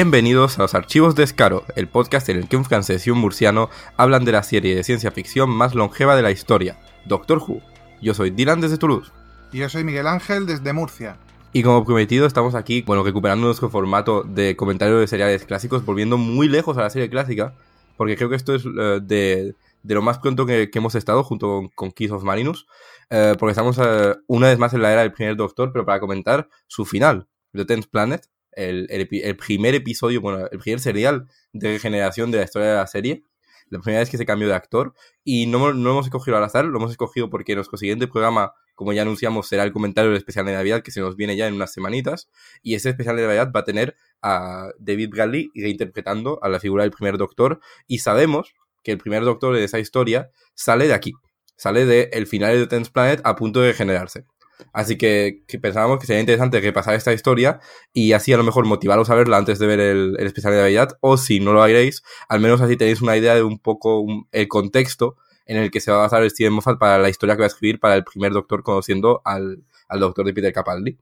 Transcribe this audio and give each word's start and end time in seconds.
Bienvenidos 0.00 0.56
a 0.56 0.62
los 0.62 0.76
Archivos 0.76 1.16
de 1.16 1.24
Escaro, 1.24 1.64
el 1.74 1.88
podcast 1.88 2.28
en 2.28 2.36
el 2.36 2.48
que 2.48 2.56
un 2.56 2.64
francés 2.64 3.04
y 3.04 3.10
un 3.10 3.18
murciano 3.18 3.68
hablan 3.96 4.24
de 4.24 4.30
la 4.30 4.44
serie 4.44 4.76
de 4.76 4.84
ciencia 4.84 5.10
ficción 5.10 5.50
más 5.50 5.74
longeva 5.74 6.14
de 6.14 6.22
la 6.22 6.30
historia, 6.30 6.78
Doctor 7.06 7.38
Who. 7.38 7.60
Yo 8.00 8.14
soy 8.14 8.30
Dylan 8.30 8.60
desde 8.60 8.78
Toulouse. 8.78 9.10
Y 9.50 9.58
yo 9.58 9.68
soy 9.68 9.82
Miguel 9.82 10.06
Ángel 10.06 10.46
desde 10.46 10.72
Murcia. 10.72 11.16
Y 11.52 11.64
como 11.64 11.84
prometido, 11.84 12.26
estamos 12.26 12.54
aquí, 12.54 12.82
bueno, 12.82 13.02
recuperando 13.02 13.46
nuestro 13.46 13.70
formato 13.70 14.22
de 14.22 14.54
comentario 14.54 14.98
de 14.98 15.08
seriales 15.08 15.44
clásicos, 15.44 15.84
volviendo 15.84 16.16
muy 16.16 16.46
lejos 16.46 16.78
a 16.78 16.82
la 16.82 16.90
serie 16.90 17.10
clásica, 17.10 17.54
porque 17.96 18.14
creo 18.14 18.30
que 18.30 18.36
esto 18.36 18.54
es 18.54 18.66
eh, 18.66 19.00
de, 19.02 19.56
lo 19.82 20.02
más 20.02 20.20
pronto 20.20 20.46
que, 20.46 20.70
hemos 20.72 20.94
estado 20.94 21.24
junto 21.24 21.48
con, 21.48 21.68
con 21.70 21.90
Keys 21.90 22.12
of 22.12 22.22
Marinus, 22.22 22.68
eh, 23.10 23.34
porque 23.36 23.50
estamos 23.50 23.76
eh, 23.82 24.14
una 24.28 24.46
vez 24.46 24.60
más 24.60 24.72
en 24.74 24.82
la 24.82 24.92
era 24.92 25.00
del 25.00 25.12
primer 25.12 25.34
Doctor, 25.34 25.72
pero 25.72 25.84
para 25.84 25.98
comentar 25.98 26.48
su 26.68 26.84
final, 26.84 27.26
The 27.52 27.64
Tenth 27.64 27.86
Planet, 27.90 28.28
el, 28.58 29.36
primer 29.36 29.74
episodio, 29.74 30.20
bueno, 30.20 30.46
el 30.50 30.58
primer 30.58 30.80
serial 30.80 31.28
de 31.52 31.72
regeneración 31.72 32.30
de 32.30 32.38
la 32.38 32.44
historia 32.44 32.68
de 32.68 32.74
la 32.76 32.86
serie. 32.86 33.22
La 33.70 33.80
primera 33.80 34.00
vez 34.00 34.08
que 34.08 34.16
se 34.16 34.24
cambió 34.24 34.48
de 34.48 34.54
actor. 34.54 34.94
Y 35.24 35.46
no, 35.46 35.72
no 35.74 35.90
hemos 35.90 36.06
escogido 36.06 36.36
al 36.36 36.44
azar, 36.44 36.64
lo 36.64 36.78
hemos 36.78 36.90
escogido 36.90 37.28
porque 37.30 37.54
nuestro 37.54 37.76
siguiente 37.76 38.08
programa, 38.08 38.52
como 38.74 38.92
ya 38.92 39.02
anunciamos, 39.02 39.46
será 39.46 39.62
el 39.62 39.72
comentario 39.72 40.10
del 40.10 40.18
especial 40.18 40.46
de 40.46 40.52
Navidad 40.52 40.82
que 40.82 40.90
se 40.90 41.00
nos 41.00 41.16
viene 41.16 41.36
ya 41.36 41.46
en 41.46 41.54
unas 41.54 41.72
semanitas. 41.72 42.28
Y 42.62 42.74
ese 42.74 42.90
especial 42.90 43.16
de 43.16 43.22
Navidad 43.22 43.52
va 43.54 43.60
a 43.60 43.64
tener 43.64 43.96
a 44.22 44.70
David 44.78 45.10
Bradley 45.10 45.50
reinterpretando 45.54 46.38
a 46.42 46.48
la 46.48 46.60
figura 46.60 46.84
del 46.84 46.92
primer 46.92 47.18
doctor. 47.18 47.60
Y 47.86 47.98
sabemos 47.98 48.54
que 48.82 48.92
el 48.92 48.98
primer 48.98 49.24
doctor 49.24 49.54
de 49.54 49.64
esa 49.64 49.78
historia 49.78 50.30
sale 50.54 50.88
de 50.88 50.94
aquí. 50.94 51.12
Sale 51.56 51.86
del 51.86 52.08
el 52.12 52.26
final 52.26 52.56
de 52.56 52.66
Tenth 52.66 52.90
Planet 52.90 53.20
a 53.24 53.36
punto 53.36 53.60
de 53.60 53.68
regenerarse. 53.68 54.24
Así 54.72 54.96
que, 54.96 55.42
pensábamos 55.60 55.98
que 55.98 56.06
sería 56.06 56.20
interesante 56.20 56.60
repasar 56.60 56.94
esta 56.94 57.12
historia 57.12 57.60
y 57.92 58.12
así 58.12 58.32
a 58.32 58.36
lo 58.36 58.44
mejor 58.44 58.66
motivaros 58.66 59.10
a 59.10 59.14
verla 59.14 59.36
antes 59.36 59.58
de 59.58 59.66
ver 59.66 59.80
el, 59.80 60.16
especial 60.20 60.52
de 60.52 60.60
Navidad 60.60 60.98
o 61.00 61.16
si 61.16 61.40
no 61.40 61.52
lo 61.52 61.62
haréis, 61.62 62.02
al 62.28 62.40
menos 62.40 62.60
así 62.60 62.76
tenéis 62.76 63.00
una 63.00 63.16
idea 63.16 63.34
de 63.34 63.42
un 63.42 63.58
poco 63.58 64.06
el 64.32 64.48
contexto 64.48 65.16
en 65.46 65.56
el 65.56 65.70
que 65.70 65.80
se 65.80 65.90
va 65.90 65.98
a 65.98 66.00
basar 66.02 66.28
Steven 66.28 66.52
Moffat 66.52 66.78
para 66.78 66.98
la 66.98 67.08
historia 67.08 67.34
que 67.34 67.40
va 67.40 67.46
a 67.46 67.48
escribir 67.48 67.80
para 67.80 67.94
el 67.94 68.04
primer 68.04 68.32
Doctor 68.32 68.62
conociendo 68.62 69.22
al, 69.24 69.64
doctor 69.98 70.26
de 70.26 70.34
Peter 70.34 70.52
Capaldi. 70.52 70.98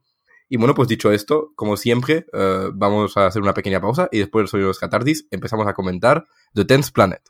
Y 0.49 0.55
bueno, 0.55 0.73
pues 0.73 0.87
dicho 0.87 1.11
esto, 1.11 1.51
como 1.55 1.75
siempre, 1.75 2.25
eh, 2.31 2.69
vamos 2.73 3.17
a 3.17 3.27
hacer 3.27 3.41
una 3.41 3.53
pequeña 3.53 3.81
pausa 3.81 4.07
y 4.11 4.19
después 4.19 4.49
de 4.49 4.59
los 4.59 4.79
catardis 4.79 5.27
empezamos 5.29 5.67
a 5.67 5.73
comentar 5.73 6.25
The 6.53 6.63
Tenth 6.63 6.91
Planet. 6.91 7.21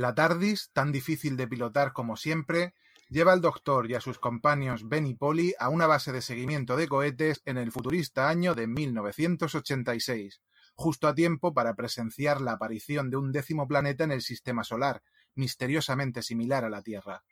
La 0.00 0.14
TARDIS, 0.14 0.70
tan 0.72 0.92
difícil 0.92 1.36
de 1.36 1.46
pilotar 1.46 1.92
como 1.92 2.16
siempre, 2.16 2.74
lleva 3.10 3.34
al 3.34 3.42
Doctor 3.42 3.90
y 3.90 3.96
a 3.96 4.00
sus 4.00 4.18
compañeros 4.18 4.88
Ben 4.88 5.06
y 5.06 5.12
Polly 5.12 5.52
a 5.58 5.68
una 5.68 5.86
base 5.86 6.10
de 6.10 6.22
seguimiento 6.22 6.78
de 6.78 6.88
cohetes 6.88 7.42
en 7.44 7.58
el 7.58 7.70
futurista 7.70 8.30
año 8.30 8.54
de 8.54 8.66
1986, 8.66 10.40
justo 10.74 11.06
a 11.06 11.14
tiempo 11.14 11.52
para 11.52 11.74
presenciar 11.74 12.40
la 12.40 12.52
aparición 12.52 13.10
de 13.10 13.18
un 13.18 13.30
décimo 13.30 13.68
planeta 13.68 14.04
en 14.04 14.12
el 14.12 14.22
sistema 14.22 14.64
solar, 14.64 15.02
misteriosamente 15.34 16.22
similar 16.22 16.64
a 16.64 16.70
la 16.70 16.80
Tierra. 16.80 17.22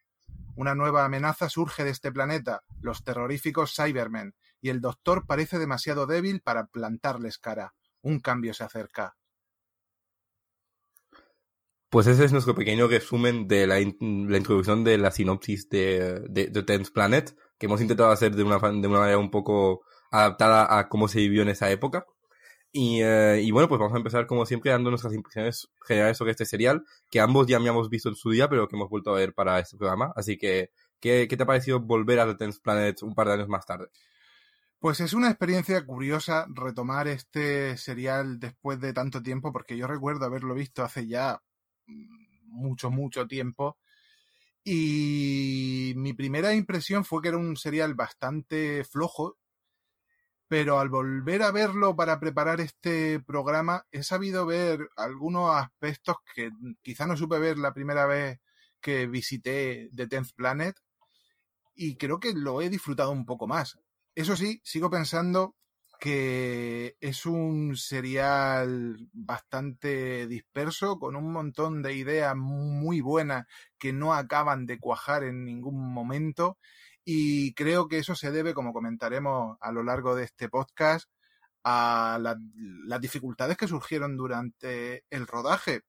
Una 0.54 0.74
nueva 0.74 1.06
amenaza 1.06 1.48
surge 1.48 1.84
de 1.84 1.90
este 1.90 2.12
planeta, 2.12 2.64
los 2.82 3.02
terroríficos 3.02 3.74
Cybermen, 3.74 4.34
y 4.60 4.68
el 4.68 4.82
Doctor 4.82 5.24
parece 5.26 5.58
demasiado 5.58 6.06
débil 6.06 6.42
para 6.42 6.66
plantarles 6.66 7.38
cara. 7.38 7.72
Un 8.02 8.20
cambio 8.20 8.52
se 8.52 8.64
acerca. 8.64 9.16
Pues 11.90 12.06
ese 12.06 12.24
es 12.24 12.32
nuestro 12.32 12.54
pequeño 12.54 12.86
resumen 12.86 13.48
de 13.48 13.66
la, 13.66 13.80
introducción 13.80 14.84
de 14.84 14.98
la 14.98 15.10
sinopsis 15.10 15.70
de, 15.70 16.22
The 16.52 16.62
Tenth 16.62 16.90
Planet, 16.92 17.34
que 17.58 17.64
hemos 17.64 17.80
intentado 17.80 18.10
hacer 18.10 18.36
de 18.36 18.42
una, 18.42 18.58
de 18.58 18.86
una 18.86 19.00
manera 19.00 19.18
un 19.18 19.30
poco 19.30 19.80
adaptada 20.10 20.78
a 20.78 20.88
cómo 20.88 21.08
se 21.08 21.20
vivió 21.20 21.42
en 21.42 21.48
esa 21.48 21.70
época. 21.70 22.04
Y, 22.72 23.00
eh, 23.02 23.40
y, 23.42 23.50
bueno, 23.52 23.68
pues 23.68 23.78
vamos 23.78 23.94
a 23.94 23.98
empezar 23.98 24.26
como 24.26 24.44
siempre 24.44 24.70
dando 24.70 24.90
nuestras 24.90 25.14
impresiones 25.14 25.68
generales 25.86 26.18
sobre 26.18 26.32
este 26.32 26.44
serial, 26.44 26.84
que 27.10 27.20
ambos 27.20 27.46
ya 27.46 27.56
habíamos 27.56 27.88
visto 27.88 28.10
en 28.10 28.16
su 28.16 28.30
día, 28.30 28.50
pero 28.50 28.68
que 28.68 28.76
hemos 28.76 28.90
vuelto 28.90 29.10
a 29.10 29.16
ver 29.16 29.32
para 29.32 29.58
este 29.58 29.78
programa. 29.78 30.12
Así 30.14 30.36
que, 30.36 30.70
¿qué, 31.00 31.26
qué 31.26 31.36
te 31.38 31.44
ha 31.44 31.46
parecido 31.46 31.80
volver 31.80 32.20
a 32.20 32.26
The 32.26 32.34
Tenth 32.34 32.60
Planet 32.62 33.02
un 33.02 33.14
par 33.14 33.28
de 33.28 33.34
años 33.34 33.48
más 33.48 33.64
tarde? 33.64 33.88
Pues 34.78 35.00
es 35.00 35.14
una 35.14 35.28
experiencia 35.28 35.84
curiosa 35.86 36.46
retomar 36.50 37.08
este 37.08 37.78
serial 37.78 38.38
después 38.38 38.78
de 38.78 38.92
tanto 38.92 39.22
tiempo, 39.22 39.52
porque 39.52 39.78
yo 39.78 39.86
recuerdo 39.86 40.26
haberlo 40.26 40.54
visto 40.54 40.84
hace 40.84 41.08
ya 41.08 41.40
mucho, 41.88 42.90
mucho 42.90 43.26
tiempo. 43.26 43.78
Y 44.64 45.94
mi 45.96 46.12
primera 46.12 46.54
impresión 46.54 47.04
fue 47.04 47.22
que 47.22 47.28
era 47.28 47.38
un 47.38 47.56
serial 47.56 47.94
bastante 47.94 48.84
flojo, 48.84 49.38
pero 50.48 50.78
al 50.78 50.88
volver 50.88 51.42
a 51.42 51.52
verlo 51.52 51.94
para 51.94 52.18
preparar 52.18 52.60
este 52.60 53.20
programa 53.20 53.86
he 53.92 54.02
sabido 54.02 54.46
ver 54.46 54.88
algunos 54.96 55.54
aspectos 55.54 56.16
que 56.34 56.50
quizá 56.82 57.06
no 57.06 57.16
supe 57.16 57.38
ver 57.38 57.58
la 57.58 57.74
primera 57.74 58.06
vez 58.06 58.40
que 58.80 59.06
visité 59.06 59.90
The 59.94 60.06
Tenth 60.06 60.32
Planet 60.34 60.76
y 61.74 61.96
creo 61.96 62.18
que 62.18 62.32
lo 62.32 62.60
he 62.60 62.70
disfrutado 62.70 63.10
un 63.10 63.24
poco 63.24 63.46
más. 63.46 63.78
Eso 64.14 64.36
sí, 64.36 64.60
sigo 64.64 64.90
pensando 64.90 65.54
que 65.98 66.96
es 67.00 67.26
un 67.26 67.76
serial 67.76 69.08
bastante 69.12 70.26
disperso, 70.28 70.98
con 70.98 71.16
un 71.16 71.32
montón 71.32 71.82
de 71.82 71.94
ideas 71.94 72.36
muy 72.36 73.00
buenas 73.00 73.46
que 73.78 73.92
no 73.92 74.14
acaban 74.14 74.66
de 74.66 74.78
cuajar 74.78 75.24
en 75.24 75.44
ningún 75.44 75.92
momento. 75.92 76.58
Y 77.04 77.54
creo 77.54 77.88
que 77.88 77.98
eso 77.98 78.14
se 78.14 78.30
debe, 78.30 78.54
como 78.54 78.72
comentaremos 78.72 79.56
a 79.60 79.72
lo 79.72 79.82
largo 79.82 80.14
de 80.14 80.24
este 80.24 80.48
podcast, 80.48 81.10
a 81.64 82.18
las 82.20 83.00
dificultades 83.00 83.56
que 83.56 83.68
surgieron 83.68 84.16
durante 84.16 85.04
el 85.10 85.26
rodaje, 85.26 85.82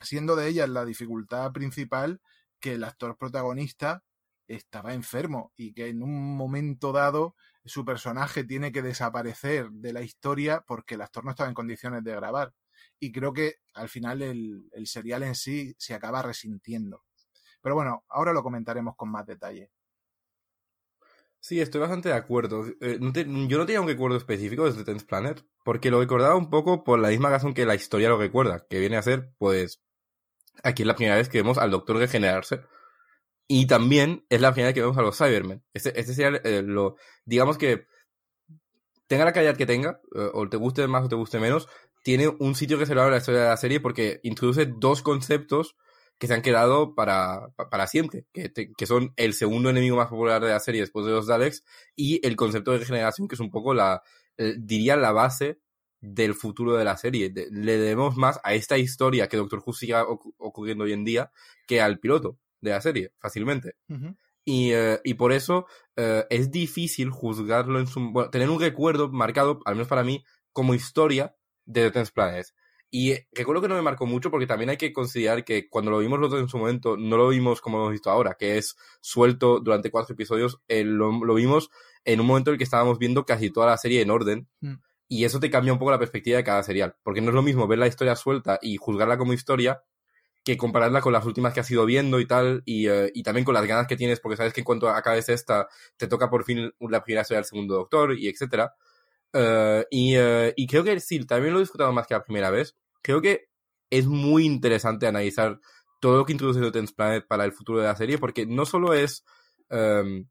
siendo 0.00 0.36
de 0.36 0.48
ellas 0.48 0.68
la 0.68 0.84
dificultad 0.84 1.52
principal 1.52 2.20
que 2.60 2.74
el 2.74 2.84
actor 2.84 3.16
protagonista 3.16 4.04
estaba 4.46 4.94
enfermo 4.94 5.52
y 5.56 5.72
que 5.72 5.88
en 5.88 6.02
un 6.02 6.36
momento 6.36 6.92
dado 6.92 7.36
su 7.68 7.84
personaje 7.84 8.44
tiene 8.44 8.72
que 8.72 8.82
desaparecer 8.82 9.70
de 9.70 9.92
la 9.92 10.02
historia 10.02 10.64
porque 10.66 10.94
el 10.94 11.02
actor 11.02 11.24
no 11.24 11.30
estaba 11.30 11.48
en 11.48 11.54
condiciones 11.54 12.02
de 12.02 12.14
grabar. 12.14 12.54
Y 12.98 13.12
creo 13.12 13.32
que 13.32 13.56
al 13.74 13.88
final 13.88 14.22
el, 14.22 14.86
serial 14.86 15.22
en 15.22 15.34
sí 15.34 15.74
se 15.78 15.94
acaba 15.94 16.22
resintiendo. 16.22 17.04
Pero 17.60 17.74
bueno, 17.74 18.04
ahora 18.08 18.32
lo 18.32 18.42
comentaremos 18.42 18.96
con 18.96 19.10
más 19.10 19.26
detalle. 19.26 19.70
Sí, 21.40 21.60
estoy 21.60 21.80
bastante 21.80 22.08
de 22.08 22.16
acuerdo. 22.16 22.66
Eh, 22.80 22.98
yo 23.00 23.58
no 23.58 23.66
tenía 23.66 23.80
un 23.80 23.86
recuerdo 23.86 24.16
específico 24.16 24.64
desde 24.64 24.84
Tenth 24.84 25.04
Planet, 25.04 25.44
porque 25.64 25.90
lo 25.90 26.00
recordaba 26.00 26.34
un 26.34 26.50
poco 26.50 26.82
por 26.82 26.98
la 26.98 27.08
misma 27.10 27.30
razón 27.30 27.54
que 27.54 27.66
la 27.66 27.76
historia 27.76 28.08
lo 28.08 28.18
recuerda, 28.18 28.66
que 28.68 28.80
viene 28.80 28.96
a 28.96 29.02
ser, 29.02 29.30
pues, 29.38 29.80
aquí 30.64 30.82
es 30.82 30.86
la 30.86 30.96
primera 30.96 31.16
vez 31.16 31.28
que 31.28 31.38
vemos 31.38 31.58
al 31.58 31.70
Doctor 31.70 31.96
regenerarse 31.96 32.62
y 33.48 33.66
también 33.66 34.26
es 34.28 34.42
la 34.42 34.52
primera 34.52 34.68
vez 34.68 34.74
que 34.74 34.82
vemos 34.82 34.98
a 34.98 35.02
los 35.02 35.16
Cybermen. 35.16 35.64
Este, 35.72 35.98
este 35.98 36.14
sería 36.14 36.38
eh, 36.44 36.62
lo. 36.62 36.96
Digamos 37.24 37.58
que. 37.58 37.86
Tenga 39.06 39.24
la 39.24 39.32
calidad 39.32 39.56
que 39.56 39.64
tenga, 39.64 40.02
eh, 40.14 40.28
o 40.34 40.50
te 40.50 40.58
guste 40.58 40.86
más 40.86 41.06
o 41.06 41.08
te 41.08 41.14
guste 41.16 41.40
menos, 41.40 41.66
tiene 42.04 42.28
un 42.28 42.54
sitio 42.54 42.78
que 42.78 42.84
se 42.84 42.94
lo 42.94 43.00
abre 43.00 43.12
la 43.12 43.18
historia 43.18 43.40
de 43.40 43.48
la 43.48 43.56
serie 43.56 43.80
porque 43.80 44.20
introduce 44.22 44.66
dos 44.66 45.00
conceptos 45.00 45.76
que 46.18 46.26
se 46.26 46.34
han 46.34 46.42
quedado 46.42 46.94
para, 46.94 47.48
para 47.70 47.86
siempre, 47.86 48.26
que, 48.34 48.52
que, 48.52 48.86
son 48.86 49.14
el 49.16 49.32
segundo 49.32 49.70
enemigo 49.70 49.96
más 49.96 50.08
popular 50.08 50.42
de 50.42 50.50
la 50.50 50.60
serie 50.60 50.82
después 50.82 51.06
de 51.06 51.12
los 51.12 51.26
Daleks 51.26 51.64
y 51.96 52.20
el 52.26 52.36
concepto 52.36 52.72
de 52.72 52.78
regeneración, 52.78 53.28
que 53.28 53.36
es 53.36 53.40
un 53.40 53.50
poco 53.50 53.72
la, 53.72 54.02
eh, 54.36 54.56
diría, 54.58 54.96
la 54.96 55.12
base 55.12 55.58
del 56.00 56.34
futuro 56.34 56.76
de 56.76 56.84
la 56.84 56.98
serie. 56.98 57.32
le 57.50 57.78
debemos 57.78 58.16
más 58.16 58.40
a 58.44 58.52
esta 58.52 58.76
historia 58.76 59.28
que 59.28 59.38
Doctor 59.38 59.62
Who 59.64 59.72
siga 59.72 60.04
ocurriendo 60.06 60.84
hoy 60.84 60.92
en 60.92 61.04
día 61.04 61.32
que 61.66 61.80
al 61.80 61.98
piloto 61.98 62.38
de 62.60 62.70
la 62.70 62.80
serie, 62.80 63.12
fácilmente. 63.18 63.76
y, 64.44 64.72
eh, 64.72 65.00
y, 65.04 65.14
por 65.14 65.32
eso 65.32 65.66
eh, 65.96 66.24
es 66.30 66.50
difícil 66.50 67.10
juzgarlo 67.10 67.78
en 67.78 67.86
su... 67.86 68.00
Bueno, 68.10 68.30
tener 68.30 68.50
un 68.50 68.60
recuerdo 68.60 69.10
marcado, 69.10 69.60
al 69.64 69.74
menos 69.74 69.88
para 69.88 70.04
mí, 70.04 70.24
como 70.52 70.74
historia 70.74 71.36
de 71.64 71.82
The 71.84 71.90
Tenth 71.90 72.10
Planet. 72.12 72.46
Y 72.90 73.14
recuerdo 73.32 73.60
que 73.60 73.68
no 73.68 73.74
me 73.74 73.82
marcó 73.82 74.06
mucho 74.06 74.30
porque 74.30 74.46
también 74.46 74.70
hay 74.70 74.78
que 74.78 74.94
considerar 74.94 75.44
que 75.44 75.68
cuando 75.68 75.90
lo 75.90 75.98
vimos 75.98 76.18
nosotros 76.18 76.40
en 76.40 76.48
su 76.48 76.56
momento, 76.56 76.96
no 76.96 77.18
lo 77.18 77.28
vimos 77.28 77.60
como 77.60 77.76
lo 77.76 77.82
hemos 77.84 77.92
visto 77.92 78.10
ahora, 78.10 78.34
que 78.38 78.56
es 78.56 78.76
suelto 79.02 79.60
durante 79.60 79.90
cuatro 79.90 80.14
episodios, 80.14 80.62
eh, 80.68 80.84
lo, 80.84 81.12
lo, 81.12 81.34
vimos 81.34 81.70
en 82.04 82.20
un 82.20 82.26
momento 82.26 82.50
en 82.50 82.54
el 82.54 82.58
que 82.58 82.64
estábamos 82.64 82.98
viendo 82.98 83.26
casi 83.26 83.50
toda 83.50 83.66
la 83.66 83.76
serie 83.76 84.00
en 84.00 84.10
orden. 84.10 84.48
Mm. 84.60 84.76
Y 85.10 85.24
eso 85.24 85.40
te 85.40 85.50
cambia 85.50 85.72
un 85.72 85.78
poco 85.78 85.90
la 85.90 85.98
perspectiva 85.98 86.38
de 86.38 86.44
cada 86.44 86.62
serial, 86.62 86.96
porque 87.02 87.20
no 87.20 87.28
es 87.28 87.34
lo 87.34 87.42
mismo 87.42 87.66
ver 87.66 87.78
la 87.78 87.86
historia 87.86 88.16
suelta 88.16 88.58
y 88.60 88.76
juzgarla 88.76 89.18
como 89.18 89.32
historia 89.32 89.82
que 90.48 90.56
compararla 90.56 91.02
con 91.02 91.12
las 91.12 91.26
últimas 91.26 91.52
que 91.52 91.60
has 91.60 91.70
ido 91.70 91.84
viendo 91.84 92.20
y 92.20 92.26
tal, 92.26 92.62
y, 92.64 92.88
eh, 92.88 93.10
y, 93.12 93.22
también 93.22 93.44
con 93.44 93.52
las 93.52 93.66
ganas 93.66 93.86
que 93.86 93.98
tienes, 93.98 94.18
porque 94.18 94.38
sabes 94.38 94.54
que 94.54 94.62
en 94.62 94.64
cuanto 94.64 94.88
acabes 94.88 95.28
esta, 95.28 95.68
te 95.98 96.06
toca 96.06 96.30
por 96.30 96.42
fin 96.42 96.72
la 96.80 97.04
primera 97.04 97.20
historia 97.20 97.40
del 97.40 97.44
segundo 97.44 97.74
doctor, 97.74 98.18
y 98.18 98.28
etcétera. 98.28 98.74
Uh, 99.34 99.84
y, 99.90 100.16
uh, 100.16 100.50
y, 100.56 100.66
creo 100.66 100.84
que 100.84 100.98
sí, 101.00 101.22
también 101.26 101.52
lo 101.52 101.60
he 101.60 101.64
disfrutado 101.64 101.92
más 101.92 102.06
que 102.06 102.14
la 102.14 102.24
primera 102.24 102.50
vez. 102.50 102.74
Creo 103.02 103.20
que 103.20 103.50
es 103.90 104.06
muy 104.06 104.46
interesante 104.46 105.06
analizar 105.06 105.60
todo 106.00 106.16
lo 106.16 106.24
que 106.24 106.32
introduce 106.32 106.60
Newton's 106.60 106.92
Planet 106.92 107.26
para 107.28 107.44
el 107.44 107.52
futuro 107.52 107.80
de 107.80 107.86
la 107.86 107.96
serie, 107.96 108.16
porque 108.16 108.46
no 108.46 108.64
solo 108.64 108.94
es, 108.94 109.26
um, 109.68 110.26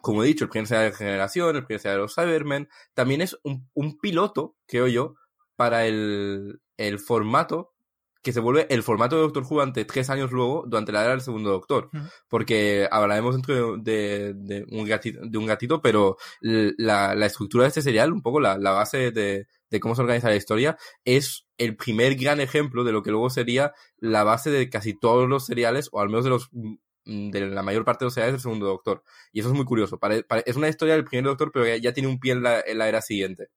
como 0.00 0.22
he 0.22 0.28
dicho, 0.28 0.44
el 0.44 0.50
primer 0.50 0.68
de 0.68 0.92
generación, 0.92 1.56
el 1.56 1.66
primer 1.66 1.82
de 1.82 1.96
los 1.96 2.14
Cybermen, 2.14 2.68
también 2.94 3.22
es 3.22 3.36
un, 3.42 3.68
un 3.74 3.98
piloto, 3.98 4.54
creo 4.68 4.86
yo, 4.86 5.16
para 5.56 5.84
el, 5.84 6.60
el 6.76 7.00
formato 7.00 7.72
que 8.22 8.32
se 8.32 8.40
vuelve 8.40 8.66
el 8.70 8.82
formato 8.82 9.16
de 9.16 9.22
Doctor 9.22 9.44
Who 9.48 9.60
ante 9.60 9.84
tres 9.84 10.10
años 10.10 10.32
luego, 10.32 10.64
durante 10.66 10.92
la 10.92 11.02
era 11.02 11.10
del 11.10 11.20
segundo 11.20 11.50
Doctor. 11.50 11.90
Porque 12.28 12.88
hablaremos 12.90 13.34
dentro 13.34 13.76
de, 13.76 14.34
de, 14.34 14.66
un 14.70 14.84
gatito, 14.84 15.20
de 15.22 15.38
un 15.38 15.46
gatito, 15.46 15.80
pero 15.80 16.16
la, 16.40 17.14
la 17.14 17.26
estructura 17.26 17.64
de 17.64 17.68
este 17.68 17.82
serial, 17.82 18.12
un 18.12 18.22
poco 18.22 18.40
la, 18.40 18.58
la 18.58 18.72
base 18.72 19.12
de, 19.12 19.46
de 19.70 19.80
cómo 19.80 19.94
se 19.94 20.02
organiza 20.02 20.28
la 20.28 20.36
historia, 20.36 20.76
es 21.04 21.46
el 21.58 21.76
primer 21.76 22.16
gran 22.16 22.40
ejemplo 22.40 22.84
de 22.84 22.92
lo 22.92 23.02
que 23.02 23.10
luego 23.10 23.30
sería 23.30 23.72
la 23.98 24.24
base 24.24 24.50
de 24.50 24.68
casi 24.68 24.98
todos 24.98 25.28
los 25.28 25.46
seriales, 25.46 25.88
o 25.92 26.00
al 26.00 26.08
menos 26.08 26.24
de 26.24 26.30
los 26.30 26.48
mm, 26.52 27.30
de 27.30 27.48
la 27.48 27.62
mayor 27.62 27.84
parte 27.84 28.04
de 28.04 28.06
los 28.06 28.14
seriales 28.14 28.34
del 28.34 28.42
segundo 28.42 28.66
Doctor. 28.66 29.02
Y 29.32 29.40
eso 29.40 29.48
es 29.48 29.54
muy 29.54 29.64
curioso. 29.64 29.98
es 30.44 30.56
una 30.56 30.68
historia 30.68 30.94
del 30.94 31.04
primer 31.04 31.24
Doctor, 31.24 31.50
pero 31.52 31.76
ya, 31.76 31.92
tiene 31.92 32.08
un 32.08 32.20
pie 32.20 32.32
en 32.32 32.42
la, 32.42 32.60
en 32.60 32.78
la 32.78 32.88
era 32.88 33.00
siguiente. 33.00 33.48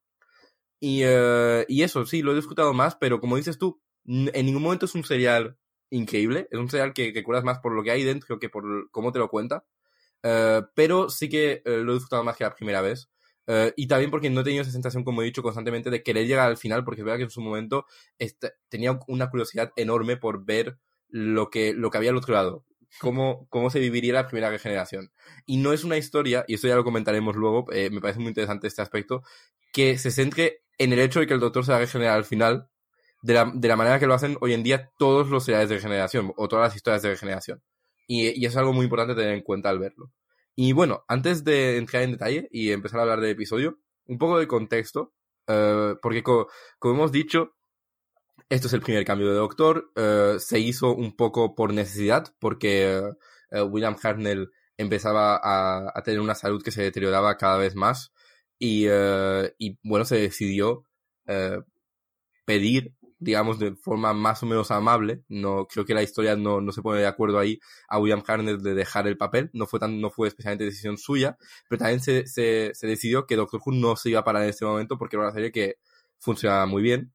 Y, 0.79 1.05
uh, 1.05 1.63
y 1.67 1.83
eso, 1.83 2.05
sí, 2.05 2.21
lo 2.21 2.31
he 2.31 2.35
disfrutado 2.35 2.73
más, 2.73 2.95
pero 2.95 3.19
como 3.19 3.37
dices 3.37 3.57
tú, 3.57 3.81
en 4.05 4.45
ningún 4.45 4.63
momento 4.63 4.85
es 4.85 4.95
un 4.95 5.03
serial 5.03 5.57
increíble. 5.89 6.47
Es 6.51 6.59
un 6.59 6.69
serial 6.69 6.93
que 6.93 7.11
recuerdas 7.13 7.43
más 7.43 7.59
por 7.59 7.73
lo 7.73 7.83
que 7.83 7.91
hay 7.91 8.03
dentro 8.03 8.39
que 8.39 8.49
por 8.49 8.89
cómo 8.91 9.11
te 9.11 9.19
lo 9.19 9.29
cuenta. 9.29 9.65
Uh, 10.23 10.67
pero 10.75 11.09
sí 11.09 11.29
que 11.29 11.63
uh, 11.65 11.69
lo 11.69 11.91
he 11.91 11.95
disfrutado 11.95 12.23
más 12.23 12.37
que 12.37 12.43
la 12.43 12.55
primera 12.55 12.81
vez. 12.81 13.09
Uh, 13.47 13.71
y 13.75 13.87
también 13.87 14.11
porque 14.11 14.29
no 14.29 14.41
he 14.41 14.43
tenido 14.43 14.61
esa 14.61 14.71
sensación, 14.71 15.03
como 15.03 15.21
he 15.21 15.25
dicho 15.25 15.41
constantemente, 15.41 15.89
de 15.89 16.03
querer 16.03 16.27
llegar 16.27 16.47
al 16.47 16.57
final, 16.57 16.83
porque 16.83 17.01
es 17.01 17.07
que 17.07 17.23
en 17.23 17.29
su 17.29 17.41
momento 17.41 17.85
este, 18.19 18.53
tenía 18.69 18.99
una 19.07 19.29
curiosidad 19.29 19.71
enorme 19.75 20.17
por 20.17 20.45
ver 20.45 20.77
lo 21.09 21.49
que, 21.49 21.73
lo 21.73 21.89
que 21.89 21.97
había 21.97 22.11
al 22.11 22.17
otro 22.17 22.33
lado. 22.33 22.65
Cómo, 22.99 23.47
cómo 23.49 23.69
se 23.69 23.79
viviría 23.79 24.13
la 24.13 24.27
primera 24.27 24.49
regeneración. 24.49 25.11
Y 25.45 25.57
no 25.57 25.73
es 25.73 25.83
una 25.83 25.97
historia, 25.97 26.45
y 26.47 26.55
esto 26.55 26.67
ya 26.67 26.75
lo 26.75 26.83
comentaremos 26.83 27.35
luego, 27.35 27.65
eh, 27.71 27.89
me 27.89 28.01
parece 28.01 28.19
muy 28.19 28.29
interesante 28.29 28.67
este 28.67 28.81
aspecto, 28.81 29.23
que 29.71 29.97
se 29.97 30.11
centre 30.11 30.63
en 30.77 30.93
el 30.93 30.99
hecho 30.99 31.19
de 31.19 31.27
que 31.27 31.33
el 31.33 31.39
doctor 31.39 31.65
se 31.65 31.71
va 31.71 31.77
a 31.77 31.81
regenerar 31.81 32.17
al 32.17 32.25
final, 32.25 32.67
de 33.21 33.33
la, 33.33 33.51
de 33.53 33.67
la 33.67 33.75
manera 33.75 33.99
que 33.99 34.07
lo 34.07 34.13
hacen 34.13 34.37
hoy 34.41 34.53
en 34.53 34.63
día 34.63 34.91
todos 34.97 35.29
los 35.29 35.45
seriales 35.45 35.69
de 35.69 35.75
regeneración 35.75 36.33
o 36.37 36.47
todas 36.47 36.67
las 36.67 36.75
historias 36.75 37.01
de 37.01 37.09
regeneración. 37.09 37.63
Y, 38.07 38.29
y 38.41 38.45
es 38.45 38.55
algo 38.57 38.73
muy 38.73 38.85
importante 38.85 39.15
tener 39.15 39.33
en 39.33 39.41
cuenta 39.41 39.69
al 39.69 39.79
verlo. 39.79 40.11
Y 40.55 40.73
bueno, 40.73 41.05
antes 41.07 41.43
de 41.43 41.77
entrar 41.77 42.03
en 42.03 42.11
detalle 42.11 42.47
y 42.51 42.71
empezar 42.71 42.99
a 42.99 43.03
hablar 43.03 43.21
del 43.21 43.31
episodio, 43.31 43.79
un 44.05 44.17
poco 44.17 44.39
de 44.39 44.47
contexto, 44.47 45.13
uh, 45.47 45.97
porque 46.01 46.23
co 46.23 46.47
como 46.79 46.95
hemos 46.95 47.11
dicho, 47.11 47.55
esto 48.49 48.67
es 48.67 48.73
el 48.73 48.81
primer 48.81 49.05
cambio 49.05 49.29
de 49.29 49.35
doctor, 49.35 49.91
uh, 49.95 50.37
se 50.39 50.59
hizo 50.59 50.93
un 50.93 51.15
poco 51.15 51.55
por 51.55 51.73
necesidad, 51.73 52.35
porque 52.39 53.01
uh, 53.51 53.61
William 53.63 53.95
Hartnell 54.01 54.51
empezaba 54.77 55.37
a, 55.37 55.91
a, 55.93 56.03
tener 56.03 56.19
una 56.19 56.35
salud 56.35 56.61
que 56.61 56.71
se 56.71 56.81
deterioraba 56.83 57.37
cada 57.37 57.57
vez 57.57 57.75
más 57.75 58.11
y, 58.57 58.87
y 59.57 59.79
bueno, 59.83 60.05
se 60.05 60.17
decidió 60.17 60.85
pedir 62.45 62.95
digamos, 63.21 63.59
de 63.59 63.75
forma 63.75 64.13
más 64.13 64.41
o 64.41 64.47
menos 64.47 64.71
amable. 64.71 65.23
No, 65.29 65.67
creo 65.67 65.85
que 65.85 65.93
la 65.93 66.01
historia 66.01 66.35
no, 66.35 66.59
no 66.59 66.71
se 66.71 66.81
pone 66.81 66.99
de 66.99 67.05
acuerdo 67.07 67.37
ahí 67.37 67.59
a 67.87 67.99
William 67.99 68.23
Hartnell 68.25 68.61
de 68.63 68.73
dejar 68.73 69.07
el 69.07 69.15
papel. 69.15 69.51
No 69.53 69.67
fue 69.67 69.79
tan, 69.79 70.01
no 70.01 70.09
fue 70.09 70.27
especialmente 70.27 70.65
decisión 70.65 70.97
suya, 70.97 71.37
pero 71.69 71.79
también 71.79 71.99
se, 71.99 72.25
se, 72.25 72.73
decidió 72.81 73.27
que 73.27 73.35
Doctor 73.35 73.61
Who 73.63 73.73
no 73.73 73.95
se 73.95 74.09
iba 74.09 74.21
a 74.21 74.23
parar 74.23 74.43
en 74.43 74.49
este 74.49 74.65
momento 74.65 74.97
porque 74.97 75.17
era 75.17 75.25
una 75.25 75.33
serie 75.33 75.51
que 75.51 75.77
funcionaba 76.17 76.65
muy 76.65 76.81
bien. 76.81 77.13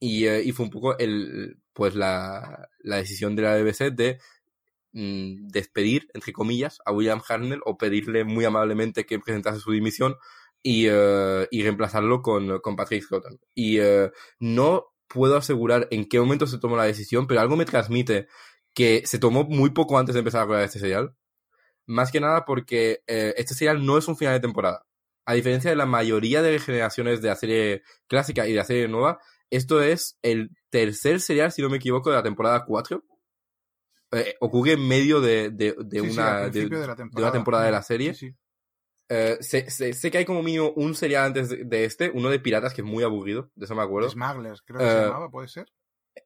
Y, 0.00 0.26
eh, 0.26 0.42
y 0.42 0.52
fue 0.52 0.64
un 0.64 0.70
poco 0.70 0.96
el, 0.98 1.58
pues 1.74 1.94
la, 1.94 2.70
la 2.80 2.96
decisión 2.96 3.36
de 3.36 3.42
la 3.42 3.56
BBC 3.56 3.94
de 3.94 4.18
mm, 4.92 5.48
despedir, 5.48 6.08
entre 6.14 6.32
comillas, 6.32 6.78
a 6.86 6.92
William 6.92 7.20
Hartnell 7.28 7.60
o 7.66 7.76
pedirle 7.76 8.24
muy 8.24 8.46
amablemente 8.46 9.04
que 9.04 9.18
presentase 9.18 9.60
su 9.60 9.72
dimisión 9.72 10.16
y, 10.62 10.88
uh, 10.88 11.46
y 11.50 11.62
reemplazarlo 11.62 12.22
con, 12.22 12.60
con 12.60 12.76
Patrick 12.76 13.02
Scotton. 13.02 13.38
Y 13.54 13.78
uh, 13.80 14.10
no 14.40 14.93
puedo 15.08 15.36
asegurar 15.36 15.88
en 15.90 16.06
qué 16.08 16.18
momento 16.20 16.46
se 16.46 16.58
tomó 16.58 16.76
la 16.76 16.84
decisión, 16.84 17.26
pero 17.26 17.40
algo 17.40 17.56
me 17.56 17.64
transmite 17.64 18.28
que 18.74 19.02
se 19.06 19.18
tomó 19.18 19.44
muy 19.44 19.70
poco 19.70 19.98
antes 19.98 20.14
de 20.14 20.20
empezar 20.20 20.42
a 20.42 20.46
grabar 20.46 20.64
este 20.64 20.80
serial. 20.80 21.14
Más 21.86 22.10
que 22.10 22.20
nada 22.20 22.44
porque 22.44 23.02
eh, 23.06 23.34
este 23.36 23.54
serial 23.54 23.84
no 23.84 23.98
es 23.98 24.08
un 24.08 24.16
final 24.16 24.34
de 24.34 24.40
temporada. 24.40 24.86
A 25.26 25.34
diferencia 25.34 25.70
de 25.70 25.76
la 25.76 25.86
mayoría 25.86 26.42
de 26.42 26.58
generaciones 26.58 27.22
de 27.22 27.28
la 27.28 27.36
serie 27.36 27.82
clásica 28.08 28.46
y 28.46 28.50
de 28.50 28.58
la 28.58 28.64
serie 28.64 28.88
nueva, 28.88 29.18
esto 29.50 29.82
es 29.82 30.18
el 30.22 30.50
tercer 30.70 31.20
serial, 31.20 31.52
si 31.52 31.62
no 31.62 31.70
me 31.70 31.76
equivoco, 31.76 32.10
de 32.10 32.16
la 32.16 32.22
temporada 32.22 32.64
4. 32.66 33.04
Eh, 34.12 34.34
ocurre 34.40 34.72
en 34.72 34.86
medio 34.86 35.20
de, 35.20 35.50
de, 35.50 35.74
de 35.78 36.00
Sí, 36.00 36.06
sí, 36.06 36.12
una, 36.12 36.48
de, 36.48 36.68
de 36.68 36.86
la 37.20 37.32
temporada 37.32 37.64
de 37.64 37.72
la 37.72 37.82
serie. 37.82 38.14
Sí, 38.14 38.34
Eh, 39.08 39.36
sé, 39.40 39.70
sé- 39.70 39.92
sé 39.92 40.10
que 40.10 40.18
hay 40.18 40.24
como 40.24 40.42
mínimo 40.42 40.72
un 40.76 40.94
serial 40.94 41.26
antes 41.26 41.50
de, 41.50 41.64
de 41.64 41.84
este, 41.84 42.10
uno 42.10 42.30
de 42.30 42.40
piratas 42.40 42.72
que 42.72 42.80
es 42.80 42.86
muy 42.86 43.04
aburrido, 43.04 43.50
de 43.54 43.64
eso 43.66 43.74
me 43.74 43.82
acuerdo. 43.82 44.08
Smugglers, 44.10 44.62
creo 44.62 44.80
que 44.80 44.86
Eh, 44.86 44.90
se 44.90 45.00
llamaba, 45.00 45.30
¿puede 45.30 45.48
ser? 45.48 45.66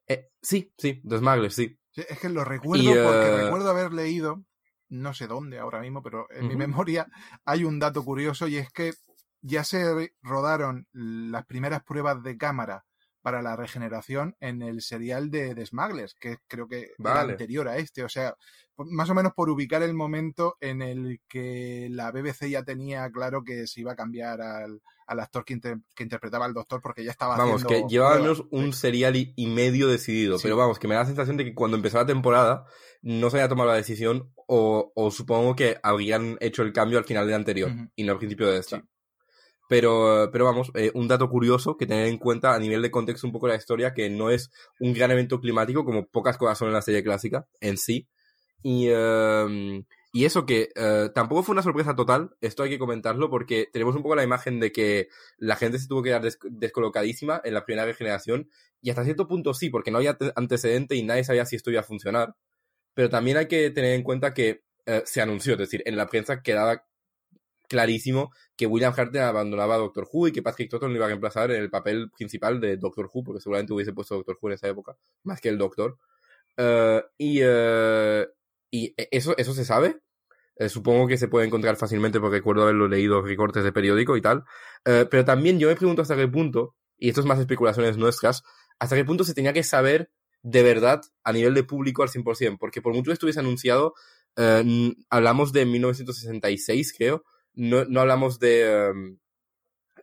Eh, 0.07 0.29
sí, 0.41 0.71
sí, 0.77 1.01
The 1.07 1.17
Smugglers, 1.17 1.55
sí. 1.55 1.77
Sí, 1.91 2.03
es 2.07 2.19
que 2.19 2.29
lo 2.29 2.43
recuerdo 2.43 2.83
Y, 2.83 2.87
porque 2.87 3.27
eh, 3.27 3.43
recuerdo 3.43 3.69
haber 3.71 3.91
leído, 3.93 4.43
no 4.89 5.13
sé 5.13 5.27
dónde 5.27 5.59
ahora 5.59 5.81
mismo, 5.81 6.01
pero 6.03 6.27
en 6.31 6.47
mi 6.47 6.55
memoria 6.55 7.07
hay 7.45 7.63
un 7.63 7.79
dato 7.79 8.03
curioso 8.05 8.47
y 8.47 8.57
es 8.57 8.71
que 8.71 8.93
ya 9.41 9.63
se 9.63 10.13
rodaron 10.21 10.87
las 10.93 11.45
primeras 11.45 11.83
pruebas 11.83 12.21
de 12.23 12.37
cámara 12.37 12.85
para 13.21 13.41
la 13.41 13.55
regeneración 13.55 14.35
en 14.39 14.61
el 14.61 14.81
serial 14.81 15.29
de, 15.29 15.53
de 15.55 15.65
Smugglers, 15.65 16.15
que 16.15 16.37
creo 16.47 16.67
que 16.67 16.91
era 16.99 17.21
anterior 17.31 17.67
a 17.67 17.77
este. 17.77 18.03
O 18.03 18.09
sea, 18.09 18.35
más 18.77 19.09
o 19.09 19.15
menos 19.15 19.33
por 19.33 19.49
ubicar 19.49 19.83
el 19.83 19.93
momento 19.93 20.55
en 20.61 20.81
el 20.81 21.19
que 21.27 21.87
la 21.91 22.11
BBC 22.11 22.49
ya 22.49 22.63
tenía 22.63 23.09
claro 23.11 23.43
que 23.43 23.67
se 23.67 23.81
iba 23.81 23.91
a 23.91 23.95
cambiar 23.95 24.41
al, 24.41 24.81
al 25.07 25.19
actor 25.19 25.43
que, 25.43 25.53
inter- 25.53 25.79
que 25.93 26.03
interpretaba 26.03 26.45
al 26.45 26.53
doctor 26.53 26.81
porque 26.81 27.03
ya 27.03 27.11
estaba 27.11 27.35
Vamos, 27.35 27.65
que 27.65 27.83
llevaba 27.89 28.15
al 28.15 28.21
menos 28.21 28.45
un 28.51 28.71
serial 28.73 29.15
y, 29.17 29.33
y 29.35 29.47
medio 29.47 29.87
decidido, 29.89 30.37
Sí. 30.37 30.43
pero 30.43 30.55
vamos, 30.55 30.79
que 30.79 30.87
me 30.87 30.93
da 30.95 31.01
la 31.01 31.07
sensación 31.07 31.35
de 31.35 31.43
que 31.45 31.53
cuando 31.53 31.75
empezó 31.77 31.97
la 31.97 32.05
temporada 32.05 32.63
no 33.01 33.29
se 33.29 33.37
había 33.37 33.49
tomado 33.49 33.69
la 33.69 33.75
decisión 33.75 34.31
o, 34.47 34.91
o 34.95 35.11
supongo 35.11 35.55
que 35.55 35.77
habrían 35.83 36.37
hecho 36.39 36.61
el 36.63 36.71
cambio 36.73 36.97
al 36.99 37.05
final 37.05 37.25
del 37.25 37.35
anterior 37.35 37.71
y 37.95 38.03
no 38.03 38.13
al 38.13 38.17
principio 38.17 38.47
de 38.49 38.59
esta. 38.59 38.77
Sí. 38.77 38.83
Pero, 39.69 40.29
pero 40.33 40.45
vamos, 40.45 40.71
eh, 40.75 40.91
un 40.95 41.07
dato 41.07 41.29
curioso 41.29 41.77
que 41.77 41.87
tener 41.87 42.07
en 42.07 42.17
cuenta 42.19 42.55
a 42.55 42.59
nivel 42.59 42.81
de 42.83 42.91
contexto 42.91 43.27
un 43.27 43.33
poco 43.33 43.47
de 43.47 43.53
la 43.53 43.59
historia, 43.59 43.93
que 43.93 44.09
no 44.09 44.31
es 44.31 44.51
un 44.81 44.93
gran 44.93 45.11
evento 45.11 45.39
climático 45.39 45.85
como 45.85 46.07
pocas 46.07 46.37
cosas 46.37 46.57
son 46.59 46.69
en 46.69 46.75
la 46.75 46.81
serie 46.83 47.03
clásica 47.03 47.47
en 47.61 47.77
sí. 47.77 48.09
Y, 48.63 48.87
eh, 48.89 49.83
y 50.11 50.25
eso 50.25 50.45
que 50.45 50.69
eh, 50.75 51.09
tampoco 51.13 51.43
fue 51.43 51.53
una 51.53 51.61
sorpresa 51.63 51.95
total, 51.95 52.31
esto 52.41 52.63
hay 52.63 52.69
que 52.71 52.79
comentarlo 52.79 53.29
porque 53.29 53.67
tenemos 53.71 53.95
un 53.95 54.03
poco 54.03 54.15
la 54.15 54.23
imagen 54.23 54.59
de 54.59 54.71
que 54.71 55.07
la 55.37 55.55
gente 55.55 55.79
se 55.79 55.87
tuvo 55.87 56.01
que 56.03 56.09
quedar 56.09 56.23
des- 56.23 56.39
descolocadísima 56.43 57.41
en 57.43 57.53
la 57.53 57.65
primera 57.65 57.85
regeneración 57.85 58.49
y 58.81 58.89
hasta 58.89 59.03
cierto 59.03 59.27
punto 59.27 59.53
sí, 59.53 59.69
porque 59.69 59.91
no 59.91 59.97
había 59.99 60.11
ante- 60.11 60.33
antecedente 60.35 60.95
y 60.95 61.03
nadie 61.03 61.23
sabía 61.23 61.45
si 61.45 61.55
esto 61.55 61.71
iba 61.71 61.81
a 61.81 61.83
funcionar. 61.83 62.35
Pero 62.93 63.09
también 63.09 63.37
hay 63.37 63.47
que 63.47 63.69
tener 63.71 63.93
en 63.95 64.03
cuenta 64.03 64.33
que 64.33 64.63
eh, 64.85 65.03
se 65.05 65.21
anunció, 65.21 65.53
es 65.53 65.59
decir, 65.59 65.83
en 65.85 65.95
la 65.97 66.07
prensa 66.07 66.41
quedaba 66.41 66.85
clarísimo 67.69 68.33
que 68.57 68.65
William 68.65 68.93
Hartnell 68.95 69.23
abandonaba 69.23 69.75
a 69.75 69.77
Doctor 69.77 70.09
Who 70.11 70.27
y 70.27 70.31
que 70.33 70.41
Patrick 70.41 70.69
Troughton 70.69 70.91
lo 70.91 70.97
iba 70.97 71.05
a 71.05 71.09
reemplazar 71.09 71.51
en 71.51 71.61
el 71.61 71.69
papel 71.69 72.09
principal 72.11 72.59
de 72.59 72.75
Doctor 72.75 73.09
Who, 73.13 73.23
porque 73.23 73.39
seguramente 73.39 73.71
hubiese 73.71 73.93
puesto 73.93 74.15
Doctor 74.15 74.37
Who 74.41 74.49
en 74.49 74.55
esa 74.55 74.67
época, 74.67 74.97
más 75.23 75.39
que 75.39 75.47
el 75.47 75.57
Doctor. 75.57 75.97
Eh, 76.57 77.01
y 77.17 77.39
eh, 77.41 78.27
y 78.71 78.93
eso, 79.11 79.33
eso 79.37 79.53
se 79.53 79.65
sabe. 79.65 80.01
Eh, 80.57 80.67
supongo 80.67 81.07
que 81.07 81.17
se 81.17 81.29
puede 81.29 81.47
encontrar 81.47 81.77
fácilmente 81.77 82.19
porque 82.19 82.37
recuerdo 82.37 82.63
haberlo 82.63 82.87
leído 82.87 83.21
recortes 83.21 83.63
de 83.63 83.71
periódico 83.71 84.17
y 84.17 84.21
tal. 84.21 84.43
Pero 84.83 85.25
también 85.25 85.59
yo 85.59 85.69
me 85.69 85.75
pregunto 85.75 86.01
hasta 86.01 86.15
qué 86.15 86.27
punto, 86.27 86.75
y 86.97 87.09
esto 87.09 87.21
es 87.21 87.27
más 87.27 87.39
especulaciones 87.39 87.97
nuestras, 87.97 88.43
hasta 88.77 88.95
qué 88.95 89.05
punto 89.05 89.23
se 89.23 89.33
tenía 89.33 89.53
que 89.53 89.63
saber 89.63 90.11
de 90.41 90.63
verdad 90.63 91.01
a 91.23 91.33
nivel 91.33 91.53
de 91.53 91.63
público 91.63 92.03
al 92.03 92.09
100%, 92.09 92.57
porque 92.59 92.81
por 92.81 92.93
mucho 92.93 93.09
que 93.09 93.13
estuviese 93.13 93.39
anunciado, 93.39 93.93
hablamos 95.09 95.51
de 95.53 95.65
1966, 95.65 96.93
creo, 96.97 97.23
no, 97.59 97.85
no 97.85 98.01
hablamos 98.01 98.39
de... 98.39 98.87
em, 98.89 99.19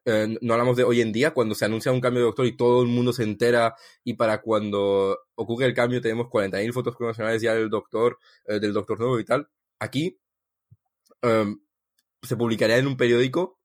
eh, 0.04 0.38
no 0.40 0.52
hablamos 0.54 0.76
de 0.76 0.84
hoy 0.84 1.00
en 1.00 1.12
día, 1.12 1.32
cuando 1.34 1.54
se 1.54 1.64
anuncia 1.64 1.90
un 1.92 2.00
cambio 2.00 2.20
de 2.20 2.26
doctor 2.26 2.46
y 2.46 2.56
todo 2.56 2.82
el 2.82 2.88
mundo 2.88 3.12
se 3.12 3.24
entera 3.24 3.74
y 4.04 4.14
para 4.14 4.40
cuando 4.40 5.18
ocurre 5.34 5.66
el 5.66 5.74
cambio 5.74 6.00
tenemos 6.00 6.28
40.000 6.28 6.72
fotos 6.72 6.96
promocionales 6.96 7.42
ya 7.42 7.54
del 7.54 7.70
doctor, 7.70 8.18
eh, 8.46 8.60
del 8.60 8.72
doctor 8.72 8.98
nuevo 9.00 9.18
y 9.18 9.24
tal. 9.24 9.48
Aquí 9.80 10.18
em, 11.22 11.58
se 12.22 12.36
publicaría 12.36 12.78
en 12.78 12.86
un 12.86 12.96
periódico, 12.96 13.58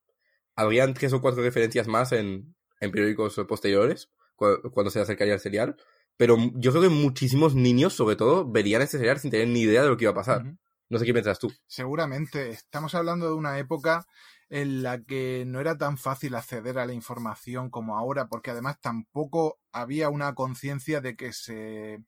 habrían 0.56 0.94
tres 0.94 1.14
o 1.14 1.22
cuatro 1.22 1.44
referencias 1.44 1.88
más 1.88 2.12
en, 2.12 2.56
en 2.80 2.92
periódicos 2.92 3.36
posteriores, 3.48 4.10
cu- 4.36 4.62
cuando 4.72 4.92
se 4.92 5.00
acercaría 5.00 5.36
el 5.36 5.40
serial, 5.40 5.76
pero 6.18 6.38
yo 6.56 6.72
creo 6.72 6.84
que 6.84 6.90
muchísimos 6.90 7.56
niños, 7.56 7.94
sobre 7.94 8.16
todo, 8.16 8.50
verían 8.50 8.82
este 8.82 8.98
serial 8.98 9.20
sin 9.20 9.32
tener 9.32 9.48
ni 9.48 9.62
idea 9.62 9.84
de 9.84 9.90
lo 9.90 9.98
que 9.98 10.06
iba 10.06 10.12
a 10.12 10.16
pasar. 10.16 10.48
No 10.92 11.00
sé 11.00 11.06
qué 11.06 11.14
piensas 11.14 11.40
tú. 11.40 11.50
Seguramente. 11.68 12.50
Estamos 12.50 12.96
hablando 12.96 13.28
de 13.28 13.34
una 13.34 13.58
época 13.58 14.06
en 14.50 14.84
la 14.84 15.02
que 15.02 15.46
no 15.48 15.62
era 15.62 15.78
tan 15.78 15.98
fácil 15.98 16.36
acceder 16.36 16.78
a 16.78 16.86
la 16.86 16.92
información 16.92 17.70
como 17.70 17.98
ahora, 17.98 18.28
porque 18.28 18.52
además 18.52 18.78
tampoco 18.82 19.58
había 19.72 20.10
una 20.10 20.36
conciencia 20.36 21.00
de 21.00 21.16
que 21.16 21.32
se 21.32 22.04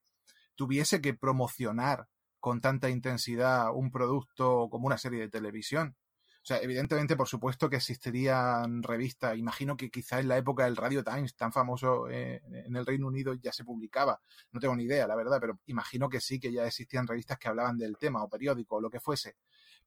tuviese 0.55 0.99
que 0.99 1.13
promocionar 1.13 2.09
con 2.41 2.59
tanta 2.59 2.89
intensidad 2.89 3.73
un 3.73 3.89
producto 3.89 4.67
como 4.69 4.87
una 4.87 4.97
serie 4.97 5.21
de 5.21 5.29
televisión. 5.29 5.95
O 6.43 6.45
sea, 6.45 6.61
evidentemente, 6.61 7.15
por 7.15 7.29
supuesto 7.29 7.69
que 7.69 7.77
existirían 7.77 8.83
revistas. 8.83 9.37
Imagino 9.37 9.77
que 9.77 9.89
quizá 9.89 10.19
en 10.19 10.27
la 10.27 10.37
época 10.37 10.65
del 10.65 10.75
Radio 10.75 11.01
Times, 11.01 11.37
tan 11.37 11.53
famoso 11.53 12.09
eh, 12.09 12.41
en 12.51 12.75
el 12.75 12.85
Reino 12.85 13.07
Unido, 13.07 13.33
ya 13.33 13.53
se 13.53 13.63
publicaba. 13.63 14.19
No 14.51 14.59
tengo 14.59 14.75
ni 14.75 14.83
idea, 14.83 15.07
la 15.07 15.15
verdad, 15.15 15.37
pero 15.39 15.57
imagino 15.67 16.09
que 16.09 16.19
sí, 16.19 16.41
que 16.41 16.51
ya 16.51 16.67
existían 16.67 17.07
revistas 17.07 17.37
que 17.37 17.47
hablaban 17.47 17.77
del 17.77 17.97
tema, 17.97 18.21
o 18.21 18.29
periódico, 18.29 18.75
o 18.75 18.81
lo 18.81 18.89
que 18.89 18.99
fuese. 18.99 19.37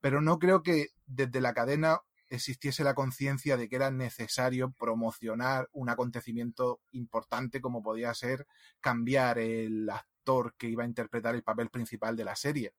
Pero 0.00 0.22
no 0.22 0.38
creo 0.38 0.62
que 0.62 0.88
desde 1.04 1.42
la 1.42 1.52
cadena 1.52 2.00
existiese 2.28 2.84
la 2.84 2.94
conciencia 2.94 3.58
de 3.58 3.68
que 3.68 3.76
era 3.76 3.90
necesario 3.90 4.72
promocionar 4.72 5.68
un 5.72 5.90
acontecimiento 5.90 6.80
importante 6.92 7.60
como 7.60 7.82
podía 7.82 8.14
ser 8.14 8.46
cambiar 8.80 9.38
el 9.38 9.90
actor 9.90 10.54
que 10.56 10.70
iba 10.70 10.84
a 10.84 10.86
interpretar 10.86 11.34
el 11.34 11.42
papel 11.42 11.68
principal 11.68 12.16
de 12.16 12.24
la 12.24 12.34
serie. 12.34 12.72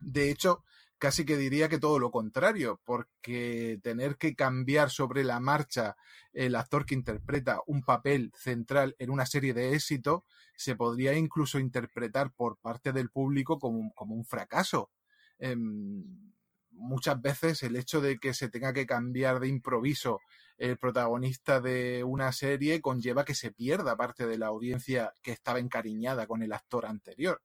De 0.00 0.28
hecho, 0.28 0.64
casi 0.98 1.24
que 1.24 1.36
diría 1.36 1.68
que 1.68 1.78
todo 1.78 1.98
lo 1.98 2.10
contrario, 2.10 2.80
porque 2.84 3.78
tener 3.82 4.16
que 4.16 4.34
cambiar 4.34 4.90
sobre 4.90 5.24
la 5.24 5.40
marcha 5.40 5.96
el 6.32 6.54
actor 6.54 6.86
que 6.86 6.94
interpreta 6.94 7.60
un 7.66 7.82
papel 7.82 8.32
central 8.34 8.94
en 8.98 9.10
una 9.10 9.26
serie 9.26 9.54
de 9.54 9.74
éxito 9.74 10.24
se 10.56 10.76
podría 10.76 11.14
incluso 11.14 11.58
interpretar 11.58 12.32
por 12.32 12.58
parte 12.58 12.92
del 12.92 13.10
público 13.10 13.58
como, 13.58 13.92
como 13.94 14.14
un 14.14 14.24
fracaso. 14.24 14.90
Em, 15.38 16.32
muchas 16.70 17.20
veces 17.20 17.62
el 17.62 17.76
hecho 17.76 18.00
de 18.00 18.18
que 18.18 18.34
se 18.34 18.48
tenga 18.48 18.72
que 18.72 18.86
cambiar 18.86 19.40
de 19.40 19.48
improviso 19.48 20.20
el 20.58 20.78
protagonista 20.78 21.60
de 21.60 22.02
una 22.04 22.32
serie 22.32 22.80
conlleva 22.80 23.24
que 23.24 23.34
se 23.34 23.52
pierda 23.52 23.96
parte 23.96 24.26
de 24.26 24.38
la 24.38 24.46
audiencia 24.46 25.12
que 25.22 25.32
estaba 25.32 25.58
encariñada 25.58 26.26
con 26.26 26.42
el 26.42 26.52
actor 26.52 26.86
anterior. 26.86 27.42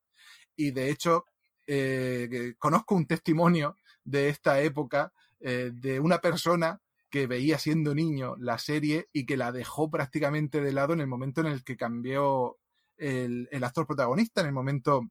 Y 0.55 0.71
de 0.71 0.89
hecho, 0.89 1.25
eh, 1.73 2.55
conozco 2.59 2.95
un 2.95 3.05
testimonio 3.05 3.77
de 4.03 4.27
esta 4.27 4.59
época 4.59 5.13
eh, 5.39 5.71
de 5.73 6.01
una 6.01 6.19
persona 6.19 6.81
que 7.09 7.27
veía 7.27 7.57
siendo 7.59 7.95
niño 7.95 8.35
la 8.37 8.57
serie 8.57 9.07
y 9.13 9.25
que 9.25 9.37
la 9.37 9.53
dejó 9.53 9.89
prácticamente 9.89 10.59
de 10.59 10.73
lado 10.73 10.91
en 10.91 10.99
el 10.99 11.07
momento 11.07 11.39
en 11.39 11.47
el 11.47 11.63
que 11.63 11.77
cambió 11.77 12.57
el, 12.97 13.47
actor 13.63 13.87
protagonista, 13.87 14.41
en 14.41 14.47
el 14.47 14.53
momento 14.53 15.03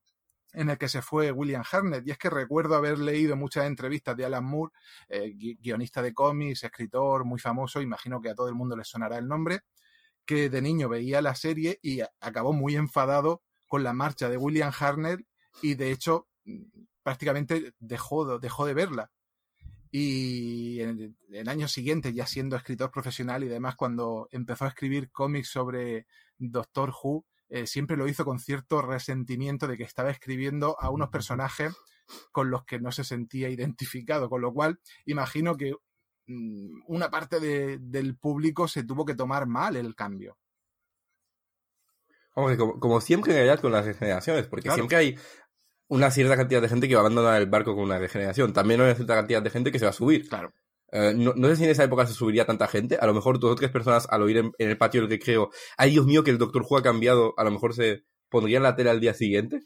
en 0.53 0.69
el 0.69 0.77
que 0.77 0.91
se 0.91 1.01
fue 1.01 1.33
William 1.33 1.65
Harnett. 1.71 2.07
Y 2.07 2.11
es 2.11 2.19
que 2.19 2.29
recuerdo 2.29 2.75
haber 2.75 2.99
leído 2.99 3.37
muchas 3.37 3.65
entrevistas 3.65 4.15
de 4.19 4.27
Alan 4.27 4.45
Moore, 4.45 4.73
eh, 5.09 5.33
guionista 5.61 6.03
de 6.03 6.13
cómics, 6.13 6.65
escritor 6.65 7.25
muy 7.25 7.41
famoso, 7.41 7.81
imagino 7.81 8.21
que 8.21 8.29
a 8.29 8.35
todo 8.35 8.49
el 8.49 8.55
mundo 8.55 8.77
le 8.77 8.85
sonará 8.85 9.17
el 9.17 9.27
nombre, 9.27 9.61
que 10.27 10.51
de 10.51 10.61
niño 10.61 10.91
veía 10.91 11.23
la 11.23 11.35
serie 11.35 11.79
y 11.81 12.01
acabó 12.21 12.53
muy 12.53 12.77
enfadado 12.77 13.43
con 13.67 13.83
la 13.83 13.95
marcha 13.95 14.29
de 14.29 14.37
William 14.37 14.73
Harnett 14.79 15.25
y 15.63 15.75
de 15.75 15.91
hecho 15.91 16.27
prácticamente 17.03 17.75
dejó, 17.79 18.39
dejó 18.39 18.67
de 18.67 18.75
verla. 18.75 19.11
Y 19.93 20.81
en 20.81 21.17
el 21.33 21.49
año 21.49 21.67
siguiente, 21.67 22.13
ya 22.13 22.27
siendo 22.27 22.57
escritor 22.57 22.91
profesional 22.93 23.43
y 23.43 23.49
demás, 23.49 23.75
cuando 23.75 24.29
empezó 24.31 24.65
a 24.65 24.69
escribir 24.69 25.11
cómics 25.11 25.49
sobre 25.49 26.07
Doctor 26.39 26.93
Who, 27.03 27.25
eh, 27.49 27.67
siempre 27.67 27.97
lo 27.97 28.07
hizo 28.07 28.25
con 28.25 28.39
cierto 28.39 28.81
resentimiento 28.81 29.67
de 29.67 29.77
que 29.77 29.83
estaba 29.83 30.11
escribiendo 30.11 30.77
a 30.81 30.91
unos 30.91 31.09
personajes 31.09 31.75
con 32.31 32.51
los 32.51 32.65
que 32.65 32.79
no 32.79 32.93
se 32.93 33.03
sentía 33.03 33.49
identificado, 33.49 34.31
con 34.31 34.41
lo 34.41 34.53
cual 34.53 34.79
imagino 35.05 35.57
que 35.57 35.75
mm, 36.29 36.83
una 36.87 37.11
parte 37.11 37.41
del 37.41 38.17
público 38.17 38.69
se 38.69 38.85
tuvo 38.85 39.05
que 39.05 39.17
tomar 39.17 39.47
mal 39.49 39.75
el 39.75 39.97
cambio. 39.97 40.39
como, 42.33 43.01
siempre 43.01 43.33
en 43.33 43.39
realidad 43.39 43.61
con 43.61 43.73
las 43.73 43.85
regeneraciones, 43.85 44.47
porque 44.47 44.71
siempre 44.71 44.97
hay 44.97 45.19
una 45.91 46.11
cierta 46.13 46.37
cantidad 46.37 46.63
de 46.63 46.69
gente 46.69 46.89
que 46.89 46.95
va 46.95 47.01
a 47.01 47.03
abandonar 47.03 47.43
el 47.43 47.49
barco 47.49 47.75
con 47.75 47.85
una 47.85 47.99
regeneración. 47.99 48.53
También 48.53 48.81
hay 48.81 48.87
una 48.87 48.95
cierta 48.95 49.17
cantidad 49.17 49.43
de 49.43 49.51
gente 49.51 49.73
que 49.73 49.79
se 49.81 49.85
va 49.85 49.91
a 49.91 49.95
subir. 49.95 50.29
Claro. 50.29 50.55
Eh, 50.93 51.15
no, 51.17 51.49
sé 51.49 51.57
si 51.57 51.65
en 51.65 51.71
esa 51.71 51.83
época 51.83 52.07
se 52.07 52.15
subiría 52.15 52.47
tanta 52.47 52.69
gente. 52.69 52.97
A 52.97 53.07
lo 53.07 53.15
mejor 53.15 53.41
dos 53.41 53.53
o 53.53 53.55
tres 53.57 53.73
personas 53.73 54.07
al 54.09 54.23
oír 54.23 54.37
en, 54.37 54.53
el 54.59 54.79
patio 54.79 55.01
del 55.01 55.11
recreo, 55.11 55.51
ay 55.77 55.91
Dios 55.91 56.07
mío, 56.07 56.23
que 56.23 56.31
el 56.31 56.39
Doctor 56.39 56.65
Who 56.69 56.79
ha 56.79 56.83
cambiado, 56.83 57.35
a 57.37 57.45
lo 57.45 57.51
mejor 57.51 57.75
se 57.75 58.05
pondría 58.29 58.59
en 58.59 58.63
la 58.63 58.77
tele 58.77 58.91
al 58.91 59.01
día 59.01 59.15
siguiente. 59.15 59.63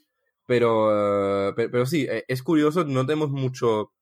Pero, 0.47 1.51
eh, 1.51 1.53
pero, 1.71 1.85
sí, 1.85 2.07
eh, 2.11 2.25
es 2.27 2.43
curioso, 2.43 2.85
no 2.85 3.05
tenemos 3.05 3.31
mucho, 3.31 3.93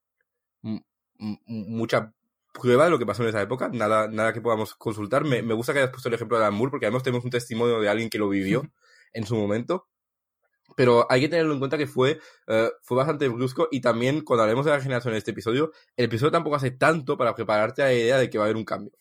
mucha 1.18 2.12
prueba 2.54 2.84
de 2.84 2.90
lo 2.90 2.98
que 3.00 3.06
pasó 3.06 3.22
en 3.24 3.30
esa 3.30 3.42
época, 3.42 3.68
nada, 3.72 4.06
nada 4.06 4.32
que 4.32 4.40
podamos 4.40 4.74
consultar. 4.74 5.24
Me, 5.24 5.42
me 5.42 5.54
gusta 5.54 5.72
que 5.72 5.80
hayas 5.80 5.90
puesto 5.90 6.08
el 6.08 6.14
ejemplo 6.14 6.38
de 6.38 6.44
Alan 6.44 6.56
Moore, 6.56 6.70
porque 6.70 6.86
además 6.86 7.02
tenemos 7.02 7.24
un 7.24 7.30
testimonio 7.32 7.80
de 7.80 7.88
alguien 7.88 8.10
que 8.10 8.18
lo 8.18 8.28
vivió 8.28 8.62
en 9.12 9.26
su 9.26 9.34
momento. 9.34 9.88
Pero 10.76 11.06
hay 11.10 11.20
que 11.20 11.28
tenerlo 11.28 11.52
en 11.52 11.58
cuenta 11.58 11.78
que 11.78 11.86
fue, 11.86 12.18
eh, 12.46 12.70
fue 12.82 12.96
bastante 12.96 13.28
brusco 13.28 13.68
y 13.70 13.80
también 13.80 14.22
cuando 14.22 14.42
hablemos 14.42 14.64
de 14.64 14.72
la 14.72 14.80
generación 14.80 15.14
en 15.14 15.18
este 15.18 15.32
episodio, 15.32 15.72
el 15.96 16.06
episodio 16.06 16.32
tampoco 16.32 16.56
hace 16.56 16.70
tanto 16.70 17.16
para 17.16 17.34
prepararte 17.34 17.82
a 17.82 17.86
la 17.86 17.94
idea 17.94 18.18
de 18.18 18.30
que 18.30 18.38
va 18.38 18.44
a 18.44 18.46
haber 18.46 18.56
un 18.56 18.64
cambio. 18.64 18.92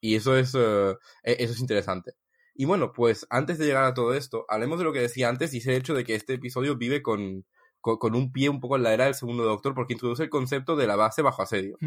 Y 0.00 0.16
eso 0.16 0.36
es, 0.36 0.54
e-, 0.54 0.96
eso 1.22 1.52
es 1.52 1.60
interesante. 1.60 2.14
Y 2.54 2.66
bueno, 2.66 2.92
pues 2.92 3.26
antes 3.30 3.58
de 3.58 3.66
llegar 3.66 3.84
a 3.84 3.94
todo 3.94 4.14
esto, 4.14 4.44
hablemos 4.48 4.78
de 4.78 4.84
lo 4.84 4.92
que 4.92 5.00
decía 5.00 5.28
antes 5.28 5.54
y 5.54 5.58
ese 5.58 5.76
hecho 5.76 5.94
de 5.94 6.04
que 6.04 6.14
este 6.14 6.34
episodio 6.34 6.76
vive 6.76 7.02
con, 7.02 7.46
con, 7.80 8.14
un 8.14 8.32
pie 8.32 8.48
un 8.48 8.60
poco 8.60 8.76
en 8.76 8.82
la 8.82 8.92
era 8.92 9.06
del 9.06 9.14
segundo 9.14 9.44
doctor 9.44 9.74
porque 9.74 9.94
introduce 9.94 10.22
el 10.24 10.30
concepto 10.30 10.76
de 10.76 10.86
la 10.86 10.96
base 10.96 11.22
bajo 11.22 11.42
asedio 11.42 11.78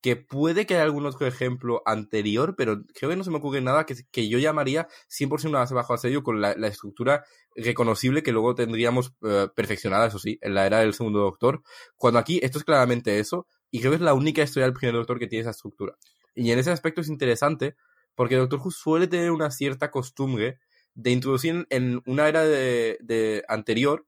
que 0.00 0.16
puede 0.16 0.66
que 0.66 0.74
haya 0.74 0.84
algún 0.84 1.06
otro 1.06 1.26
ejemplo 1.26 1.82
anterior, 1.84 2.54
pero 2.56 2.82
creo 2.94 3.10
que 3.10 3.16
no 3.16 3.24
se 3.24 3.30
me 3.30 3.38
ocurre 3.38 3.60
nada 3.60 3.86
que, 3.86 3.94
que 4.10 4.28
yo 4.28 4.38
llamaría 4.38 4.86
100% 5.08 5.48
una 5.48 5.60
base 5.60 5.74
bajo 5.74 5.94
asedio 5.94 6.22
con 6.22 6.40
la, 6.40 6.52
estructura 6.52 7.24
reconocible 7.54 8.22
que 8.22 8.32
luego 8.32 8.54
tendríamos 8.54 9.14
eh, 9.22 9.48
perfeccionada, 9.54 10.06
eso 10.06 10.18
sí, 10.18 10.38
en 10.42 10.54
la 10.54 10.66
era 10.66 10.80
del 10.80 10.94
segundo 10.94 11.20
doctor, 11.20 11.62
cuando 11.96 12.18
aquí 12.18 12.38
esto 12.42 12.58
es 12.58 12.64
claramente 12.64 13.18
eso, 13.18 13.46
y 13.70 13.80
creo 13.80 13.92
que 13.92 13.96
es 13.96 14.02
la 14.02 14.14
única 14.14 14.42
historia 14.42 14.66
del 14.66 14.74
primer 14.74 14.94
doctor 14.94 15.18
que 15.18 15.26
tiene 15.26 15.40
esa 15.42 15.50
estructura. 15.50 15.96
Y 16.34 16.50
en 16.50 16.58
ese 16.58 16.70
aspecto 16.70 17.00
es 17.00 17.08
interesante, 17.08 17.76
porque 18.14 18.36
Doctor 18.36 18.60
Who 18.60 18.70
suele 18.70 19.08
tener 19.08 19.30
una 19.30 19.50
cierta 19.50 19.90
costumbre 19.90 20.58
de 20.94 21.10
introducir 21.10 21.66
en 21.70 22.02
una 22.06 22.28
era 22.28 22.44
de, 22.44 22.98
de 23.00 23.44
anterior 23.48 24.06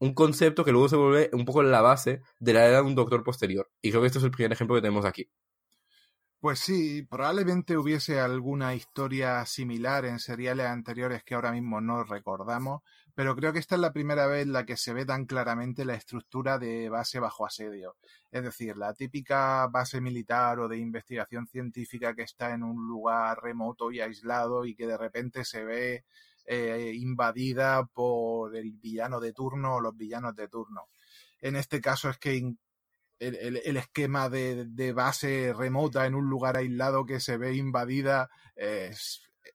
un 0.00 0.14
concepto 0.14 0.64
que 0.64 0.72
luego 0.72 0.88
se 0.88 0.96
vuelve 0.96 1.30
un 1.32 1.44
poco 1.44 1.62
la 1.62 1.82
base 1.82 2.22
de 2.38 2.52
la 2.52 2.66
era 2.66 2.76
de 2.78 2.82
un 2.82 2.94
doctor 2.94 3.22
posterior. 3.22 3.70
Y 3.80 3.90
creo 3.90 4.00
que 4.00 4.08
este 4.08 4.18
es 4.18 4.24
el 4.24 4.30
primer 4.30 4.52
ejemplo 4.52 4.74
que 4.74 4.82
tenemos 4.82 5.04
aquí. 5.04 5.30
Pues 6.40 6.58
sí, 6.58 7.02
probablemente 7.02 7.76
hubiese 7.76 8.18
alguna 8.18 8.74
historia 8.74 9.44
similar 9.44 10.06
en 10.06 10.18
seriales 10.18 10.66
anteriores 10.66 11.22
que 11.22 11.34
ahora 11.34 11.52
mismo 11.52 11.82
no 11.82 12.02
recordamos, 12.02 12.80
pero 13.14 13.36
creo 13.36 13.52
que 13.52 13.58
esta 13.58 13.74
es 13.74 13.80
la 13.82 13.92
primera 13.92 14.26
vez 14.26 14.44
en 14.44 14.54
la 14.54 14.64
que 14.64 14.78
se 14.78 14.94
ve 14.94 15.04
tan 15.04 15.26
claramente 15.26 15.84
la 15.84 15.96
estructura 15.96 16.58
de 16.58 16.88
base 16.88 17.20
bajo 17.20 17.44
asedio. 17.44 17.96
Es 18.30 18.42
decir, 18.42 18.78
la 18.78 18.94
típica 18.94 19.66
base 19.66 20.00
militar 20.00 20.60
o 20.60 20.68
de 20.68 20.78
investigación 20.78 21.46
científica 21.46 22.14
que 22.14 22.22
está 22.22 22.54
en 22.54 22.62
un 22.62 22.88
lugar 22.88 23.42
remoto 23.42 23.92
y 23.92 24.00
aislado 24.00 24.64
y 24.64 24.74
que 24.74 24.86
de 24.86 24.96
repente 24.96 25.44
se 25.44 25.62
ve 25.62 26.04
eh, 26.52 26.92
invadida 26.96 27.84
por 27.86 28.56
el 28.56 28.72
villano 28.72 29.20
de 29.20 29.32
turno 29.32 29.76
o 29.76 29.80
los 29.80 29.96
villanos 29.96 30.34
de 30.34 30.48
turno. 30.48 30.88
En 31.40 31.56
este 31.56 31.80
caso 31.80 32.10
es 32.10 32.18
que 32.18 32.54
el, 33.18 33.76
esquema 33.76 34.28
de, 34.28 34.92
base 34.94 35.52
remota 35.56 36.06
en 36.06 36.14
un 36.14 36.28
lugar 36.28 36.56
aislado 36.56 37.06
que 37.06 37.20
se 37.20 37.36
ve 37.36 37.54
invadida 37.54 38.28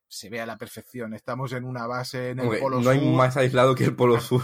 se 0.08 0.30
ve 0.30 0.40
a 0.40 0.46
la 0.46 0.56
perfección. 0.56 1.14
Estamos 1.14 1.52
en 1.52 1.64
una 1.64 1.86
base 1.86 2.30
en 2.30 2.40
el 2.40 2.58
Polo 2.58 2.76
Sur. 2.76 2.84
No 2.84 2.90
hay 2.90 3.12
más 3.12 3.36
aislado 3.36 3.74
que 3.74 3.84
el 3.84 3.96
Polo 3.96 4.20
Sur. 4.20 4.42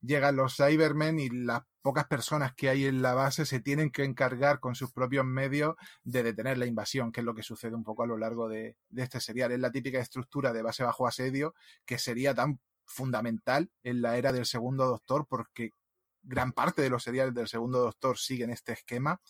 Llegan 0.00 0.36
los 0.36 0.56
Cybermen 0.56 1.18
y 1.18 1.28
las 1.28 1.62
pocas 1.82 2.06
personas 2.06 2.54
que 2.54 2.68
hay 2.68 2.84
en 2.84 3.02
la 3.02 3.14
base 3.14 3.46
se 3.46 3.60
tienen 3.60 3.90
que 3.90 4.04
encargar 4.04 4.60
con 4.60 4.74
sus 4.74 4.92
propios 4.92 5.24
medios 5.24 5.74
de 6.04 6.22
detener 6.22 6.58
la 6.58 6.66
invasión, 6.66 7.12
que 7.12 7.20
es 7.20 7.24
lo 7.24 7.34
que 7.34 7.42
sucede 7.42 7.74
un 7.74 7.82
poco 7.82 8.02
a 8.02 8.06
lo 8.06 8.18
largo 8.18 8.48
de, 8.48 8.76
este 8.94 9.20
serial. 9.20 9.52
Es 9.52 9.60
la 9.60 9.72
típica 9.72 9.98
estructura 9.98 10.52
de 10.52 10.62
base 10.62 10.84
bajo 10.84 11.06
asedio 11.06 11.54
que 11.86 11.98
sería 11.98 12.34
tan 12.34 12.60
fundamental 12.84 13.70
en 13.82 14.02
la 14.02 14.16
era 14.16 14.32
del 14.32 14.46
segundo 14.46 14.86
doctor 14.86 15.26
porque 15.28 15.72
gran 16.22 16.52
parte 16.52 16.82
de 16.82 16.90
los 16.90 17.02
seriales 17.02 17.32
del 17.34 17.48
segundo 17.48 17.78
doctor 17.78 18.18
siguen 18.18 18.50
este 18.50 18.72
esquema. 18.72 19.20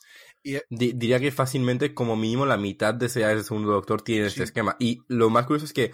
Y, 0.42 0.56
eh, 0.56 0.64
diría 0.68 1.20
que 1.20 1.30
fácilmente 1.30 1.94
como 1.94 2.16
mínimo 2.16 2.44
la 2.44 2.56
mitad 2.56 2.92
de 2.94 3.08
seriales 3.08 3.36
del 3.36 3.44
segundo 3.44 3.70
doctor 3.70 4.02
tienen 4.02 4.26
este 4.26 4.42
esquema. 4.42 4.76
Y 4.78 5.02
lo 5.06 5.30
más 5.30 5.46
curioso 5.46 5.66
es 5.66 5.72
que 5.72 5.92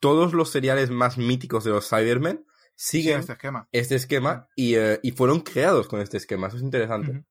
todos 0.00 0.34
los 0.34 0.50
seriales 0.50 0.90
más 0.90 1.18
míticos 1.18 1.64
de 1.64 1.70
los 1.70 1.88
Cybermen 1.88 2.44
siguen 2.78 3.18
este 3.18 3.32
esquema, 3.32 3.68
este 3.72 3.96
esquema 3.96 4.48
eh, 4.56 5.00
y, 5.02 5.10
fueron 5.10 5.40
creados 5.40 5.88
con 5.88 6.00
este 6.00 6.16
esquema. 6.16 6.46
Eso 6.46 6.58
es 6.58 6.62
interesante. 6.62 7.24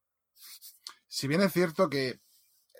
Si 1.08 1.28
bien 1.28 1.42
es 1.42 1.54
cierto 1.54 1.90
que 1.90 2.20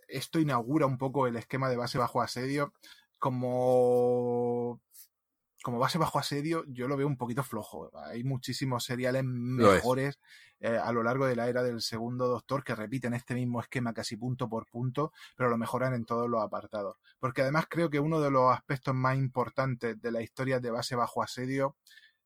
esto 0.10 0.40
inaugura 0.40 0.86
un 0.86 0.98
poco 0.98 1.28
el 1.28 1.38
esquema 1.38 1.70
de 1.70 1.78
base 1.78 1.98
bajo 1.98 2.22
asedio, 2.22 2.74
como 3.20 4.82
como 5.64 5.80
base 5.80 5.98
bajo 5.98 6.20
asedio, 6.20 6.64
yo 6.68 6.88
lo 6.88 6.96
veo 6.96 7.08
un 7.08 7.18
poquito 7.18 7.44
flojo. 7.44 7.92
Hay 8.06 8.24
muchísimos 8.24 8.86
seriales 8.86 9.24
mejores 9.26 10.20
eh, 10.60 10.78
a 10.78 10.92
lo 10.92 11.04
largo 11.04 11.26
de 11.26 11.36
la 11.36 11.50
era 11.50 11.62
del 11.64 11.82
segundo 11.82 12.28
Doctor 12.28 12.64
que 12.64 12.76
repiten 12.76 13.14
este 13.14 13.34
mismo 13.34 13.60
esquema 13.60 13.94
casi 13.94 14.16
punto 14.16 14.48
por 14.48 14.68
punto, 14.68 15.12
pero 15.36 15.50
lo 15.50 15.58
mejoran 15.58 15.94
en 15.94 16.06
todos 16.06 16.30
los 16.30 16.42
apartados. 16.42 16.98
Porque 17.20 17.42
además 17.42 17.66
creo 17.70 17.90
que 17.90 18.00
uno 18.00 18.22
de 18.22 18.32
los 18.32 18.54
aspectos 18.54 18.94
más 18.94 19.18
importantes 19.18 20.00
de 20.00 20.12
la 20.12 20.22
historia 20.22 20.60
de 20.60 20.72
base 20.72 20.96
bajo 20.96 21.22
asedio 21.22 21.76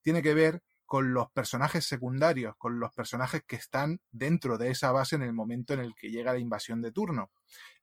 tiene 0.02 0.22
que 0.22 0.34
ver 0.34 0.62
con 0.84 1.14
los 1.14 1.30
personajes 1.30 1.86
secundarios, 1.86 2.54
con 2.58 2.78
los 2.78 2.92
personajes 2.92 3.42
que 3.46 3.56
están 3.56 4.00
dentro 4.10 4.58
de 4.58 4.70
esa 4.70 4.92
base 4.92 5.16
en 5.16 5.22
el 5.22 5.32
momento 5.32 5.72
en 5.72 5.80
el 5.80 5.94
que 5.94 6.10
llega 6.10 6.34
la 6.34 6.38
invasión 6.38 6.82
de 6.82 6.92
turno. 6.92 7.30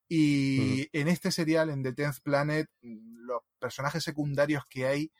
Y 0.07 0.87
en 0.91 1.07
este 1.07 1.31
serial, 1.31 1.69
en 1.69 1.83
The 1.83 1.93
Tenth 1.93 2.21
Planet, 2.23 2.67
los 2.81 3.41
personajes 3.59 4.03
secundarios 4.03 4.63
que 4.67 4.87
hay 4.87 5.11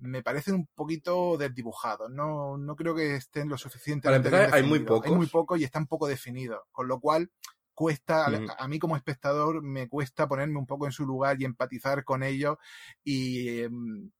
me 0.00 0.22
parecen 0.22 0.54
un 0.54 0.66
poquito 0.74 1.36
desdibujados. 1.36 2.10
No, 2.10 2.56
no 2.56 2.74
creo 2.74 2.94
que 2.94 3.16
estén 3.16 3.48
lo 3.48 3.58
suficiente. 3.58 4.06
Para 4.06 4.16
empezar, 4.16 4.52
hay 4.52 4.62
muy 4.62 4.80
pocos. 4.80 5.10
Hay 5.10 5.16
muy 5.16 5.26
poco 5.26 5.56
y 5.56 5.64
están 5.64 5.86
poco 5.86 6.06
definidos. 6.06 6.60
Con 6.72 6.88
lo 6.88 7.00
cual, 7.00 7.30
cuesta, 7.74 8.26
a 8.58 8.68
mí 8.68 8.78
como 8.78 8.96
espectador, 8.96 9.62
me 9.62 9.88
cuesta 9.88 10.26
ponerme 10.26 10.58
un 10.58 10.66
poco 10.66 10.86
en 10.86 10.92
su 10.92 11.06
lugar 11.06 11.40
y 11.40 11.44
empatizar 11.44 12.04
con 12.04 12.22
ellos 12.22 12.56
y 13.04 13.60
em, 13.60 14.10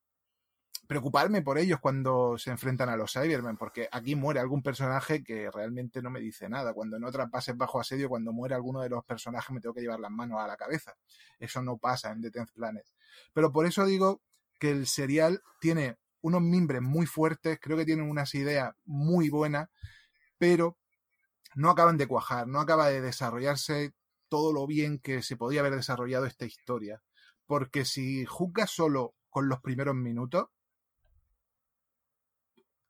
preocuparme 0.90 1.40
por 1.40 1.56
ellos 1.56 1.78
cuando 1.78 2.36
se 2.36 2.50
enfrentan 2.50 2.88
a 2.88 2.96
los 2.96 3.12
Cybermen, 3.12 3.56
porque 3.56 3.88
aquí 3.92 4.16
muere 4.16 4.40
algún 4.40 4.60
personaje 4.60 5.22
que 5.22 5.48
realmente 5.48 6.02
no 6.02 6.10
me 6.10 6.18
dice 6.18 6.48
nada. 6.48 6.74
Cuando 6.74 6.96
en 6.96 7.04
otras 7.04 7.28
bajo 7.54 7.78
asedio, 7.78 8.08
cuando 8.08 8.32
muere 8.32 8.56
alguno 8.56 8.80
de 8.80 8.88
los 8.88 9.04
personajes, 9.04 9.54
me 9.54 9.60
tengo 9.60 9.72
que 9.72 9.82
llevar 9.82 10.00
las 10.00 10.10
manos 10.10 10.40
a 10.40 10.48
la 10.48 10.56
cabeza. 10.56 10.96
Eso 11.38 11.62
no 11.62 11.78
pasa 11.78 12.10
en 12.10 12.22
The 12.22 12.32
Planet. 12.52 12.84
Pero 13.32 13.52
por 13.52 13.66
eso 13.66 13.86
digo 13.86 14.20
que 14.58 14.72
el 14.72 14.88
serial 14.88 15.40
tiene 15.60 15.96
unos 16.22 16.42
mimbres 16.42 16.82
muy 16.82 17.06
fuertes, 17.06 17.60
creo 17.62 17.76
que 17.76 17.84
tienen 17.86 18.10
unas 18.10 18.34
ideas 18.34 18.74
muy 18.84 19.28
buenas, 19.28 19.68
pero 20.38 20.76
no 21.54 21.70
acaban 21.70 21.98
de 21.98 22.08
cuajar, 22.08 22.48
no 22.48 22.58
acaba 22.58 22.88
de 22.88 23.00
desarrollarse 23.00 23.94
todo 24.28 24.52
lo 24.52 24.66
bien 24.66 24.98
que 24.98 25.22
se 25.22 25.36
podía 25.36 25.60
haber 25.60 25.76
desarrollado 25.76 26.26
esta 26.26 26.46
historia. 26.46 27.00
Porque 27.46 27.84
si 27.84 28.26
juzgas 28.26 28.72
solo 28.72 29.14
con 29.28 29.48
los 29.48 29.60
primeros 29.60 29.94
minutos, 29.94 30.48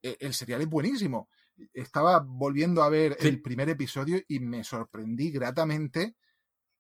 el 0.03 0.35
serial 0.35 0.63
es 0.63 0.69
buenísimo. 0.69 1.29
Estaba 1.73 2.21
volviendo 2.21 2.83
a 2.83 2.89
ver 2.89 3.17
el 3.21 3.43
primer 3.43 3.69
episodio 3.69 4.21
y 4.29 4.41
me 4.41 4.65
sorprendí 4.65 5.31
gratamente 5.31 6.17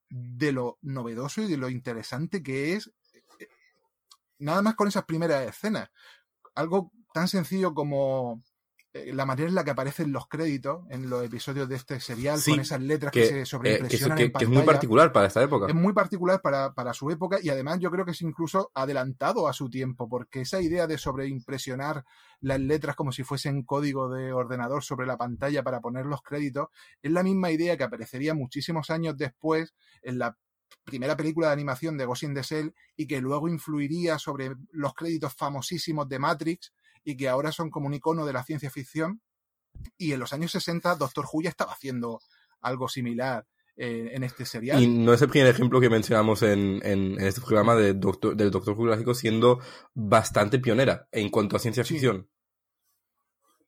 de 0.09 0.53
lo 0.53 0.79
novedoso 0.83 1.43
y 1.43 1.49
de 1.49 1.57
lo 1.57 1.69
interesante 1.69 2.43
que 2.43 2.75
es 2.75 2.91
nada 4.39 4.63
más 4.63 4.75
con 4.75 4.89
esas 4.89 5.05
primeras 5.05 5.47
escenas. 5.49 5.91
Algo 6.55 6.93
tan 7.13 7.29
sencillo 7.29 7.75
como 7.75 8.43
eh, 8.43 8.50
la 8.93 9.25
manera 9.25 9.49
en 9.49 9.55
la 9.55 9.63
que 9.63 9.71
aparecen 9.71 10.11
los 10.11 10.27
créditos 10.27 10.85
en 10.91 11.09
los 11.09 11.25
episodios 11.25 11.69
de 11.69 11.77
este 11.77 12.01
serial, 12.01 12.41
con 12.45 12.59
esas 12.59 12.81
letras 12.81 13.13
que, 13.13 13.27
se 13.27 13.47
sobreimpresionan 13.47 14.19
eh, 14.19 14.33
que, 14.33 14.45
es 14.45 14.51
muy 14.51 14.63
particular 14.63 15.13
para 15.13 15.29
esta 15.29 15.43
época. 15.43 15.67
Es 15.69 15.75
muy 15.75 15.93
particular 15.93 16.41
para, 16.43 16.75
para, 16.75 16.93
su 16.93 17.09
época 17.11 17.39
y 17.41 17.51
además 17.51 17.79
yo 17.79 17.91
creo 17.91 18.05
que 18.05 18.11
es 18.11 18.23
incluso 18.23 18.73
adelantado 18.75 19.47
a 19.47 19.53
su 19.53 19.71
tiempo, 19.71 20.09
porque 20.09 20.41
esa 20.41 20.61
idea 20.61 20.89
de 20.89 20.99
sobreimpresionar 20.99 22.05
las 22.41 22.59
letras 22.59 22.97
como 22.97 23.13
si 23.13 23.23
fuesen 23.23 23.63
código 23.63 24.09
de 24.09 24.33
ordenador 24.33 24.83
sobre 24.83 25.07
la 25.07 25.17
pantalla 25.17 25.63
para 25.63 25.81
poner 25.81 26.07
los 26.07 26.23
créditos, 26.23 26.69
es 27.01 27.13
la 27.13 27.23
misma 27.23 27.53
idea 27.53 27.77
que 27.77 27.85
aparecería 27.85 28.35
muchísimos 28.35 28.91
años 28.91 29.17
después 29.17 29.73
en 30.03 30.19
la 30.19 30.37
primera 30.85 31.17
película 31.17 31.49
de 31.49 31.53
animación 31.53 31.97
de 31.97 32.07
Ghost 32.07 32.25
in 32.25 32.35
the 32.35 32.43
Shell 32.43 32.75
y 32.97 33.07
que 33.07 33.21
luego 33.21 33.49
influiría 33.49 34.19
sobre 34.19 34.57
los 34.73 34.95
créditos 34.95 35.33
famosísimos 35.35 36.09
de 36.09 36.19
Matrix 36.19 36.73
y 37.05 37.17
que 37.17 37.29
ahora 37.29 37.53
son 37.53 37.71
como 37.71 37.87
un 37.87 37.95
icono 37.95 38.27
de 38.27 38.33
la 38.33 38.45
ciencia 38.45 38.71
ficción. 38.71 39.21
Y 39.97 40.13
en 40.13 40.21
los 40.21 40.33
años 40.33 40.53
60 40.53 40.97
Doctor 40.97 41.27
Who 41.33 41.43
ya 41.43 41.51
estaba 41.51 41.73
haciendo 41.73 42.21
algo 42.61 42.89
similar 42.89 43.47
eh, 43.77 44.11
en 44.13 44.25
este 44.25 44.45
serial. 44.45 44.83
Y 44.83 44.87
no 44.87 45.13
es 45.15 45.23
el 45.23 45.29
primer 45.29 45.49
ejemplo 45.49 45.81
que 45.81 45.89
mencionamos 45.89 46.43
en, 46.43 46.81
este 47.21 47.41
programa 47.41 47.75
de 47.77 47.95
doctor, 47.95 48.37
del 48.37 48.51
Doctor 48.51 48.75
Who 48.75 48.87
clásico 48.87 49.15
siendo 49.15 49.61
bastante 49.95 50.59
pionera 50.59 51.09
en 51.13 51.31
cuanto 51.31 51.57
a 51.57 51.61
ciencia 51.61 51.85
ficción 51.85 52.29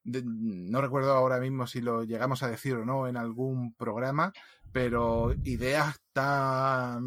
no 0.04 0.80
recuerdo 0.80 1.12
ahora 1.12 1.38
mismo 1.38 1.66
si 1.66 1.80
lo 1.80 2.04
llegamos 2.04 2.42
a 2.42 2.48
decir 2.48 2.74
o 2.74 2.84
no 2.84 3.06
en 3.06 3.16
algún 3.16 3.74
programa, 3.74 4.32
pero 4.72 5.32
ideas 5.44 6.00
tan 6.12 7.02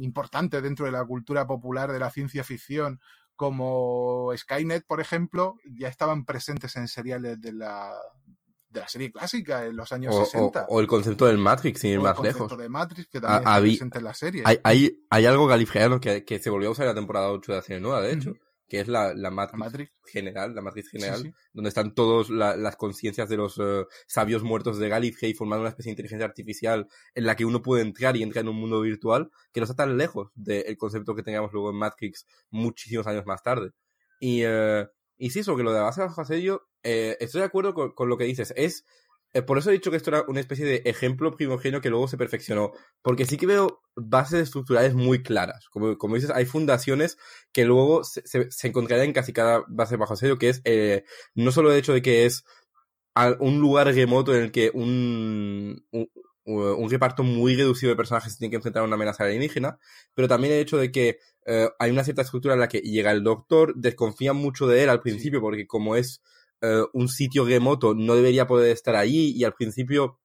importantes 0.00 0.62
dentro 0.62 0.86
de 0.86 0.92
la 0.92 1.04
cultura 1.04 1.46
popular 1.46 1.92
de 1.92 2.00
la 2.00 2.10
ciencia 2.10 2.42
ficción 2.44 3.00
como 3.36 4.32
Skynet, 4.36 4.84
por 4.86 5.00
ejemplo, 5.00 5.56
ya 5.64 5.88
estaban 5.88 6.24
presentes 6.24 6.74
en 6.76 6.88
seriales 6.88 7.40
de 7.40 7.52
la, 7.52 7.92
de 8.68 8.80
la 8.80 8.88
serie 8.88 9.12
clásica 9.12 9.64
en 9.64 9.76
los 9.76 9.92
años 9.92 10.16
60. 10.16 10.66
O, 10.68 10.80
el 10.80 10.86
concepto 10.86 11.26
del 11.26 11.38
Matrix, 11.38 11.80
sin 11.80 11.90
ir 11.90 12.00
más 12.00 12.18
lejos. 12.18 12.26
El 12.26 12.38
concepto 12.38 12.62
de 12.62 12.68
Matrix, 12.68 13.08
que 13.08 13.20
también 13.20 13.42
está 13.48 13.60
presente 13.60 13.98
en 13.98 14.04
la 14.04 14.14
serie. 14.14 14.42
Hay, 14.44 14.98
hay, 15.10 15.26
algo 15.26 15.46
galifreano 15.46 16.00
que, 16.00 16.24
que, 16.24 16.38
se 16.38 16.50
volvió 16.50 16.70
a 16.70 16.72
usar 16.72 16.84
en 16.84 16.94
la 16.94 17.00
temporada 17.00 17.30
8 17.30 17.52
de 17.52 17.58
la 17.58 17.62
serie 17.62 17.80
nueva, 17.80 18.00
de 18.00 18.12
hecho 18.12 18.34
que 18.68 18.80
es 18.80 18.88
la, 18.88 19.14
la, 19.14 19.30
matriz, 19.30 19.90
general, 20.04 20.54
la 20.54 20.62
matriz 20.62 20.88
general, 20.88 21.34
donde 21.52 21.68
están 21.68 21.94
todas 21.94 22.30
las 22.30 22.76
conciencias 22.76 23.28
de 23.28 23.36
los 23.36 23.58
eh, 23.58 23.84
sabios 24.06 24.42
muertos 24.42 24.78
de 24.78 24.88
Gallifrey 24.88 25.34
formando 25.34 25.62
una 25.62 25.70
especie 25.70 25.90
de 25.90 25.92
inteligencia 25.92 26.26
artificial 26.26 26.88
en 27.14 27.26
la 27.26 27.36
que 27.36 27.44
uno 27.44 27.62
puede 27.62 27.82
entrar 27.82 28.16
y 28.16 28.22
entra 28.22 28.40
en 28.40 28.48
un 28.48 28.56
mundo 28.56 28.80
virtual 28.80 29.30
que 29.52 29.60
no 29.60 29.64
está 29.64 29.76
tan 29.76 29.96
lejos 29.96 30.30
del 30.34 30.76
concepto 30.76 31.14
que 31.14 31.22
teníamos 31.22 31.52
luego 31.52 31.70
en 31.70 31.76
Matrix 31.76 32.26
muchísimos 32.50 33.06
años 33.06 33.24
más 33.24 33.42
tarde. 33.42 33.70
Y, 34.18 34.42
eh, 34.44 34.86
y 35.16 35.30
sí, 35.30 35.44
sobre 35.44 35.64
lo 35.64 35.72
de 35.72 35.78
la 35.78 35.84
base 35.84 36.00
bajo 36.00 36.20
asedio, 36.20 36.68
eh, 36.82 37.16
estoy 37.20 37.40
de 37.40 37.46
acuerdo 37.46 37.74
con, 37.74 37.92
con, 37.92 38.08
lo 38.08 38.16
que 38.16 38.24
dices. 38.24 38.52
Es 38.56 38.84
por 39.42 39.58
eso 39.58 39.70
he 39.70 39.74
dicho 39.74 39.90
que 39.90 39.96
esto 39.96 40.10
era 40.10 40.24
una 40.28 40.40
especie 40.40 40.64
de 40.64 40.82
ejemplo 40.84 41.36
primogenio 41.36 41.80
que 41.80 41.90
luego 41.90 42.08
se 42.08 42.16
perfeccionó. 42.16 42.72
Porque 43.02 43.26
sí 43.26 43.36
que 43.36 43.46
veo 43.46 43.82
bases 43.96 44.42
estructurales 44.42 44.94
muy 44.94 45.22
claras. 45.22 45.68
Como, 45.68 45.98
como 45.98 46.14
dices, 46.14 46.30
hay 46.30 46.46
fundaciones 46.46 47.18
que 47.52 47.64
luego 47.64 48.04
se, 48.04 48.22
se, 48.50 48.68
encontrarán 48.68 49.06
en 49.06 49.12
casi 49.12 49.32
cada 49.32 49.64
base 49.68 49.96
bajo 49.96 50.14
asedio, 50.14 50.38
que 50.38 50.50
es 50.50 50.62
eh, 50.64 51.04
no 51.34 51.52
solo 51.52 51.72
el 51.72 51.78
hecho 51.78 51.92
de 51.92 52.02
que 52.02 52.26
es 52.26 52.44
un 53.40 53.60
lugar 53.60 53.86
remoto 53.86 54.34
en 54.34 54.42
el 54.42 54.52
que 54.52 54.70
un, 54.74 55.86
un, 56.44 56.90
reparto 56.90 57.22
muy 57.22 57.56
reducido 57.56 57.90
de 57.90 57.96
personajes 57.96 58.32
se 58.32 58.38
tiene 58.38 58.50
que 58.50 58.56
enfrentar 58.56 58.82
a 58.82 58.86
una 58.86 58.94
amenaza 58.94 59.24
alienígena, 59.24 59.78
pero 60.14 60.28
también 60.28 60.52
el 60.52 60.60
hecho 60.60 60.76
de 60.76 60.92
que 60.92 61.18
eh, 61.46 61.68
hay 61.78 61.90
una 61.90 62.04
cierta 62.04 62.22
estructura 62.22 62.54
en 62.54 62.60
la 62.60 62.68
que 62.68 62.80
llega 62.80 63.10
el 63.10 63.24
doctor, 63.24 63.74
desconfía 63.74 64.32
mucho 64.32 64.66
de 64.66 64.82
él 64.82 64.90
al 64.90 65.00
principio, 65.00 65.40
porque 65.40 65.66
como 65.66 65.96
es 65.96 66.22
eh, 66.62 66.84
un 66.92 67.08
sitio 67.08 67.44
remoto 67.44 67.94
no 67.94 68.14
debería 68.14 68.46
poder 68.46 68.70
estar 68.70 68.96
allí 68.96 69.32
y 69.36 69.44
al 69.44 69.54
principio 69.54 70.18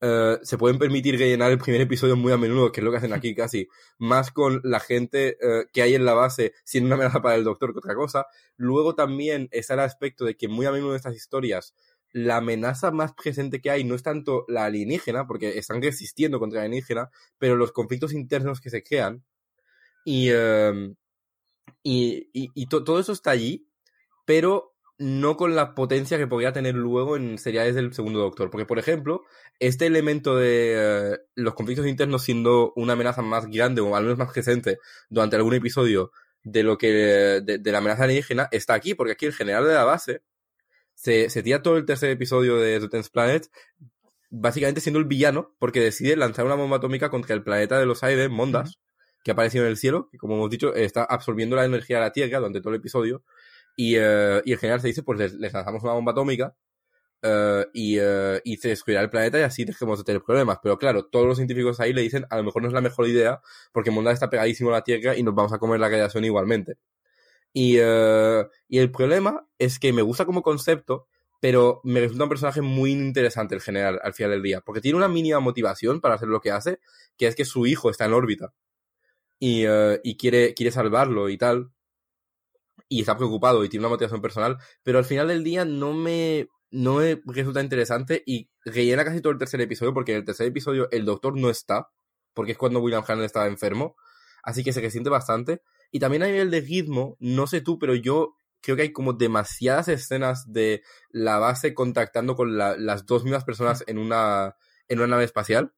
eh, 0.00 0.38
se 0.42 0.58
pueden 0.58 0.78
permitir 0.78 1.18
rellenar 1.18 1.50
el 1.50 1.58
primer 1.58 1.80
episodio 1.80 2.14
muy 2.14 2.30
a 2.30 2.36
menudo, 2.36 2.70
que 2.70 2.80
es 2.80 2.84
lo 2.84 2.90
que 2.90 2.98
hacen 2.98 3.12
aquí 3.14 3.34
casi, 3.34 3.68
más 3.98 4.30
con 4.30 4.60
la 4.62 4.78
gente 4.78 5.38
eh, 5.40 5.66
que 5.72 5.82
hay 5.82 5.94
en 5.94 6.04
la 6.04 6.14
base 6.14 6.52
siendo 6.64 6.88
una 6.88 6.96
amenaza 6.96 7.22
para 7.22 7.36
el 7.36 7.44
doctor 7.44 7.72
que 7.72 7.78
otra 7.78 7.94
cosa. 7.94 8.26
Luego 8.56 8.94
también 8.94 9.48
está 9.50 9.74
el 9.74 9.80
aspecto 9.80 10.24
de 10.24 10.36
que 10.36 10.46
muy 10.46 10.66
a 10.66 10.72
menudo 10.72 10.90
en 10.90 10.96
estas 10.96 11.16
historias 11.16 11.74
la 12.12 12.36
amenaza 12.36 12.92
más 12.92 13.12
presente 13.14 13.60
que 13.60 13.70
hay 13.70 13.82
no 13.82 13.94
es 13.94 14.02
tanto 14.02 14.44
la 14.46 14.66
alienígena, 14.66 15.26
porque 15.26 15.58
están 15.58 15.82
resistiendo 15.82 16.38
contra 16.38 16.60
la 16.60 16.66
alienígena, 16.66 17.10
pero 17.38 17.56
los 17.56 17.72
conflictos 17.72 18.12
internos 18.12 18.60
que 18.60 18.70
se 18.70 18.84
crean. 18.84 19.24
Y, 20.04 20.30
y, 21.82 22.28
y, 22.32 22.66
todo 22.66 23.00
eso 23.00 23.12
está 23.12 23.30
allí, 23.30 23.66
pero 24.26 24.73
no 24.98 25.36
con 25.36 25.56
la 25.56 25.74
potencia 25.74 26.18
que 26.18 26.26
podría 26.26 26.52
tener 26.52 26.74
luego 26.74 27.16
en 27.16 27.38
seriales 27.38 27.74
del 27.74 27.92
segundo 27.92 28.20
Doctor. 28.20 28.50
Porque, 28.50 28.66
por 28.66 28.78
ejemplo, 28.78 29.22
este 29.58 29.86
elemento 29.86 30.36
de 30.36 30.74
eh, 31.14 31.18
los 31.34 31.54
conflictos 31.54 31.86
internos 31.86 32.22
siendo 32.22 32.72
una 32.76 32.92
amenaza 32.92 33.22
más 33.22 33.46
grande 33.46 33.80
o 33.80 33.94
al 33.96 34.04
menos 34.04 34.18
más 34.18 34.32
presente 34.32 34.78
durante 35.08 35.36
algún 35.36 35.54
episodio 35.54 36.12
de 36.42 36.62
lo 36.62 36.78
que 36.78 36.92
de, 37.42 37.72
la 37.72 37.78
amenaza 37.78 38.04
alienígena 38.04 38.48
está 38.52 38.74
aquí, 38.74 38.94
porque 38.94 39.12
aquí 39.12 39.26
el 39.26 39.32
general 39.32 39.66
de 39.66 39.74
la 39.74 39.84
base 39.84 40.22
se, 40.94 41.30
se 41.30 41.42
tira 41.42 41.62
todo 41.62 41.78
el 41.78 41.86
tercer 41.86 42.10
episodio 42.10 42.56
de 42.56 42.80
The 42.80 42.88
Tenth 42.88 43.08
Planet 43.10 43.48
básicamente 44.34 44.80
siendo 44.80 44.98
el 44.98 45.04
villano 45.04 45.54
porque 45.58 45.80
decide 45.80 46.16
lanzar 46.16 46.44
una 46.44 46.56
bomba 46.56 46.78
atómica 46.78 47.08
contra 47.08 47.34
el 47.34 47.42
planeta 47.42 47.78
de 47.78 47.86
los 47.86 48.02
aires, 48.02 48.28
Mondas, 48.30 48.78
que 49.22 49.30
ha 49.30 49.34
aparecido 49.34 49.64
en 49.64 49.70
el 49.70 49.76
cielo, 49.76 50.08
que 50.10 50.18
como 50.18 50.34
hemos 50.34 50.50
dicho 50.50 50.74
está 50.74 51.04
absorbiendo 51.04 51.56
la 51.56 51.64
energía 51.64 51.96
de 51.96 52.02
la 52.02 52.12
Tierra 52.12 52.38
durante 52.38 52.60
todo 52.60 52.70
el 52.70 52.80
episodio 52.80 53.22
y, 53.76 53.98
uh, 53.98 54.40
y 54.44 54.52
el 54.52 54.58
general 54.58 54.80
se 54.80 54.88
dice, 54.88 55.02
pues 55.02 55.18
les, 55.18 55.52
lanzamos 55.52 55.82
una 55.82 55.92
bomba 55.92 56.12
atómica 56.12 56.56
uh, 57.22 57.64
y, 57.72 57.98
uh, 57.98 58.40
y, 58.44 58.56
se 58.56 58.68
destruirá 58.68 59.00
el 59.00 59.10
planeta 59.10 59.38
y 59.38 59.42
así 59.42 59.64
dejemos 59.64 59.98
de 59.98 60.04
tener 60.04 60.22
problemas. 60.22 60.58
Pero 60.62 60.78
claro, 60.78 61.06
todos 61.06 61.26
los 61.26 61.36
científicos 61.36 61.80
ahí 61.80 61.92
le 61.92 62.02
dicen, 62.02 62.26
a 62.30 62.36
lo 62.36 62.44
mejor 62.44 62.62
no 62.62 62.68
es 62.68 62.74
la 62.74 62.80
mejor 62.80 63.08
idea 63.08 63.40
porque 63.72 63.90
Mondad 63.90 64.14
está 64.14 64.30
pegadísimo 64.30 64.70
a 64.70 64.74
la 64.74 64.84
Tierra 64.84 65.16
y 65.16 65.22
nos 65.22 65.34
vamos 65.34 65.52
a 65.52 65.58
comer 65.58 65.80
la 65.80 65.88
radiación 65.88 66.24
igualmente. 66.24 66.76
Y, 67.52 67.76
y 67.76 68.78
el 68.78 68.90
problema 68.90 69.46
es 69.58 69.78
que 69.78 69.92
me 69.92 70.02
gusta 70.02 70.24
como 70.26 70.42
concepto, 70.42 71.06
pero 71.40 71.80
me 71.84 72.00
resulta 72.00 72.24
un 72.24 72.28
personaje 72.30 72.62
muy 72.62 72.90
interesante 72.90 73.54
el 73.54 73.60
general 73.60 74.00
al 74.02 74.12
final 74.12 74.32
del 74.32 74.42
día, 74.42 74.60
porque 74.60 74.80
tiene 74.80 74.98
una 74.98 75.08
mínima 75.08 75.38
motivación 75.38 76.00
para 76.00 76.16
hacer 76.16 76.28
lo 76.28 76.40
que 76.40 76.50
hace, 76.50 76.80
que 77.16 77.28
es 77.28 77.36
que 77.36 77.44
su 77.44 77.66
hijo 77.66 77.90
está 77.90 78.06
en 78.06 78.14
órbita 78.14 78.52
y, 79.38 79.66
y 80.02 80.16
quiere, 80.16 80.54
quiere 80.54 80.72
salvarlo 80.72 81.28
y 81.28 81.38
tal 81.38 81.73
y 82.88 83.00
está 83.00 83.16
preocupado 83.16 83.64
y 83.64 83.68
tiene 83.68 83.86
una 83.86 83.94
motivación 83.94 84.20
personal, 84.20 84.58
pero 84.82 84.98
al 84.98 85.04
final 85.04 85.28
del 85.28 85.44
día 85.44 85.64
no 85.64 85.92
me, 85.92 86.48
no 86.70 87.00
resulta 87.26 87.62
interesante 87.62 88.22
y 88.26 88.50
rellena 88.64 89.04
casi 89.04 89.20
todo 89.20 89.32
el 89.32 89.38
tercer 89.38 89.60
episodio 89.60 89.94
porque 89.94 90.12
en 90.12 90.18
el 90.18 90.24
tercer 90.24 90.46
episodio 90.46 90.88
el 90.90 91.04
doctor 91.04 91.36
no 91.36 91.50
está, 91.50 91.88
porque 92.34 92.52
es 92.52 92.58
cuando 92.58 92.80
William 92.80 93.04
Hanna 93.06 93.24
estaba 93.24 93.46
enfermo, 93.46 93.96
así 94.42 94.64
que 94.64 94.72
se 94.72 94.80
resiente 94.80 95.10
bastante. 95.10 95.62
Y 95.90 96.00
también 96.00 96.24
a 96.24 96.26
nivel 96.26 96.50
de 96.50 96.60
ritmo, 96.60 97.16
no 97.20 97.46
sé 97.46 97.60
tú, 97.60 97.78
pero 97.78 97.94
yo 97.94 98.36
creo 98.60 98.76
que 98.76 98.82
hay 98.82 98.92
como 98.92 99.12
demasiadas 99.12 99.88
escenas 99.88 100.52
de 100.52 100.82
la 101.10 101.38
base 101.38 101.74
contactando 101.74 102.34
con 102.34 102.56
las 102.56 103.06
dos 103.06 103.22
mismas 103.22 103.44
personas 103.44 103.84
en 103.86 103.98
una, 103.98 104.56
en 104.88 104.98
una 104.98 105.06
nave 105.06 105.24
espacial 105.24 105.72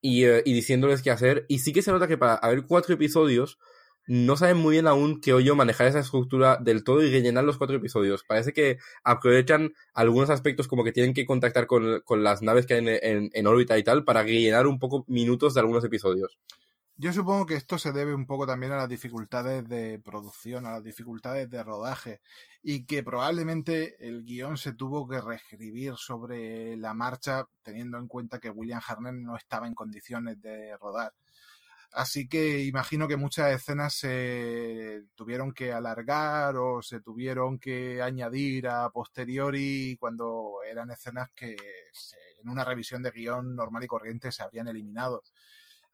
y, 0.00 0.24
eh, 0.24 0.42
y 0.44 0.54
diciéndoles 0.54 1.02
qué 1.02 1.10
hacer. 1.10 1.46
Y 1.48 1.60
sí 1.60 1.72
que 1.72 1.82
se 1.82 1.92
nota 1.92 2.08
que 2.08 2.18
para 2.18 2.34
haber 2.34 2.64
cuatro 2.66 2.94
episodios 2.94 3.58
no 4.06 4.36
saben 4.36 4.56
muy 4.56 4.72
bien 4.72 4.86
aún 4.86 5.20
que 5.20 5.42
yo 5.42 5.54
manejar 5.56 5.86
esa 5.86 6.00
estructura 6.00 6.56
del 6.56 6.84
todo 6.84 7.02
y 7.02 7.10
rellenar 7.10 7.44
los 7.44 7.58
cuatro 7.58 7.76
episodios. 7.76 8.24
Parece 8.24 8.52
que 8.52 8.78
aprovechan 9.04 9.72
algunos 9.94 10.30
aspectos 10.30 10.68
como 10.68 10.84
que 10.84 10.92
tienen 10.92 11.14
que 11.14 11.26
contactar 11.26 11.66
con, 11.66 12.00
con 12.04 12.22
las 12.22 12.42
naves 12.42 12.66
que 12.66 12.74
hay 12.74 12.86
en, 12.86 13.30
en, 13.32 13.46
órbita 13.46 13.78
y 13.78 13.84
tal 13.84 14.04
para 14.04 14.22
rellenar 14.22 14.66
un 14.66 14.78
poco 14.78 15.04
minutos 15.08 15.54
de 15.54 15.60
algunos 15.60 15.84
episodios. 15.84 16.38
Yo 16.96 17.12
supongo 17.12 17.46
que 17.46 17.54
esto 17.54 17.78
se 17.78 17.90
debe 17.90 18.14
un 18.14 18.26
poco 18.26 18.46
también 18.46 18.72
a 18.72 18.76
las 18.76 18.88
dificultades 18.88 19.66
de 19.68 19.98
producción, 19.98 20.66
a 20.66 20.72
las 20.72 20.84
dificultades 20.84 21.48
de 21.48 21.62
rodaje 21.62 22.20
y 22.62 22.84
que 22.84 23.02
probablemente 23.02 23.96
el 24.06 24.24
guion 24.24 24.56
se 24.56 24.74
tuvo 24.74 25.08
que 25.08 25.20
reescribir 25.20 25.94
sobre 25.96 26.76
la 26.76 26.94
marcha 26.94 27.46
teniendo 27.62 27.98
en 27.98 28.08
cuenta 28.08 28.38
que 28.38 28.50
William 28.50 28.80
Harner 28.86 29.14
no 29.14 29.36
estaba 29.36 29.66
en 29.66 29.74
condiciones 29.74 30.40
de 30.40 30.76
rodar. 30.76 31.12
Así 31.92 32.26
que 32.26 32.64
imagino 32.64 33.06
que 33.06 33.16
muchas 33.18 33.52
escenas 33.52 33.92
se 33.94 35.04
tuvieron 35.14 35.52
que 35.52 35.72
alargar 35.72 36.56
o 36.56 36.82
se 36.82 37.00
tuvieron 37.00 37.58
que 37.58 38.00
añadir 38.00 38.68
a 38.68 38.88
posteriori 38.90 39.96
cuando 40.00 40.60
eran 40.68 40.90
escenas 40.90 41.28
que 41.34 41.54
en 42.42 42.48
una 42.48 42.64
revisión 42.64 43.02
de 43.02 43.10
guion 43.10 43.54
normal 43.54 43.84
y 43.84 43.86
corriente 43.88 44.32
se 44.32 44.42
habrían 44.42 44.68
eliminado. 44.68 45.22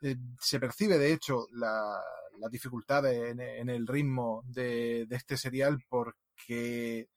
Eh, 0.01 0.17
se 0.41 0.61
percibe, 0.61 0.99
de 0.99 1.13
hecho, 1.13 1.47
la, 1.53 2.01
dificultad 2.51 3.05
en, 3.13 3.69
el 3.69 3.87
ritmo 3.87 4.45
de, 4.47 5.07
de 5.07 5.17
este 5.17 5.37
serial 5.37 5.83
porque 5.89 7.09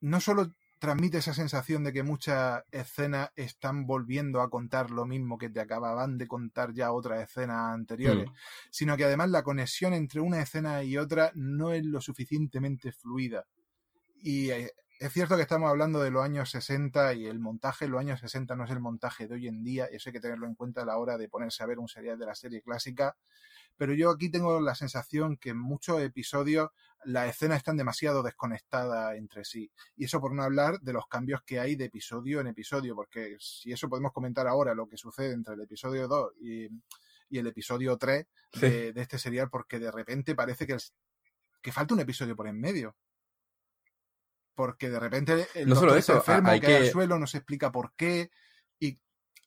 no 0.00 0.20
solo 0.20 0.52
transmite 0.78 1.18
esa 1.18 1.32
sensación 1.32 1.84
de 1.84 1.92
que 1.92 2.02
muchas 2.02 2.62
escenas 2.70 3.30
están 3.34 3.86
volviendo 3.86 4.40
a 4.40 4.50
contar 4.50 4.90
lo 4.90 5.06
mismo 5.06 5.38
que 5.38 5.48
te 5.48 5.60
acababan 5.60 6.18
de 6.18 6.28
contar 6.28 6.74
ya 6.74 6.92
otras 6.92 7.22
escenas 7.22 7.74
anteriores, 7.74 8.28
mm. 8.28 8.34
sino 8.70 8.96
que 8.96 9.04
además 9.04 9.30
la 9.30 9.42
conexión 9.42 9.94
entre 9.94 10.20
una 10.20 10.42
escena 10.42 10.82
y 10.82 10.98
otra 10.98 11.32
no 11.34 11.72
es 11.72 11.84
lo 11.84 12.00
suficientemente 12.00 12.92
fluida. 12.92 13.46
Y 14.20 14.50
eh, 14.50 14.72
es 14.98 15.12
cierto 15.12 15.36
que 15.36 15.42
estamos 15.42 15.68
hablando 15.68 16.00
de 16.00 16.10
los 16.10 16.24
años 16.24 16.50
60 16.50 17.14
y 17.14 17.26
el 17.26 17.38
montaje 17.38 17.86
los 17.86 18.00
años 18.00 18.20
60 18.20 18.56
no 18.56 18.64
es 18.64 18.70
el 18.70 18.80
montaje 18.80 19.28
de 19.28 19.34
hoy 19.34 19.48
en 19.48 19.62
día, 19.62 19.88
y 19.90 19.96
eso 19.96 20.08
hay 20.08 20.14
que 20.14 20.20
tenerlo 20.20 20.46
en 20.46 20.54
cuenta 20.54 20.82
a 20.82 20.86
la 20.86 20.96
hora 20.96 21.18
de 21.18 21.28
ponerse 21.28 21.62
a 21.62 21.66
ver 21.66 21.78
un 21.78 21.88
serial 21.88 22.18
de 22.18 22.26
la 22.26 22.34
serie 22.34 22.62
clásica. 22.62 23.16
Pero 23.76 23.92
yo 23.92 24.10
aquí 24.10 24.30
tengo 24.30 24.58
la 24.60 24.74
sensación 24.74 25.36
que 25.36 25.50
en 25.50 25.58
muchos 25.58 26.00
episodios 26.00 26.70
las 27.06 27.30
escenas 27.30 27.58
están 27.58 27.76
demasiado 27.76 28.22
desconectadas 28.22 29.16
entre 29.16 29.44
sí. 29.44 29.70
Y 29.96 30.04
eso 30.04 30.20
por 30.20 30.34
no 30.34 30.42
hablar 30.42 30.80
de 30.80 30.92
los 30.92 31.06
cambios 31.06 31.42
que 31.42 31.60
hay 31.60 31.76
de 31.76 31.86
episodio 31.86 32.40
en 32.40 32.48
episodio, 32.48 32.94
porque 32.94 33.36
si 33.38 33.72
eso 33.72 33.88
podemos 33.88 34.12
comentar 34.12 34.46
ahora 34.46 34.74
lo 34.74 34.88
que 34.88 34.96
sucede 34.96 35.32
entre 35.32 35.54
el 35.54 35.60
episodio 35.60 36.08
2 36.08 36.32
y, 36.40 36.68
el 37.30 37.46
episodio 37.46 37.96
3 37.96 38.26
de, 38.60 38.92
este 38.96 39.18
serial, 39.18 39.48
porque 39.50 39.78
de 39.78 39.90
repente 39.90 40.34
parece 40.34 40.66
que, 40.66 40.76
que 41.60 41.72
falta 41.72 41.94
un 41.94 42.00
episodio 42.00 42.34
por 42.34 42.48
en 42.48 42.60
medio. 42.60 42.96
Porque 44.54 44.88
de 44.88 44.98
repente 44.98 45.46
el 45.54 45.68
no 45.68 45.76
solo 45.76 45.96
eso, 45.96 46.14
enfermo 46.14 46.48
hay 46.48 46.60
que... 46.60 46.76
al 46.76 46.90
suelo, 46.90 47.18
no 47.18 47.26
se 47.26 47.38
explica 47.38 47.70
por 47.70 47.94
qué 47.94 48.30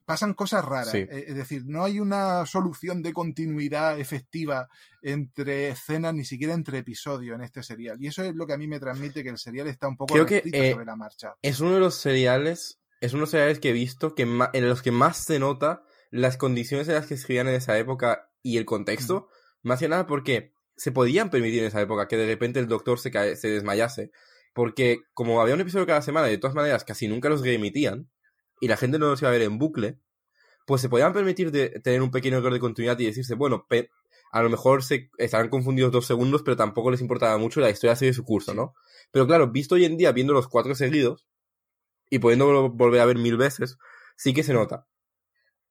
pasan 0.09 0.33
cosas 0.33 0.65
raras. 0.65 0.95
Eh, 0.95 1.25
es 1.27 1.35
decir, 1.35 1.65
no 1.67 1.83
hay 1.83 1.99
una 1.99 2.43
solución 2.47 3.03
de 3.03 3.13
continuidad 3.13 3.99
efectiva 3.99 4.67
entre 5.03 5.69
escenas, 5.69 6.15
ni 6.15 6.25
siquiera 6.25 6.55
entre 6.55 6.79
episodios 6.79 7.35
en 7.35 7.43
este 7.43 7.61
serial. 7.61 8.01
Y 8.01 8.07
eso 8.07 8.23
es 8.23 8.33
lo 8.33 8.47
que 8.47 8.53
a 8.53 8.57
mí 8.57 8.67
me 8.67 8.79
transmite 8.79 9.21
que 9.21 9.29
el 9.29 9.37
serial 9.37 9.67
está 9.67 9.87
un 9.87 9.97
poco 9.97 10.15
Creo 10.15 10.25
que, 10.25 10.41
eh, 10.51 10.71
sobre 10.71 10.85
la 10.85 10.95
marcha. 10.95 11.35
Es 11.43 11.59
uno 11.59 11.75
de 11.75 11.79
los 11.79 11.93
seriales, 11.93 12.81
es 13.01 13.13
uno 13.13 13.19
de 13.19 13.21
los 13.21 13.29
seriales 13.29 13.59
que 13.59 13.69
he 13.69 13.73
visto 13.73 14.15
que 14.15 14.23
en 14.23 14.67
los 14.67 14.81
que 14.81 14.91
más 14.91 15.17
se 15.17 15.37
nota 15.37 15.83
las 16.09 16.37
condiciones 16.37 16.87
en 16.87 16.95
las 16.95 17.05
que 17.05 17.13
escribían 17.13 17.47
en 17.47 17.53
esa 17.53 17.77
época 17.77 18.31
y 18.41 18.57
el 18.57 18.65
contexto. 18.65 19.27
Más 19.61 19.77
que 19.77 19.89
nada 19.89 20.07
porque 20.07 20.55
se 20.75 20.91
podían 20.91 21.29
permitir 21.29 21.59
en 21.59 21.67
esa 21.67 21.81
época 21.81 22.07
que 22.07 22.17
de 22.17 22.25
repente 22.25 22.59
el 22.59 22.67
doctor 22.67 22.99
se, 22.99 23.11
se 23.35 23.47
desmayase. 23.47 24.09
Porque 24.55 25.03
como 25.13 25.39
había 25.39 25.53
un 25.53 25.61
episodio 25.61 25.85
cada 25.85 26.01
semana, 26.01 26.25
de 26.25 26.39
todas 26.39 26.55
maneras 26.55 26.83
casi 26.83 27.07
nunca 27.07 27.29
los 27.29 27.41
reemitían 27.41 28.09
y 28.59 28.67
la 28.67 28.77
gente 28.77 28.99
no 28.99 29.07
los 29.07 29.21
iba 29.21 29.29
a 29.29 29.33
ver 29.33 29.41
en 29.41 29.57
bucle, 29.57 29.99
pues 30.65 30.81
se 30.81 30.89
podían 30.89 31.13
permitir 31.13 31.51
de 31.51 31.69
tener 31.81 32.01
un 32.01 32.11
pequeño 32.11 32.37
error 32.37 32.53
de 32.53 32.59
continuidad 32.59 32.99
y 32.99 33.05
decirse, 33.05 33.35
bueno, 33.35 33.65
a 34.31 34.43
lo 34.43 34.49
mejor 34.49 34.83
se 34.83 35.09
estarán 35.17 35.49
confundidos 35.49 35.91
dos 35.91 36.05
segundos, 36.05 36.43
pero 36.43 36.55
tampoco 36.55 36.91
les 36.91 37.01
importaba 37.01 37.37
mucho 37.37 37.59
la 37.59 37.69
historia 37.69 37.95
sigue 37.95 38.13
su 38.13 38.23
curso, 38.23 38.53
¿no? 38.53 38.75
Pero 39.11 39.25
claro, 39.25 39.47
visto 39.51 39.75
hoy 39.75 39.85
en 39.85 39.97
día, 39.97 40.11
viendo 40.11 40.33
los 40.33 40.47
cuatro 40.47 40.75
seguidos, 40.75 41.25
y 42.09 42.19
pudiendo 42.19 42.69
volver 42.69 43.01
a 43.01 43.05
ver 43.05 43.17
mil 43.17 43.37
veces, 43.37 43.77
sí 44.15 44.33
que 44.33 44.43
se 44.43 44.53
nota 44.53 44.87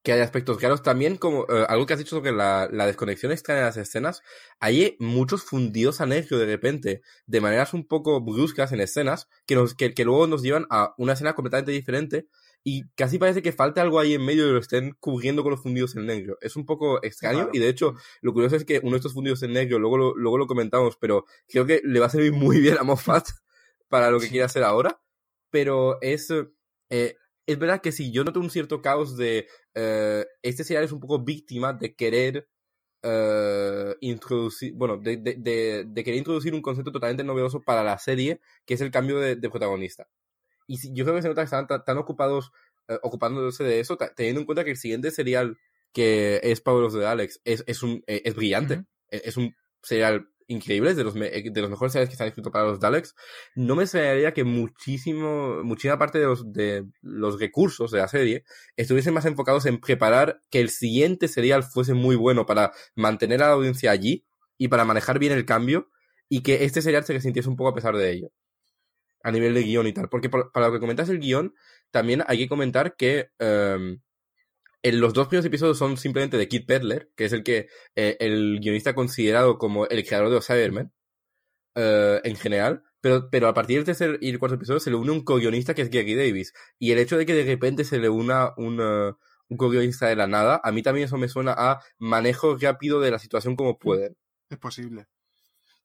que 0.03 0.12
hay 0.12 0.20
aspectos 0.20 0.59
claros. 0.59 0.83
También, 0.83 1.16
como 1.16 1.42
eh, 1.48 1.66
algo 1.68 1.87
que 1.87 1.92
has 1.92 1.98
dicho 1.98 2.16
sobre 2.16 2.33
la, 2.33 2.68
la 2.72 2.87
desconexión 2.87 3.33
extraña 3.33 3.61
de 3.61 3.66
las 3.66 3.77
escenas, 3.77 4.22
hay 4.61 4.96
muchos 5.01 5.42
fundidos 5.42 6.01
a 6.01 6.07
de 6.07 6.46
repente, 6.46 7.03
de 7.27 7.40
maneras 7.40 7.74
un 7.74 7.87
poco 7.87 8.20
bruscas 8.20 8.72
en 8.72 8.81
escenas, 8.81 9.29
que, 9.46 9.55
nos, 9.55 9.74
que, 9.74 9.92
que 9.94 10.05
luego 10.05 10.27
nos 10.27 10.42
llevan 10.42 10.66
a 10.70 10.94
una 10.98 11.14
escena 11.14 11.35
completamente 11.35 11.72
diferente, 11.72 12.27
y 12.71 12.85
casi 12.97 13.17
parece 13.17 13.41
que 13.41 13.51
falta 13.51 13.81
algo 13.81 13.99
ahí 13.99 14.13
en 14.13 14.23
medio 14.23 14.47
y 14.47 14.53
lo 14.53 14.59
estén 14.59 14.95
cubriendo 15.01 15.43
con 15.43 15.53
los 15.53 15.63
fundidos 15.63 15.97
en 15.97 16.05
negro. 16.05 16.37
Es 16.43 16.55
un 16.55 16.67
poco 16.67 17.03
extraño 17.03 17.49
y 17.55 17.59
de 17.59 17.69
hecho 17.71 17.95
lo 18.21 18.35
curioso 18.35 18.57
es 18.57 18.67
que 18.67 18.81
uno 18.83 18.91
de 18.91 18.97
estos 18.99 19.15
fundidos 19.15 19.43
en 19.43 19.55
negro, 19.55 19.79
luego 19.79 19.97
lo, 19.97 20.15
luego 20.15 20.37
lo 20.37 20.47
comentamos, 20.47 20.99
pero 21.01 21.25
creo 21.49 21.65
que 21.65 21.81
le 21.83 21.99
va 21.99 22.07
a 22.07 22.11
servir 22.11 22.33
muy 22.33 22.61
bien 22.61 22.77
a 22.79 22.83
Moffat 22.83 23.27
para 23.89 24.11
lo 24.11 24.21
que 24.21 24.29
quiere 24.29 24.45
hacer 24.45 24.65
ahora. 24.65 25.01
Pero 25.51 25.97
es, 26.03 26.29
eh, 26.91 27.17
es 27.47 27.59
verdad 27.59 27.81
que 27.81 27.91
si 27.91 28.13
yo 28.13 28.23
noto 28.23 28.39
un 28.39 28.51
cierto 28.51 28.83
caos 28.83 29.17
de 29.17 29.47
eh, 29.75 30.27
este 30.43 30.63
serial 30.63 30.85
es 30.85 30.93
un 30.93 31.01
poco 31.01 31.25
víctima 31.25 31.73
de 31.73 31.95
querer 31.95 32.49
eh, 33.03 33.95
introducir, 34.01 34.75
bueno, 34.75 34.99
de, 34.99 35.17
de, 35.17 35.85
de, 35.87 36.05
querer 36.05 36.19
introducir 36.19 36.53
un 36.53 36.61
concepto 36.61 36.93
totalmente 36.93 37.25
novedoso 37.25 37.63
para 37.63 37.83
la 37.83 37.97
serie, 37.99 38.41
que 38.67 38.75
es 38.75 38.81
el 38.83 38.91
cambio 38.91 39.19
de, 39.21 39.37
protagonista. 39.49 40.07
Y 40.69 40.95
yo 40.95 41.05
creo 41.05 41.17
que 41.17 41.23
se 41.23 41.29
nota 41.29 41.41
que 41.41 41.47
están 41.47 41.67
tan, 41.67 41.99
ocupados 41.99 42.53
eh, 42.87 42.99
ocupándose 43.03 43.65
de 43.65 43.81
eso, 43.81 43.97
teniendo 44.15 44.41
en 44.41 44.47
cuenta 44.47 44.63
que 44.63 44.71
el 44.71 44.77
siguiente 44.77 45.11
serial 45.11 45.59
que 45.93 46.39
es 46.45 46.61
Power 46.61 46.85
of 46.85 46.95
the 46.95 47.07
Alex 47.07 47.41
es, 47.45 47.65
es, 47.67 47.83
un, 47.83 48.05
eh, 48.07 48.23
es 48.25 48.35
brillante, 48.35 48.85
e, 49.11 49.23
es, 49.25 49.37
un 49.39 49.57
serial 49.83 50.29
increíble, 50.47 50.95
de 50.95 51.05
los, 51.05 51.17
eh, 51.17 51.51
de 51.51 51.61
los 51.61 51.71
mejores 51.71 51.93
seriales 51.93 52.11
que 52.11 52.15
están 52.15 52.29
escritos 52.29 52.53
para 52.53 52.67
los 52.67 52.81
Daleks. 52.81 53.15
No 53.55 53.77
me 53.77 53.85
extrañaría 53.85 54.33
que 54.33 54.45
muchísimo, 54.45 55.63
muchísima 55.65 55.99
parte 55.99 56.19
de 56.19 56.27
los, 56.27 56.53
de 56.53 56.87
los 57.01 57.41
recursos 57.41 57.91
de 57.91 57.99
la 57.99 58.09
serie 58.09 58.45
estuviesen 58.77 59.15
más 59.15 59.25
enfocados 59.25 59.67
en 59.67 59.81
preparar 59.81 60.43
que 60.51 60.61
el 60.61 60.69
siguiente 60.71 61.29
serial 61.29 61.63
fuese 61.63 61.95
muy 61.95 62.17
bueno 62.17 62.47
para 62.47 62.73
mantener 62.95 63.43
a 63.43 63.49
la 63.49 63.53
audiencia 63.55 63.91
allí 63.91 64.27
y 64.59 64.69
para 64.69 64.85
manejar 64.85 65.19
bien 65.19 65.33
el 65.33 65.45
cambio 65.47 65.91
y 66.29 66.43
que 66.43 66.65
este 66.65 66.83
serial 66.83 67.05
se 67.05 67.15
resintiese 67.15 67.49
un 67.49 67.57
poco 67.57 67.71
a 67.71 67.75
pesar 67.75 67.97
de 67.97 68.11
ello 68.11 68.31
a 69.23 69.31
nivel 69.31 69.55
de 69.55 69.63
guion 69.63 69.87
y 69.87 69.93
tal. 69.93 70.09
Porque 70.09 70.29
para 70.31 70.67
lo 70.67 70.73
que 70.73 70.81
comentas 70.81 71.09
el 71.09 71.19
guion, 71.19 71.55
también 71.91 72.23
hay 72.27 72.39
que 72.39 72.49
comentar 72.49 72.97
que 72.97 73.31
em, 73.39 74.01
en 74.83 75.01
los 75.01 75.15
dos 75.15 75.29
primeros 75.29 75.47
episodios 75.47 75.79
son 75.79 75.97
simplemente 75.97 76.37
de 76.37 76.49
Kit 76.49 76.67
Pedler, 76.67 77.11
que 77.17 77.25
es 77.27 77.33
el 77.33 77.43
que 77.43 77.69
eh, 77.97 78.17
el 78.21 78.61
guionista 78.61 78.95
considerado 78.95 79.59
como 79.59 79.87
el 79.87 80.05
creador 80.07 80.29
de 80.29 80.35
los 80.37 80.47
Cybermen 80.47 80.93
eh, 81.75 82.21
en 82.25 82.37
general. 82.37 82.85
Pero, 83.01 83.31
pero 83.31 83.49
a 83.49 83.55
partir 83.55 83.77
del 83.77 83.85
tercer 83.87 84.19
y 84.21 84.31
el 84.31 84.39
cuarto 84.41 84.57
episodio 84.57 84.81
se 84.81 84.91
le 84.91 84.97
une 84.97 85.13
un 85.13 85.23
co-guionista 85.23 85.75
que 85.75 85.83
es 85.83 85.91
Gary 85.91 86.15
Davis. 86.15 86.53
Y 86.79 86.93
el 86.93 86.99
hecho 86.99 87.17
de 87.17 87.27
que 87.27 87.35
de 87.35 87.45
repente 87.45 87.85
se 87.85 87.99
le 87.99 88.09
una 88.09 88.55
un, 88.57 88.81
un 88.81 89.57
co-guionista 89.57 90.09
de 90.09 90.17
la 90.17 90.27
nada, 90.27 90.61
a 90.65 90.73
mí 90.73 90.83
también 90.83 91.07
eso 91.07 91.17
me 91.17 91.29
suena 91.29 91.55
a 91.57 91.81
manejo 91.99 92.57
rápido 92.57 93.01
de 93.01 93.13
la 93.13 93.19
situación 93.21 93.57
como 93.57 93.79
puede. 93.79 94.17
Es 94.51 94.59
posible 94.59 95.07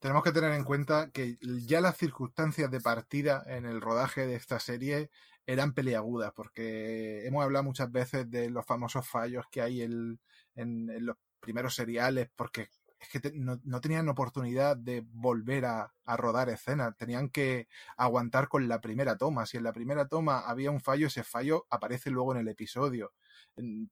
tenemos 0.04 0.22
que 0.22 0.34
tener 0.34 0.52
en 0.52 0.66
cuenta 0.66 1.12
que 1.12 1.38
ya 1.66 1.80
las 1.80 1.96
circunstancias 1.96 2.70
de 2.70 2.82
partida 2.82 3.42
en 3.48 3.66
el 3.66 3.80
rodaje 3.80 4.28
de 4.28 4.36
esta 4.36 4.60
serie 4.60 5.10
eran 5.46 5.74
peleagudas, 5.74 6.34
porque 6.36 7.26
hemos 7.26 7.42
hablado 7.42 7.64
muchas 7.64 7.90
veces 7.90 8.30
de 8.30 8.50
los 8.50 8.66
famosos 8.66 9.08
fallos 9.08 9.46
que 9.50 9.62
hay 9.62 9.82
en, 9.82 10.20
los 10.56 11.16
primeros 11.40 11.76
seriales, 11.76 12.30
porque 12.36 12.68
es 13.00 13.22
que 13.22 13.32
no, 13.34 13.62
tenían 13.80 14.10
oportunidad 14.10 14.76
de 14.76 15.06
volver 15.10 15.64
a, 15.64 15.94
rodar 16.18 16.50
escenas, 16.50 16.98
tenían 16.98 17.30
que 17.30 17.70
aguantar 17.96 18.50
con 18.50 18.68
la 18.68 18.82
primera 18.82 19.18
toma. 19.18 19.46
Si 19.46 19.56
en 19.56 19.64
la 19.64 19.72
primera 19.72 20.10
toma 20.10 20.42
había 20.42 20.70
un 20.70 20.82
fallo, 20.82 21.08
ese 21.08 21.24
fallo 21.24 21.66
aparece 21.70 22.10
luego 22.10 22.34
en 22.34 22.42
el 22.42 22.50
episodio. 22.50 23.14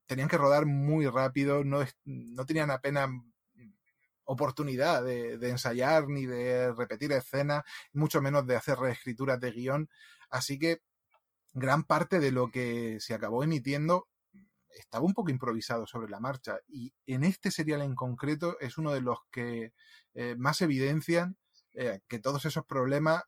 Tenían 0.05 0.27
que 0.27 0.37
rodar 0.37 0.65
muy 0.65 1.07
rápido, 1.07 1.63
no, 1.63 1.85
no 2.03 2.45
tenían 2.45 2.69
apenas 2.69 3.09
oportunidad 4.25 5.03
de, 5.03 5.33
ensayar 5.49 6.07
ni 6.07 6.25
de 6.25 6.73
repetir 6.73 7.11
escenas, 7.11 7.63
mucho 7.93 8.21
menos 8.21 8.45
de 8.47 8.55
hacer 8.55 8.77
reescrituras 8.77 9.39
de 9.39 9.51
guion. 9.51 9.89
Así 10.29 10.57
que 10.59 10.81
gran 11.53 11.83
parte 11.83 12.19
de 12.19 12.31
lo 12.31 12.49
que 12.49 12.99
se 12.99 13.13
acabó 13.13 13.43
emitiendo 13.43 14.07
estaba 14.69 15.05
un 15.05 15.13
poco 15.13 15.31
improvisado 15.31 15.85
sobre 15.85 16.09
la 16.09 16.19
marcha. 16.19 16.59
Y 16.67 16.93
en 17.05 17.23
este 17.23 17.51
serial 17.51 17.81
en 17.81 17.95
concreto 17.95 18.57
es 18.59 18.77
uno 18.77 18.93
de 18.93 19.01
los 19.01 19.19
que 19.31 19.73
eh, 20.13 20.35
más 20.37 20.61
evidencian 20.61 21.37
eh, 21.73 21.99
que 22.07 22.19
todos 22.19 22.45
esos 22.45 22.65
problemas 22.65 23.23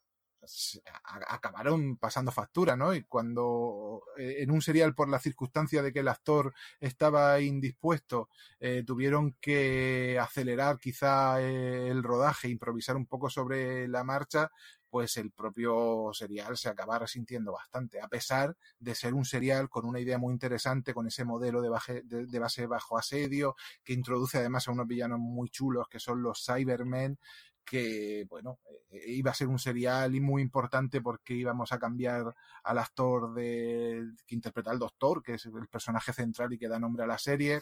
acabaron 1.05 1.97
pasando 1.97 2.31
factura, 2.31 2.75
¿no? 2.75 2.93
Y 2.93 3.03
cuando 3.03 4.03
eh, 4.17 4.37
en 4.39 4.51
un 4.51 4.61
serial 4.61 4.93
por 4.93 5.09
la 5.09 5.19
circunstancia 5.19 5.81
de 5.81 5.93
que 5.93 5.99
el 5.99 6.07
actor 6.07 6.53
estaba 6.79 7.39
indispuesto, 7.39 8.29
eh, 8.59 8.83
tuvieron 8.85 9.37
que 9.39 10.17
acelerar 10.19 10.79
quizá 10.79 11.41
eh, 11.41 11.89
el 11.89 12.03
rodaje, 12.03 12.49
improvisar 12.49 12.95
un 12.95 13.05
poco 13.05 13.29
sobre 13.29 13.87
la 13.87 14.03
marcha, 14.03 14.51
pues 14.93 15.17
el 15.17 15.31
propio 15.31 16.11
serial 16.13 16.55
se 16.55 16.69
acaba 16.69 16.99
resintiendo 16.99 17.51
bastante, 17.51 17.99
a 17.99 18.07
pesar 18.07 18.55
de 18.77 18.93
ser 18.93 19.15
un 19.15 19.25
serial 19.25 19.67
con 19.67 19.85
una 19.85 19.99
idea 19.99 20.19
muy 20.19 20.31
interesante, 20.31 20.93
con 20.93 21.07
ese 21.07 21.25
modelo 21.25 21.63
de, 21.63 22.03
de 22.27 22.39
base 22.39 22.67
bajo 22.67 22.95
asedio, 22.95 23.55
que 23.83 23.93
introduce 23.93 24.37
además 24.37 24.67
a 24.67 24.71
unos 24.71 24.85
villanos 24.85 25.17
muy 25.19 25.49
chulos 25.49 25.87
que 25.89 25.99
son 25.99 26.21
los 26.21 26.45
Cybermen, 26.45 27.17
que, 27.63 28.25
bueno, 28.29 28.59
eh, 28.89 29.03
iba 29.07 29.31
a 29.31 29.35
ser 29.35 29.47
un 29.47 29.59
serial 29.59 30.15
y 30.15 30.19
muy 30.19 30.41
importante 30.41 31.01
porque 31.01 31.33
íbamos 31.33 31.71
a 31.71 31.79
cambiar 31.79 32.33
al 32.63 32.77
actor 32.77 33.33
de, 33.33 34.03
que 34.25 34.35
interpreta 34.35 34.71
al 34.71 34.79
doctor, 34.79 35.21
que 35.23 35.35
es 35.35 35.45
el 35.45 35.67
personaje 35.67 36.13
central 36.13 36.53
y 36.53 36.57
que 36.57 36.67
da 36.67 36.79
nombre 36.79 37.03
a 37.03 37.07
la 37.07 37.17
serie. 37.17 37.61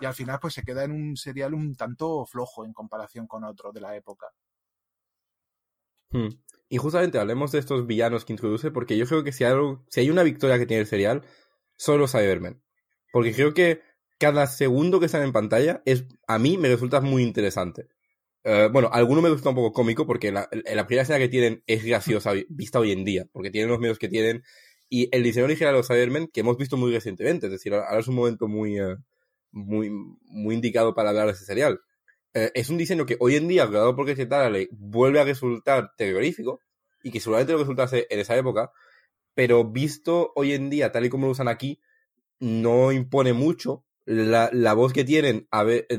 Y 0.00 0.04
al 0.04 0.14
final, 0.14 0.38
pues 0.40 0.54
se 0.54 0.62
queda 0.62 0.84
en 0.84 0.92
un 0.92 1.16
serial 1.16 1.54
un 1.54 1.74
tanto 1.74 2.26
flojo 2.26 2.64
en 2.64 2.72
comparación 2.72 3.26
con 3.26 3.44
otros 3.44 3.72
de 3.72 3.80
la 3.80 3.96
época. 3.96 4.26
Hmm. 6.10 6.28
Y 6.68 6.78
justamente 6.78 7.18
hablemos 7.18 7.52
de 7.52 7.60
estos 7.60 7.86
villanos 7.86 8.24
que 8.24 8.32
introduce, 8.32 8.70
porque 8.70 8.96
yo 8.96 9.06
creo 9.06 9.24
que 9.24 9.32
si 9.32 9.44
hay, 9.44 9.52
algo, 9.52 9.84
si 9.88 10.00
hay 10.00 10.10
una 10.10 10.22
victoria 10.22 10.58
que 10.58 10.66
tiene 10.66 10.82
el 10.82 10.86
serial, 10.86 11.22
son 11.76 11.98
los 11.98 12.12
Cybermen. 12.12 12.62
Porque 13.12 13.32
creo 13.32 13.54
que 13.54 13.82
cada 14.18 14.46
segundo 14.46 14.98
que 14.98 15.06
están 15.06 15.22
en 15.22 15.32
pantalla 15.32 15.82
es, 15.84 16.04
a 16.26 16.38
mí 16.38 16.58
me 16.58 16.68
resulta 16.68 17.00
muy 17.00 17.22
interesante. 17.22 17.88
Eh, 18.48 18.68
bueno, 18.72 18.88
alguno 18.92 19.20
me 19.22 19.28
gusta 19.28 19.48
un 19.48 19.56
poco 19.56 19.72
cómico 19.72 20.06
porque 20.06 20.30
la, 20.30 20.48
primera 20.48 21.02
escena 21.02 21.18
que 21.18 21.28
tienen 21.28 21.64
es 21.66 21.84
graciosa 21.84 22.32
vista 22.48 22.78
hoy 22.78 22.92
en 22.92 23.04
día, 23.04 23.26
porque 23.32 23.50
tienen 23.50 23.68
los 23.68 23.80
medios 23.80 23.98
que 23.98 24.08
tienen. 24.08 24.44
Y 24.88 25.08
el 25.10 25.24
diseño 25.24 25.46
original 25.46 25.72
de 25.72 25.78
los 25.78 25.88
Cybermen, 25.88 26.28
que 26.28 26.40
hemos 26.40 26.56
visto 26.56 26.76
muy 26.76 26.92
recientemente, 26.92 27.46
es 27.46 27.52
decir, 27.52 27.74
ahora 27.74 27.98
es 27.98 28.06
un 28.06 28.14
momento 28.14 28.46
muy, 28.46 28.78
eh, 28.78 28.94
muy, 29.50 29.90
muy 29.90 30.54
indicado 30.54 30.94
para 30.94 31.08
hablar 31.10 31.26
de 31.26 31.32
ese 31.32 31.44
serial. 31.44 31.80
Eh, 32.34 32.52
es 32.54 32.70
un 32.70 32.76
diseño 32.76 33.04
que 33.04 33.16
hoy 33.18 33.34
en 33.34 33.48
día, 33.48 33.66
creado 33.66 33.96
por 33.96 34.06
ley 34.06 34.68
vuelve 34.70 35.18
a 35.18 35.24
resultar 35.24 35.90
terrorífico, 35.96 36.60
y 37.02 37.10
que 37.10 37.18
seguramente 37.18 37.52
lo 37.52 37.58
resultase 37.58 38.06
en 38.10 38.20
esa 38.20 38.36
época, 38.36 38.70
pero 39.34 39.64
visto 39.64 40.30
hoy 40.36 40.52
en 40.52 40.70
día, 40.70 40.92
tal 40.92 41.04
y 41.04 41.10
como 41.10 41.26
lo 41.26 41.32
usan 41.32 41.48
aquí, 41.48 41.80
no 42.38 42.92
impone 42.92 43.32
mucho. 43.32 43.84
La, 44.04 44.50
la 44.52 44.72
voz 44.74 44.92
que 44.92 45.02
tienen, 45.02 45.48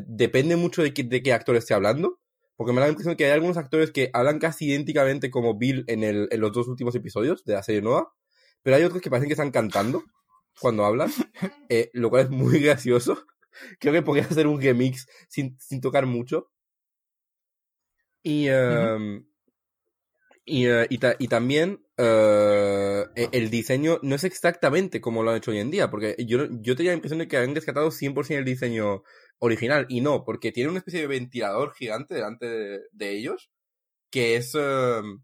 depende 0.07 0.55
mucho 0.55 0.81
de, 0.81 0.91
de 0.91 1.21
qué 1.21 1.33
actor 1.33 1.57
esté 1.57 1.73
hablando 1.73 2.19
porque 2.57 2.73
me 2.73 2.79
da 2.79 2.87
la 2.87 2.91
impresión 2.91 3.15
que 3.15 3.25
hay 3.25 3.31
algunos 3.31 3.55
actores 3.55 3.91
que 3.91 4.09
hablan 4.13 4.39
casi 4.39 4.65
idénticamente 4.65 5.29
como 5.29 5.57
Bill 5.57 5.85
en, 5.87 6.03
el, 6.03 6.27
en 6.31 6.41
los 6.41 6.51
dos 6.51 6.67
últimos 6.67 6.95
episodios 6.95 7.45
de 7.45 7.53
la 7.53 7.63
serie 7.63 7.81
nueva, 7.81 8.11
pero 8.63 8.75
hay 8.75 8.83
otros 8.83 9.01
que 9.01 9.09
parecen 9.09 9.29
que 9.29 9.33
están 9.33 9.51
cantando 9.51 10.03
cuando 10.59 10.83
hablan, 10.83 11.09
eh, 11.69 11.89
lo 11.93 12.09
cual 12.09 12.23
es 12.23 12.29
muy 12.29 12.59
gracioso. 12.61 13.25
Creo 13.79 13.93
que 13.93 14.01
podría 14.01 14.25
hacer 14.25 14.47
un 14.47 14.61
remix 14.61 15.07
sin, 15.29 15.57
sin 15.59 15.81
tocar 15.81 16.05
mucho. 16.05 16.51
Y, 18.23 18.47
em, 18.49 19.25
y, 20.45 20.67
eh, 20.67 20.87
y, 20.89 21.27
también 21.27 21.85
eh, 21.97 23.05
e, 23.15 23.29
el 23.31 23.49
diseño 23.49 23.99
no 24.01 24.15
es 24.15 24.23
exactamente 24.23 24.99
como 24.99 25.23
lo 25.23 25.31
han 25.31 25.37
hecho 25.37 25.51
hoy 25.51 25.59
en 25.59 25.71
día, 25.71 25.89
porque 25.89 26.15
yo, 26.19 26.47
yo 26.61 26.75
tenía 26.75 26.91
la 26.91 26.97
impresión 26.97 27.19
de 27.19 27.27
que 27.27 27.37
habían 27.37 27.55
rescatado 27.55 27.89
100% 27.89 28.37
el 28.37 28.45
diseño 28.45 29.03
original. 29.39 29.86
Y 29.89 30.02
no, 30.02 30.23
porque 30.23 30.52
tiene 30.52 30.69
una 30.69 30.80
especie 30.80 31.02
de 31.02 31.08
ventilador 31.08 31.73
gigante 31.73 32.15
delante 32.15 32.47
de, 32.91 33.12
ellos, 33.12 33.52
que 34.10 34.36
es... 34.36 34.56
Em, 34.56 35.21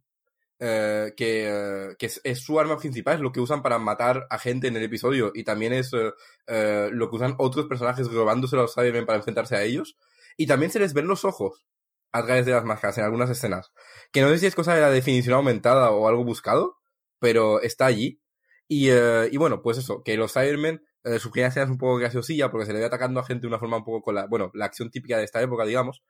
eh, 0.65 1.13
que, 1.17 1.49
eh, 1.49 1.95
es, 2.23 2.39
su 2.39 2.57
arma 2.57 2.77
principal, 2.77 3.15
es 3.15 3.21
lo 3.21 3.33
que 3.33 3.41
usan 3.41 3.61
para 3.61 3.79
matar 3.79 4.27
a 4.29 4.39
gente 4.39 4.67
en 4.67 4.77
el 4.77 4.83
episodio 4.83 5.33
y 5.35 5.43
también 5.43 5.73
es 5.73 5.91
eh, 5.93 6.89
lo 6.89 7.09
que 7.09 7.15
usan 7.17 7.35
otros 7.37 7.65
personajes 7.65 8.09
robándose 8.09 8.55
los 8.55 8.73
Cybermen 8.73 9.05
para 9.05 9.17
enfrentarse 9.17 9.57
a 9.57 9.63
ellos. 9.63 9.97
Y 10.37 10.47
también 10.47 10.71
se 10.71 10.79
les 10.79 10.93
ven 10.93 11.07
los 11.07 11.25
ojos 11.25 11.65
a 12.13 12.23
través 12.23 12.45
de 12.45 12.53
las 12.53 12.63
máscaras 12.63 12.97
en 12.97 13.03
algunas 13.03 13.29
escenas. 13.29 13.73
Que 14.13 14.21
no 14.21 14.29
sé 14.29 14.37
si 14.37 14.45
es 14.45 14.55
cosa 14.55 14.73
de 14.73 14.79
la 14.79 14.89
definición 14.89 15.35
aumentada 15.35 15.91
o 15.91 16.07
algo 16.07 16.23
buscado, 16.23 16.77
pero 17.19 17.61
está 17.61 17.85
allí. 17.85 18.21
Y, 18.69 18.89
y 18.89 19.37
bueno, 19.37 19.61
pues 19.61 19.77
eso, 19.77 20.01
que 20.01 20.15
los 20.15 20.31
Cybermen 20.31 20.81
eh, 21.03 21.19
su 21.19 21.31
primera 21.31 21.49
escena 21.49 21.65
es 21.65 21.71
un 21.71 21.77
poco 21.77 21.97
graciosilla 21.97 22.49
porque 22.49 22.65
se 22.65 22.73
le 22.73 22.79
ve 22.79 22.85
atacando 22.85 23.19
a 23.19 23.25
gente 23.25 23.41
de 23.41 23.47
una 23.47 23.59
forma 23.59 23.77
un 23.77 23.83
poco 23.83 24.01
con 24.01 24.15
la, 24.15 24.25
bueno, 24.27 24.51
la 24.53 24.65
acción 24.65 24.89
típica 24.89 25.17
de 25.17 25.25
esta 25.25 25.41
época, 25.41 25.65
digamos. 25.65 26.01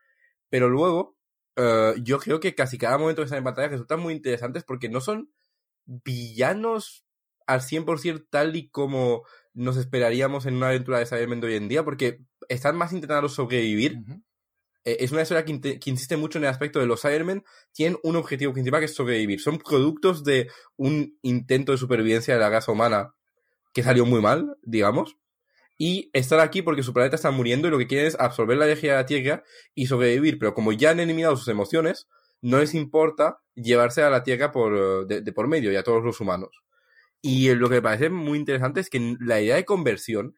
Pero 0.49 0.69
luego, 0.69 1.17
eh, 1.55 1.95
yo 2.01 2.19
creo 2.19 2.39
que 2.39 2.53
casi 2.55 2.77
cada 2.77 2.97
momento 2.97 3.21
que 3.21 3.25
están 3.25 3.39
en 3.39 3.43
pantalla 3.43 3.69
resultan 3.69 3.99
muy 3.99 4.13
interesantes 4.13 4.63
porque 4.63 4.89
no 4.89 5.01
son 5.01 5.31
villanos 5.85 7.05
al 7.47 7.61
100% 7.61 8.27
tal 8.29 8.55
y 8.55 8.69
como 8.69 9.23
nos 9.53 9.77
esperaríamos 9.77 10.45
en 10.45 10.55
una 10.55 10.69
aventura 10.69 10.99
de 10.99 11.05
Cybermen 11.05 11.41
de 11.41 11.47
hoy 11.47 11.55
en 11.55 11.67
día, 11.67 11.83
porque 11.83 12.21
están 12.47 12.75
más 12.75 12.93
intentando 12.93 13.29
sobrevivir. 13.29 13.97
Eh, 14.85 14.97
es 14.99 15.11
una 15.11 15.23
historia 15.23 15.45
que, 15.45 15.79
que, 15.79 15.89
insiste 15.89 16.17
mucho 16.17 16.37
en 16.37 16.45
el 16.45 16.49
aspecto 16.49 16.79
de 16.79 16.85
los 16.85 17.01
Cybermen, 17.01 17.43
tienen 17.71 17.97
un 18.03 18.15
objetivo 18.15 18.53
principal 18.53 18.79
que 18.79 18.85
es 18.85 18.95
sobrevivir. 18.95 19.39
Son 19.41 19.57
productos 19.57 20.23
de 20.23 20.49
un 20.77 21.17
intento 21.21 21.71
de 21.71 21.77
supervivencia 21.77 22.33
de 22.33 22.39
la 22.39 22.49
raza 22.49 22.71
humana 22.71 23.13
que 23.73 23.83
salió 23.83 24.05
muy 24.05 24.21
mal, 24.21 24.57
digamos, 24.61 25.17
y 25.77 26.09
estar 26.13 26.39
aquí 26.39 26.61
porque 26.61 26.83
su 26.83 26.93
planeta 26.93 27.15
está 27.15 27.31
muriendo 27.31 27.67
y 27.67 27.71
lo 27.71 27.77
que 27.77 27.87
quieren 27.87 28.07
es 28.07 28.19
absorber 28.19 28.57
la 28.57 28.65
energía 28.65 28.91
de 28.91 28.97
la 28.99 29.05
Tierra 29.05 29.43
y 29.73 29.87
sobrevivir, 29.87 30.37
pero 30.39 30.53
como 30.53 30.71
ya 30.71 30.91
han 30.91 30.99
eliminado 30.99 31.35
sus 31.35 31.47
emociones, 31.47 32.07
no 32.41 32.59
les 32.59 32.73
importa 32.73 33.41
llevarse 33.55 34.03
a 34.03 34.09
la 34.09 34.23
Tierra 34.23 34.51
por, 34.51 35.07
de, 35.07 35.33
por 35.33 35.47
medio 35.47 35.71
y 35.71 35.75
a 35.75 35.83
todos 35.83 36.03
los 36.03 36.21
humanos. 36.21 36.49
Y 37.21 37.53
lo 37.55 37.69
que 37.69 37.75
me 37.75 37.81
parece 37.81 38.09
muy 38.09 38.37
interesante 38.37 38.81
es 38.81 38.89
que 38.89 39.15
la 39.19 39.41
idea 39.41 39.55
de 39.55 39.65
conversión, 39.65 40.35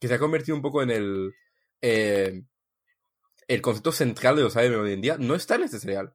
que 0.00 0.08
se 0.08 0.14
ha 0.14 0.18
convertido 0.18 0.56
un 0.56 0.62
poco 0.62 0.82
en 0.82 0.90
el, 0.90 1.34
eh, 1.82 2.42
el 3.48 3.60
concepto 3.60 3.92
central 3.92 4.36
de 4.36 4.42
los 4.42 4.56
aliens 4.56 4.76
hoy 4.76 4.92
en 4.92 5.00
día, 5.00 5.16
no 5.18 5.34
está 5.34 5.56
en 5.56 5.64
este 5.64 5.80
serial. 5.80 6.14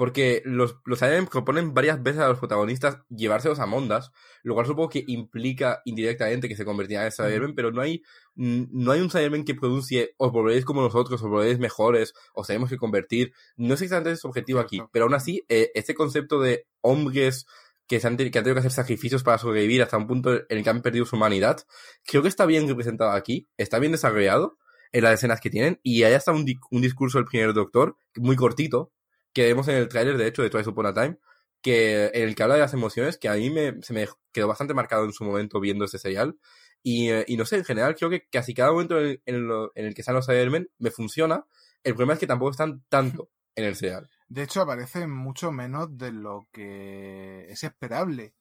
Porque 0.00 0.40
los, 0.46 0.78
los 0.86 1.02
aliens 1.02 1.28
proponen 1.28 1.74
varias 1.74 2.02
veces 2.02 2.22
a 2.22 2.28
los 2.28 2.38
protagonistas 2.38 3.00
llevárselos 3.10 3.58
a 3.58 3.66
Mondas, 3.66 4.12
lo 4.42 4.54
cual 4.54 4.64
supongo 4.64 4.88
que 4.88 5.04
implica 5.06 5.82
indirectamente 5.84 6.48
que 6.48 6.56
se 6.56 6.64
convertirán 6.64 7.04
en 7.04 7.12
Cybermen, 7.12 7.54
pero 7.54 7.70
no 7.70 7.82
hay, 7.82 8.02
no 8.34 8.92
hay 8.92 9.02
un 9.02 9.10
Cybermen 9.10 9.44
que 9.44 9.54
pronuncie 9.54 10.14
os 10.16 10.32
volveréis 10.32 10.64
como 10.64 10.80
nosotros, 10.80 11.20
os 11.20 11.28
volveréis 11.28 11.58
mejores, 11.58 12.14
os 12.32 12.46
tenemos 12.46 12.70
que 12.70 12.78
convertir. 12.78 13.34
No 13.58 13.74
es 13.74 13.82
exactamente 13.82 14.16
ese 14.16 14.26
objetivo 14.26 14.60
aquí, 14.60 14.80
pero 14.90 15.04
aún 15.04 15.12
así, 15.12 15.44
eh, 15.50 15.70
este 15.74 15.94
concepto 15.94 16.40
de 16.40 16.66
hombres 16.80 17.44
que, 17.86 18.00
se 18.00 18.06
han, 18.06 18.16
que 18.16 18.24
han 18.24 18.32
tenido 18.32 18.54
que 18.54 18.60
hacer 18.60 18.72
sacrificios 18.72 19.22
para 19.22 19.36
sobrevivir 19.36 19.82
hasta 19.82 19.98
un 19.98 20.06
punto 20.06 20.32
en 20.32 20.46
el 20.48 20.64
que 20.64 20.70
han 20.70 20.80
perdido 20.80 21.04
su 21.04 21.16
humanidad, 21.16 21.58
creo 22.06 22.22
que 22.22 22.28
está 22.28 22.46
bien 22.46 22.66
representado 22.66 23.10
aquí, 23.10 23.50
está 23.58 23.78
bien 23.78 23.92
desarrollado 23.92 24.56
en 24.92 25.04
las 25.04 25.12
escenas 25.12 25.42
que 25.42 25.50
tienen, 25.50 25.78
y 25.82 26.04
hay 26.04 26.14
hasta 26.14 26.32
un, 26.32 26.46
un 26.70 26.80
discurso 26.80 27.18
del 27.18 27.26
primer 27.26 27.52
doctor, 27.52 27.98
muy 28.16 28.34
cortito, 28.34 28.92
que 29.32 29.44
vemos 29.44 29.68
en 29.68 29.76
el 29.76 29.88
tráiler, 29.88 30.16
de 30.16 30.26
hecho, 30.26 30.42
de 30.42 30.50
Twice 30.50 30.70
Upon 30.70 30.86
a 30.86 30.94
Time, 30.94 31.18
que, 31.62 32.06
en 32.14 32.28
el 32.28 32.34
que 32.34 32.42
habla 32.42 32.56
de 32.56 32.62
las 32.62 32.74
emociones, 32.74 33.18
que 33.18 33.28
a 33.28 33.34
mí 33.34 33.50
me, 33.50 33.82
se 33.82 33.92
me 33.92 34.08
quedó 34.32 34.48
bastante 34.48 34.74
marcado 34.74 35.04
en 35.04 35.12
su 35.12 35.24
momento 35.24 35.60
viendo 35.60 35.84
este 35.84 35.98
serial. 35.98 36.38
Y, 36.82 37.10
eh, 37.10 37.24
y 37.28 37.36
no 37.36 37.44
sé, 37.44 37.56
en 37.56 37.64
general 37.64 37.94
creo 37.94 38.10
que 38.10 38.26
casi 38.30 38.54
cada 38.54 38.72
momento 38.72 38.98
en 38.98 39.20
el, 39.24 39.50
en 39.74 39.86
el 39.86 39.94
que 39.94 40.00
están 40.00 40.14
los 40.14 40.26
Cybermen 40.26 40.68
me 40.78 40.90
funciona. 40.90 41.44
El 41.84 41.94
problema 41.94 42.14
es 42.14 42.18
que 42.18 42.26
tampoco 42.26 42.52
están 42.52 42.82
tanto 42.88 43.30
en 43.54 43.64
el 43.64 43.76
serial. 43.76 44.08
De 44.28 44.42
hecho, 44.42 44.62
aparecen 44.62 45.10
mucho 45.10 45.52
menos 45.52 45.96
de 45.98 46.12
lo 46.12 46.48
que 46.52 47.46
es 47.50 47.64
esperable 47.64 48.34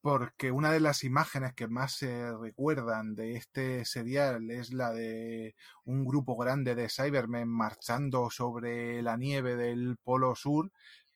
porque 0.00 0.50
una 0.50 0.72
de 0.72 0.80
las 0.80 1.04
imágenes 1.04 1.54
que 1.54 1.68
más 1.68 1.92
se 1.92 2.32
recuerdan 2.36 3.14
de 3.14 3.36
este 3.36 3.84
serial 3.84 4.50
es 4.50 4.72
la 4.72 4.92
de 4.92 5.54
un 5.84 6.04
grupo 6.04 6.36
grande 6.36 6.74
de 6.74 6.88
Cybermen 6.88 7.48
marchando 7.48 8.30
sobre 8.30 9.02
la 9.02 9.16
nieve 9.16 9.56
del 9.56 9.98
Polo 10.02 10.34
Sur, 10.34 10.72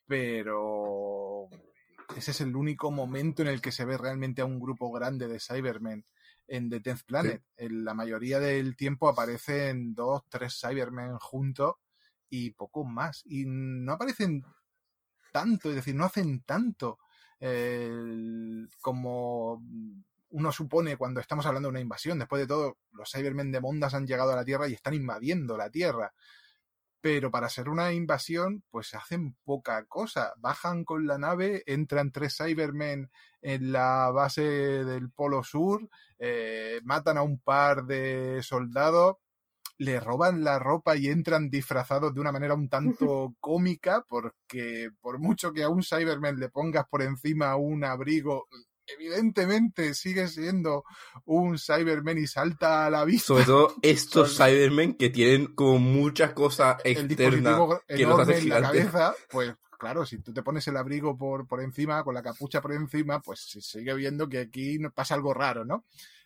pero 0.07 1.49
ese 2.17 2.33
es 2.33 2.41
el 2.43 2.55
único 2.55 2.91
momento 2.91 3.43
en 3.43 3.49
el 3.49 3.63
que 3.63 3.73
se 3.73 3.87
ve 3.87 3.97
realmente 3.97 4.43
a 4.43 4.47
un 4.47 4.61
grupo 4.61 4.93
grande 4.93 5.29
de 5.29 5.41
Cybermen 5.41 6.05
en 6.47 6.69
The 6.69 6.81
Tenth 6.81 7.05
Planet. 7.07 7.43
En 7.57 7.85
la 7.85 7.95
mayoría 7.95 8.39
del 8.39 8.77
tiempo 8.77 9.09
aparecen 9.09 9.95
dos, 9.95 10.23
tres 10.29 10.61
Cybermen 10.61 11.17
juntos 11.19 11.77
y 12.29 12.51
poco 12.51 12.85
más. 12.85 13.23
Y 13.25 13.45
no 13.47 13.93
aparecen 13.93 14.45
tanto, 15.33 15.71
es 15.71 15.77
decir, 15.77 15.95
no 15.95 16.05
hacen 16.05 16.43
tanto 16.43 16.99
como 18.81 19.63
uno 20.31 20.51
supone 20.51 20.97
cuando 20.97 21.21
estamos 21.21 21.47
hablando 21.47 21.69
de 21.69 21.71
una 21.71 21.81
invasión. 21.81 22.19
Después 22.19 22.41
de 22.41 22.47
todo, 22.49 22.79
los 22.93 23.11
Cybermen 23.11 23.53
de 23.53 23.61
Mondas 23.61 23.95
han 23.95 24.07
llegado 24.07 24.33
a 24.33 24.37
la 24.37 24.45
Tierra 24.45 24.69
y 24.69 24.73
están 24.75 24.95
invadiendo 24.95 25.57
la 25.57 25.71
Tierra. 25.71 26.13
pero 27.01 27.31
para 27.31 27.51
ser 27.51 27.69
una 27.69 27.93
invasión, 27.93 28.65
pues 28.71 28.95
hacen 28.95 29.37
poca 29.45 29.85
cosa. 29.85 30.33
Bajan 30.39 30.85
con 30.85 31.07
la 31.07 31.19
nave, 31.19 31.63
entran 31.67 32.11
tres 32.13 32.35
Cybermen 32.39 33.11
en 33.43 33.73
la 33.73 34.11
base 34.11 34.43
del 34.43 35.11
Polo 35.11 35.45
Sur, 35.45 35.87
eh, 36.19 36.81
matan 36.83 37.19
a 37.19 37.23
un 37.23 37.39
par 37.41 37.85
de 37.85 38.41
soldados, 38.43 39.17
le 39.79 40.01
roban 40.01 40.45
la 40.45 40.59
ropa 40.59 40.97
y 40.97 41.09
entran 41.09 41.51
disfrazados 41.51 42.15
de 42.15 42.21
una 42.21 42.33
manera 42.33 42.55
un 42.55 42.69
tanto 42.69 43.35
cómica, 43.41 44.05
porque 44.09 44.91
por 45.01 45.19
mucho 45.19 45.53
que 45.53 45.63
a 45.63 45.69
un 45.69 45.83
Cyberman 45.83 46.39
le 46.39 46.49
pongas 46.49 46.87
por 46.89 47.03
encima 47.03 47.57
un 47.57 47.85
abrigo, 47.85 48.47
evidentemente 48.87 49.95
sigue 49.95 50.29
siendo 50.29 50.85
un 51.25 51.59
Cyberman 51.59 52.19
y 52.19 52.27
salta 52.27 52.87
a 52.87 52.91
la 52.91 53.05
vista. 53.05 53.29
Sobre 53.29 53.45
todo 53.45 53.75
estos 53.83 54.37
Cybermen 54.37 54.95
que 54.95 55.11
tienen 55.11 55.55
como 55.55 55.79
mucha 55.79 56.35
cosa 56.35 56.79
externa 56.85 57.59
que 57.89 58.07
los 58.07 58.21
hace 58.21 58.39
en 58.39 58.49
la 58.49 58.63
cabeza, 58.63 59.15
pues 59.31 59.55
claro, 59.79 60.07
si 60.07 60.19
tú 60.19 60.33
te 60.33 60.43
pones 60.43 60.67
el 60.69 60.77
abrigo 60.77 61.17
por, 61.17 61.47
por 61.47 61.61
encima, 61.61 62.03
con 62.05 62.15
la 62.15 62.23
capucha 62.23 62.61
por 62.61 62.73
encima, 62.73 63.21
pues 63.21 63.41
se 63.41 63.61
sigue 63.61 63.95
viendo 63.95 64.29
que 64.29 64.39
aquí 64.39 64.79
pasa 64.95 65.15
algo 65.15 65.35
raro, 65.35 65.65
¿no? 65.65 65.85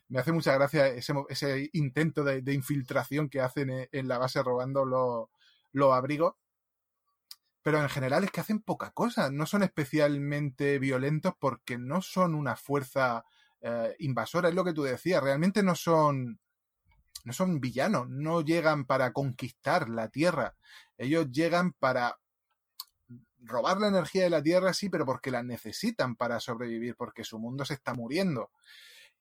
Me 0.08 0.20
hace 0.20 0.32
mucha 0.32 0.54
gracia 0.54 0.88
ese, 0.88 1.12
ese 1.28 1.70
intento 1.72 2.24
de, 2.24 2.52
infiltración 2.52 3.28
que 3.28 3.40
hacen 3.40 3.88
en, 3.90 4.08
la 4.08 4.18
base 4.18 4.42
robando 4.42 4.84
los, 4.84 5.28
los 5.72 5.92
abrigos 5.92 6.34
pero 7.68 7.82
en 7.82 7.90
general 7.90 8.24
es 8.24 8.30
que 8.30 8.40
hacen 8.40 8.60
poca 8.60 8.92
cosa, 8.92 9.30
no 9.30 9.44
son 9.44 9.62
especialmente 9.62 10.78
violentos 10.78 11.34
porque 11.38 11.76
no 11.76 12.00
son 12.00 12.34
una 12.34 12.56
fuerza 12.56 13.26
eh, 13.60 13.94
invasora, 13.98 14.48
es 14.48 14.54
lo 14.54 14.64
que 14.64 14.72
tú 14.72 14.84
decías, 14.84 15.22
realmente 15.22 15.62
no 15.62 15.74
son 15.74 16.40
no 17.24 17.32
son 17.34 17.60
villanos, 17.60 18.08
no 18.08 18.40
llegan 18.40 18.86
para 18.86 19.12
conquistar 19.12 19.90
la 19.90 20.08
Tierra, 20.08 20.56
ellos 20.96 21.30
llegan 21.30 21.72
para 21.72 22.18
robar 23.40 23.78
la 23.78 23.88
energía 23.88 24.22
de 24.22 24.30
la 24.30 24.42
Tierra, 24.42 24.72
sí, 24.72 24.88
pero 24.88 25.04
porque 25.04 25.30
la 25.30 25.42
necesitan 25.42 26.16
para 26.16 26.40
sobrevivir, 26.40 26.96
porque 26.96 27.22
su 27.22 27.38
mundo 27.38 27.66
se 27.66 27.74
está 27.74 27.92
muriendo 27.92 28.50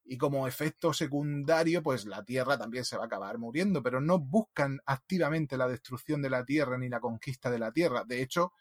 y 0.09 0.17
como 0.17 0.47
efecto 0.47 0.93
secundario, 0.93 1.83
pues 1.83 2.05
la 2.05 2.23
Tierra 2.23 2.57
también 2.57 2.85
se 2.85 2.95
va 2.95 3.03
a 3.03 3.05
acabar 3.07 3.37
muriendo, 3.37 3.83
pero 3.83 3.99
no 3.99 4.19
buscan 4.19 4.79
activamente 4.85 5.57
la 5.57 5.67
destrucción 5.67 6.21
de 6.21 6.29
la 6.29 6.45
Tierra 6.45 6.77
ni 6.77 6.87
la 6.87 7.01
conquista 7.01 7.51
de 7.51 7.59
la 7.59 7.73
Tierra. 7.73 8.05
De 8.05 8.21
hecho, 8.21 8.53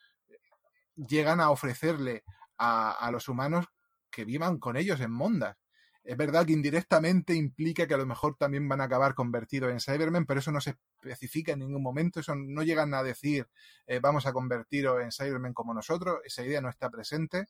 llegan 0.96 1.40
a 1.40 1.50
ofrecerle 1.50 2.24
a, 2.58 3.08
los 3.12 3.28
humanos 3.28 3.66
que 4.10 4.24
vivan 4.24 4.58
con 4.58 4.76
ellos 4.76 5.00
en 5.00 5.12
Mondas. 5.12 5.56
Es 6.02 6.16
verdad 6.16 6.46
que 6.46 6.52
indirectamente 6.52 7.34
implica 7.34 7.86
que 7.86 7.94
a 7.94 7.98
lo 7.98 8.06
mejor 8.06 8.36
también 8.36 8.68
van 8.68 8.80
a 8.80 8.84
acabar 8.84 9.14
convertidos 9.14 9.70
en 9.70 9.80
Cybermen, 9.80 10.26
pero 10.26 10.40
eso 10.40 10.50
no 10.50 10.60
se 10.60 10.76
especifica 11.00 11.52
en 11.52 11.60
ningún 11.60 11.82
momento. 11.82 12.20
Eso 12.20 12.34
no 12.34 12.62
llegan 12.62 12.94
a 12.94 13.02
decir 13.02 13.48
eh, 13.86 14.00
vamos 14.00 14.26
a 14.26 14.32
convertiros 14.32 15.02
en 15.02 15.12
Cybermen 15.12 15.52
como 15.52 15.74
nosotros. 15.74 16.20
Esa 16.24 16.44
idea 16.44 16.60
no 16.60 16.70
está 16.70 16.90
presente. 16.90 17.46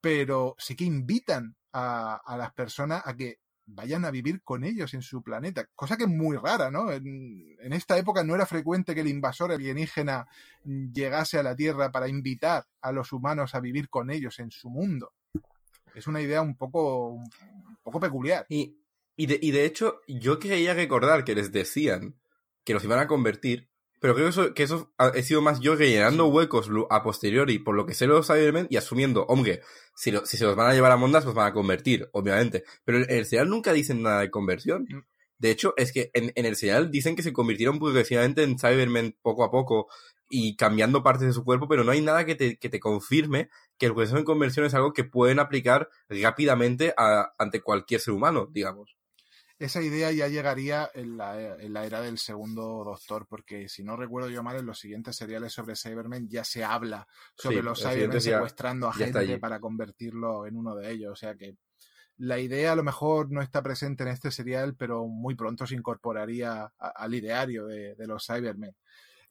Pero 0.00 0.56
sí 0.58 0.74
que 0.74 0.84
invitan 0.84 1.56
a, 1.72 2.36
las 2.36 2.52
personas 2.52 3.02
a 3.04 3.16
que 3.16 3.38
vayan 3.64 4.04
a 4.04 4.10
vivir 4.10 4.42
con 4.42 4.64
ellos 4.64 4.92
en 4.94 5.02
su 5.02 5.22
planeta, 5.22 5.66
cosa 5.74 5.96
que 5.96 6.04
es 6.04 6.10
muy 6.10 6.36
rara, 6.36 6.70
¿no? 6.70 6.92
En, 6.92 7.56
esta 7.72 7.96
época 7.96 8.24
no 8.24 8.34
era 8.34 8.46
frecuente 8.46 8.94
que 8.94 9.00
el 9.00 9.08
invasor 9.08 9.52
alienígena 9.52 10.26
llegase 10.64 11.38
a 11.38 11.42
la 11.42 11.56
Tierra 11.56 11.90
para 11.90 12.08
invitar 12.08 12.66
a 12.80 12.92
los 12.92 13.12
humanos 13.12 13.54
a 13.54 13.60
vivir 13.60 13.88
con 13.88 14.10
ellos 14.10 14.38
en 14.40 14.50
su 14.50 14.68
mundo. 14.68 15.12
Es 15.94 16.06
una 16.06 16.20
idea 16.20 16.42
un 16.42 16.56
poco, 16.56 17.10
un 17.12 17.30
poco 17.82 18.00
peculiar. 18.00 18.46
Y, 18.48 18.78
y, 19.16 19.26
de, 19.26 19.38
y 19.40 19.50
de 19.50 19.64
hecho, 19.64 20.00
yo 20.08 20.38
quería 20.38 20.74
recordar 20.74 21.24
que 21.24 21.34
les 21.34 21.52
decían 21.52 22.16
que 22.64 22.74
los 22.74 22.84
iban 22.84 22.98
a 22.98 23.06
convertir 23.06 23.71
pero 24.02 24.16
creo 24.16 24.26
que 24.26 24.30
eso, 24.30 24.52
que 24.52 24.62
eso 24.64 24.92
ha, 24.98 25.10
he 25.14 25.22
sido 25.22 25.42
más 25.42 25.60
yo 25.60 25.76
rellenando 25.76 26.26
huecos 26.26 26.68
a 26.90 27.04
posteriori 27.04 27.60
por 27.60 27.76
lo 27.76 27.86
que 27.86 27.94
sé 27.94 28.08
los 28.08 28.26
Cybermen 28.26 28.66
y 28.68 28.76
asumiendo, 28.76 29.24
hombre, 29.26 29.60
si, 29.94 30.12
si 30.24 30.36
se 30.36 30.44
los 30.44 30.56
van 30.56 30.70
a 30.70 30.74
llevar 30.74 30.90
a 30.90 30.96
Mondas, 30.96 31.22
pues 31.22 31.36
van 31.36 31.46
a 31.46 31.52
convertir, 31.52 32.10
obviamente. 32.12 32.64
Pero 32.84 32.98
en 32.98 33.06
el 33.08 33.26
serial 33.26 33.48
nunca 33.48 33.72
dicen 33.72 34.02
nada 34.02 34.22
de 34.22 34.30
conversión. 34.32 34.88
Mm. 34.90 35.04
De 35.38 35.50
hecho, 35.52 35.74
es 35.76 35.92
que 35.92 36.10
en, 36.14 36.32
en 36.34 36.46
el 36.46 36.56
serial 36.56 36.90
dicen 36.90 37.14
que 37.14 37.22
se 37.22 37.32
convirtieron 37.32 37.78
progresivamente 37.78 38.42
en 38.42 38.58
Cybermen 38.58 39.16
poco 39.22 39.44
a 39.44 39.52
poco 39.52 39.86
y 40.28 40.56
cambiando 40.56 41.04
partes 41.04 41.28
de 41.28 41.32
su 41.32 41.44
cuerpo, 41.44 41.68
pero 41.68 41.84
no 41.84 41.92
hay 41.92 42.00
nada 42.00 42.24
que 42.24 42.34
te, 42.34 42.58
que 42.58 42.68
te 42.68 42.80
confirme 42.80 43.50
que 43.78 43.86
el 43.86 43.94
proceso 43.94 44.16
de 44.16 44.24
conversión 44.24 44.66
es 44.66 44.74
algo 44.74 44.92
que 44.92 45.04
pueden 45.04 45.38
aplicar 45.38 45.88
rápidamente 46.08 46.92
a, 46.96 47.34
ante 47.38 47.60
cualquier 47.60 48.00
ser 48.00 48.14
humano, 48.14 48.48
digamos 48.50 48.96
esa 49.58 49.82
idea 49.82 50.10
ya 50.10 50.28
llegaría 50.28 50.90
en 50.94 51.16
la, 51.16 51.36
era 51.84 52.00
del 52.00 52.18
segundo 52.18 52.82
Doctor, 52.84 53.26
porque 53.28 53.68
si 53.68 53.84
no 53.84 53.96
recuerdo 53.96 54.28
yo 54.28 54.42
mal, 54.42 54.56
en 54.56 54.66
los 54.66 54.78
siguientes 54.78 55.16
seriales 55.16 55.52
sobre 55.52 55.76
Cybermen 55.76 56.28
ya 56.28 56.44
se 56.44 56.64
habla 56.64 57.06
sobre 57.36 57.62
los 57.62 57.80
Cybermen 57.80 58.20
secuestrando 58.20 58.88
a 58.88 58.92
gente 58.92 59.38
para 59.38 59.60
convertirlo 59.60 60.46
en 60.46 60.56
uno 60.56 60.74
de 60.74 60.90
ellos. 60.90 61.12
O 61.12 61.16
sea 61.16 61.34
que 61.34 61.56
la 62.18 62.38
idea 62.38 62.72
a 62.72 62.76
lo 62.76 62.82
mejor 62.82 63.30
no 63.30 63.42
está 63.42 63.62
presente 63.62 64.02
en 64.02 64.10
este 64.10 64.30
serial, 64.30 64.76
pero 64.76 65.06
muy 65.06 65.34
pronto 65.34 65.66
se 65.66 65.74
incorporaría 65.74 66.72
al 66.78 67.14
ideario 67.14 67.66
de, 67.66 67.94
de 67.94 68.06
los 68.06 68.26
Cybermen. 68.26 68.74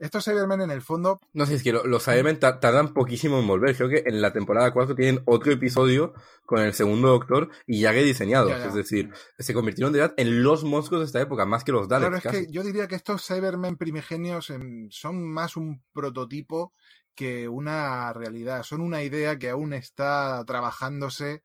Estos 0.01 0.25
Cybermen 0.25 0.61
en 0.61 0.71
el 0.71 0.81
fondo... 0.81 1.19
No 1.31 1.45
sé, 1.45 1.53
es 1.53 1.63
que 1.63 1.71
los 1.71 2.03
Cybermen 2.03 2.39
tardan 2.39 2.91
poquísimo 2.91 3.37
en 3.37 3.45
volver. 3.45 3.75
Creo 3.77 3.87
que 3.87 4.03
en 4.03 4.19
la 4.19 4.33
temporada 4.33 4.73
4 4.73 4.95
tienen 4.95 5.21
otro 5.25 5.51
episodio 5.51 6.15
con 6.43 6.59
el 6.59 6.73
segundo 6.73 7.09
Doctor 7.09 7.51
y 7.67 7.81
ya 7.81 7.93
que 7.93 8.01
diseñados. 8.01 8.51
Es 8.51 8.73
decir, 8.73 9.13
se 9.37 9.53
convirtieron 9.53 9.93
de 9.93 9.99
verdad 9.99 10.15
en 10.17 10.41
los 10.41 10.63
monstruos 10.63 11.01
de 11.01 11.05
esta 11.05 11.21
época, 11.21 11.45
más 11.45 11.63
que 11.63 11.71
los 11.71 11.87
Daleks. 11.87 12.19
Claro, 12.19 12.37
es 12.37 12.47
que 12.47 12.51
yo 12.51 12.63
diría 12.63 12.87
que 12.87 12.95
estos 12.95 13.27
Cybermen 13.27 13.77
primigenios 13.77 14.49
em, 14.49 14.89
son 14.89 15.23
más 15.23 15.55
un 15.55 15.83
prototipo 15.93 16.73
que 17.13 17.47
una 17.47 18.11
realidad. 18.11 18.63
Son 18.63 18.81
una 18.81 19.03
idea 19.03 19.37
que 19.37 19.51
aún 19.51 19.71
está 19.71 20.43
trabajándose 20.47 21.43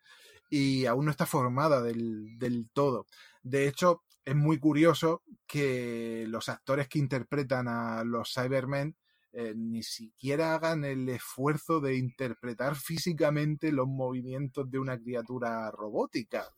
y 0.48 0.86
aún 0.86 1.04
no 1.04 1.10
está 1.10 1.26
formada 1.26 1.82
del, 1.82 2.38
del 2.38 2.70
todo. 2.72 3.06
De 3.42 3.68
hecho, 3.68 4.02
es 4.26 4.34
muy 4.34 4.58
curioso 4.58 5.22
que 5.46 6.24
los 6.28 6.48
actores 6.48 6.88
que 6.88 6.98
interpretan 6.98 7.68
a 7.68 8.02
los 8.02 8.34
Cybermen 8.34 8.96
eh, 9.32 9.54
ni 9.56 9.84
siquiera 9.84 10.54
hagan 10.54 10.84
el 10.84 11.08
esfuerzo 11.08 11.80
de 11.80 11.96
interpretar 11.96 12.74
físicamente 12.74 13.70
los 13.70 13.86
movimientos 13.86 14.68
de 14.68 14.80
una 14.80 14.98
criatura 14.98 15.70
robótica. 15.70 16.48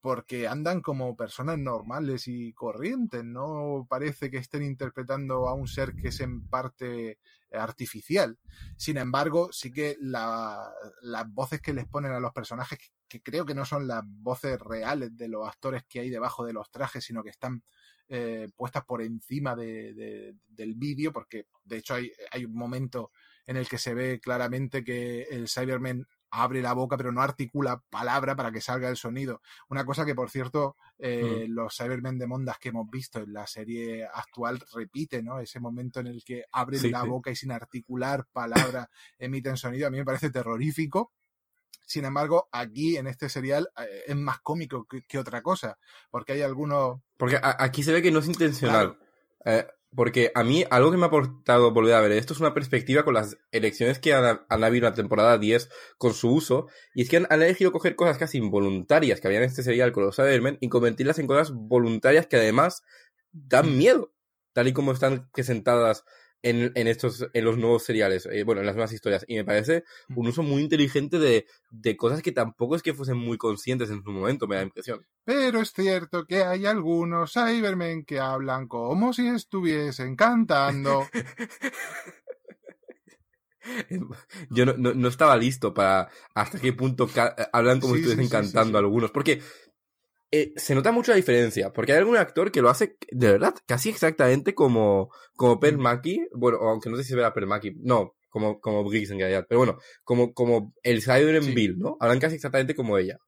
Porque 0.00 0.46
andan 0.46 0.80
como 0.80 1.16
personas 1.16 1.58
normales 1.58 2.28
y 2.28 2.52
corrientes, 2.52 3.24
no 3.24 3.86
parece 3.90 4.30
que 4.30 4.38
estén 4.38 4.62
interpretando 4.62 5.48
a 5.48 5.54
un 5.54 5.66
ser 5.66 5.94
que 5.94 6.08
es 6.08 6.20
en 6.20 6.46
parte 6.48 7.18
artificial. 7.52 8.38
Sin 8.76 8.96
embargo, 8.96 9.50
sí 9.52 9.72
que 9.72 9.96
las 10.00 11.34
voces 11.34 11.60
que 11.60 11.74
les 11.74 11.86
ponen 11.86 12.12
a 12.12 12.20
los 12.20 12.32
personajes 12.32 12.78
que 13.10 13.20
creo 13.20 13.44
que 13.44 13.54
no 13.54 13.66
son 13.66 13.88
las 13.88 14.02
voces 14.06 14.58
reales 14.58 15.16
de 15.16 15.28
los 15.28 15.46
actores 15.46 15.82
que 15.88 16.00
hay 16.00 16.10
debajo 16.10 16.44
de 16.44 16.52
los 16.52 16.70
trajes, 16.70 17.04
sino 17.04 17.22
que 17.24 17.30
están 17.30 17.62
eh, 18.08 18.48
puestas 18.56 18.84
por 18.84 19.02
encima 19.02 19.56
de, 19.56 20.34
del 20.46 20.74
vídeo, 20.76 21.12
porque 21.12 21.46
de 21.64 21.78
hecho 21.78 21.94
hay, 21.94 22.12
hay 22.30 22.44
un 22.44 22.54
momento 22.54 23.10
en 23.46 23.56
el 23.56 23.68
que 23.68 23.78
se 23.78 23.94
ve 23.94 24.20
claramente 24.20 24.84
que 24.84 25.22
el 25.22 25.48
Cyberman 25.48 26.06
abre 26.30 26.62
la 26.62 26.72
boca 26.72 26.96
pero 26.96 27.12
no 27.12 27.20
articula 27.20 27.82
palabra 27.90 28.36
para 28.36 28.52
que 28.52 28.60
salga 28.60 28.88
el 28.88 28.96
sonido. 28.96 29.42
Una 29.68 29.84
cosa 29.84 30.04
que, 30.06 30.14
por 30.14 30.30
cierto, 30.30 30.76
eh, 30.98 31.46
mm. 31.48 31.52
los 31.52 31.76
Cybermen 31.76 32.18
de 32.18 32.26
Mondas 32.26 32.58
que 32.58 32.68
hemos 32.68 32.88
visto 32.88 33.20
en 33.20 33.32
la 33.32 33.46
serie 33.46 34.06
actual 34.06 34.62
repite, 34.72 35.22
¿no? 35.22 35.40
Ese 35.40 35.60
momento 35.60 36.00
en 36.00 36.06
el 36.06 36.22
que 36.24 36.44
abren 36.52 36.92
la 36.92 37.02
boca 37.02 37.30
y 37.30 37.36
sin 37.36 37.50
articular 37.50 38.26
palabra 38.32 38.88
emiten 39.18 39.56
sonido. 39.56 39.88
A 39.88 39.90
mí 39.90 39.98
me 39.98 40.04
parece 40.04 40.30
terrorífico. 40.30 41.12
Sin 41.90 42.04
embargo, 42.04 42.48
aquí 42.52 42.96
en 42.96 43.08
este 43.08 43.28
serial 43.28 43.68
eh, 43.76 44.04
es 44.06 44.14
más 44.14 44.38
cómico 44.42 44.86
que, 44.86 45.18
otra 45.18 45.42
cosa, 45.42 45.76
porque 46.08 46.34
hay 46.34 46.42
algunos... 46.42 47.00
Porque 47.16 47.36
aquí 47.42 47.82
se 47.82 47.92
ve 47.92 48.00
que 48.00 48.12
no 48.12 48.20
es 48.20 48.28
intencional. 48.28 48.96
Eh, 49.44 49.66
porque 49.92 50.30
a 50.36 50.44
mí 50.44 50.64
algo 50.70 50.92
que 50.92 50.96
me 50.98 51.02
ha 51.02 51.08
aportado 51.08 51.72
volver 51.72 51.94
a 51.94 52.00
ver 52.00 52.12
esto 52.12 52.32
es 52.32 52.38
una 52.38 52.54
perspectiva 52.54 53.02
con 53.02 53.14
las 53.14 53.38
elecciones 53.50 53.98
que 53.98 54.14
han, 54.14 54.38
habido 54.48 54.86
en 54.86 54.92
la 54.92 54.94
temporada 54.94 55.36
10 55.36 55.68
con 55.98 56.14
su 56.14 56.32
uso, 56.32 56.68
y 56.94 57.02
es 57.02 57.08
que 57.08 57.16
han, 57.16 57.26
elegido 57.28 57.72
coger 57.72 57.96
cosas 57.96 58.16
casi 58.16 58.38
involuntarias 58.38 59.20
que 59.20 59.26
había 59.26 59.40
en 59.40 59.46
este 59.46 59.64
serial 59.64 59.90
con 59.90 60.04
los 60.04 60.14
Cybermen 60.14 60.58
y 60.60 60.68
convertirlas 60.68 61.18
en 61.18 61.26
cosas 61.26 61.50
voluntarias 61.52 62.28
que 62.28 62.36
además 62.36 62.84
dan 63.32 63.76
miedo, 63.76 64.12
tal 64.52 64.68
y 64.68 64.72
como 64.72 64.92
están 64.92 65.28
presentadas 65.32 66.04
en, 66.42 66.72
en, 66.74 66.86
estos, 66.86 67.26
en 67.32 67.44
los 67.44 67.58
nuevos 67.58 67.84
seriales, 67.84 68.26
eh, 68.26 68.44
bueno, 68.44 68.60
en 68.60 68.66
las 68.66 68.74
nuevas 68.74 68.92
historias. 68.92 69.24
Y 69.28 69.36
me 69.36 69.44
parece 69.44 69.84
un 70.14 70.26
uso 70.26 70.42
muy 70.42 70.62
inteligente 70.62 71.18
de, 71.18 71.46
de 71.70 71.96
cosas 71.96 72.22
que 72.22 72.32
tampoco 72.32 72.76
es 72.76 72.82
que 72.82 72.94
fuesen 72.94 73.18
muy 73.18 73.38
conscientes 73.38 73.90
en 73.90 74.02
su 74.02 74.10
momento, 74.10 74.46
me 74.46 74.56
da 74.56 74.62
impresión. 74.62 75.06
Pero 75.24 75.60
es 75.60 75.72
cierto 75.72 76.24
que 76.26 76.42
hay 76.42 76.66
algunos 76.66 77.32
Cybermen 77.32 78.04
que 78.04 78.20
hablan 78.20 78.68
como 78.68 79.12
si 79.12 79.26
estuviesen 79.28 80.16
cantando. 80.16 81.06
Yo 84.50 84.66
no, 84.66 84.94
no, 84.94 85.08
estaba 85.08 85.36
listo 85.36 85.74
para 85.74 86.08
hasta 86.34 86.58
qué 86.58 86.72
punto 86.72 87.08
hablan 87.52 87.78
como 87.80 87.94
si 87.94 88.00
estuviesen 88.00 88.28
cantando 88.28 88.78
algunos, 88.78 89.10
porque 89.10 89.42
eh, 90.30 90.52
se 90.56 90.74
nota 90.74 90.92
mucho 90.92 91.12
la 91.12 91.16
diferencia, 91.16 91.72
porque 91.72 91.92
hay 91.92 91.98
algún 91.98 92.16
actor 92.16 92.52
que 92.52 92.62
lo 92.62 92.70
hace, 92.70 92.96
de 93.10 93.32
verdad, 93.32 93.54
casi 93.66 93.88
exactamente 93.88 94.54
como, 94.54 95.10
como 95.34 95.58
Per. 95.58 95.76
Mackie, 95.78 96.28
bueno, 96.32 96.58
aunque 96.58 96.88
no 96.88 96.96
sé 96.96 97.02
si 97.02 97.10
se 97.10 97.16
verá 97.16 97.32
Per 97.32 97.46
Mackie, 97.46 97.74
no, 97.80 98.14
como, 98.28 98.60
como 98.60 98.84
Briggs 98.84 99.10
en 99.10 99.18
realidad, 99.18 99.46
pero 99.48 99.58
bueno, 99.58 99.78
como, 100.04 100.32
como 100.32 100.72
el 100.82 101.02
Siren 101.02 101.42
Sí. 101.42 101.54
Bill, 101.54 101.78
¿no? 101.78 101.96
Hablan 102.00 102.20
casi 102.20 102.36
exactamente 102.36 102.74
como 102.74 102.96
ella. 102.96 103.18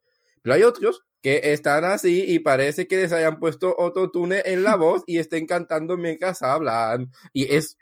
Pero 0.43 0.55
hay 0.55 0.63
otros 0.63 1.03
que 1.21 1.53
están 1.53 1.85
así 1.85 2.25
y 2.27 2.41
parece 2.41 2.87
que 2.87 2.97
les 2.97 3.13
hayan 3.13 3.39
puesto 3.39 3.79
autotune 3.81 4.43
en 4.45 4.63
la 4.63 4.77
voz 4.77 5.03
y 5.07 5.19
estén 5.19 5.47
cantando 5.47 5.97
mientras 5.97 6.43
hablan. 6.43 7.11
Y 7.33 7.55
es, 7.55 7.77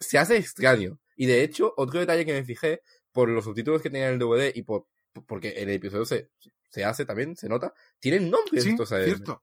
se 0.00 0.18
hace 0.18 0.36
extraño. 0.36 0.98
Y 1.16 1.26
de 1.26 1.42
hecho, 1.42 1.72
otro 1.76 2.00
detalle 2.00 2.26
que 2.26 2.32
me 2.32 2.44
fijé, 2.44 2.80
por 3.12 3.28
los 3.28 3.44
subtítulos 3.44 3.80
que 3.80 3.90
tenía 3.90 4.08
en 4.08 4.14
el 4.14 4.18
DVD 4.18 4.50
y 4.54 4.62
por, 4.62 4.86
porque 5.26 5.54
en 5.56 5.68
el 5.68 5.76
episodio 5.76 6.04
se, 6.04 6.30
se 6.74 6.84
hace 6.84 7.04
también, 7.06 7.36
se 7.36 7.48
nota, 7.48 7.72
tienen 8.00 8.30
nombres 8.30 8.64
Sí, 8.64 8.70
estos 8.70 8.88
cierto. 8.88 9.42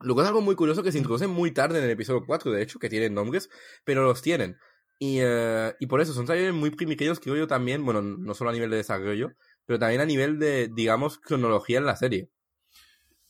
Luego 0.00 0.20
es 0.22 0.28
algo 0.28 0.40
muy 0.42 0.56
curioso 0.56 0.82
que 0.82 0.92
se 0.92 0.98
introduce 0.98 1.26
muy 1.26 1.52
tarde 1.52 1.78
en 1.78 1.84
el 1.84 1.90
episodio 1.90 2.24
4, 2.26 2.50
de 2.50 2.62
hecho, 2.62 2.78
que 2.78 2.90
tienen 2.90 3.14
nombres, 3.14 3.48
pero 3.84 4.02
los 4.02 4.20
tienen. 4.20 4.58
Y, 4.98 5.18
eh, 5.20 5.74
y 5.78 5.86
por 5.86 6.00
eso 6.00 6.12
son 6.12 6.26
series 6.26 6.52
muy 6.52 6.70
primitivos, 6.70 7.20
creo 7.20 7.36
yo 7.36 7.46
también, 7.46 7.84
bueno, 7.84 8.02
no 8.02 8.34
solo 8.34 8.50
a 8.50 8.52
nivel 8.52 8.70
de 8.70 8.78
desarrollo, 8.78 9.32
pero 9.64 9.78
también 9.78 10.00
a 10.00 10.06
nivel 10.06 10.38
de, 10.38 10.68
digamos, 10.74 11.18
cronología 11.18 11.78
en 11.78 11.86
la 11.86 11.96
serie. 11.96 12.28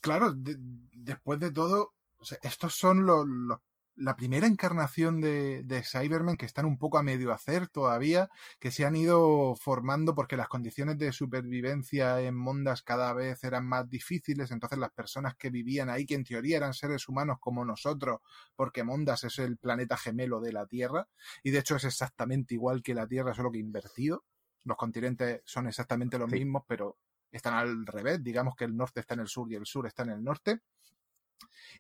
Claro, 0.01 0.33
de- 0.33 0.57
después 0.59 1.39
de 1.41 1.51
todo, 1.53 1.95
o 2.19 2.25
sea, 2.25 2.39
estos 2.43 2.75
son 2.75 3.05
los, 3.07 3.27
los- 3.27 3.59
la 3.97 4.15
primera 4.17 4.47
encarnación 4.47 5.21
de, 5.21 5.63
de 5.65 5.83
Cybermen 5.83 6.37
que 6.37 6.47
están 6.47 6.67
un 6.67 6.79
poco 6.79 6.99
a 6.99 7.03
medio 7.03 7.33
hacer 7.33 7.69
todavía, 7.69 8.29
que 8.61 8.71
se 8.71 8.85
han 8.85 8.95
ido 8.97 9.55
formando 9.57 10.15
porque 10.15 10.37
las 10.37 10.49
condiciones 10.49 10.99
de 10.99 11.13
supervivencia 11.13 12.21
en 12.21 12.35
Mondas 12.37 12.83
cada 12.83 13.13
vez 13.15 13.43
eran 13.45 13.67
más 13.67 13.89
difíciles, 13.89 14.51
entonces 14.51 14.79
las 14.79 14.93
personas 14.93 15.35
que 15.37 15.51
vivían 15.51 15.89
ahí, 15.91 16.07
que 16.07 16.15
en 16.15 16.25
teoría 16.25 16.59
eran 16.59 16.75
seres 16.75 17.09
humanos 17.09 17.39
como 17.41 17.65
nosotros, 17.65 18.21
porque 18.55 18.85
Mondas 18.85 19.25
es 19.25 19.39
el 19.39 19.57
planeta 19.59 19.97
gemelo 19.97 20.41
de 20.41 20.53
la 20.53 20.67
Tierra, 20.67 21.09
y 21.43 21.51
de 21.51 21.59
hecho 21.61 21.77
es 21.77 21.85
exactamente 21.85 22.55
igual 22.55 22.83
que 22.83 22.95
la 22.95 23.07
Tierra, 23.07 23.35
solo 23.35 23.51
que 23.51 23.59
invertido. 23.59 24.25
Los 24.65 24.77
continentes 24.77 25.43
son 25.45 25.67
exactamente 25.69 26.19
los 26.19 26.29
Sí. 26.29 26.37
mismos, 26.37 26.63
pero 26.67 26.99
están 27.31 27.55
al 27.55 27.87
revés, 27.87 28.23
digamos 28.23 28.55
que 28.57 28.65
el 28.65 28.77
norte 28.77 29.01
está 29.01 29.15
en 29.15 29.21
el 29.21 29.29
sur 29.29 29.51
y 29.51 29.55
el 29.55 29.67
sur 29.67 29.87
está 29.87 30.03
en 30.03 30.11
el 30.11 30.23
norte. 30.25 30.61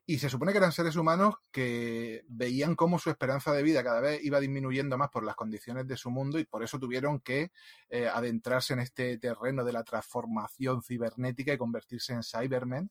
Y 0.04 0.18
se 0.18 0.30
supone 0.30 0.52
que 0.52 0.58
eran 0.58 0.72
seres 0.72 0.96
humanos 0.96 1.34
que 1.50 2.24
veían 2.28 2.76
cómo 2.76 2.98
su 2.98 3.10
esperanza 3.10 3.52
de 3.52 3.62
vida 3.62 3.82
cada 3.82 4.00
vez 4.00 4.24
iba 4.24 4.40
disminuyendo 4.40 4.96
más 4.96 5.10
por 5.10 5.24
las 5.24 5.34
condiciones 5.34 5.86
de 5.86 5.96
su 5.96 6.10
mundo 6.10 6.38
y 6.38 6.44
por 6.44 6.62
eso 6.62 6.78
tuvieron 6.78 7.20
que 7.20 7.50
eh, 7.88 8.08
adentrarse 8.08 8.74
en 8.74 8.80
este 8.80 9.18
terreno 9.18 9.64
de 9.64 9.72
la 9.72 9.82
transformación 9.82 10.82
cibernética 10.82 11.52
y 11.52 11.58
convertirse 11.58 12.12
en 12.12 12.22
Cybermen. 12.22 12.90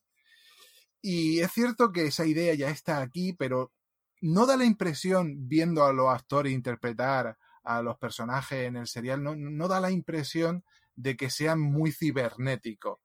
Y 1.01 1.39
es 1.39 1.51
cierto 1.51 1.91
que 1.91 2.07
esa 2.07 2.25
idea 2.25 2.53
ya 2.55 2.69
está 2.69 3.01
aquí, 3.01 3.33
pero 3.33 3.71
no 4.21 4.45
da 4.45 4.57
la 4.57 4.65
impresión, 4.65 5.47
viendo 5.47 5.85
a 5.85 5.93
los 5.93 6.09
actores 6.09 6.51
interpretar 6.51 7.37
a 7.63 7.81
los 7.81 7.97
personajes 7.97 8.67
en 8.67 8.75
el 8.75 8.87
serial, 8.87 9.23
no, 9.23 9.35
no 9.35 9.67
da 9.67 9.79
la 9.79 9.91
impresión 9.91 10.63
de 10.95 11.15
que 11.15 11.29
sean 11.29 11.59
muy 11.59 11.91
cibernéticos. 11.91 12.99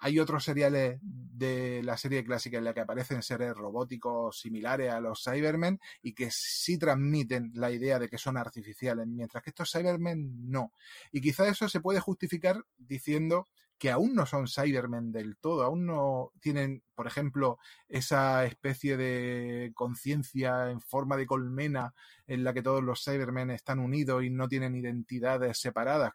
Hay 0.00 0.18
otros 0.18 0.44
seriales 0.44 0.98
de 1.02 1.82
la 1.82 1.96
serie 1.96 2.24
clásica 2.24 2.58
en 2.58 2.64
la 2.64 2.74
que 2.74 2.80
aparecen 2.80 3.22
seres 3.22 3.54
robóticos 3.54 4.40
similares 4.40 4.90
a 4.90 5.00
los 5.00 5.22
Cybermen 5.22 5.80
y 6.02 6.14
que 6.14 6.28
sí 6.30 6.78
transmiten 6.78 7.52
la 7.54 7.70
idea 7.70 7.98
de 7.98 8.08
que 8.08 8.18
son 8.18 8.36
artificiales, 8.36 9.06
mientras 9.06 9.42
que 9.42 9.50
estos 9.50 9.70
Cybermen 9.70 10.50
no. 10.50 10.72
Y 11.10 11.20
quizá 11.20 11.48
eso 11.48 11.68
se 11.68 11.80
puede 11.80 12.00
justificar 12.00 12.64
diciendo 12.76 13.48
que 13.82 13.90
aún 13.90 14.14
no 14.14 14.26
son 14.26 14.46
Cybermen 14.46 15.10
del 15.10 15.36
todo, 15.38 15.64
aún 15.64 15.86
no 15.86 16.30
tienen, 16.40 16.84
por 16.94 17.08
ejemplo, 17.08 17.58
esa 17.88 18.44
especie 18.44 18.96
de 18.96 19.72
conciencia 19.74 20.70
en 20.70 20.80
forma 20.80 21.16
de 21.16 21.26
colmena 21.26 21.92
en 22.28 22.44
la 22.44 22.54
que 22.54 22.62
todos 22.62 22.80
los 22.80 23.02
Cybermen 23.02 23.50
están 23.50 23.80
unidos 23.80 24.22
y 24.22 24.30
no 24.30 24.48
tienen 24.48 24.76
identidades 24.76 25.58
separadas. 25.58 26.12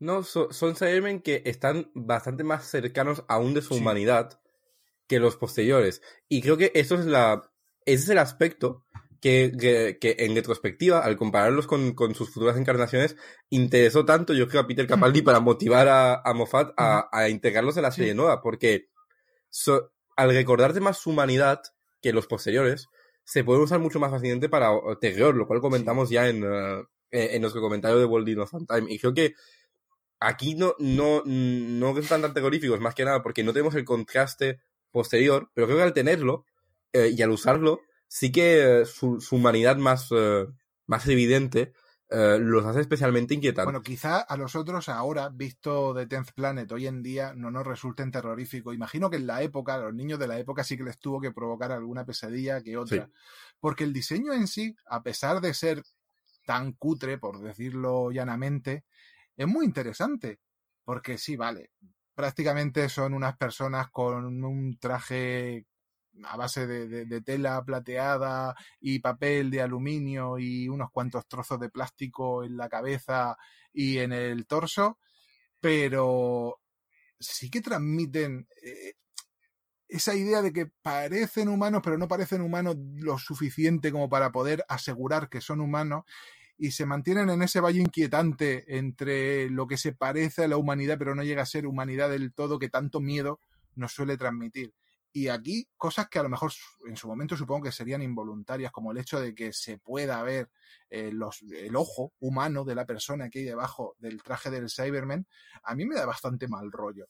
No, 0.00 0.22
so- 0.24 0.52
son 0.52 0.74
Cybermen 0.76 1.20
que 1.20 1.42
están 1.44 1.90
bastante 1.94 2.42
más 2.42 2.66
cercanos 2.68 3.22
aún 3.28 3.54
de 3.54 3.62
su 3.62 3.74
Sí. 3.74 3.80
humanidad 3.80 4.40
que 5.06 5.20
los 5.20 5.36
posteriores. 5.36 6.02
Y 6.28 6.40
creo 6.42 6.56
que 6.56 6.72
eso 6.74 6.94
es 6.96 7.04
la. 7.06 7.42
Ese 7.84 8.04
es 8.04 8.08
el 8.10 8.18
aspecto 8.18 8.84
que, 9.20 9.52
que, 9.58 9.98
que 10.00 10.16
en 10.24 10.34
retrospectiva, 10.34 11.00
al 11.00 11.16
compararlos 11.16 11.66
con, 11.66 11.92
con 11.94 12.14
sus 12.14 12.30
futuras 12.30 12.56
encarnaciones, 12.56 13.16
interesó 13.50 14.04
tanto, 14.06 14.32
yo 14.32 14.48
creo, 14.48 14.62
a 14.62 14.66
Peter 14.66 14.86
Capaldi 14.86 15.20
para 15.22 15.40
motivar 15.40 15.88
a, 15.88 16.20
a 16.22 16.32
Moffat 16.34 16.72
a, 16.76 17.08
a 17.12 17.28
integrarlos 17.28 17.76
en 17.76 17.82
la 17.82 17.90
Sí. 17.92 17.98
serie 18.00 18.14
nueva. 18.14 18.40
Porque 18.40 18.88
so- 19.50 19.92
al 20.16 20.30
recordarte 20.34 20.80
más 20.80 20.98
su 20.98 21.10
humanidad 21.10 21.60
que 22.02 22.12
los 22.12 22.26
posteriores, 22.26 22.86
se 23.24 23.44
puede 23.44 23.60
usar 23.60 23.78
mucho 23.80 24.00
más 24.00 24.10
fácilmente 24.10 24.48
para 24.48 24.70
terror, 25.00 25.34
lo 25.36 25.46
cual 25.46 25.60
comentamos 25.60 26.08
ya 26.10 26.28
en, 26.28 26.42
eh, 26.44 26.82
en 27.10 27.42
nuestro 27.42 27.60
comentario 27.60 27.98
de 27.98 28.04
World 28.06 28.38
of 28.38 28.50
Time. 28.66 28.86
Y 28.92 28.98
creo 28.98 29.12
que 29.14 29.34
aquí 30.20 30.54
no, 30.54 30.74
no, 30.78 31.22
no 31.24 31.94
resultan 31.94 32.22
tan 32.22 32.34
terroríficos, 32.34 32.78
más 32.80 32.94
que 32.94 33.04
nada 33.04 33.22
porque 33.22 33.42
no 33.42 33.52
tenemos 33.52 33.74
el 33.74 33.84
contraste 33.84 34.60
posterior, 34.90 35.50
pero 35.54 35.66
creo 35.66 35.78
que 35.78 35.84
al 35.84 35.92
tenerlo 35.92 36.44
eh, 36.92 37.12
y 37.16 37.22
al 37.22 37.30
usarlo, 37.30 37.80
sí 38.06 38.30
que 38.30 38.82
eh, 38.82 38.84
su, 38.84 39.20
su 39.20 39.36
humanidad 39.36 39.76
más, 39.76 40.08
eh, 40.12 40.46
más 40.86 41.06
evidente 41.08 41.72
los 42.12 42.66
hace 42.66 42.80
especialmente 42.80 43.34
inquietantes. 43.34 43.66
Bueno, 43.66 43.82
quizá 43.82 44.18
a 44.18 44.36
los 44.36 44.56
otros 44.56 44.88
ahora, 44.88 45.28
visto 45.28 45.94
de 45.94 46.08
Tenth 46.08 46.32
Planet 46.32 46.72
hoy 46.72 46.88
en 46.88 47.04
día, 47.04 47.34
no 47.36 47.52
nos 47.52 47.64
resulten 47.64 48.10
terroríficos. 48.10 48.74
Imagino 48.74 49.08
que 49.08 49.18
en 49.18 49.28
la 49.28 49.42
época, 49.42 49.76
a 49.76 49.78
los 49.78 49.94
niños 49.94 50.18
de 50.18 50.26
la 50.26 50.36
época 50.36 50.64
sí 50.64 50.76
que 50.76 50.82
les 50.82 50.98
tuvo 50.98 51.20
que 51.20 51.30
provocar 51.30 51.70
alguna 51.70 52.04
pesadilla 52.04 52.64
que 52.64 52.76
otra. 52.76 53.06
Sí. 53.06 53.12
Porque 53.60 53.84
el 53.84 53.92
diseño 53.92 54.32
en 54.32 54.48
sí, 54.48 54.74
a 54.86 55.04
pesar 55.04 55.40
de 55.40 55.54
ser 55.54 55.84
tan 56.44 56.72
cutre, 56.72 57.16
por 57.16 57.40
decirlo 57.40 58.10
llanamente, 58.10 58.82
es 59.40 59.48
muy 59.48 59.64
interesante. 59.64 60.38
Porque 60.84 61.18
sí, 61.18 61.36
vale. 61.36 61.70
Prácticamente 62.14 62.88
son 62.88 63.14
unas 63.14 63.36
personas 63.36 63.90
con 63.90 64.44
un 64.44 64.78
traje 64.78 65.66
a 66.24 66.36
base 66.36 66.66
de, 66.66 67.20
tela 67.22 67.64
plateada 67.64 68.54
y 68.80 68.98
papel 68.98 69.50
de 69.50 69.62
aluminio 69.62 70.38
y 70.38 70.68
unos 70.68 70.90
cuantos 70.90 71.26
trozos 71.26 71.58
de 71.58 71.70
plástico 71.70 72.44
en 72.44 72.56
la 72.56 72.68
cabeza 72.68 73.36
y 73.72 73.98
en 73.98 74.12
el 74.12 74.46
torso, 74.46 74.98
pero 75.60 76.60
sí 77.18 77.48
que 77.48 77.62
transmiten 77.62 78.48
eh, 78.62 78.94
esa 79.88 80.14
idea 80.14 80.42
de 80.42 80.52
que 80.52 80.66
parecen 80.82 81.48
humanos, 81.48 81.80
pero 81.82 81.96
no 81.96 82.08
parecen 82.08 82.42
humanos 82.42 82.76
lo 82.96 83.16
suficiente 83.16 83.92
como 83.92 84.10
para 84.10 84.32
poder 84.32 84.64
asegurar 84.68 85.28
que 85.30 85.40
son 85.40 85.60
humanos 85.60 86.04
y 86.62 86.72
se 86.72 86.84
mantienen 86.84 87.30
en 87.30 87.40
ese 87.40 87.58
valle 87.58 87.80
inquietante 87.80 88.76
entre 88.76 89.48
lo 89.48 89.66
que 89.66 89.78
se 89.78 89.94
parece 89.94 90.44
a 90.44 90.48
la 90.48 90.58
humanidad, 90.58 90.98
pero 90.98 91.14
no 91.14 91.22
llega 91.22 91.40
a 91.40 91.46
ser 91.46 91.66
humanidad 91.66 92.10
del 92.10 92.34
todo 92.34 92.58
que 92.58 92.68
tanto 92.68 93.00
miedo 93.00 93.40
nos 93.76 93.92
suele 93.92 94.18
transmitir. 94.18 94.74
Y 95.10 95.28
aquí 95.28 95.66
cosas 95.78 96.10
que 96.10 96.18
a 96.18 96.22
lo 96.22 96.28
mejor 96.28 96.52
en 96.86 96.98
su 96.98 97.08
momento 97.08 97.34
supongo 97.34 97.64
que 97.64 97.72
serían 97.72 98.02
involuntarias, 98.02 98.72
como 98.72 98.92
el 98.92 98.98
hecho 98.98 99.18
de 99.18 99.34
que 99.34 99.54
se 99.54 99.78
pueda 99.78 100.22
ver 100.22 100.50
eh, 100.90 101.10
los, 101.10 101.40
el 101.50 101.74
ojo 101.76 102.12
humano 102.20 102.62
de 102.62 102.74
la 102.74 102.84
persona 102.84 103.30
que 103.30 103.38
hay 103.38 103.46
debajo 103.46 103.96
del 103.98 104.22
traje 104.22 104.50
del 104.50 104.68
Cyberman, 104.68 105.26
a 105.62 105.74
mí 105.74 105.86
me 105.86 105.94
da 105.94 106.04
bastante 106.04 106.46
mal 106.46 106.70
rollo. 106.70 107.06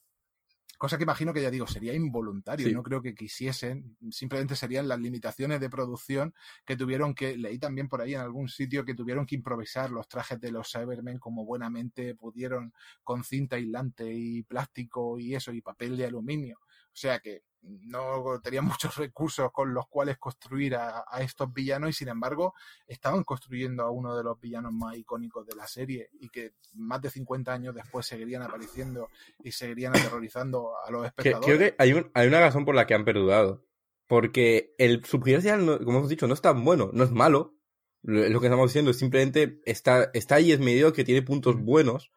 Cosa 0.80 0.96
que 0.96 1.02
imagino 1.02 1.34
que 1.34 1.42
ya 1.42 1.50
digo, 1.50 1.66
sería 1.66 1.92
involuntario, 1.92 2.66
Sí. 2.66 2.72
no 2.72 2.82
creo 2.82 3.02
que 3.02 3.14
quisiesen, 3.14 3.98
simplemente 4.10 4.56
serían 4.56 4.88
las 4.88 4.98
limitaciones 4.98 5.60
de 5.60 5.68
producción 5.68 6.32
que 6.64 6.74
tuvieron 6.74 7.14
que, 7.14 7.36
leí 7.36 7.58
también 7.58 7.86
por 7.86 8.00
ahí 8.00 8.14
en 8.14 8.22
algún 8.22 8.48
sitio 8.48 8.86
que 8.86 8.94
tuvieron 8.94 9.26
que 9.26 9.34
improvisar 9.34 9.90
los 9.90 10.08
trajes 10.08 10.40
de 10.40 10.50
los 10.50 10.72
Cybermen 10.72 11.18
como 11.18 11.44
buenamente 11.44 12.14
pudieron 12.14 12.72
con 13.04 13.24
cinta 13.24 13.56
aislante 13.56 14.10
y 14.10 14.42
plástico 14.42 15.18
y 15.18 15.34
eso 15.34 15.52
y 15.52 15.60
papel 15.60 15.98
de 15.98 16.06
aluminio. 16.06 16.58
O 16.92 16.96
sea 16.96 17.20
que 17.20 17.42
no 17.62 18.40
tenían 18.42 18.64
muchos 18.78 18.96
recursos 18.96 19.50
con 19.52 19.72
los 19.74 19.86
cuales 19.88 20.18
construir 20.18 20.74
a, 20.76 21.04
a 21.08 21.20
estos 21.22 21.52
villanos 21.52 21.90
y 21.90 21.92
sin 21.92 22.08
embargo 22.08 22.54
estaban 22.86 23.22
construyendo 23.24 23.82
a 23.84 23.90
uno 23.90 24.16
de 24.16 24.24
los 24.24 24.40
villanos 24.40 24.72
más 24.72 24.96
icónicos 24.96 25.46
de 25.46 25.54
la 25.56 25.66
serie 25.66 26.08
y 26.20 26.28
que 26.30 26.52
más 26.74 27.00
de 27.02 27.10
50 27.10 27.52
años 27.52 27.74
después 27.74 28.06
seguirían 28.06 28.42
apareciendo 28.42 29.08
y 29.42 29.52
seguirían 29.52 29.94
aterrorizando 29.96 30.72
a 30.84 30.90
los 30.90 31.06
espectadores. 31.06 31.44
creo 31.46 31.58
que 31.58 31.74
hay, 31.78 31.92
un- 31.92 32.10
hay 32.14 32.26
una 32.28 32.40
razón 32.40 32.64
por 32.64 32.74
la 32.74 32.86
que 32.86 32.94
han 32.94 33.04
perdurado. 33.04 33.66
Porque 34.06 34.74
el 34.78 35.04
su 35.04 35.20
primer 35.20 35.40
serial, 35.40 35.64
no- 35.64 35.78
como 35.78 35.98
hemos 35.98 36.08
dicho, 36.10 36.26
no 36.26 36.34
es 36.34 36.40
tan 36.42 36.64
bueno, 36.64 36.90
no 36.92 37.04
es 37.04 37.12
malo. 37.12 37.54
Lo, 38.02 38.28
lo 38.28 38.40
que 38.40 38.46
estamos 38.46 38.68
diciendo 38.70 38.90
es 38.90 38.98
simplemente 38.98 39.60
está, 39.64 40.10
está 40.14 40.34
ahí, 40.36 40.50
es 40.50 40.58
medio 40.58 40.92
que 40.92 41.04
tiene 41.04 41.22
puntos 41.22 41.56
buenos. 41.60 42.10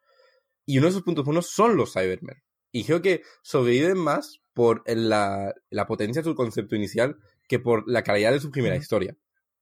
Y 0.65 0.77
uno 0.79 0.87
de 0.87 0.91
esos 0.91 1.03
puntos 1.03 1.23
buenos 1.25 1.49
son 1.51 1.75
los 1.77 1.93
Cybermen. 1.93 2.41
Y 2.71 2.85
creo 2.85 3.03
que 3.03 3.21
sobreviven 3.43 3.97
más 3.99 4.41
por 4.53 4.83
la, 4.87 5.53
la 5.69 5.87
potencia 5.87 6.21
de 6.21 6.29
su 6.29 6.35
concepto 6.35 6.75
inicial 6.75 7.17
que 7.47 7.59
por 7.59 7.83
la 7.89 8.03
calidad 8.03 8.31
de 8.31 8.39
su 8.39 8.51
primera 8.51 8.75
historia, 8.75 9.15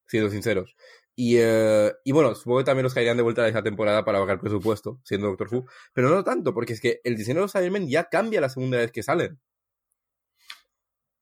siendo 0.07 0.29
sinceros. 0.29 0.75
Y, 1.15 1.37
eh, 1.37 1.93
y 2.03 2.11
bueno, 2.13 2.35
supongo 2.35 2.59
que 2.59 2.65
también 2.65 2.83
los 2.83 2.93
caerían 2.93 3.17
de 3.17 3.23
vuelta 3.23 3.43
a 3.43 3.47
esa 3.47 3.63
temporada 3.63 4.05
para 4.05 4.19
bajar 4.19 4.39
presupuesto, 4.39 4.99
siendo 5.03 5.27
Doctor 5.27 5.49
Who. 5.51 5.65
Pero 5.93 6.09
no 6.09 6.23
tanto, 6.23 6.53
porque 6.53 6.73
es 6.73 6.81
que 6.81 7.01
el 7.03 7.15
diseño 7.15 7.37
de 7.37 7.41
los 7.41 7.51
Cybermen 7.51 7.87
ya 7.89 8.05
cambia 8.09 8.41
la 8.41 8.49
segunda 8.49 8.77
vez 8.77 8.91
que 8.91 9.03
salen. 9.03 9.39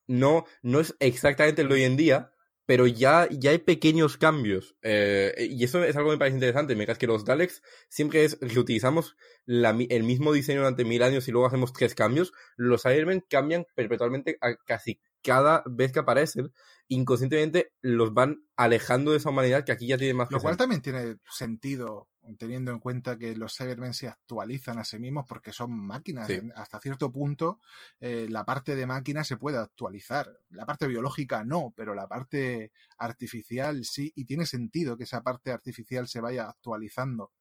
no, 0.07 0.45
no 0.63 0.79
es 0.79 0.95
exactamente 0.99 1.61
el 1.61 1.69
de 1.69 1.75
hoy 1.75 1.83
en 1.83 1.95
día, 1.97 2.31
pero 2.69 2.85
ya, 2.85 3.27
ya 3.31 3.49
hay 3.49 3.57
pequeños 3.57 4.17
cambios. 4.17 4.75
Eh, 4.83 5.47
y 5.49 5.63
eso 5.63 5.83
es 5.83 5.95
algo 5.95 6.09
que 6.09 6.17
me 6.17 6.19
parece 6.19 6.35
interesante. 6.35 6.75
Me 6.75 6.85
que 6.85 7.07
los 7.07 7.25
Daleks 7.25 7.63
siempre 7.89 8.23
es 8.23 8.37
reutilizamos 8.39 9.17
la, 9.47 9.71
el 9.71 10.03
mismo 10.03 10.31
diseño 10.33 10.59
durante 10.59 10.85
mil 10.85 11.01
años 11.01 11.27
y 11.27 11.31
luego 11.31 11.47
hacemos 11.47 11.73
tres 11.73 11.95
cambios. 11.95 12.31
Los 12.57 12.83
Cybermen 12.83 13.25
cambian 13.27 13.65
perpetualmente 13.73 14.37
a 14.41 14.53
casi 14.53 15.01
cada 15.23 15.63
vez 15.65 15.91
que 15.91 15.97
aparecen, 15.97 16.53
inconscientemente 16.87 17.73
los 17.81 18.13
van 18.13 18.43
alejando 18.55 19.13
de 19.13 19.17
esa 19.17 19.29
humanidad 19.29 19.65
que 19.65 19.71
aquí 19.71 19.87
ya 19.87 19.97
tiene 19.97 20.13
más 20.13 20.29
Lo 20.29 20.39
cual 20.39 20.55
también 20.55 20.83
tiene 20.83 21.15
sentido, 21.27 22.07
teniendo 22.37 22.71
en 22.71 22.79
cuenta 22.79 23.17
que 23.17 23.35
los 23.35 23.55
Cybermen 23.55 23.93
se 23.93 24.07
actualizan 24.07 24.77
a 24.77 24.83
sí 24.83 24.99
mismos 24.99 25.25
porque 25.27 25.51
son 25.51 25.71
máquinas. 25.71 26.29
Hasta 26.55 26.79
cierto 26.79 27.11
punto, 27.11 27.59
eh, 27.99 28.27
la 28.29 28.45
parte 28.45 28.75
de 28.75 28.85
máquina 28.85 29.23
se 29.23 29.37
puede 29.37 29.57
actualizar. 29.57 30.39
La 30.49 30.65
parte 30.65 30.87
biológica 30.87 31.43
no, 31.43 31.73
pero 31.75 31.95
la 31.95 32.07
parte 32.07 32.71
artificial 32.97 33.83
sí, 33.85 34.11
y 34.15 34.25
tiene 34.25 34.45
sentido 34.45 34.97
que 34.97 35.03
esa 35.03 35.23
parte 35.23 35.51
artificial 35.51 36.07
se 36.07 36.21
vaya 36.21 36.49
actualizando. 36.49 37.31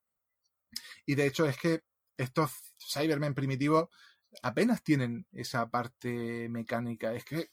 Y 1.06 1.14
de 1.14 1.26
hecho 1.26 1.46
es 1.46 1.56
que 1.58 1.82
estos 2.16 2.52
Cybermen 2.78 3.34
primitivos 3.34 3.88
apenas 4.42 4.82
tienen 4.82 5.26
esa 5.32 5.68
parte 5.70 6.48
mecánica. 6.48 7.14
Es 7.14 7.24
que 7.24 7.50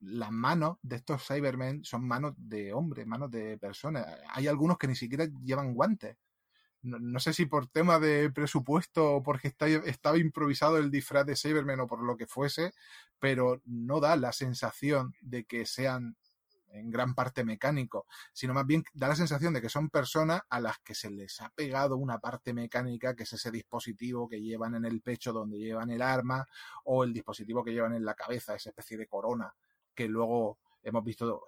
las 0.00 0.30
manos 0.30 0.78
de 0.82 0.96
estos 0.96 1.26
Cybermen 1.26 1.84
son 1.84 2.06
manos 2.06 2.34
de 2.36 2.72
hombre, 2.72 3.06
manos 3.06 3.30
de 3.30 3.58
personas. 3.58 4.06
Hay 4.30 4.46
algunos 4.46 4.78
que 4.78 4.88
ni 4.88 4.96
siquiera 4.96 5.26
llevan 5.44 5.74
guantes. 5.74 6.16
No, 6.82 7.20
sé 7.20 7.32
si 7.32 7.46
por 7.46 7.68
tema 7.68 8.00
de 8.00 8.28
presupuesto 8.30 9.16
o 9.16 9.22
porque 9.22 9.54
estaba 9.86 10.18
improvisado 10.18 10.78
el 10.78 10.90
disfraz 10.90 11.24
de 11.24 11.36
Cybermen 11.36 11.78
o 11.78 11.86
por 11.86 12.02
lo 12.02 12.16
que 12.16 12.26
fuese, 12.26 12.72
pero 13.20 13.62
no 13.64 14.00
da 14.00 14.16
la 14.16 14.32
sensación 14.32 15.14
de 15.20 15.44
que 15.44 15.64
sean 15.64 16.16
en 16.72 16.90
gran 16.90 17.14
parte 17.14 17.44
mecánicos, 17.44 18.04
sino 18.32 18.52
más 18.52 18.66
bien 18.66 18.82
da 18.94 19.06
la 19.06 19.14
sensación 19.14 19.52
de 19.52 19.60
que 19.60 19.68
son 19.68 19.90
personas 19.90 20.42
a 20.48 20.58
las 20.58 20.78
que 20.80 20.94
se 20.94 21.10
les 21.10 21.40
ha 21.40 21.50
pegado 21.50 21.96
una 21.96 22.18
parte 22.18 22.52
mecánica, 22.52 23.14
que 23.14 23.24
es 23.24 23.32
ese 23.32 23.52
dispositivo 23.52 24.28
que 24.28 24.40
llevan 24.40 24.74
en 24.74 24.84
el 24.84 25.02
pecho 25.02 25.32
donde 25.32 25.58
llevan 25.58 25.90
el 25.90 26.02
arma, 26.02 26.48
o 26.84 27.04
el 27.04 27.12
dispositivo 27.12 27.62
que 27.62 27.72
llevan 27.72 27.94
en 27.94 28.04
la 28.04 28.14
cabeza, 28.14 28.56
esa 28.56 28.70
especie 28.70 28.96
de 28.96 29.06
corona 29.06 29.54
que 29.94 30.08
luego 30.08 30.58
hemos 30.82 31.04
visto 31.04 31.44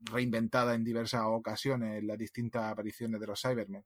reinventada 0.00 0.74
en 0.74 0.84
diversas 0.84 1.22
ocasiones 1.24 1.98
en 1.98 2.06
las 2.06 2.18
distintas 2.18 2.70
apariciones 2.70 3.20
de 3.20 3.26
los 3.26 3.40
Cybermen. 3.40 3.84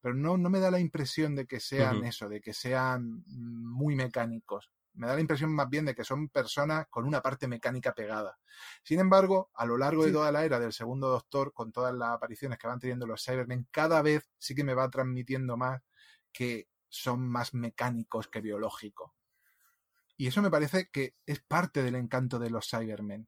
Pero 0.00 0.14
no, 0.14 0.36
no 0.36 0.50
me 0.50 0.60
da 0.60 0.70
la 0.70 0.80
impresión 0.80 1.34
de 1.34 1.46
que 1.46 1.60
sean 1.60 2.04
eso, 2.04 2.28
de 2.28 2.40
que 2.40 2.52
sean 2.52 3.24
muy 3.26 3.96
mecánicos. 3.96 4.70
Me 4.92 5.06
da 5.06 5.14
la 5.14 5.20
impresión 5.20 5.52
más 5.52 5.68
bien 5.70 5.86
de 5.86 5.94
que 5.94 6.04
son 6.04 6.28
personas 6.28 6.86
con 6.90 7.06
una 7.06 7.22
parte 7.22 7.48
mecánica 7.48 7.94
pegada. 7.94 8.38
Sin 8.82 9.00
embargo, 9.00 9.50
a 9.54 9.64
lo 9.64 9.78
largo 9.78 10.04
de 10.04 10.12
toda 10.12 10.30
la 10.30 10.44
era 10.44 10.60
del 10.60 10.74
segundo 10.74 11.08
Doctor, 11.08 11.54
con 11.54 11.72
todas 11.72 11.94
las 11.94 12.10
apariciones 12.10 12.58
que 12.58 12.66
van 12.66 12.78
teniendo 12.78 13.06
los 13.06 13.24
Cybermen, 13.24 13.66
cada 13.70 14.02
vez 14.02 14.28
sí 14.38 14.54
que 14.54 14.62
me 14.62 14.74
va 14.74 14.90
transmitiendo 14.90 15.56
más 15.56 15.80
que 16.32 16.68
son 16.90 17.26
más 17.26 17.54
mecánicos 17.54 18.28
que 18.28 18.40
biológicos. 18.40 19.10
Y 20.16 20.28
eso 20.28 20.42
me 20.42 20.50
parece 20.50 20.90
que 20.92 21.16
es 21.26 21.40
parte 21.40 21.82
del 21.82 21.96
encanto 21.96 22.38
de 22.38 22.50
los 22.50 22.68
Cybermen. 22.68 23.26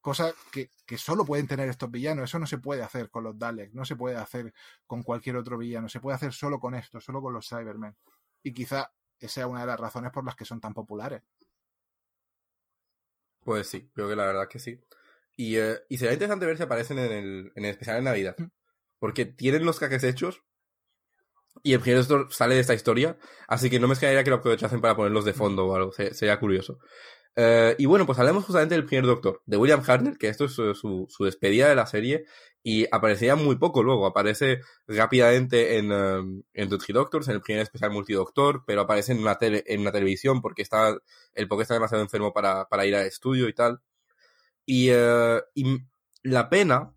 Cosa 0.00 0.32
que, 0.50 0.70
que, 0.86 0.96
solo 0.96 1.24
pueden 1.24 1.46
tener 1.46 1.68
estos 1.68 1.90
villanos. 1.90 2.24
Eso 2.24 2.38
no 2.38 2.46
se 2.46 2.58
puede 2.58 2.82
hacer 2.82 3.10
con 3.10 3.24
los 3.24 3.38
Daleks, 3.38 3.74
no 3.74 3.84
se 3.84 3.96
puede 3.96 4.16
hacer 4.16 4.52
con 4.86 5.02
cualquier 5.02 5.36
otro 5.36 5.58
villano. 5.58 5.88
Se 5.88 6.00
puede 6.00 6.16
hacer 6.16 6.32
solo 6.32 6.58
con 6.58 6.74
esto, 6.74 7.00
solo 7.00 7.20
con 7.20 7.34
los 7.34 7.48
Cybermen. 7.48 7.94
Y 8.42 8.52
quizá 8.54 8.90
esa 9.18 9.34
sea 9.34 9.46
una 9.46 9.60
de 9.60 9.66
las 9.66 9.78
razones 9.78 10.10
por 10.10 10.24
las 10.24 10.34
que 10.34 10.46
son 10.46 10.60
tan 10.60 10.72
populares. 10.72 11.22
Pues 13.40 13.68
sí, 13.68 13.90
creo 13.94 14.08
que 14.08 14.16
la 14.16 14.26
verdad 14.26 14.48
que 14.48 14.58
sí. 14.58 14.80
Y, 15.36 15.56
eh, 15.56 15.80
y 15.88 15.98
será 15.98 16.12
interesante 16.12 16.46
ver 16.46 16.56
si 16.56 16.62
aparecen 16.62 16.98
en 16.98 17.12
el, 17.12 17.52
en 17.54 17.64
el 17.64 17.70
especial 17.70 17.96
de 17.96 18.02
Navidad. 18.02 18.36
Porque 18.98 19.26
tienen 19.26 19.64
los 19.64 19.78
caques 19.78 20.04
hechos 20.04 20.42
y 21.62 21.74
el 21.74 21.80
primer 21.80 22.04
sale 22.30 22.54
de 22.54 22.60
esta 22.60 22.74
historia, 22.74 23.18
así 23.48 23.68
que 23.68 23.80
no 23.80 23.88
me 23.88 23.94
extrañaría 23.94 24.24
que 24.24 24.30
lo 24.30 24.36
aprovechasen 24.36 24.80
para 24.80 24.96
ponerlos 24.96 25.24
de 25.24 25.32
fondo 25.32 25.66
o 25.66 25.74
algo, 25.74 25.92
sería 25.92 26.38
curioso. 26.38 26.78
Eh, 27.36 27.76
y 27.78 27.86
bueno, 27.86 28.06
pues 28.06 28.18
hablemos 28.18 28.44
justamente 28.44 28.74
del 28.74 28.84
primer 28.84 29.06
Doctor, 29.06 29.42
de 29.46 29.56
William 29.56 29.82
Hartnell, 29.86 30.18
que 30.18 30.28
esto 30.28 30.46
es 30.46 30.52
su, 30.52 30.74
su, 30.74 31.24
despedida 31.24 31.68
de 31.68 31.76
la 31.76 31.86
serie, 31.86 32.24
y 32.62 32.86
aparecería 32.90 33.36
muy 33.36 33.56
poco 33.56 33.82
luego, 33.82 34.06
aparece 34.06 34.60
rápidamente 34.86 35.78
en, 35.78 35.92
um, 35.92 36.42
en 36.52 36.68
The 36.68 36.78
Three 36.78 36.94
Doctors, 36.94 37.28
en 37.28 37.34
el 37.36 37.40
primer 37.40 37.62
especial 37.62 37.92
multidoctor, 37.92 38.64
pero 38.66 38.82
aparece 38.82 39.12
en 39.12 39.20
una, 39.20 39.36
tele, 39.38 39.64
en 39.66 39.80
una 39.80 39.92
televisión 39.92 40.42
porque 40.42 40.62
está, 40.62 40.96
el 41.34 41.48
porque 41.48 41.62
está 41.62 41.74
demasiado 41.74 42.02
enfermo 42.02 42.32
para, 42.32 42.68
para 42.68 42.84
ir 42.84 42.94
al 42.96 43.06
estudio 43.06 43.48
y 43.48 43.54
tal. 43.54 43.80
Y, 44.66 44.92
uh, 44.92 45.40
y 45.54 45.78
la 46.22 46.50
pena 46.50 46.94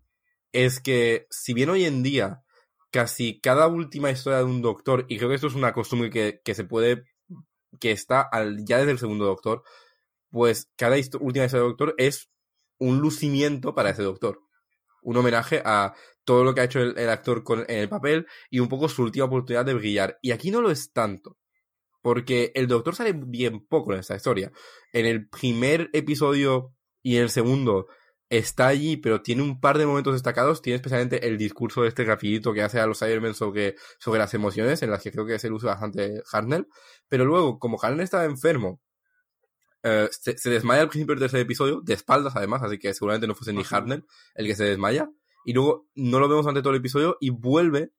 es 0.52 0.80
que, 0.80 1.26
si 1.30 1.54
bien 1.54 1.70
hoy 1.70 1.84
en 1.84 2.02
día 2.02 2.42
casi 2.90 3.40
cada 3.40 3.66
última 3.66 4.10
historia 4.10 4.38
de 4.38 4.44
un 4.44 4.62
doctor, 4.62 5.06
y 5.08 5.16
creo 5.16 5.28
que 5.28 5.34
esto 5.36 5.48
es 5.48 5.54
una 5.54 5.72
costumbre 5.72 6.10
que, 6.10 6.40
que 6.44 6.54
se 6.54 6.64
puede, 6.64 7.04
que 7.80 7.90
está 7.90 8.20
al, 8.22 8.64
ya 8.64 8.78
desde 8.78 8.92
el 8.92 9.00
segundo 9.00 9.24
doctor, 9.24 9.64
pues 10.34 10.68
cada 10.76 10.96
última 10.96 11.44
historia 11.44 11.62
de 11.62 11.68
Doctor 11.68 11.94
es 11.96 12.28
un 12.80 12.98
lucimiento 12.98 13.72
para 13.72 13.90
ese 13.90 14.02
Doctor. 14.02 14.40
Un 15.00 15.16
homenaje 15.16 15.62
a 15.64 15.94
todo 16.24 16.42
lo 16.42 16.52
que 16.52 16.60
ha 16.60 16.64
hecho 16.64 16.80
el, 16.80 17.08
actor 17.08 17.44
con, 17.44 17.60
en 17.68 17.78
el 17.78 17.88
papel 17.88 18.26
y 18.50 18.58
un 18.58 18.68
poco 18.68 18.88
su 18.88 19.04
última 19.04 19.26
oportunidad 19.26 19.64
de 19.64 19.74
brillar. 19.74 20.18
Y 20.22 20.32
aquí 20.32 20.50
no 20.50 20.60
lo 20.60 20.72
es 20.72 20.92
tanto. 20.92 21.38
Porque 22.02 22.50
el 22.56 22.66
Doctor 22.66 22.96
sale 22.96 23.12
bien 23.12 23.64
poco 23.64 23.92
en 23.92 24.00
esta 24.00 24.16
historia. 24.16 24.50
En 24.92 25.06
el 25.06 25.28
primer 25.28 25.88
episodio 25.92 26.74
y 27.00 27.14
en 27.14 27.22
el 27.22 27.30
segundo 27.30 27.86
está 28.28 28.66
allí, 28.66 28.96
pero 28.96 29.22
tiene 29.22 29.42
un 29.42 29.60
par 29.60 29.78
de 29.78 29.86
momentos 29.86 30.14
destacados. 30.14 30.62
Tiene 30.62 30.78
especialmente 30.78 31.28
el 31.28 31.38
discurso 31.38 31.82
de 31.82 31.90
este 31.90 32.04
rapidito 32.04 32.52
que 32.52 32.62
hace 32.62 32.80
a 32.80 32.86
los 32.86 32.98
Cybermen 32.98 33.34
sobre, 33.34 33.76
sobre 34.00 34.18
las 34.18 34.34
emociones, 34.34 34.82
en 34.82 34.90
las 34.90 35.00
que 35.00 35.12
creo 35.12 35.26
que 35.26 35.36
es 35.36 35.44
el 35.44 35.52
uso 35.52 35.68
bastante 35.68 36.24
Harnell. 36.32 36.66
Pero 37.06 37.24
luego, 37.24 37.60
como 37.60 37.78
Harnell 37.80 38.00
estaba 38.00 38.24
enfermo 38.24 38.80
eh, 39.86 40.08
se, 40.10 40.50
desmaya 40.50 40.80
al 40.80 40.88
principio 40.88 41.14
del 41.14 41.20
tercer 41.20 41.40
episodio, 41.40 41.82
de 41.82 41.92
espaldas 41.92 42.34
además, 42.34 42.62
así 42.62 42.78
que 42.78 42.94
seguramente 42.94 43.26
no 43.26 43.34
fuese 43.34 43.52
ni 43.52 43.62
Hartnell 43.70 44.06
el 44.34 44.46
que 44.46 44.56
se 44.56 44.64
desmaya. 44.64 45.10
Y 45.44 45.52
luego 45.52 45.86
no 45.94 46.18
lo 46.20 46.28
vemos 46.28 46.46
durante 46.46 46.62
todo 46.62 46.72
el 46.72 46.78
episodio 46.78 47.18
y 47.20 47.28
vuelve 47.28 47.92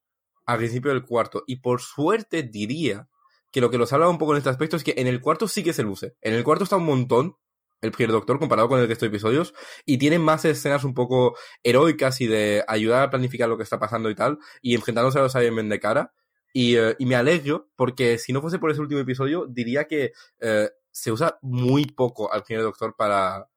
al 0.48 0.58
principio 0.58 0.92
del 0.92 1.06
cuarto. 1.06 1.44
Y 1.46 1.58
por 1.58 1.82
suerte 1.82 2.42
diría 2.42 3.08
que 3.52 3.62
lo 3.62 3.70
que 3.70 3.78
nos 3.78 3.94
habla 3.94 4.10
un 4.10 4.18
poco 4.18 4.32
en 4.32 4.40
este 4.40 4.50
aspecto 4.50 4.76
es 4.76 4.84
que 4.84 4.96
en 4.98 5.06
el 5.06 5.22
cuarto 5.22 5.48
sí 5.48 5.64
que 5.64 5.74
se 5.74 5.84
luce. 5.84 6.16
En 6.22 6.34
el 6.34 6.44
cuarto 6.44 6.64
está 6.64 6.76
un 6.76 6.86
montón 6.86 7.38
el 7.82 7.92
primer 7.92 8.12
doctor 8.12 8.40
comparado 8.40 8.68
con 8.68 8.80
el 8.80 8.88
resto 8.88 9.06
de 9.06 9.10
episodios 9.10 9.54
y 9.86 10.00
tiene 10.00 10.18
más 10.18 10.44
escenas 10.44 10.84
un 10.84 10.96
poco 10.96 11.38
heroicas 11.62 12.20
y 12.20 12.26
de 12.26 12.64
ayudar 12.68 13.04
a 13.04 13.10
planificar 13.12 13.48
lo 13.48 13.58
que 13.58 13.64
está 13.64 13.78
pasando 13.78 14.10
y 14.10 14.16
tal 14.16 14.40
y 14.62 14.74
enfrentándose 14.74 15.20
a 15.20 15.22
los 15.22 15.34
Cybermen 15.34 15.70
de 15.70 15.80
cara. 15.80 16.14
Y, 16.52 16.78
eh, 16.78 16.96
y, 16.98 17.06
me 17.06 17.16
alegro 17.16 17.70
porque 17.76 18.18
si 18.18 18.34
no 18.34 18.42
fuese 18.42 18.60
por 18.60 18.72
ese 18.72 18.82
último 18.82 19.02
episodio 19.02 19.46
diría 19.46 19.86
que 19.86 20.14
eh, 20.40 20.70
se 20.96 21.12
usa 21.12 21.38
muy 21.41 21.88
poco 21.88 22.32
al 22.32 22.43
primer 22.43 22.64
Doctor 22.64 22.96
para, 22.96 23.50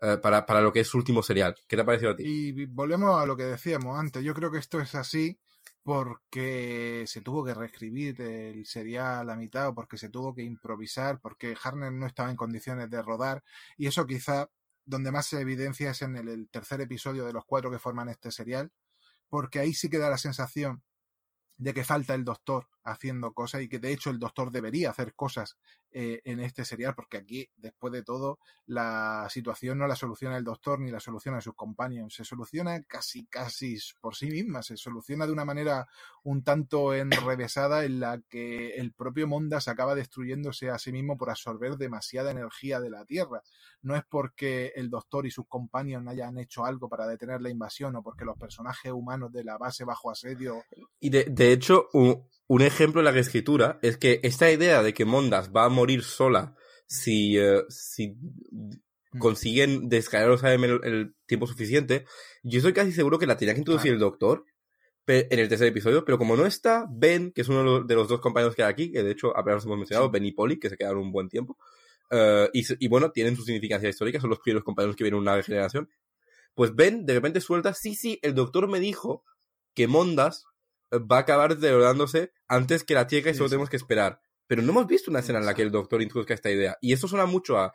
eh, 0.00 0.16
para, 0.16 0.46
para, 0.46 0.62
lo 0.62 0.72
que 0.72 0.80
es 0.80 0.88
su 0.88 0.96
último 0.96 1.22
serial. 1.22 1.54
¿Qué 1.68 1.76
te 1.76 1.82
ha 1.82 1.84
parecido 1.84 2.12
a 2.12 2.16
ti? 2.16 2.22
Y 2.24 2.64
volvemos 2.64 3.20
a 3.20 3.26
lo 3.26 3.36
que 3.36 3.44
decíamos 3.44 3.98
antes. 3.98 4.24
Yo 4.24 4.32
creo 4.32 4.50
que 4.50 4.56
esto 4.56 4.80
es 4.80 4.94
así 4.94 5.38
porque 5.82 7.04
se 7.06 7.20
tuvo 7.20 7.44
que 7.44 7.52
reescribir 7.52 8.18
el 8.22 8.64
serial 8.64 9.18
a 9.18 9.24
la 9.24 9.36
mitad 9.36 9.68
o 9.68 9.74
porque 9.74 9.98
se 9.98 10.08
tuvo 10.08 10.34
que 10.34 10.42
improvisar, 10.42 11.20
porque 11.20 11.54
Harner 11.62 11.92
no 11.92 12.06
estaba 12.06 12.30
en 12.30 12.36
condiciones 12.36 12.88
de 12.88 13.02
rodar 13.02 13.44
y 13.76 13.88
eso 13.88 14.06
quizá 14.06 14.48
donde 14.86 15.12
más 15.12 15.26
se 15.26 15.38
evidencia 15.38 15.90
es 15.90 16.00
en 16.00 16.16
el, 16.16 16.28
el 16.28 16.48
tercer 16.48 16.80
episodio 16.80 17.26
de 17.26 17.34
los 17.34 17.44
cuatro 17.44 17.70
que 17.70 17.78
forman 17.78 18.08
este 18.08 18.32
serial, 18.32 18.72
porque 19.28 19.58
ahí 19.58 19.74
sí 19.74 19.90
que 19.90 19.98
da 19.98 20.08
la 20.08 20.16
sensación 20.16 20.82
de 21.58 21.74
que 21.74 21.84
falta 21.84 22.14
el 22.14 22.24
doctor 22.24 22.68
haciendo 22.84 23.32
cosas 23.32 23.62
y 23.62 23.68
que 23.68 23.78
de 23.78 23.92
hecho 23.92 24.10
el 24.10 24.18
doctor 24.18 24.50
debería 24.50 24.90
hacer 24.90 25.14
cosas 25.14 25.56
eh, 25.90 26.20
en 26.24 26.40
este 26.40 26.64
serial 26.64 26.94
porque 26.94 27.16
aquí 27.18 27.48
después 27.56 27.92
de 27.92 28.02
todo 28.02 28.38
la 28.66 29.26
situación 29.30 29.78
no 29.78 29.86
la 29.86 29.96
soluciona 29.96 30.36
el 30.36 30.44
doctor 30.44 30.80
ni 30.80 30.90
la 30.90 31.00
soluciona 31.00 31.40
sus 31.40 31.54
compañeros 31.54 32.14
se 32.14 32.24
soluciona 32.24 32.82
casi 32.82 33.26
casi 33.26 33.78
por 34.00 34.14
sí 34.14 34.26
misma 34.26 34.62
se 34.62 34.76
soluciona 34.76 35.26
de 35.26 35.32
una 35.32 35.44
manera 35.44 35.86
un 36.26 36.42
tanto 36.42 36.92
enrevesada 36.92 37.84
en 37.84 38.00
la 38.00 38.20
que 38.28 38.70
el 38.70 38.92
propio 38.92 39.28
Mondas 39.28 39.68
acaba 39.68 39.94
destruyéndose 39.94 40.70
a 40.70 40.78
sí 40.78 40.90
mismo 40.90 41.16
por 41.16 41.30
absorber 41.30 41.76
demasiada 41.76 42.32
energía 42.32 42.80
de 42.80 42.90
la 42.90 43.04
Tierra. 43.04 43.42
No 43.82 43.94
es 43.94 44.02
porque 44.08 44.72
el 44.74 44.90
doctor 44.90 45.24
y 45.24 45.30
sus 45.30 45.46
compañeros 45.46 46.02
no 46.02 46.10
hayan 46.10 46.36
hecho 46.38 46.64
algo 46.64 46.88
para 46.88 47.06
detener 47.06 47.40
la 47.40 47.50
invasión 47.50 47.94
o 47.94 48.02
porque 48.02 48.24
los 48.24 48.36
personajes 48.36 48.90
humanos 48.90 49.32
de 49.32 49.44
la 49.44 49.56
base 49.56 49.84
bajo 49.84 50.10
asedio 50.10 50.64
y 50.98 51.10
de, 51.10 51.24
de 51.24 51.52
hecho 51.52 51.88
un 51.92 52.26
un 52.48 52.62
ejemplo 52.62 53.02
de 53.02 53.12
la 53.12 53.18
escritura 53.18 53.78
es 53.82 53.96
que 53.96 54.20
esta 54.22 54.50
idea 54.50 54.82
de 54.82 54.94
que 54.94 55.04
Mondas 55.04 55.50
va 55.54 55.64
a 55.64 55.68
morir 55.68 56.02
sola 56.02 56.54
si, 56.86 57.38
eh, 57.38 57.64
si 57.68 58.10
mm. 58.10 59.18
consiguen 59.18 59.88
descargar 59.88 60.38
el, 60.54 60.80
el, 60.84 61.14
tiempo 61.26 61.46
suficiente, 61.46 62.04
yo 62.42 62.58
estoy 62.58 62.72
casi 62.72 62.92
seguro 62.92 63.18
que 63.18 63.26
la 63.26 63.36
tenía 63.36 63.54
que 63.54 63.60
introducir 63.60 63.92
el 63.92 63.98
doctor 63.98 64.44
en 65.08 65.38
el 65.38 65.48
tercer 65.48 65.68
episodio, 65.68 66.04
pero 66.04 66.18
como 66.18 66.36
no 66.36 66.46
está 66.46 66.86
Ben, 66.90 67.30
que 67.30 67.42
es 67.42 67.48
uno 67.48 67.84
de 67.84 67.94
los 67.94 68.08
dos 68.08 68.20
compañeros 68.20 68.56
que 68.56 68.64
hay 68.64 68.70
aquí, 68.70 68.90
que 68.90 69.04
de 69.04 69.12
hecho 69.12 69.36
apenas 69.36 69.64
hemos 69.64 69.78
mencionado, 69.78 70.10
Ben 70.10 70.24
y 70.24 70.32
Polly, 70.32 70.58
que 70.58 70.68
se 70.68 70.76
quedaron 70.76 70.98
un 70.98 71.12
buen 71.12 71.28
tiempo, 71.28 71.56
eh, 72.10 72.50
y, 72.52 72.64
y, 72.84 72.88
bueno, 72.88 73.12
tienen 73.12 73.36
su 73.36 73.42
significancia 73.42 73.88
histórica, 73.88 74.20
son 74.20 74.30
los 74.30 74.40
primeros 74.40 74.64
compañeros 74.64 74.96
que 74.96 75.04
vienen 75.04 75.20
una 75.20 75.40
generación. 75.42 75.88
Pues 76.54 76.74
Ben 76.74 77.06
de 77.06 77.14
repente 77.14 77.40
suelta, 77.40 77.72
sí, 77.72 77.94
sí, 77.94 78.18
el 78.22 78.34
doctor 78.34 78.68
me 78.68 78.80
dijo 78.80 79.24
que 79.74 79.86
Mondas 79.86 80.44
va 80.92 81.18
a 81.18 81.20
acabar 81.20 81.54
deteriorándose 81.54 82.32
antes 82.48 82.84
que 82.84 82.94
la 82.94 83.06
Tierra 83.06 83.30
y 83.30 83.34
solo 83.34 83.48
tenemos 83.48 83.70
que 83.70 83.76
esperar. 83.76 84.20
Pero 84.46 84.62
no 84.62 84.70
hemos 84.70 84.86
visto 84.86 85.10
una 85.10 85.20
escena 85.20 85.40
en 85.40 85.46
la 85.46 85.54
que 85.54 85.62
el 85.62 85.70
doctor 85.70 86.02
introduzca 86.02 86.34
esta 86.34 86.50
idea. 86.50 86.76
Y 86.80 86.92
eso 86.92 87.08
suena 87.08 87.26
mucho 87.26 87.58
a 87.58 87.72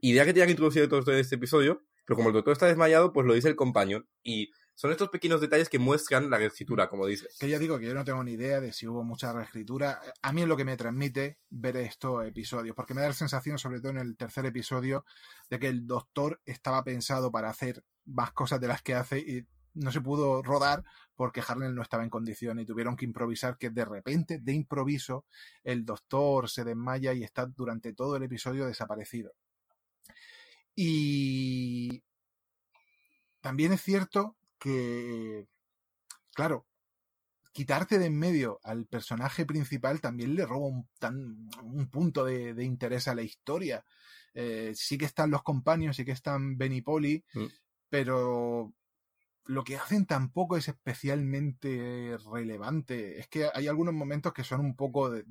idea 0.00 0.24
que 0.24 0.32
tenía 0.32 0.46
que 0.46 0.52
introducir 0.52 0.82
el 0.82 0.88
doctor 0.88 1.14
en 1.14 1.20
este 1.20 1.34
episodio, 1.34 1.82
pero 2.04 2.16
como 2.16 2.28
el 2.28 2.34
doctor 2.34 2.52
está 2.52 2.66
desmayado, 2.66 3.12
pues 3.12 3.26
lo 3.26 3.34
dice 3.34 3.48
el 3.48 3.56
compañero. 3.56 4.06
Y 4.22 4.50
son 4.76 4.92
estos 4.92 5.08
pequeños 5.08 5.40
detalles 5.40 5.68
que 5.68 5.78
muestran 5.78 6.30
la 6.30 6.36
reescritura, 6.36 6.88
como 6.88 7.06
dices. 7.06 7.36
Que 7.40 7.48
ya 7.48 7.58
digo 7.58 7.78
que 7.78 7.86
yo 7.86 7.94
no 7.94 8.04
tengo 8.04 8.22
ni 8.22 8.32
idea 8.32 8.60
de 8.60 8.72
si 8.72 8.86
hubo 8.86 9.02
mucha 9.02 9.32
reescritura. 9.32 10.00
A 10.22 10.32
mí 10.32 10.42
es 10.42 10.48
lo 10.48 10.56
que 10.56 10.66
me 10.66 10.76
transmite 10.76 11.38
ver 11.48 11.78
estos 11.78 12.24
episodios, 12.26 12.76
porque 12.76 12.94
me 12.94 13.00
da 13.00 13.08
la 13.08 13.14
sensación, 13.14 13.58
sobre 13.58 13.80
todo 13.80 13.90
en 13.92 13.98
el 13.98 14.16
tercer 14.16 14.44
episodio, 14.46 15.04
de 15.50 15.58
que 15.58 15.68
el 15.68 15.86
doctor 15.86 16.40
estaba 16.44 16.84
pensado 16.84 17.32
para 17.32 17.48
hacer 17.48 17.82
más 18.04 18.32
cosas 18.32 18.60
de 18.60 18.68
las 18.68 18.82
que 18.82 18.94
hace 18.94 19.18
y 19.18 19.46
no 19.76 19.92
se 19.92 20.00
pudo 20.00 20.42
rodar 20.42 20.84
porque 21.14 21.42
Harnell 21.46 21.74
no 21.74 21.82
estaba 21.82 22.02
en 22.02 22.10
condición 22.10 22.58
y 22.58 22.66
tuvieron 22.66 22.96
que 22.96 23.04
improvisar 23.04 23.56
que 23.56 23.70
de 23.70 23.84
repente, 23.84 24.38
de 24.38 24.52
improviso, 24.52 25.24
el 25.62 25.84
doctor 25.84 26.48
se 26.48 26.64
desmaya 26.64 27.12
y 27.12 27.22
está 27.22 27.46
durante 27.46 27.92
todo 27.94 28.16
el 28.16 28.22
episodio 28.22 28.66
desaparecido. 28.66 29.32
Y 30.74 32.02
también 33.40 33.72
es 33.72 33.82
cierto 33.82 34.36
que, 34.58 35.46
claro, 36.34 36.66
quitarte 37.52 37.98
de 37.98 38.06
en 38.06 38.18
medio 38.18 38.60
al 38.62 38.86
personaje 38.86 39.46
principal 39.46 40.00
también 40.02 40.34
le 40.34 40.44
roba 40.44 40.66
un, 40.66 40.88
tan, 40.98 41.48
un 41.62 41.88
punto 41.88 42.24
de, 42.24 42.62
interés 42.62 43.08
a 43.08 43.14
la 43.14 43.22
historia. 43.22 43.84
Eh, 44.34 44.72
sí 44.74 44.98
que 44.98 45.06
están 45.06 45.30
los 45.30 45.42
compañeros, 45.42 45.96
sí 45.96 46.04
que 46.04 46.12
están 46.12 46.58
Ben 46.58 46.74
y 46.74 46.82
Polly, 46.82 47.24
mm. 47.32 47.46
pero 47.88 48.74
lo 49.46 49.64
que 49.64 49.76
hacen 49.76 50.06
tampoco 50.06 50.56
es 50.56 50.68
especialmente 50.68 52.16
relevante. 52.30 53.18
Es 53.18 53.28
que 53.28 53.48
hay 53.52 53.68
algunos 53.68 53.94
momentos 53.94 54.32
que 54.32 54.44
son 54.44 54.60
un 54.60 54.76
poco 54.76 55.10
de, 55.10 55.24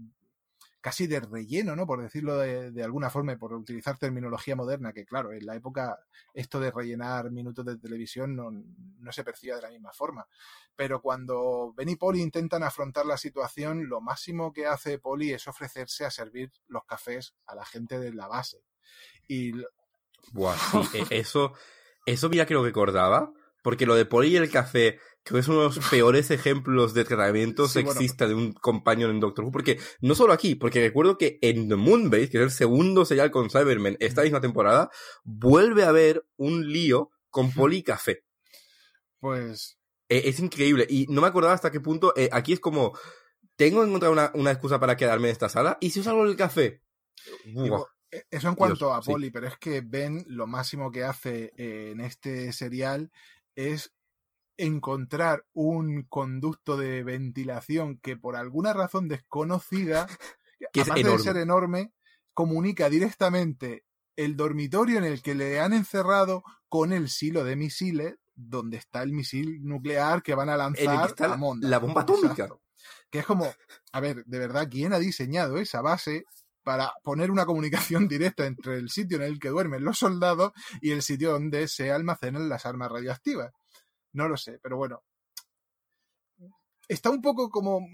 casi 0.85 1.07
de 1.07 1.19
relleno, 1.19 1.75
¿no? 1.75 1.85
Por 1.85 2.01
decirlo 2.01 2.37
de, 2.37 2.83
alguna 2.83 3.09
forma, 3.09 3.35
por 3.37 3.53
utilizar 3.53 3.97
terminología 3.97 4.55
moderna, 4.55 4.93
que 4.93 5.03
claro, 5.03 5.33
en 5.33 5.45
la 5.45 5.55
época 5.55 5.99
esto 6.33 6.59
de 6.59 6.71
rellenar 6.71 7.31
minutos 7.31 7.65
de 7.65 7.77
televisión 7.77 8.35
no, 8.35 8.51
no 8.51 9.11
se 9.11 9.23
percibía 9.23 9.55
de 9.55 9.63
la 9.63 9.69
misma 9.69 9.91
forma. 9.91 10.27
Pero 10.75 11.01
cuando 11.01 11.73
Ben 11.75 11.89
y 11.89 11.95
Polly 11.95 12.21
intentan 12.21 12.63
afrontar 12.63 13.05
la 13.05 13.17
situación, 13.17 13.89
lo 13.89 13.99
máximo 13.99 14.53
que 14.53 14.67
hace 14.67 14.99
Polly 14.99 15.33
es 15.33 15.47
ofrecerse 15.47 16.05
a 16.05 16.11
servir 16.11 16.51
los 16.67 16.85
cafés 16.85 17.33
a 17.47 17.55
la 17.55 17.65
gente 17.65 17.99
de 17.99 18.13
la 18.13 18.27
base. 18.27 18.63
Y... 19.27 19.51
Buah, 20.31 20.55
sí, 20.55 20.77
e, 21.09 21.19
eso, 21.19 21.53
eso 22.05 22.29
mira 22.29 22.45
que 22.45 22.53
lo 22.53 22.63
recordaba 22.63 23.33
porque 23.65 23.87
lo 23.87 23.95
de 23.95 24.05
Polly 24.05 24.27
y 24.27 24.35
el 24.35 24.51
café, 24.51 24.99
creo 25.23 25.37
que 25.37 25.39
es 25.39 25.47
uno 25.47 25.57
de 25.57 25.63
los 25.63 25.79
peores 25.89 26.29
ejemplos 26.29 26.93
de 26.93 27.03
tratamiento 27.03 27.67
sexista 27.67 28.27
de 28.27 28.35
un 28.35 28.53
compañero 28.53 29.09
en 29.09 29.19
Doctor 29.19 29.43
Who. 29.43 29.51
Porque 29.51 29.79
no 30.01 30.13
solo 30.13 30.33
aquí, 30.33 30.53
porque 30.53 30.81
recuerdo 30.81 31.17
que 31.17 31.39
en 31.41 31.67
The 31.67 31.75
Moonbase, 31.75 32.29
que 32.29 32.37
es 32.37 32.43
el 32.43 32.51
segundo 32.51 33.05
serial 33.05 33.31
con 33.31 33.49
Cybermen 33.49 33.97
esta 33.99 34.21
misma 34.21 34.39
temporada, 34.39 34.91
vuelve 35.23 35.83
a 35.83 35.89
haber 35.89 36.27
un 36.37 36.71
lío 36.71 37.09
con 37.31 37.51
Polly 37.51 37.77
y 37.77 37.83
café. 37.83 38.23
Pues. 39.19 39.79
E, 40.09 40.29
es 40.29 40.39
increíble. 40.39 40.85
Y 40.87 41.07
no 41.07 41.21
me 41.21 41.27
acordaba 41.27 41.55
hasta 41.55 41.71
qué 41.71 41.79
punto. 41.79 42.13
Eh, 42.15 42.29
aquí 42.31 42.53
es 42.53 42.59
como. 42.59 42.95
Tengo 43.55 43.81
que 43.81 43.87
encontrar 43.87 44.11
una, 44.11 44.29
una, 44.35 44.51
excusa 44.51 44.79
para 44.79 44.95
quedarme 44.95 45.29
en 45.29 45.31
esta 45.31 45.49
sala. 45.49 45.79
¿Y 45.81 45.89
si 45.89 46.01
os 46.01 46.07
hago 46.07 46.23
el 46.23 46.35
café? 46.35 46.83
E, 48.11 48.25
eso 48.29 48.47
en 48.47 48.53
cuanto 48.53 48.93
a 48.93 49.01
Polly, 49.01 49.31
pero 49.31 49.47
es 49.47 49.57
que 49.57 49.81
Ben 49.81 50.23
lo 50.27 50.45
máximo 50.45 50.91
que 50.91 51.03
hace 51.03 51.51
en 51.57 51.99
este 52.01 52.53
serial 52.53 53.11
es 53.55 53.93
encontrar 54.57 55.45
un 55.53 56.03
conducto 56.03 56.77
de 56.77 57.03
ventilación 57.03 57.97
que 57.97 58.15
por 58.15 58.35
alguna 58.35 58.73
razón 58.73 59.07
desconocida, 59.07 60.07
que 60.73 60.81
aparte 60.81 61.03
de 61.03 61.19
ser 61.19 61.37
enorme, 61.37 61.93
comunica 62.33 62.89
directamente 62.89 63.85
el 64.15 64.37
dormitorio 64.37 64.97
en 64.97 65.03
el 65.03 65.21
que 65.21 65.35
le 65.35 65.59
han 65.59 65.73
encerrado 65.73 66.43
con 66.69 66.93
el 66.93 67.09
silo 67.09 67.43
de 67.43 67.55
misiles 67.55 68.15
donde 68.35 68.77
está 68.77 69.01
el 69.01 69.13
misil 69.13 69.63
nuclear 69.63 70.21
que 70.21 70.35
van 70.35 70.49
a 70.49 70.57
lanzar 70.57 70.87
a 70.87 71.27
La 71.69 71.79
bomba 71.79 72.01
atómica. 72.01 72.49
Que 73.09 73.19
es 73.19 73.25
como, 73.25 73.47
a 73.93 73.99
ver, 73.99 74.25
de 74.25 74.39
verdad, 74.39 74.67
¿quién 74.69 74.93
ha 74.93 74.99
diseñado 74.99 75.57
esa 75.57 75.81
base 75.81 76.25
para 76.65 76.91
poner 77.03 77.31
una 77.31 77.45
comunicación 77.45 78.07
directa 78.09 78.45
entre 78.45 78.77
el 78.77 78.89
sitio 78.89 79.17
en 79.17 79.23
el 79.23 79.39
que 79.39 79.49
duermen 79.49 79.85
los 79.85 79.99
soldados 79.99 80.51
y 80.81 80.91
el 80.91 81.03
sitio 81.03 81.31
donde 81.31 81.69
se 81.69 81.91
almacenan 81.91 82.49
las 82.49 82.65
armas 82.65 82.91
radioactivas. 82.91 83.53
No 84.11 84.27
lo 84.27 84.35
sé, 84.35 84.59
pero 84.61 84.75
bueno. 84.75 85.03
Está 86.87 87.09
un 87.09 87.21
poco 87.21 87.49
como... 87.49 87.87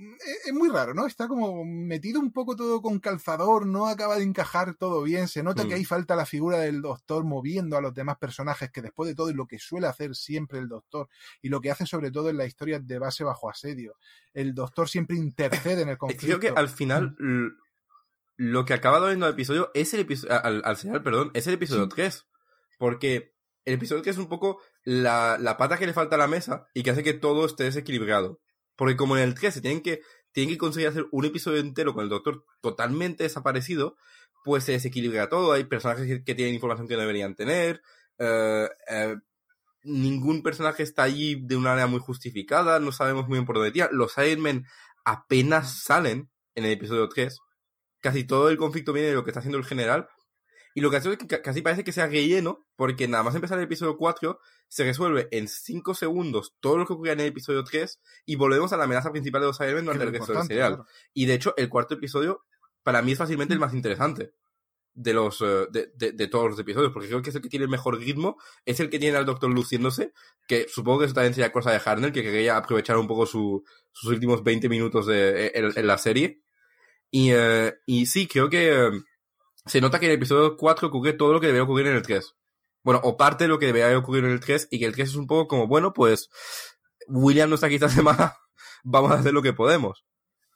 Es 0.46 0.54
muy 0.54 0.70
raro, 0.70 0.94
¿no? 0.94 1.06
Está 1.08 1.28
como 1.30 1.64
metido 1.64 2.20
un 2.20 2.32
poco 2.34 2.58
todo 2.58 2.82
con 2.82 3.00
calzador, 3.00 3.66
no 3.66 3.88
acaba 3.88 4.18
de 4.18 4.24
encajar 4.24 4.76
todo 4.76 5.02
bien, 5.04 5.30
se 5.30 5.44
nota 5.44 5.64
que 5.64 5.76
mm. 5.76 5.78
ahí 5.78 5.86
falta 5.86 6.16
la 6.16 6.26
figura 6.26 6.60
del 6.60 6.82
doctor 6.82 7.24
moviendo 7.24 7.78
a 7.78 7.82
los 7.82 7.94
demás 7.94 8.18
personajes, 8.18 8.70
que 8.70 8.82
después 8.82 9.08
de 9.08 9.16
todo 9.16 9.30
es 9.30 9.36
lo 9.36 9.48
que 9.48 9.60
suele 9.60 9.88
hacer 9.88 10.14
siempre 10.14 10.60
el 10.60 10.68
doctor, 10.68 11.08
y 11.42 11.48
lo 11.48 11.62
que 11.62 11.72
hace 11.72 11.86
sobre 11.86 12.12
todo 12.12 12.30
en 12.30 12.38
la 12.38 12.46
historia 12.46 12.80
de 12.80 13.00
base 13.00 13.24
bajo 13.24 13.50
asedio. 13.50 13.96
El 14.34 14.54
doctor 14.54 14.90
siempre 14.90 15.16
intercede 15.16 15.84
en 15.84 15.90
el 15.90 15.98
conflicto. 15.98 16.26
Creo 16.26 16.40
que 16.40 16.50
al 16.60 16.68
final 16.68 17.16
mm 17.18 17.71
lo 18.42 18.66
que 18.66 18.74
acaba 18.74 19.00
dando 19.00 19.28
el 19.28 19.34
episodio 19.34 19.70
es 19.76 19.94
el 19.94 20.00
episodio, 20.00 20.34
al, 20.44 20.64
al 20.66 21.04
perdón, 21.04 21.30
es 21.36 21.46
el 21.46 21.54
episodio 21.54 21.88
3. 21.88 22.26
Porque 22.80 23.36
el 23.66 23.76
episodio 23.76 24.02
3 24.02 24.16
es 24.16 24.20
un 24.20 24.30
poco 24.30 24.60
la, 24.84 25.38
la 25.40 25.58
pata 25.58 25.78
que 25.78 25.86
le 25.86 25.94
falta 25.94 26.16
a 26.16 26.18
la 26.18 26.28
mesa 26.28 26.66
y 26.74 26.82
que 26.82 26.90
hace 26.90 27.04
que 27.04 27.14
todo 27.14 27.46
esté 27.46 27.66
desequilibrado. 27.66 28.42
Porque 28.76 28.98
como 28.98 29.16
en 29.16 29.22
el 29.22 29.36
3 29.36 29.54
se 29.54 29.62
tienen 29.62 29.82
que, 29.84 30.02
tienen 30.32 30.56
que 30.56 30.58
conseguir 30.58 30.90
hacer 30.90 31.06
un 31.12 31.26
episodio 31.26 31.60
entero 31.60 31.94
con 31.94 32.02
el 32.02 32.10
doctor 32.10 32.44
totalmente 32.62 33.22
desaparecido, 33.22 33.96
pues 34.44 34.64
se 34.64 34.72
desequilibra 34.72 35.30
todo. 35.30 35.52
Hay 35.52 35.66
personajes 35.66 36.24
que, 36.26 36.34
tienen 36.34 36.56
información 36.56 36.88
que 36.88 36.96
no 36.96 37.02
deberían 37.02 37.36
tener. 37.36 37.84
Eh, 38.18 38.68
eh, 38.90 39.18
ningún 39.84 40.42
personaje 40.42 40.82
está 40.82 41.04
allí 41.04 41.40
de 41.46 41.58
una 41.58 41.70
manera 41.70 41.86
muy 41.86 42.00
justificada. 42.00 42.80
No 42.80 42.92
sabemos 42.92 43.28
muy 43.28 43.38
bien 43.38 43.46
por 43.46 43.58
dónde 43.58 43.72
tira. 43.72 43.90
Los 43.92 44.18
Ironmen 44.18 44.66
apenas 45.06 45.84
salen 45.84 46.32
en 46.56 46.66
el 46.66 46.72
episodio 46.72 47.08
3 47.08 47.40
casi 48.02 48.24
todo 48.24 48.50
el 48.50 48.58
conflicto 48.58 48.94
viene 48.94 49.10
de 49.10 49.16
lo 49.16 49.24
que 49.24 49.30
está 49.30 49.40
haciendo 49.40 49.58
el 49.58 49.66
general. 49.66 50.10
Y 50.74 50.82
lo 50.82 50.90
que 50.90 50.98
hace 50.98 51.12
es 51.12 51.18
que 51.18 51.42
casi 51.42 51.62
parece 51.62 51.84
que 51.84 51.92
sea 51.92 52.08
relleno, 52.08 52.66
porque 52.76 53.08
nada 53.08 53.24
más 53.24 53.36
empezar 53.36 53.58
el 53.58 53.66
episodio 53.66 53.98
4, 53.98 54.40
se 54.70 54.86
resuelve 54.86 55.28
en 55.32 55.48
5 55.48 55.94
segundos 55.94 56.56
todo 56.60 56.78
lo 56.78 56.88
que 56.88 56.94
ocurría 56.94 57.14
en 57.14 57.20
el 57.20 57.28
episodio 57.28 57.64
3 57.64 58.00
y 58.26 58.36
volvemos 58.36 58.72
a 58.72 58.78
la 58.78 58.86
amenaza 58.86 59.12
principal 59.12 59.42
de 59.42 59.48
los 59.48 59.60
Iron 59.60 59.86
durante 59.86 60.06
el 60.06 60.14
resto 60.14 60.34
del 60.34 60.44
serial. 60.44 60.84
Y 61.14 61.26
de 61.26 61.34
hecho, 61.34 61.54
el 61.58 61.68
cuarto 61.68 61.96
episodio, 61.96 62.46
para 62.84 63.02
mí 63.02 63.12
es 63.12 63.18
fácilmente 63.18 63.54
el 63.54 63.60
más 63.60 63.74
interesante 63.74 64.34
de 64.94 65.14
los 65.14 65.42
eh, 65.42 65.68
de, 65.72 66.28
todos 66.28 66.52
los 66.52 66.60
episodios, 66.60 66.92
porque 66.92 67.08
creo 67.08 67.22
que 67.22 67.30
es 67.30 67.36
el 67.36 67.42
que 67.42 67.50
tiene 67.50 67.66
el 67.66 67.72
mejor 67.72 67.98
ritmo, 67.98 68.38
es 68.66 68.80
el 68.80 68.90
que 68.90 69.00
tiene 69.00 69.18
al 69.18 69.26
doctor 69.26 69.50
luciéndose, 69.50 70.14
que 70.48 70.68
supongo 70.70 71.00
que 71.00 71.06
eso 71.06 71.14
también 71.14 71.34
sería 71.34 71.52
cosa 71.52 71.72
de 71.72 71.82
Harnell, 71.84 72.12
que 72.12 72.24
quería 72.24 72.58
aprovechar 72.58 72.98
un 72.98 73.08
poco 73.08 73.26
su, 73.26 73.64
sus 73.92 74.10
últimos 74.10 74.44
20 74.44 74.70
minutos 74.70 75.06
de, 75.06 75.52
en 75.54 75.88
la 75.88 75.98
serie 75.98 76.42
y, 77.12 77.32
eh, 77.34 77.76
y 77.86 78.06
sí, 78.06 78.28
creo 78.28 78.50
que 78.50 78.72
eh, 78.72 78.92
se 79.66 79.82
nota 79.82 80.00
que 80.00 80.06
en 80.06 80.14
el 80.14 80.18
episodio 80.18 80.58
4 80.58 80.88
ocurre 80.88 81.14
todo 81.14 81.34
lo 81.34 81.42
que 81.42 81.48
debería 81.48 81.64
ocurrir 81.64 81.88
en 81.88 81.96
el 81.96 82.02
3. 82.02 82.36
Bueno, 82.84 83.02
o 83.04 83.18
parte 83.18 83.44
de 83.44 83.50
lo 83.50 83.60
que 83.60 83.68
debería 83.68 83.96
ocurrir 83.98 84.26
en 84.26 84.32
el 84.32 84.40
3 84.40 84.70
y 84.72 84.80
que 84.80 84.86
el 84.86 84.94
3 84.94 85.10
es 85.10 85.16
un 85.16 85.28
poco 85.28 85.48
como, 85.48 85.68
bueno, 85.68 85.94
pues 85.94 86.30
William 87.08 87.50
no 87.50 87.56
está 87.56 87.68
aquí 87.68 87.76
esta 87.76 87.90
semana, 87.90 88.36
vamos 88.84 89.12
a 89.12 89.16
hacer 89.16 89.34
lo 89.34 89.42
que 89.42 89.54
podemos. 89.54 90.06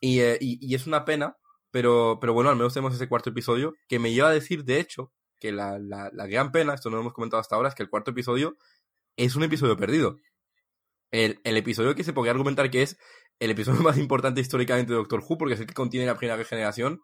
Y, 0.02 0.22
eh, 0.22 0.38
y, 0.42 0.58
y, 0.62 0.76
es 0.76 0.88
una 0.88 1.06
pena, 1.06 1.38
pero, 1.72 2.20
pero 2.22 2.34
bueno, 2.34 2.50
al 2.50 2.56
menos 2.56 2.74
tenemos 2.74 2.94
ese 2.96 3.10
cuarto 3.10 3.30
episodio 3.30 3.74
que 3.88 4.00
me 4.00 4.14
lleva 4.14 4.30
a 4.30 4.34
decir, 4.34 4.64
de 4.64 4.80
hecho, 4.80 5.12
que 5.40 5.52
la, 5.52 5.78
la, 5.80 6.10
la 6.14 6.28
gran 6.28 6.52
pena, 6.52 6.74
esto 6.74 6.90
no 6.90 6.98
lo 6.98 7.02
hemos 7.02 7.14
comentado 7.14 7.42
hasta 7.42 7.56
ahora, 7.56 7.70
es 7.70 7.76
que 7.76 7.84
el 7.84 7.90
cuarto 7.90 8.12
episodio 8.12 8.58
es 9.18 9.36
un 9.36 9.44
episodio 9.44 9.78
perdido. 9.78 10.18
El, 11.16 11.40
el 11.44 11.58
episodio 11.58 11.96
que 11.96 12.04
se 12.04 12.14
podría 12.14 12.32
argumentar 12.32 12.70
que 12.70 12.82
es 12.82 12.98
el 13.40 13.52
episodio 13.52 13.82
más 13.84 13.98
importante 13.98 14.42
históricamente 14.42 14.92
de 14.92 14.98
Doctor 14.98 15.24
Who, 15.28 15.38
porque 15.38 15.54
es 15.56 15.60
el 15.60 15.68
que 15.68 15.74
contiene 15.74 16.06
la 16.06 16.18
primera 16.18 16.44
generación, 16.44 17.02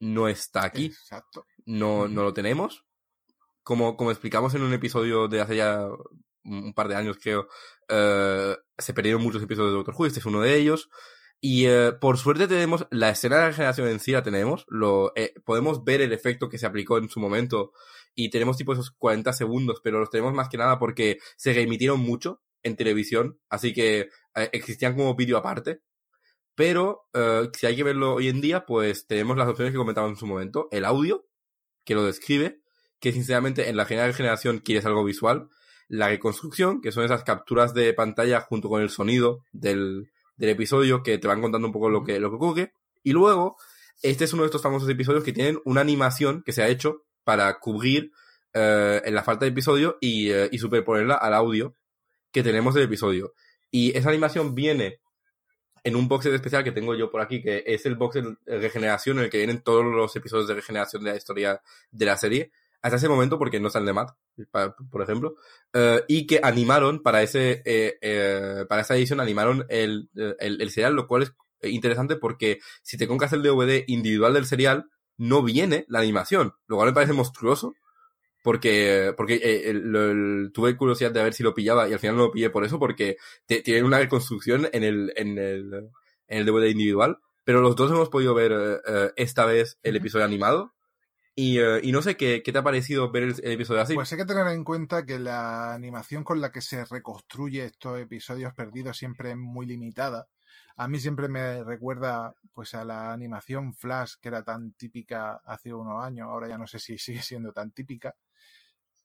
no 0.00 0.28
está 0.28 0.64
aquí. 0.64 0.86
Exacto. 0.86 1.46
No, 1.64 2.08
no 2.08 2.22
lo 2.22 2.32
tenemos. 2.32 2.84
Como, 3.62 3.96
como 3.96 4.10
explicamos 4.10 4.54
en 4.54 4.62
un 4.62 4.72
episodio 4.72 5.28
de 5.28 5.40
hace 5.40 5.56
ya 5.56 5.88
un 6.44 6.72
par 6.74 6.88
de 6.88 6.94
años, 6.94 7.18
creo, 7.20 7.48
eh, 7.88 8.56
se 8.78 8.94
perdieron 8.94 9.22
muchos 9.22 9.42
episodios 9.42 9.72
de 9.72 9.76
Doctor 9.76 9.94
Who, 9.98 10.06
este 10.06 10.20
es 10.20 10.26
uno 10.26 10.40
de 10.40 10.56
ellos. 10.56 10.88
Y 11.40 11.66
eh, 11.66 11.92
por 12.00 12.16
suerte 12.16 12.48
tenemos 12.48 12.86
la 12.90 13.10
escena 13.10 13.36
de 13.36 13.46
la 13.48 13.52
generación 13.52 13.88
en 13.88 14.00
sí, 14.00 14.12
la 14.12 14.22
tenemos. 14.22 14.64
Lo, 14.68 15.12
eh, 15.16 15.34
podemos 15.44 15.84
ver 15.84 16.00
el 16.00 16.12
efecto 16.12 16.48
que 16.48 16.58
se 16.58 16.66
aplicó 16.66 16.98
en 16.98 17.08
su 17.08 17.20
momento 17.20 17.72
y 18.14 18.30
tenemos 18.30 18.56
tipo 18.56 18.72
esos 18.72 18.90
40 18.92 19.32
segundos, 19.32 19.80
pero 19.82 19.98
los 19.98 20.10
tenemos 20.10 20.32
más 20.32 20.48
que 20.48 20.56
nada 20.56 20.78
porque 20.78 21.18
se 21.36 21.52
reemitieron 21.52 22.00
mucho 22.00 22.40
en 22.66 22.76
televisión, 22.76 23.38
así 23.48 23.72
que 23.72 24.10
eh, 24.34 24.50
existían 24.52 24.94
como 24.96 25.14
vídeo 25.14 25.38
aparte. 25.38 25.80
Pero 26.54 27.08
eh, 27.12 27.50
si 27.56 27.66
hay 27.66 27.76
que 27.76 27.84
verlo 27.84 28.14
hoy 28.14 28.28
en 28.28 28.40
día, 28.40 28.66
pues 28.66 29.06
tenemos 29.06 29.36
las 29.36 29.48
opciones 29.48 29.72
que 29.72 29.78
comentaba 29.78 30.08
en 30.08 30.16
su 30.16 30.26
momento. 30.26 30.68
El 30.72 30.84
audio, 30.84 31.26
que 31.84 31.94
lo 31.94 32.04
describe, 32.04 32.60
que 32.98 33.12
sinceramente 33.12 33.68
en 33.68 33.76
la 33.76 33.84
general 33.84 34.14
generación 34.14 34.58
quieres 34.58 34.86
algo 34.86 35.04
visual, 35.04 35.48
la 35.88 36.08
reconstrucción, 36.08 36.80
que 36.80 36.92
son 36.92 37.04
esas 37.04 37.24
capturas 37.24 37.74
de 37.74 37.92
pantalla 37.92 38.40
junto 38.40 38.68
con 38.68 38.82
el 38.82 38.90
sonido 38.90 39.44
del, 39.52 40.10
del 40.36 40.50
episodio 40.50 41.02
que 41.02 41.18
te 41.18 41.28
van 41.28 41.42
contando 41.42 41.68
un 41.68 41.72
poco 41.72 41.90
lo 41.90 42.02
que, 42.02 42.18
lo 42.18 42.30
que 42.30 42.36
ocurre, 42.36 42.72
y 43.02 43.12
luego, 43.12 43.56
este 44.02 44.24
es 44.24 44.32
uno 44.32 44.42
de 44.42 44.46
estos 44.46 44.62
famosos 44.62 44.88
episodios 44.88 45.22
que 45.22 45.32
tienen 45.32 45.60
una 45.64 45.82
animación 45.82 46.42
que 46.42 46.52
se 46.52 46.62
ha 46.62 46.68
hecho 46.68 47.04
para 47.22 47.60
cubrir 47.60 48.10
eh, 48.52 49.00
en 49.04 49.14
la 49.14 49.22
falta 49.22 49.44
de 49.44 49.52
episodio 49.52 49.98
y, 50.00 50.30
eh, 50.30 50.48
y 50.50 50.58
superponerla 50.58 51.14
al 51.14 51.34
audio 51.34 51.76
que 52.36 52.42
tenemos 52.42 52.74
del 52.74 52.84
episodio. 52.84 53.32
Y 53.70 53.96
esa 53.96 54.10
animación 54.10 54.54
viene 54.54 55.00
en 55.82 55.96
un 55.96 56.06
box 56.06 56.26
especial 56.26 56.62
que 56.62 56.70
tengo 56.70 56.94
yo 56.94 57.10
por 57.10 57.22
aquí, 57.22 57.40
que 57.40 57.64
es 57.66 57.86
el 57.86 57.94
box 57.94 58.16
de 58.16 58.58
regeneración 58.58 59.16
en 59.16 59.24
el 59.24 59.30
que 59.30 59.38
vienen 59.38 59.62
todos 59.62 59.82
los 59.82 60.14
episodios 60.16 60.46
de 60.46 60.52
regeneración 60.52 61.02
de 61.02 61.12
la 61.12 61.16
historia 61.16 61.62
de 61.90 62.04
la 62.04 62.18
serie, 62.18 62.52
hasta 62.82 62.98
ese 62.98 63.08
momento, 63.08 63.38
porque 63.38 63.58
no 63.58 63.68
están 63.68 63.86
de 63.86 63.94
Matt, 63.94 64.10
por 64.90 65.00
ejemplo, 65.00 65.36
eh, 65.72 66.02
y 66.08 66.26
que 66.26 66.40
animaron 66.42 67.02
para 67.02 67.22
ese 67.22 67.62
eh, 67.64 67.96
eh, 68.02 68.66
para 68.68 68.82
esa 68.82 68.96
edición 68.96 69.20
animaron 69.20 69.64
el, 69.70 70.10
el, 70.14 70.70
serial, 70.70 70.92
lo 70.92 71.06
cual 71.06 71.22
es 71.22 71.32
interesante 71.62 72.16
porque 72.16 72.58
si 72.82 72.98
te 72.98 73.08
compras 73.08 73.32
el 73.32 73.42
DVD 73.42 73.82
individual 73.86 74.34
del 74.34 74.44
serial, 74.44 74.90
no 75.16 75.42
viene 75.42 75.86
la 75.88 76.00
animación, 76.00 76.52
lo 76.66 76.76
cual 76.76 76.90
me 76.90 76.94
parece 76.94 77.14
monstruoso, 77.14 77.74
porque, 78.46 79.12
porque 79.16 79.40
eh, 79.42 79.70
el, 79.70 79.96
el, 79.96 80.50
tuve 80.54 80.76
curiosidad 80.76 81.10
de 81.10 81.20
ver 81.20 81.34
si 81.34 81.42
lo 81.42 81.52
pillaba 81.52 81.88
y 81.88 81.92
al 81.92 81.98
final 81.98 82.16
no 82.16 82.26
lo 82.26 82.30
pillé 82.30 82.48
por 82.48 82.64
eso, 82.64 82.78
porque 82.78 83.16
te, 83.44 83.60
tienen 83.60 83.84
una 83.84 83.98
reconstrucción 83.98 84.68
en 84.72 84.84
el, 84.84 85.12
en 85.16 85.36
el, 85.36 85.90
en 86.28 86.38
el 86.38 86.46
DVD 86.46 86.70
individual, 86.70 87.18
pero 87.42 87.60
los 87.60 87.74
dos 87.74 87.90
hemos 87.90 88.08
podido 88.08 88.34
ver 88.34 88.52
uh, 88.52 89.12
esta 89.16 89.46
vez 89.46 89.80
el 89.82 89.96
episodio 89.96 90.24
animado. 90.24 90.74
Y, 91.34 91.58
uh, 91.58 91.80
y 91.82 91.90
no 91.90 92.02
sé 92.02 92.16
¿qué, 92.16 92.44
qué 92.44 92.52
te 92.52 92.58
ha 92.58 92.62
parecido 92.62 93.10
ver 93.10 93.24
el, 93.24 93.34
el, 93.42 93.50
episodio 93.50 93.80
así. 93.80 93.94
Pues 93.94 94.12
hay 94.12 94.18
que 94.18 94.24
tener 94.24 94.46
en 94.46 94.62
cuenta 94.62 95.04
que 95.04 95.18
la 95.18 95.74
animación 95.74 96.22
con 96.22 96.40
la 96.40 96.52
que 96.52 96.60
se 96.60 96.84
reconstruye 96.84 97.64
estos 97.64 97.98
episodios 97.98 98.54
perdidos 98.54 98.96
siempre 98.96 99.32
es 99.32 99.36
muy 99.36 99.66
limitada. 99.66 100.28
A 100.76 100.86
mí 100.86 101.00
siempre 101.00 101.26
me 101.26 101.64
recuerda 101.64 102.32
pues 102.52 102.74
a 102.74 102.84
la 102.84 103.12
animación 103.12 103.74
Flash 103.74 104.14
que 104.20 104.28
era 104.28 104.44
tan 104.44 104.70
típica 104.74 105.40
hace 105.44 105.74
unos 105.74 106.04
años, 106.04 106.28
ahora 106.28 106.46
ya 106.48 106.58
no 106.58 106.68
sé 106.68 106.78
si 106.78 106.96
sigue 106.96 107.22
siendo 107.22 107.52
tan 107.52 107.72
típica, 107.72 108.14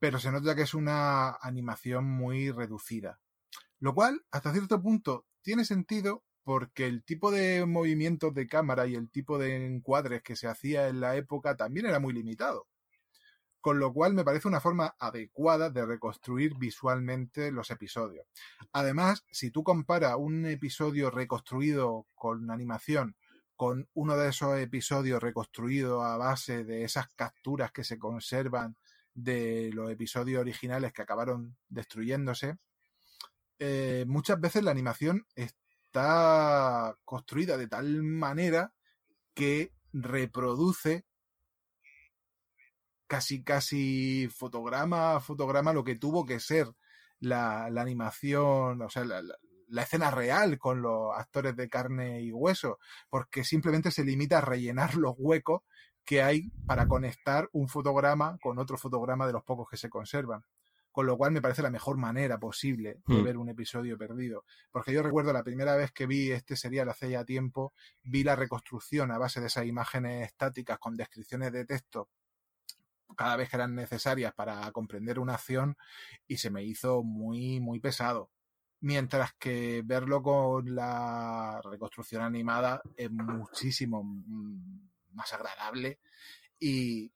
pero 0.01 0.19
se 0.19 0.31
nota 0.31 0.55
que 0.55 0.63
es 0.63 0.73
una 0.73 1.37
animación 1.41 2.05
muy 2.05 2.49
reducida. 2.49 3.19
Lo 3.77 3.93
cual, 3.93 4.25
hasta 4.31 4.51
cierto 4.51 4.81
punto, 4.81 5.27
tiene 5.43 5.63
sentido 5.63 6.23
porque 6.43 6.87
el 6.87 7.03
tipo 7.03 7.29
de 7.29 7.67
movimientos 7.67 8.33
de 8.33 8.47
cámara 8.47 8.87
y 8.87 8.95
el 8.95 9.11
tipo 9.11 9.37
de 9.37 9.63
encuadres 9.63 10.23
que 10.23 10.35
se 10.35 10.47
hacía 10.47 10.87
en 10.87 11.01
la 11.01 11.17
época 11.17 11.55
también 11.55 11.85
era 11.85 11.99
muy 11.99 12.13
limitado. 12.13 12.67
Con 13.59 13.77
lo 13.77 13.93
cual 13.93 14.15
me 14.15 14.23
parece 14.23 14.47
una 14.47 14.59
forma 14.59 14.95
adecuada 14.97 15.69
de 15.69 15.85
reconstruir 15.85 16.55
visualmente 16.57 17.51
los 17.51 17.69
episodios. 17.69 18.25
Además, 18.71 19.23
si 19.29 19.51
tú 19.51 19.63
comparas 19.63 20.15
un 20.17 20.47
episodio 20.47 21.11
reconstruido 21.11 22.07
con 22.15 22.49
animación 22.49 23.15
con 23.55 23.87
uno 23.93 24.17
de 24.17 24.29
esos 24.29 24.57
episodios 24.57 25.21
reconstruidos 25.21 26.03
a 26.03 26.17
base 26.17 26.63
de 26.63 26.85
esas 26.85 27.07
capturas 27.13 27.71
que 27.71 27.83
se 27.83 27.99
conservan 27.99 28.75
de 29.13 29.71
los 29.73 29.91
episodios 29.91 30.39
originales 30.39 30.93
que 30.93 31.01
acabaron 31.01 31.57
destruyéndose, 31.69 32.57
eh, 33.59 34.05
muchas 34.07 34.39
veces 34.39 34.63
la 34.63 34.71
animación 34.71 35.27
está 35.35 36.97
construida 37.05 37.57
de 37.57 37.67
tal 37.67 38.01
manera 38.03 38.73
que 39.33 39.73
reproduce 39.93 41.05
casi 43.07 43.43
casi 43.43 44.29
fotograma 44.33 45.15
a 45.15 45.19
fotograma 45.19 45.73
lo 45.73 45.83
que 45.83 45.95
tuvo 45.95 46.25
que 46.25 46.39
ser 46.39 46.67
la, 47.19 47.65
animación, 47.65 48.81
o 48.81 48.89
sea, 48.89 49.03
la, 49.05 49.21
la, 49.21 49.81
escena 49.83 50.11
real 50.11 50.57
con 50.57 50.81
los 50.81 51.15
actores 51.15 51.55
de 51.55 51.69
carne 51.69 52.21
y 52.21 52.31
hueso, 52.31 52.79
porque 53.09 53.43
simplemente 53.43 53.91
se 53.91 54.03
limita 54.03 54.39
a 54.39 54.41
rellenar 54.41 54.95
los 54.95 55.13
huecos 55.17 55.61
que 56.05 56.21
hay 56.21 56.49
para 56.65 56.87
conectar 56.87 57.49
un 57.51 57.67
fotograma 57.67 58.37
con 58.41 58.59
otro 58.59 58.77
fotograma 58.77 59.27
de 59.27 59.33
los 59.33 59.43
pocos 59.43 59.69
que 59.69 59.77
se 59.77 59.89
conservan. 59.89 60.43
Con 60.91 61.05
lo 61.05 61.17
cual 61.17 61.31
me 61.31 61.41
parece 61.41 61.61
la 61.61 61.69
mejor 61.69 61.95
manera 61.95 62.37
posible 62.37 62.99
de 63.07 63.15
hmm. 63.15 63.23
ver 63.23 63.37
un 63.37 63.47
episodio 63.47 63.97
perdido. 63.97 64.43
Porque 64.71 64.91
yo 64.91 65.01
recuerdo 65.01 65.31
la 65.31 65.43
primera 65.43 65.75
vez 65.77 65.91
que 65.93 66.05
vi 66.05 66.31
este 66.31 66.57
serial 66.57 66.89
hace 66.89 67.09
ya 67.09 67.23
tiempo, 67.23 67.73
vi 68.03 68.25
la 68.25 68.35
reconstrucción 68.35 69.09
a 69.11 69.17
base 69.17 69.39
de 69.39 69.47
esas 69.47 69.65
imágenes 69.65 70.27
estáticas 70.27 70.79
con 70.79 70.97
descripciones 70.97 71.53
de 71.53 71.65
texto 71.65 72.09
cada 73.15 73.35
vez 73.35 73.49
que 73.49 73.57
eran 73.57 73.75
necesarias 73.75 74.33
para 74.33 74.71
comprender 74.71 75.19
una 75.19 75.35
acción 75.35 75.77
y 76.27 76.37
se 76.37 76.49
me 76.49 76.63
hizo 76.63 77.03
muy, 77.03 77.59
muy 77.59 77.79
pesado. 77.79 78.29
Mientras 78.79 79.33
que 79.33 79.83
verlo 79.85 80.23
con 80.23 80.73
la 80.73 81.61
reconstrucción 81.63 82.23
animada 82.23 82.81
es 82.95 83.11
muchísimo 83.11 84.03
más 85.13 85.33
agradable. 85.33 85.99
Y... 86.59 87.11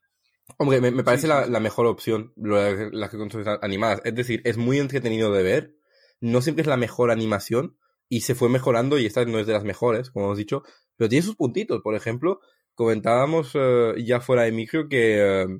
Hombre, 0.58 0.80
me, 0.80 0.92
me 0.92 1.04
parece 1.04 1.24
sí, 1.24 1.28
la, 1.28 1.60
mejor 1.60 1.88
opción, 1.88 2.34
las 2.36 2.94
la 2.94 3.10
que 3.10 3.18
construyen 3.18 3.58
animadas. 3.62 4.02
Es 4.04 4.14
decir, 4.14 4.42
es 4.46 4.58
muy 4.58 4.80
entretenido 4.80 5.34
de 5.34 5.42
ver, 5.42 5.76
no 6.20 6.42
siempre 6.42 6.62
es 6.62 6.68
la 6.68 6.78
mejor 6.78 7.10
animación 7.10 7.78
y 8.10 8.22
se 8.22 8.36
fue 8.36 8.50
mejorando 8.50 9.00
y 9.00 9.08
esta 9.08 9.26
no 9.26 9.40
es 9.40 9.48
de 9.48 9.54
las 9.54 9.64
mejores, 9.64 10.12
como 10.12 10.26
hemos 10.26 10.38
dicho, 10.38 10.62
pero 10.96 11.10
tiene 11.10 11.26
sus 11.26 11.36
puntitos. 11.36 11.82
Por 11.82 11.96
ejemplo, 11.96 12.42
comentábamos 12.76 13.56
uh, 13.56 13.96
ya 13.98 14.22
fuera 14.22 14.44
de 14.44 14.52
micro 14.52 14.88
que 14.88 15.46
uh, 15.48 15.60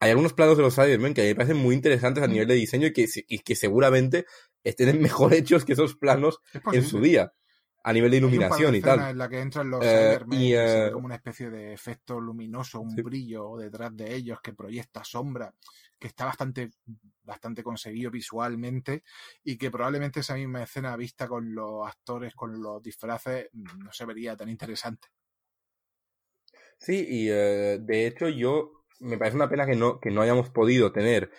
hay 0.00 0.10
algunos 0.10 0.32
planos 0.32 0.56
de 0.56 0.62
los 0.62 0.74
Cybermen 0.74 1.12
que 1.12 1.20
a 1.20 1.24
mí 1.24 1.30
me 1.30 1.36
parecen 1.36 1.58
muy 1.58 1.74
interesantes 1.74 2.24
a 2.24 2.26
nivel 2.26 2.48
de 2.48 2.54
diseño 2.54 2.86
y 2.86 2.92
que, 2.92 3.06
y 3.28 3.38
que 3.40 3.54
seguramente 3.54 4.24
estén 4.64 4.98
mejor 5.02 5.34
hechos 5.34 5.64
que 5.64 5.74
esos 5.74 5.94
planos 5.94 6.40
en 6.72 6.84
su 6.84 7.00
día 7.00 7.32
a 7.84 7.92
nivel 7.92 8.10
de 8.10 8.16
iluminación 8.18 8.74
y 8.74 8.80
tal. 8.80 9.10
En 9.10 9.18
la 9.18 9.28
que 9.28 9.40
entran 9.40 9.70
los 9.70 9.84
eh, 9.84 10.20
y, 10.30 10.54
uh, 10.56 10.92
como 10.92 11.06
una 11.06 11.16
especie 11.16 11.50
de 11.50 11.72
efecto 11.72 12.20
luminoso, 12.20 12.80
un 12.80 12.92
sí. 12.92 13.02
brillo 13.02 13.56
detrás 13.56 13.96
de 13.96 14.14
ellos 14.14 14.40
que 14.40 14.52
proyecta 14.52 15.02
sombra, 15.04 15.52
que 15.98 16.06
está 16.06 16.26
bastante, 16.26 16.70
bastante 17.22 17.62
conseguido 17.62 18.10
visualmente 18.10 19.02
y 19.42 19.56
que 19.56 19.70
probablemente 19.70 20.20
esa 20.20 20.34
misma 20.34 20.62
escena 20.62 20.96
vista 20.96 21.26
con 21.26 21.54
los 21.54 21.86
actores, 21.86 22.34
con 22.34 22.60
los 22.60 22.82
disfraces, 22.82 23.48
no 23.52 23.92
se 23.92 24.04
vería 24.04 24.36
tan 24.36 24.48
interesante. 24.48 25.08
Sí, 26.78 27.06
y 27.08 27.30
uh, 27.30 27.78
de 27.80 28.06
hecho 28.06 28.28
yo 28.28 28.84
me 29.00 29.18
parece 29.18 29.36
una 29.36 29.48
pena 29.48 29.66
que 29.66 29.76
no, 29.76 29.98
que 29.98 30.10
no 30.10 30.22
hayamos 30.22 30.50
podido 30.50 30.92
tener 30.92 31.30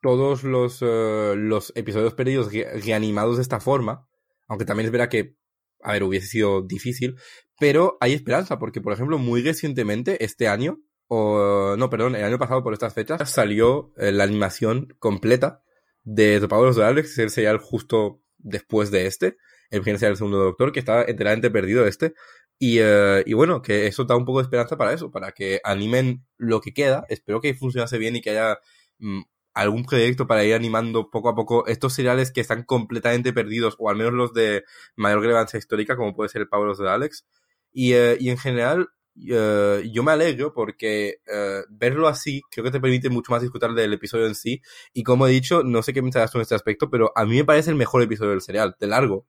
todos 0.00 0.42
los, 0.42 0.82
uh, 0.82 1.34
los 1.36 1.72
episodios 1.76 2.14
perdidos 2.14 2.52
reanimados 2.52 3.36
de 3.36 3.42
esta 3.42 3.60
forma, 3.60 4.08
aunque 4.48 4.64
también 4.64 4.86
es 4.86 4.92
verdad 4.92 5.08
que 5.08 5.36
a 5.84 5.92
ver, 5.92 6.02
hubiese 6.02 6.26
sido 6.26 6.62
difícil, 6.62 7.16
pero 7.58 7.96
hay 8.00 8.12
esperanza, 8.14 8.58
porque 8.58 8.80
por 8.80 8.92
ejemplo, 8.92 9.18
muy 9.18 9.42
recientemente, 9.42 10.24
este 10.24 10.48
año, 10.48 10.80
o 11.06 11.76
no, 11.76 11.90
perdón, 11.90 12.16
el 12.16 12.24
año 12.24 12.38
pasado 12.38 12.62
por 12.62 12.72
estas 12.72 12.94
fechas, 12.94 13.30
salió 13.30 13.92
eh, 13.96 14.10
la 14.10 14.24
animación 14.24 14.96
completa 14.98 15.62
de 16.02 16.40
Power 16.48 16.70
of 16.70 16.76
the 16.76 16.84
Alex, 16.84 17.18
el 17.18 17.30
serial 17.30 17.58
justo 17.58 18.20
después 18.38 18.90
de 18.90 19.06
este, 19.06 19.36
el 19.70 19.82
primer 19.82 19.98
serial 19.98 20.12
del 20.12 20.18
segundo 20.18 20.38
Doctor, 20.38 20.72
que 20.72 20.80
estaba 20.80 21.04
enteramente 21.04 21.50
perdido 21.50 21.86
este, 21.86 22.14
y, 22.58 22.80
uh, 22.80 23.22
y 23.24 23.32
bueno, 23.34 23.62
que 23.62 23.86
eso 23.86 24.04
da 24.04 24.16
un 24.16 24.24
poco 24.24 24.38
de 24.38 24.44
esperanza 24.44 24.76
para 24.76 24.92
eso, 24.92 25.10
para 25.10 25.32
que 25.32 25.60
animen 25.64 26.24
lo 26.36 26.60
que 26.60 26.72
queda, 26.72 27.04
espero 27.08 27.40
que 27.40 27.54
funcionase 27.54 27.98
bien 27.98 28.16
y 28.16 28.20
que 28.20 28.30
haya 28.30 28.58
mm, 28.98 29.22
algún 29.54 29.84
proyecto 29.84 30.26
para 30.26 30.44
ir 30.44 30.54
animando 30.54 31.10
poco 31.10 31.28
a 31.28 31.34
poco 31.34 31.66
estos 31.66 31.94
seriales 31.94 32.32
que 32.32 32.40
están 32.40 32.64
completamente 32.64 33.32
perdidos, 33.32 33.76
o 33.78 33.88
al 33.88 33.96
menos 33.96 34.12
los 34.12 34.34
de 34.34 34.64
mayor 34.96 35.20
relevancia 35.20 35.58
histórica, 35.58 35.96
como 35.96 36.14
puede 36.14 36.28
ser 36.28 36.42
el 36.42 36.48
of 36.50 36.78
the 36.78 36.88
Alex. 36.88 37.24
Y, 37.72 37.94
uh, 37.94 38.16
y 38.18 38.30
en 38.30 38.38
general, 38.38 38.88
uh, 39.16 39.80
yo 39.80 40.02
me 40.02 40.12
alegro 40.12 40.52
porque 40.52 41.16
uh, 41.28 41.64
verlo 41.70 42.08
así 42.08 42.42
creo 42.50 42.64
que 42.64 42.70
te 42.70 42.80
permite 42.80 43.10
mucho 43.10 43.32
más 43.32 43.42
disfrutar 43.42 43.72
del 43.74 43.92
episodio 43.92 44.26
en 44.26 44.34
sí. 44.34 44.60
Y 44.92 45.04
como 45.04 45.26
he 45.26 45.30
dicho, 45.30 45.62
no 45.62 45.82
sé 45.82 45.92
qué 45.92 46.02
pensarás 46.02 46.32
tú 46.32 46.38
en 46.38 46.42
este 46.42 46.56
aspecto, 46.56 46.90
pero 46.90 47.12
a 47.14 47.24
mí 47.24 47.36
me 47.36 47.44
parece 47.44 47.70
el 47.70 47.76
mejor 47.76 48.02
episodio 48.02 48.32
del 48.32 48.42
serial, 48.42 48.76
de 48.78 48.86
largo. 48.88 49.26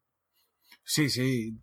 Sí, 0.83 1.09
sí, 1.09 1.57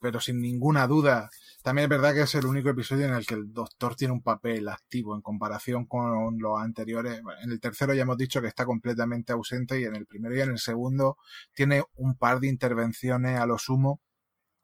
pero 0.00 0.20
sin 0.20 0.40
ninguna 0.40 0.86
duda. 0.86 1.30
También 1.62 1.84
es 1.84 1.88
verdad 1.90 2.14
que 2.14 2.22
es 2.22 2.34
el 2.36 2.46
único 2.46 2.70
episodio 2.70 3.06
en 3.06 3.14
el 3.14 3.26
que 3.26 3.34
el 3.34 3.52
doctor 3.52 3.96
tiene 3.96 4.14
un 4.14 4.22
papel 4.22 4.68
activo 4.68 5.14
en 5.14 5.22
comparación 5.22 5.86
con 5.86 6.38
los 6.38 6.60
anteriores. 6.60 7.20
En 7.42 7.50
el 7.50 7.60
tercero 7.60 7.94
ya 7.94 8.02
hemos 8.02 8.16
dicho 8.16 8.40
que 8.40 8.46
está 8.46 8.64
completamente 8.64 9.32
ausente 9.32 9.80
y 9.80 9.84
en 9.84 9.96
el 9.96 10.06
primero 10.06 10.36
y 10.36 10.40
en 10.40 10.50
el 10.50 10.58
segundo 10.58 11.16
tiene 11.54 11.82
un 11.96 12.16
par 12.16 12.40
de 12.40 12.48
intervenciones 12.48 13.38
a 13.38 13.46
lo 13.46 13.58
sumo, 13.58 14.00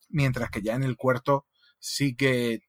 mientras 0.09 0.51
que 0.51 0.63
ya 0.63 0.75
en 0.75 0.85
el 0.85 0.97
cuarto 0.97 1.47
sí 1.79 2.15
que 2.15 2.61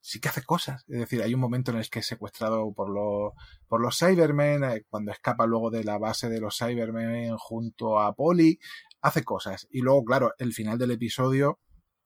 sí 0.00 0.20
que 0.20 0.28
hace 0.28 0.42
cosas. 0.42 0.84
Es 0.88 0.98
decir, 1.00 1.22
hay 1.22 1.34
un 1.34 1.40
momento 1.40 1.70
en 1.70 1.78
el 1.78 1.90
que 1.90 2.00
es 2.00 2.06
secuestrado 2.06 2.72
por 2.74 2.90
los, 2.90 3.32
por 3.68 3.80
los 3.80 3.98
Cybermen, 3.98 4.64
eh, 4.64 4.84
cuando 4.88 5.12
escapa 5.12 5.46
luego 5.46 5.70
de 5.70 5.84
la 5.84 5.98
base 5.98 6.28
de 6.28 6.40
los 6.40 6.56
Cybermen 6.58 7.36
junto 7.36 8.00
a 8.00 8.14
Polly, 8.14 8.58
hace 9.00 9.22
cosas. 9.24 9.68
Y 9.70 9.80
luego, 9.80 10.04
claro, 10.04 10.32
el 10.38 10.52
final 10.54 10.78
del 10.78 10.92
episodio 10.92 11.60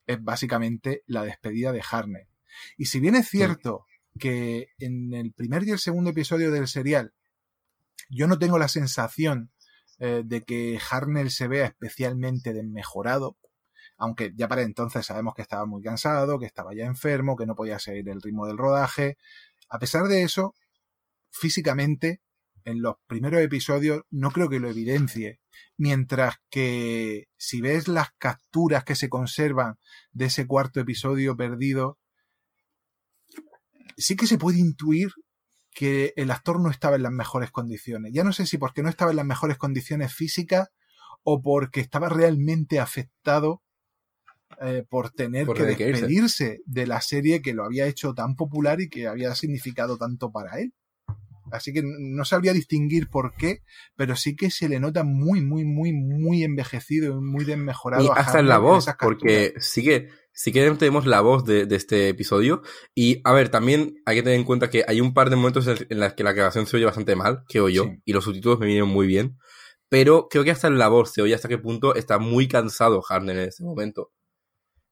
es 0.07 0.22
básicamente 0.22 1.03
la 1.07 1.22
despedida 1.22 1.72
de 1.72 1.82
Harnett. 1.88 2.28
Y 2.76 2.86
si 2.86 3.00
bien 3.00 3.14
es 3.14 3.28
cierto 3.28 3.86
que 4.18 4.68
en 4.78 5.14
el 5.14 5.32
primer 5.32 5.64
y 5.64 5.70
el 5.70 5.78
segundo 5.78 6.11
episodio 6.11 6.50
del 6.50 6.68
serial 6.68 7.14
yo 8.11 8.26
no 8.26 8.38
tengo 8.38 8.59
la 8.59 8.68
sensación 8.68 9.50
eh, 9.98 10.22
de 10.24 10.42
que 10.42 10.78
Harnell 10.90 11.30
se 11.30 11.48
vea 11.48 11.66
especialmente 11.66 12.53
desmejorado, 12.53 13.38
aunque 13.96 14.32
ya 14.34 14.48
para 14.48 14.62
entonces 14.62 15.07
sabemos 15.07 15.34
que 15.34 15.42
estaba 15.42 15.64
muy 15.64 15.82
cansado, 15.82 16.38
que 16.38 16.46
estaba 16.46 16.74
ya 16.74 16.84
enfermo, 16.84 17.36
que 17.36 17.46
no 17.46 17.55
podía 17.55 17.78
seguir 17.78 18.09
el 18.09 18.20
ritmo 18.20 18.46
del 18.46 18.59
rodaje. 18.59 19.16
A 19.68 19.78
pesar 19.78 20.09
de 20.09 20.22
eso, 20.22 20.55
físicamente, 21.30 22.20
en 22.64 22.82
los 22.82 22.96
primeros 23.06 23.40
episodios 23.40 24.02
no 24.10 24.30
creo 24.30 24.48
que 24.48 24.60
lo 24.60 24.70
evidencie. 24.70 25.40
Mientras 25.76 26.36
que 26.50 27.28
si 27.36 27.60
ves 27.60 27.88
las 27.88 28.08
capturas 28.18 28.84
que 28.84 28.94
se 28.94 29.08
conservan 29.08 29.78
de 30.12 30.26
ese 30.26 30.46
cuarto 30.46 30.80
episodio 30.80 31.36
perdido, 31.36 31.98
sí 33.96 34.16
que 34.16 34.26
se 34.26 34.38
puede 34.38 34.58
intuir 34.58 35.10
que 35.74 36.12
el 36.16 36.30
actor 36.30 36.60
no 36.60 36.70
estaba 36.70 36.96
en 36.96 37.02
las 37.02 37.12
mejores 37.12 37.50
condiciones. 37.50 38.12
Ya 38.12 38.24
no 38.24 38.32
sé 38.32 38.46
si 38.46 38.58
porque 38.58 38.82
no 38.82 38.88
estaba 38.88 39.10
en 39.10 39.16
las 39.16 39.26
mejores 39.26 39.56
condiciones 39.56 40.14
físicas 40.14 40.68
o 41.22 41.40
porque 41.40 41.80
estaba 41.80 42.08
realmente 42.08 42.78
afectado 42.78 43.62
eh, 44.60 44.84
por 44.88 45.10
tener 45.10 45.46
que 45.48 45.64
despedirse 45.64 46.60
de 46.66 46.86
la 46.86 47.00
serie 47.00 47.40
que 47.40 47.54
lo 47.54 47.64
había 47.64 47.86
hecho 47.86 48.12
tan 48.12 48.36
popular 48.36 48.80
y 48.80 48.88
que 48.88 49.06
había 49.06 49.34
significado 49.34 49.96
tanto 49.96 50.30
para 50.30 50.58
él. 50.60 50.74
Así 51.53 51.72
que 51.72 51.82
no 51.84 52.24
sabría 52.24 52.53
distinguir 52.53 53.09
por 53.09 53.34
qué, 53.34 53.62
pero 53.96 54.16
sí 54.16 54.34
que 54.34 54.50
se 54.50 54.68
le 54.68 54.80
nota 54.80 55.05
muy, 55.05 55.42
muy, 55.42 55.64
muy, 55.64 55.92
muy 55.92 56.42
envejecido 56.42 57.12
y 57.12 57.20
muy 57.20 57.44
desmejorado. 57.44 58.05
Y 58.05 58.09
hasta 58.14 58.40
en 58.40 58.48
la 58.48 58.59
voz, 58.59 58.86
porque 58.98 59.55
sí 59.59 59.84
que, 59.84 60.09
sí 60.32 60.50
que 60.50 60.68
tenemos 60.72 61.07
la 61.07 61.20
voz 61.20 61.44
de, 61.44 61.66
este 61.70 62.09
episodio. 62.09 62.62
Y 62.94 63.20
a 63.24 63.32
ver, 63.32 63.50
también 63.50 64.03
hay 64.07 64.16
que 64.16 64.22
tener 64.22 64.38
en 64.38 64.44
cuenta 64.44 64.70
que 64.70 64.84
hay 64.86 65.00
un 65.00 65.14
par 65.14 65.30
de 65.30 65.36
momentos 65.36 65.66
en 65.66 66.00
los 66.00 66.12
que 66.14 66.24
la 66.24 66.32
grabación 66.32 66.66
se 66.66 66.76
oye 66.76 66.86
bastante 66.86 67.14
mal, 67.14 67.44
que 67.48 67.61
oyo, 67.61 67.86
y 68.05 68.12
los 68.12 68.24
subtítulos 68.24 68.59
me 68.59 68.66
vienen 68.66 68.88
muy 68.88 69.07
bien. 69.07 69.38
Pero 69.88 70.28
creo 70.30 70.42
que 70.42 70.50
hasta 70.50 70.68
en 70.68 70.78
la 70.78 70.88
voz 70.88 71.12
se 71.12 71.20
oye 71.20 71.34
hasta 71.34 71.48
qué 71.48 71.59
punto 71.59 71.94
está 71.94 72.18
muy 72.18 72.48
cansado 72.48 73.03
Harden 73.03 73.36
en 73.36 73.48
ese 73.48 73.62
momento. 73.62 74.11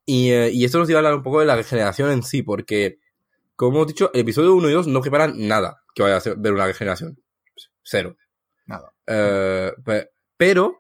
Y, 0.05 0.31
eh, 0.31 0.51
y 0.53 0.65
esto 0.65 0.79
nos 0.79 0.91
iba 0.91 0.99
a 0.99 1.01
hablar 1.01 1.15
un 1.15 1.23
poco 1.23 1.41
de 1.41 1.47
la 1.47 1.57
regeneración 1.57 2.11
en 2.11 2.23
sí, 2.23 2.43
porque, 2.43 2.99
como 3.57 3.77
hemos 3.77 3.87
dicho, 3.87 4.11
el 4.13 4.21
episodio 4.21 4.55
1 4.55 4.69
y 4.69 4.73
2 4.73 4.89
no 4.89 5.01
preparan 5.01 5.49
nada 5.49 5.81
que 5.95 6.03
vaya 6.03 6.17
a 6.17 6.35
ver 6.37 6.53
una 6.53 6.67
regeneración. 6.67 7.17
Cero. 7.83 8.17
Nada. 8.67 8.93
Eh, 9.07 9.73
pero 10.37 10.79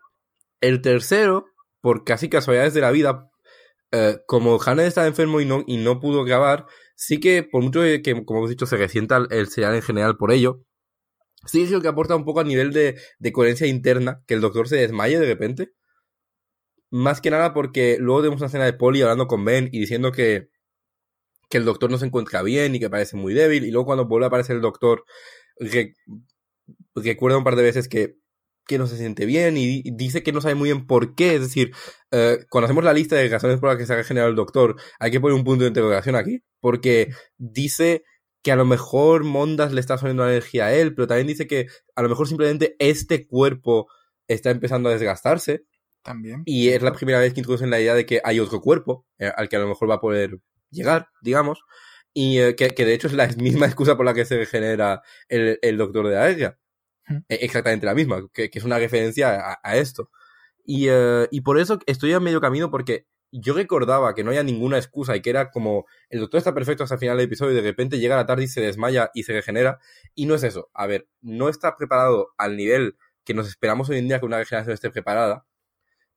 el 0.60 0.80
tercero, 0.80 1.46
por 1.80 2.04
casi 2.04 2.28
casualidades 2.28 2.74
de 2.74 2.80
la 2.80 2.90
vida, 2.90 3.30
eh, 3.92 4.18
como 4.26 4.60
Hannes 4.64 4.88
estaba 4.88 5.06
enfermo 5.06 5.40
y 5.40 5.46
no, 5.46 5.64
y 5.66 5.78
no 5.78 6.00
pudo 6.00 6.24
grabar, 6.24 6.66
sí 6.94 7.18
que, 7.18 7.42
por 7.42 7.62
mucho 7.62 7.80
que, 7.80 8.24
como 8.24 8.40
hemos 8.40 8.50
dicho, 8.50 8.66
se 8.66 8.76
resienta 8.76 9.20
el 9.30 9.48
serial 9.48 9.74
en 9.74 9.82
general 9.82 10.16
por 10.16 10.32
ello, 10.32 10.62
sí 11.46 11.62
es 11.62 11.70
lo 11.70 11.80
que 11.80 11.88
aporta 11.88 12.14
un 12.14 12.24
poco 12.24 12.40
a 12.40 12.44
nivel 12.44 12.72
de, 12.72 13.00
de 13.18 13.32
coherencia 13.32 13.66
interna, 13.66 14.22
que 14.26 14.34
el 14.34 14.40
doctor 14.40 14.68
se 14.68 14.76
desmaye 14.76 15.18
de 15.18 15.26
repente. 15.26 15.72
Más 16.90 17.20
que 17.20 17.30
nada 17.30 17.54
porque 17.54 17.98
luego 18.00 18.20
tenemos 18.20 18.40
una 18.40 18.48
escena 18.48 18.64
de 18.64 18.72
Polly 18.72 19.02
hablando 19.02 19.26
con 19.26 19.44
Ben 19.44 19.68
y 19.72 19.80
diciendo 19.80 20.12
que, 20.12 20.48
que 21.50 21.58
el 21.58 21.64
doctor 21.64 21.90
no 21.90 21.98
se 21.98 22.06
encuentra 22.06 22.42
bien 22.42 22.74
y 22.74 22.80
que 22.80 22.88
parece 22.88 23.16
muy 23.16 23.34
débil. 23.34 23.64
Y 23.64 23.70
luego 23.70 23.86
cuando 23.86 24.06
vuelve 24.06 24.26
a 24.26 24.28
aparecer 24.28 24.56
el 24.56 24.62
doctor, 24.62 25.04
recuerda 26.94 27.38
un 27.38 27.44
par 27.44 27.56
de 27.56 27.62
veces 27.62 27.88
que, 27.88 28.16
que 28.66 28.78
no 28.78 28.86
se 28.86 28.96
siente 28.96 29.26
bien 29.26 29.56
y, 29.56 29.82
dice 29.90 30.22
que 30.22 30.32
no 30.32 30.40
sabe 30.40 30.54
muy 30.54 30.68
bien 30.70 30.86
por 30.86 31.16
qué. 31.16 31.34
Es 31.34 31.40
decir, 31.40 31.72
eh, 32.12 32.38
cuando 32.48 32.66
hacemos 32.66 32.84
la 32.84 32.92
lista 32.92 33.16
de 33.16 33.28
razones 33.28 33.58
por 33.58 33.68
las 33.68 33.78
que 33.78 33.84
se 33.84 33.92
ha 33.92 33.96
regenerado 33.96 34.30
el 34.30 34.36
doctor, 34.36 34.76
hay 35.00 35.10
que 35.10 35.20
poner 35.20 35.36
un 35.36 35.44
punto 35.44 35.64
de 35.64 35.68
interrogación 35.68 36.14
aquí. 36.14 36.40
Porque 36.60 37.10
dice 37.36 38.04
que 38.42 38.52
a 38.52 38.56
lo 38.56 38.64
mejor 38.64 39.24
Mondas 39.24 39.72
le 39.72 39.80
está 39.80 39.98
sonando 39.98 40.24
la 40.24 40.30
energía 40.30 40.66
a 40.66 40.72
él, 40.72 40.94
pero 40.94 41.08
también 41.08 41.26
dice 41.26 41.48
que 41.48 41.66
a 41.96 42.02
lo 42.02 42.08
mejor 42.08 42.28
simplemente 42.28 42.76
este 42.78 43.26
cuerpo 43.26 43.88
está 44.28 44.50
empezando 44.50 44.88
a 44.88 44.92
desgastarse. 44.92 45.64
También. 46.02 46.42
Y 46.46 46.68
es 46.68 46.80
la 46.80 46.92
primera 46.92 47.18
vez 47.18 47.34
que 47.34 47.40
introducen 47.40 47.70
la 47.70 47.80
idea 47.80 47.94
de 47.94 48.06
que 48.06 48.20
hay 48.22 48.38
otro 48.38 48.60
cuerpo 48.60 49.04
eh, 49.18 49.30
al 49.36 49.48
que 49.48 49.56
a 49.56 49.58
lo 49.58 49.68
mejor 49.68 49.90
va 49.90 49.96
a 49.96 50.00
poder 50.00 50.38
llegar, 50.70 51.08
digamos, 51.22 51.62
y 52.12 52.38
eh, 52.40 52.56
que, 52.56 52.70
de 52.70 52.94
hecho 52.94 53.06
es 53.06 53.12
la 53.14 53.28
misma 53.38 53.66
excusa 53.66 53.96
por 53.96 54.06
la 54.06 54.14
que 54.14 54.24
se 54.24 54.36
regenera 54.36 55.02
el, 55.28 55.58
el 55.62 55.76
Doctor 55.76 56.08
de 56.08 56.18
Aegia. 56.18 56.58
E, 57.28 57.38
exactamente 57.42 57.86
la 57.86 57.94
misma, 57.94 58.28
que, 58.32 58.50
es 58.52 58.64
una 58.64 58.78
referencia 58.78 59.58
a, 59.62 59.76
esto. 59.76 60.10
Y, 60.64 60.88
eh, 60.88 61.28
y, 61.30 61.40
por 61.42 61.58
eso 61.58 61.78
estoy 61.86 62.12
a 62.12 62.20
medio 62.20 62.40
camino 62.40 62.70
porque 62.70 63.06
yo 63.32 63.54
recordaba 63.54 64.14
que 64.14 64.24
no 64.24 64.30
había 64.30 64.42
ninguna 64.42 64.76
excusa 64.76 65.16
y 65.16 65.22
que 65.22 65.30
era 65.30 65.50
como 65.50 65.86
el 66.08 66.20
doctor 66.20 66.38
está 66.38 66.54
perfecto 66.54 66.82
hasta 66.84 66.96
el 66.96 67.00
final 67.00 67.16
del 67.16 67.26
episodio 67.26 67.52
y 67.52 67.56
de 67.56 67.62
repente 67.62 67.98
llega 67.98 68.16
la 68.16 68.26
tarde 68.26 68.44
y 68.44 68.48
se 68.48 68.60
desmaya 68.60 69.10
y 69.14 69.22
se 69.24 69.32
regenera. 69.32 69.78
Y 70.14 70.26
no 70.26 70.34
es 70.34 70.42
eso. 70.42 70.70
A 70.74 70.86
ver, 70.86 71.08
no 71.20 71.48
está 71.48 71.76
preparado 71.76 72.30
al 72.38 72.56
nivel 72.56 72.96
que 73.24 73.34
nos 73.34 73.48
esperamos 73.48 73.88
hoy 73.88 73.98
en 73.98 74.08
día 74.08 74.20
que 74.20 74.26
una 74.26 74.38
regeneración 74.38 74.74
esté 74.74 74.90
preparada, 74.90 75.46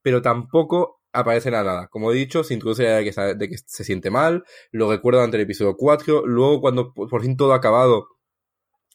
pero 0.02 0.22
tampoco 0.22 1.03
aparece 1.14 1.52
nada. 1.52 1.88
Como 1.88 2.12
he 2.12 2.16
dicho, 2.16 2.44
se 2.44 2.54
introduce 2.56 2.84
la 2.84 3.02
idea 3.02 3.36
de 3.36 3.50
que, 3.50 3.58
se 3.58 3.84
siente 3.84 4.10
mal, 4.10 4.44
lo 4.72 4.90
recuerdo 4.92 5.22
ante 5.22 5.38
el 5.38 5.44
episodio 5.44 5.76
4, 5.78 6.26
luego 6.26 6.60
cuando 6.60 6.94
por 6.94 7.22
fin 7.22 7.38
todo 7.38 7.54
ha 7.54 7.58
acabado, 7.58 8.08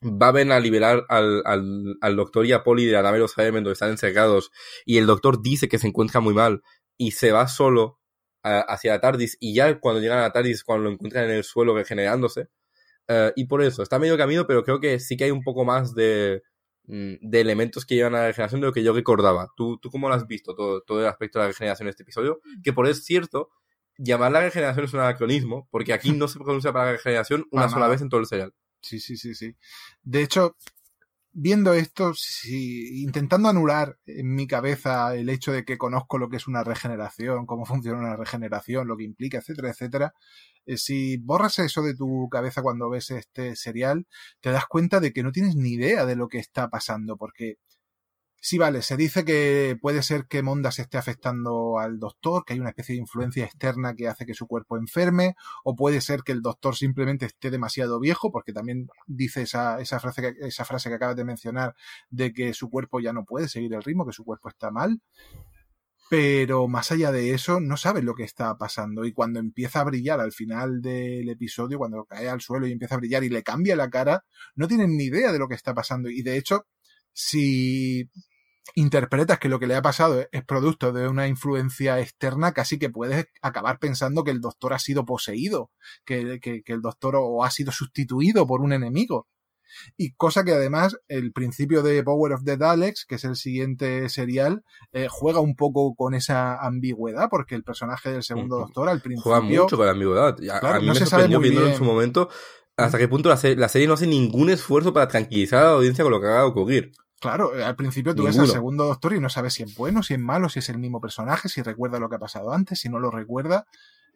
va 0.03 0.29
a 0.29 0.61
liberar 0.61 1.05
al, 1.09 1.43
al, 1.45 2.17
doctor 2.17 2.47
y 2.47 2.53
a 2.53 2.63
Polly 2.63 2.87
de 2.87 2.93
la 2.93 3.03
nave 3.03 3.19
de 3.19 3.23
los 3.23 3.35
donde 3.35 3.73
están 3.73 3.91
encerrados 3.91 4.51
y 4.85 4.99
el 4.99 5.07
doctor 5.07 5.43
dice 5.43 5.69
que 5.69 5.79
se 5.79 5.89
encuentra 5.89 6.21
muy 6.21 6.35
mal 6.35 6.63
y 6.97 7.13
se 7.13 7.33
va 7.33 7.49
solo 7.49 7.99
hacia 8.43 8.93
la 8.93 9.01
TARDIS 9.01 9.37
y 9.41 9.55
ya 9.55 9.81
cuando 9.81 10.01
llegan 10.01 10.19
a 10.19 10.23
la 10.23 10.33
TARDIS 10.33 10.63
cuando 10.63 10.85
lo 10.85 10.91
encuentran 10.93 11.25
en 11.25 11.33
el 11.33 11.45
suelo 11.45 11.75
regenerándose 11.75 12.49
eh, 13.09 13.33
y 13.35 13.47
por 13.47 13.63
eso, 13.63 13.83
está 13.83 13.99
medio 13.99 14.17
camino 14.17 14.47
pero 14.47 14.63
creo 14.63 14.79
que 14.79 15.01
sí 15.01 15.17
que 15.17 15.25
hay 15.25 15.31
un 15.33 15.43
poco 15.43 15.65
más 15.65 15.95
de, 15.95 16.43
de 16.89 17.41
elementos 17.41 17.85
que 17.85 17.95
llevan 17.95 18.15
a 18.15 18.21
la 18.21 18.27
regeneración 18.29 18.63
de 18.63 18.67
lo 18.67 18.73
que 18.73 18.83
yo 18.83 18.95
recordaba. 18.95 19.53
¿Tú, 19.57 19.79
tú 19.79 19.91
cómo 19.91 20.09
lo 20.09 20.15
has 20.15 20.27
visto 20.27 20.55
todo, 20.55 20.81
todo 20.83 21.01
el 21.01 21.07
aspecto 21.07 21.39
de 21.39 21.45
la 21.45 21.49
regeneración 21.49 21.87
en 21.87 21.91
este 21.91 22.03
episodio? 22.03 22.41
Que 22.63 22.73
por 22.73 22.89
es 22.89 23.05
cierto, 23.05 23.51
llamar 23.99 24.33
la 24.33 24.41
regeneración 24.41 24.87
es 24.87 24.95
un 24.95 25.01
anacronismo, 25.01 25.69
porque 25.71 25.93
aquí 25.93 26.13
no 26.13 26.29
se 26.29 26.39
pronuncia 26.39 26.73
para 26.73 26.87
la 26.87 26.93
regeneración 26.93 27.47
una 27.51 27.69
sola 27.69 27.89
vez 27.89 28.01
en 28.01 28.09
todo 28.09 28.21
el 28.21 28.27
serial. 28.27 28.55
Sí, 28.81 29.01
sí, 29.01 29.17
sí, 29.17 29.35
sí. 29.35 29.55
De 30.03 30.23
hecho, 30.23 30.57
viendo 31.41 31.73
esto, 31.73 32.15
si, 32.15 33.03
intentando 33.03 33.49
anular 33.49 33.97
en 34.07 34.35
mi 34.35 34.49
cabeza 34.49 35.15
el 35.15 35.29
hecho 35.29 35.53
de 35.53 35.65
que 35.65 35.79
conozco 35.79 36.19
lo 36.19 36.29
que 36.29 36.37
es 36.37 36.49
una 36.49 36.65
regeneración, 36.65 37.47
cómo 37.47 37.65
funciona 37.65 37.99
una 37.99 38.17
regeneración, 38.17 38.89
lo 38.89 38.97
que 38.97 39.05
implica, 39.05 39.39
etcétera, 39.39 39.71
etcétera, 39.71 40.15
eh, 40.67 40.77
si 40.77 41.17
borras 41.19 41.59
eso 41.61 41.83
de 41.83 41.95
tu 41.95 42.29
cabeza 42.29 42.63
cuando 42.63 42.91
ves 42.91 43.11
este 43.13 43.55
serial, 43.57 44.07
te 44.41 44.51
das 44.51 44.67
cuenta 44.67 44.99
de 45.01 45.13
que 45.13 45.23
no 45.23 45.31
tienes 45.33 45.55
ni 45.55 45.75
idea 45.75 46.07
de 46.07 46.17
lo 46.17 46.29
que 46.29 46.39
está 46.39 46.69
pasando, 46.71 47.17
porque 47.17 47.59
sí, 48.41 48.59
vale, 48.59 48.83
se 48.83 48.97
dice 48.97 49.25
que 49.25 49.77
puede 49.81 50.03
ser 50.03 50.27
que 50.27 50.43
Mondas 50.43 50.79
esté 50.79 50.99
afectando 50.99 51.79
al 51.79 51.99
doctor, 51.99 52.45
que 52.45 52.55
hay 52.55 52.61
una 52.61 52.71
especie 52.71 52.95
de 52.95 53.01
influencia 53.01 53.45
externa 53.45 53.95
que 53.95 54.09
hace 54.09 54.27
que 54.27 54.35
su 54.35 54.47
cuerpo 54.47 54.77
enferme, 54.77 55.35
o 55.65 55.77
puede 55.77 56.01
ser 56.01 56.23
que 56.23 56.33
el 56.33 56.43
doctor 56.43 56.77
simplemente 56.77 57.27
esté 57.27 57.51
demasiado 57.51 58.01
viejo, 58.01 58.31
porque 58.31 58.53
también 58.53 58.89
dice 59.07 59.43
esa, 59.43 59.79
frase, 60.01 60.23
que, 60.23 60.47
esa 60.47 60.65
frase 60.65 60.89
que 60.89 60.95
acabas 60.97 61.17
de 61.17 61.25
mencionar 61.25 61.75
de 62.11 62.33
que 62.33 62.55
su 62.55 62.71
cuerpo 62.71 63.01
ya 63.01 63.13
no 63.13 63.25
puede 63.25 63.49
seguir 63.49 63.75
el 63.75 63.83
ritmo, 63.83 64.07
que 64.07 64.13
su 64.13 64.25
cuerpo 64.25 64.49
está 64.49 64.71
mal. 64.71 65.01
Pero 66.11 66.69
más 66.69 66.91
allá 66.91 67.13
de 67.13 67.35
eso 67.35 67.61
no 67.61 67.77
sabes 67.77 68.03
lo 68.03 68.15
que 68.15 68.25
está 68.25 68.57
pasando 68.57 69.05
y 69.05 69.13
cuando 69.13 69.41
empieza 69.41 69.81
a 69.81 69.85
brillar 69.85 70.21
al 70.21 70.33
final 70.33 70.81
del 70.81 71.29
episodio, 71.29 71.77
cuando 71.77 72.07
cae 72.07 72.31
al 72.31 72.41
suelo 72.41 72.67
y 72.67 72.73
empieza 72.73 72.95
a 72.95 72.99
brillar 72.99 73.25
y 73.25 73.29
le 73.29 73.43
cambia 73.43 73.77
la 73.77 73.91
cara, 73.91 74.25
no 74.55 74.67
tienen 74.69 74.97
ni 74.97 75.05
idea 75.05 75.33
de 75.33 75.39
lo 75.39 75.49
que 75.49 75.55
está 75.55 75.75
pasando. 75.75 76.09
Y 76.09 76.23
de 76.23 76.39
hecho 76.39 76.65
si 77.19 78.09
interpretas 78.77 79.41
que 79.41 79.49
lo 79.49 79.59
que 79.59 79.67
le 79.67 79.75
ha 79.75 79.83
pasado 79.83 80.25
es 80.31 80.45
producto 80.45 80.93
de 80.93 81.09
una 81.09 81.27
influencia 81.27 81.99
externa, 81.99 82.53
casi 82.53 82.79
que 82.79 82.91
puedes 82.91 83.27
acabar 83.43 83.81
pensando 83.81 84.23
que 84.23 84.31
el 84.31 84.41
doctor 84.41 84.73
ha 84.73 84.79
sido 84.79 85.05
poseído, 85.05 85.73
que, 86.05 86.39
que, 86.39 86.63
que 86.63 86.73
el 86.73 86.81
doctor 86.81 87.17
o 87.17 87.43
ha 87.43 87.51
sido 87.51 87.73
sustituido 87.73 88.47
por 88.47 88.61
un 88.61 88.73
enemigo. 88.73 89.27
Y 89.97 90.15
cosa 90.15 90.45
que 90.45 90.53
además 90.53 90.97
el 91.09 91.33
principio 91.33 91.83
de 91.83 92.05
Power 92.05 92.35
of 92.35 92.45
the 92.45 92.57
Daleks, 92.57 93.05
que 93.05 93.17
es 93.17 93.25
el 93.25 93.35
siguiente 93.35 94.09
serial, 94.09 94.63
eh, 94.93 95.09
juega 95.11 95.41
un 95.41 95.57
poco 95.57 95.97
con 95.97 96.15
esa 96.15 96.65
ambigüedad, 96.65 97.29
porque 97.29 97.57
el 97.57 97.65
personaje 97.65 98.13
del 98.13 98.23
segundo 98.23 98.59
doctor 98.59 98.89
al 98.89 99.03
principio... 99.03 99.33
Juega 99.33 99.41
mucho 99.41 99.77
con 99.77 99.87
la 99.87 99.93
ambigüedad. 99.93 100.37
a 100.39 100.79
mí 100.79 100.87
no 100.87 100.95
me 100.95 100.99
se 101.01 101.07
sorprendió 101.07 101.41
viendo 101.41 101.67
en 101.67 101.75
su 101.75 101.85
momento 101.85 102.29
hasta 102.79 102.97
qué 102.97 103.09
punto 103.09 103.29
la, 103.29 103.37
serie 103.37 103.89
no 103.89 103.95
hace 103.95 104.07
ningún 104.07 104.51
esfuerzo 104.51 104.93
para 104.93 105.09
tranquilizar 105.09 105.65
a 105.65 105.67
la 105.67 105.73
audiencia 105.73 106.05
con 106.05 106.13
lo 106.13 106.21
que 106.21 106.27
acaba 106.27 106.43
de 106.43 106.49
ocurrir. 106.49 106.93
Claro, 107.21 107.53
al 107.53 107.77
principio 107.77 108.15
tú 108.15 108.25
ves 108.25 108.39
al 108.39 108.47
segundo 108.47 108.85
doctor 108.85 109.15
y 109.15 109.21
no 109.21 109.29
sabes 109.29 109.55
si 109.55 109.65
es 109.65 109.75
bueno, 109.75 110.03
si 110.03 110.15
es 110.15 110.21
malo, 110.21 110.49
si 110.49 110.61
es 110.61 110.69
el 110.69 110.79
mismo 110.79 111.01
personaje, 111.01 111.49
si 111.49 111.63
recuerda 111.63 111.99
lo 111.99 112.09
que 112.09 112.17
ha 112.17 112.21
pasado 112.21 112.53
antes, 112.53 112.81
si 112.81 112.89
no 112.89 113.01
lo 113.01 113.11
recuerda. 113.11 113.67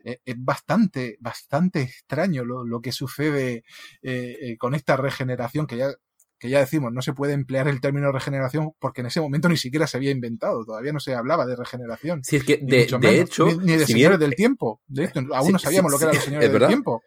Eh, 0.04 0.20
es 0.24 0.34
bastante, 0.38 1.16
bastante 1.20 1.82
extraño 1.82 2.44
lo, 2.44 2.80
que 2.80 2.90
sucede 2.92 3.64
eh, 4.02 4.36
eh, 4.40 4.56
con 4.58 4.74
esta 4.74 4.96
regeneración 4.96 5.66
que 5.66 5.76
ya 5.76 5.94
que 6.42 6.48
ya 6.48 6.58
decimos, 6.58 6.92
no 6.92 7.02
se 7.02 7.12
puede 7.12 7.34
emplear 7.34 7.68
el 7.68 7.80
término 7.80 8.10
regeneración 8.10 8.72
porque 8.80 9.00
en 9.00 9.06
ese 9.06 9.20
momento 9.20 9.48
ni 9.48 9.56
siquiera 9.56 9.86
se 9.86 9.96
había 9.96 10.10
inventado, 10.10 10.64
todavía 10.64 10.92
no 10.92 10.98
se 10.98 11.14
hablaba 11.14 11.46
de 11.46 11.54
regeneración. 11.54 12.24
Sí, 12.24 12.34
es 12.34 12.42
que 12.42 12.56
de, 12.56 12.80
hecho, 12.80 12.98
ni, 12.98 13.76
de 13.76 13.86
señores 13.86 14.18
del 14.18 14.34
tiempo, 14.34 14.80
de 14.88 15.08
aún 15.32 15.52
no 15.52 15.60
sabíamos 15.60 15.92
lo 15.92 15.98
que 15.98 16.04
eran 16.06 16.16
los 16.16 16.24
señores 16.24 16.52
del 16.52 16.66
tiempo. 16.66 17.00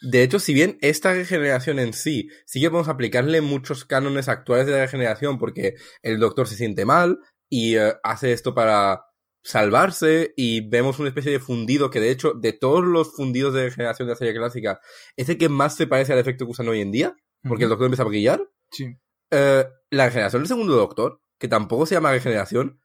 De 0.00 0.22
hecho, 0.22 0.38
si 0.38 0.54
bien 0.54 0.78
esta 0.80 1.12
regeneración 1.12 1.78
en 1.78 1.92
sí, 1.92 2.28
sí 2.46 2.60
que 2.60 2.70
podemos 2.70 2.88
aplicarle 2.88 3.40
muchos 3.40 3.84
cánones 3.84 4.28
actuales 4.28 4.66
de 4.66 4.72
la 4.72 4.80
regeneración, 4.80 5.38
porque 5.38 5.74
el 6.02 6.18
doctor 6.18 6.48
se 6.48 6.56
siente 6.56 6.84
mal 6.84 7.18
y 7.48 7.76
eh, 7.76 7.94
hace 8.02 8.32
esto 8.32 8.54
para 8.54 9.04
salvarse 9.42 10.32
y 10.36 10.68
vemos 10.68 10.98
una 10.98 11.08
especie 11.08 11.32
de 11.32 11.40
fundido 11.40 11.90
que 11.90 12.00
de 12.00 12.10
hecho 12.10 12.32
de 12.32 12.52
todos 12.52 12.84
los 12.84 13.14
fundidos 13.14 13.52
de 13.52 13.64
regeneración 13.64 14.06
de 14.06 14.12
la 14.12 14.18
serie 14.18 14.34
clásica 14.34 14.80
es 15.16 15.28
el 15.28 15.36
que 15.36 15.48
más 15.48 15.74
se 15.74 15.88
parece 15.88 16.12
al 16.12 16.20
efecto 16.20 16.44
que 16.44 16.52
usan 16.52 16.68
hoy 16.68 16.80
en 16.80 16.92
día 16.92 17.16
porque 17.48 17.64
el 17.64 17.70
doctor 17.70 17.86
empieza 17.86 18.04
a 18.04 18.06
brillar. 18.06 18.48
Sí. 18.70 18.96
Eh, 19.32 19.64
la 19.90 20.06
regeneración 20.06 20.42
del 20.42 20.48
segundo 20.48 20.76
doctor 20.76 21.20
que 21.38 21.48
tampoco 21.48 21.86
se 21.86 21.96
llama 21.96 22.12
regeneración 22.12 22.80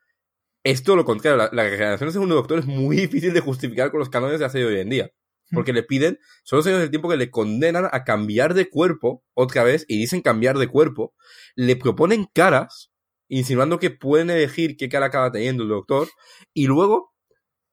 es 0.64 0.84
todo 0.84 0.96
lo 0.96 1.06
contrario. 1.06 1.38
La, 1.38 1.50
la 1.54 1.64
regeneración 1.64 2.08
del 2.08 2.14
segundo 2.14 2.36
doctor 2.36 2.60
es 2.60 2.66
muy 2.66 2.98
difícil 2.98 3.34
de 3.34 3.40
justificar 3.40 3.92
con 3.92 4.00
los 4.00 4.10
cánones 4.10 4.40
de 4.40 4.46
la 4.46 4.50
serie 4.50 4.68
de 4.68 4.74
hoy 4.74 4.82
en 4.82 4.90
día 4.90 5.12
porque 5.52 5.74
le 5.74 5.84
piden, 5.84 6.20
son 6.44 6.58
los 6.58 6.68
años 6.68 6.80
del 6.80 6.90
tiempo 6.90 7.10
que 7.10 7.18
le 7.18 7.32
condenan 7.32 7.88
a 7.92 8.04
cambiar 8.04 8.54
de 8.54 8.70
cuerpo 8.70 9.24
otra 9.34 9.64
vez, 9.64 9.86
y 9.88 9.98
dicen 9.98 10.22
cambiar 10.22 10.58
de 10.58 10.68
cuerpo, 10.68 11.14
le 11.56 11.76
proponen 11.76 12.26
caras, 12.34 12.92
insinuando 13.30 13.80
que 13.80 13.92
pueden 13.92 14.30
elegir 14.30 14.78
qué 14.78 14.90
cara 14.90 15.08
acaba 15.08 15.32
teniendo 15.32 15.64
el 15.64 15.70
doctor, 15.70 16.08
y 16.54 16.68
luego 16.68 17.14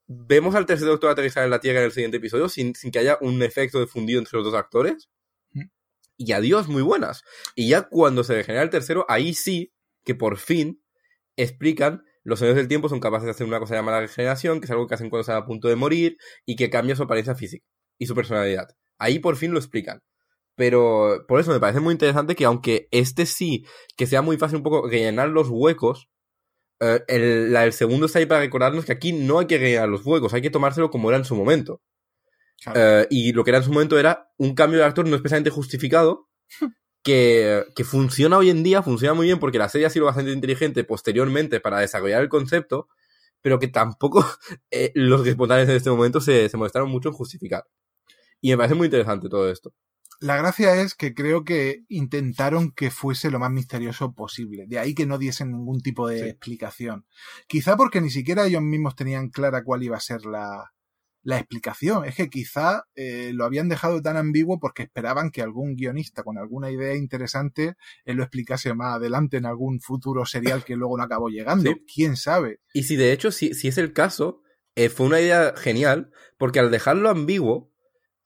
vemos 0.07 0.55
al 0.55 0.67
tercer 0.67 0.87
doctor 0.87 1.11
aterrizar 1.11 1.45
en 1.45 1.51
la 1.51 1.61
Tierra 1.61 1.81
en 1.81 1.87
el 1.87 1.93
siguiente 1.93 2.19
episodio 2.19 2.49
sin, 2.49 2.75
sin 2.75 2.91
que 2.91 2.99
haya 2.99 3.19
un 3.21 3.43
efecto 3.43 3.81
de 3.81 3.87
fundido 3.87 4.19
entre 4.19 4.37
los 4.37 4.45
dos 4.45 4.55
actores. 4.55 5.09
Y 6.17 6.33
adiós, 6.33 6.69
muy 6.69 6.83
buenas. 6.83 7.25
Y 7.57 7.69
ya 7.69 7.89
cuando 7.89 8.23
se 8.23 8.35
regenera 8.35 8.63
el 8.63 8.71
tercero, 8.71 9.05
ahí 9.09 9.35
sí 9.35 9.73
que 10.05 10.15
por 10.15 10.37
fin 10.37 10.81
explican 11.37 12.05
los 12.25 12.39
señores 12.39 12.57
del 12.57 12.69
tiempo 12.69 12.89
son 12.89 13.01
capaces 13.01 13.27
de 13.27 13.31
hacer 13.31 13.47
una 13.47 13.61
cosa 13.61 13.75
llamada 13.75 14.01
regeneración, 14.01 14.61
que 14.61 14.65
es 14.65 14.71
algo 14.71 14.87
que 14.87 14.95
hacen 14.95 15.11
cuando 15.11 15.21
están 15.21 15.37
a 15.37 15.47
punto 15.47 15.69
de 15.69 15.77
morir 15.77 16.17
y 16.47 16.57
que 16.57 16.71
cambia 16.71 16.97
su 16.97 17.03
apariencia 17.03 17.35
física 17.35 17.65
y 17.99 18.07
su 18.07 18.15
personalidad. 18.15 18.69
Ahí 18.99 19.19
por 19.19 19.37
fin 19.37 19.53
lo 19.53 19.59
explican. 19.59 20.01
Pero 20.57 21.25
por 21.29 21.41
eso 21.41 21.51
me 21.53 21.61
parece 21.61 21.81
muy 21.81 21.93
interesante 21.93 22.35
que 22.35 22.45
aunque 22.45 22.89
este 22.93 23.27
sí, 23.27 23.67
que 23.97 24.07
sea 24.07 24.23
muy 24.23 24.37
fácil 24.37 24.59
un 24.59 24.63
poco 24.63 24.89
rellenar 24.89 25.29
los 25.29 25.49
huecos, 25.51 26.09
eh, 26.81 27.03
el, 27.09 27.53
la, 27.53 27.65
el 27.65 27.73
segundo 27.73 28.07
está 28.07 28.21
ahí 28.21 28.27
para 28.27 28.41
recordarnos 28.41 28.85
que 28.85 28.93
aquí 28.93 29.13
no 29.13 29.41
hay 29.41 29.47
que 29.47 29.59
rellenar 29.59 29.89
los 29.89 30.07
huecos, 30.07 30.33
hay 30.33 30.43
que 30.43 30.51
tomárselo 30.51 30.91
como 30.91 31.11
era 31.11 31.19
en 31.19 31.25
su 31.25 31.35
momento. 31.35 31.83
Claro. 32.63 32.81
Eh, 32.81 33.07
y 33.11 33.33
lo 33.33 33.45
que 33.45 33.51
era 33.51 33.59
en 33.59 33.65
su 33.65 33.73
momento 33.73 33.99
era 33.99 34.31
un 34.39 34.55
cambio 34.55 34.79
de 34.79 34.87
actor 34.87 35.07
no 35.07 35.17
especialmente 35.17 35.51
justificado, 35.51 36.29
que, 37.05 37.65
que, 37.77 37.85
funciona 37.85 38.39
hoy 38.39 38.51
en 38.51 38.65
día, 38.65 38.83
funciona 38.83 39.15
muy 39.15 39.27
bien 39.27 39.39
porque 39.39 39.59
la 39.59 39.69
serie 39.69 39.87
ha 39.87 39.91
sido 39.91 40.07
bastante 40.07 40.33
inteligente 40.33 40.83
posteriormente 40.83 41.61
para 41.61 41.79
desarrollar 41.79 42.23
el 42.23 42.29
concepto, 42.29 42.89
pero 43.41 43.59
que 43.59 43.69
tampoco 43.69 44.25
eh, 44.71 44.91
los 44.95 45.25
responsables 45.25 45.69
en 45.69 45.77
este 45.77 45.91
momento 45.91 46.21
se, 46.21 46.49
se 46.49 46.57
molestaron 46.57 46.91
mucho 46.91 47.11
en 47.11 47.15
justificar. 47.15 47.65
Y 48.41 48.51
me 48.51 48.57
parece 48.57 48.75
muy 48.75 48.87
interesante 48.87 49.29
todo 49.29 49.51
esto. 49.51 49.73
La 50.21 50.37
gracia 50.37 50.81
es 50.81 50.95
que 50.95 51.13
creo 51.13 51.45
que 51.45 51.85
intentaron 51.89 52.71
que 52.71 52.91
fuese 52.91 53.31
lo 53.31 53.39
más 53.39 53.51
misterioso 53.51 54.13
posible. 54.15 54.65
De 54.67 54.79
ahí 54.79 54.95
que 54.95 55.07
no 55.07 55.19
diesen 55.19 55.53
ningún 55.53 55.81
tipo 55.81 56.09
de 56.09 56.21
Sí. 56.21 56.25
explicación. 56.25 57.07
Quizá 57.47 57.77
porque 57.77 58.01
ni 58.01 58.11
siquiera 58.11 58.47
ellos 58.47 58.63
mismos 58.63 58.97
tenían 58.97 59.29
clara 59.29 59.63
cuál 59.63 59.83
iba 59.83 59.97
a 59.97 60.01
ser 60.01 60.25
la, 60.25 60.73
la 61.25 61.39
explicación. 61.39 62.05
Es 62.05 62.15
que 62.15 62.31
quizá 62.31 62.85
eh, 62.95 63.33
lo 63.35 63.45
habían 63.45 63.69
dejado 63.69 64.01
tan 64.01 64.17
ambiguo 64.17 64.61
porque 64.61 64.85
esperaban 64.85 65.31
que 65.31 65.43
algún 65.43 65.75
guionista 65.75 66.23
con 66.23 66.39
alguna 66.39 66.71
idea 66.71 66.95
interesante 66.95 67.75
eh, 68.05 68.15
lo 68.15 68.23
explicase 68.23 68.73
más 68.75 68.97
adelante 68.97 69.39
en 69.39 69.47
algún 69.47 69.81
futuro 69.81 70.25
serial 70.27 70.65
que 70.65 70.77
luego 70.77 70.97
no 70.97 71.03
acabó 71.03 71.29
llegando. 71.29 71.73
Sí. 71.73 71.85
¿Quién 71.93 72.17
sabe? 72.17 72.61
Y 72.73 72.85
si 72.85 72.97
de 72.97 73.13
hecho, 73.13 73.33
si, 73.33 73.55
si 73.55 73.69
es 73.69 73.79
el 73.79 73.93
caso, 73.93 74.43
eh, 74.77 74.91
fue 74.91 75.07
una 75.07 75.21
idea 75.21 75.55
genial, 75.57 76.11
porque 76.39 76.61
al 76.61 76.71
dejarlo 76.71 77.09
ambiguo, 77.09 77.73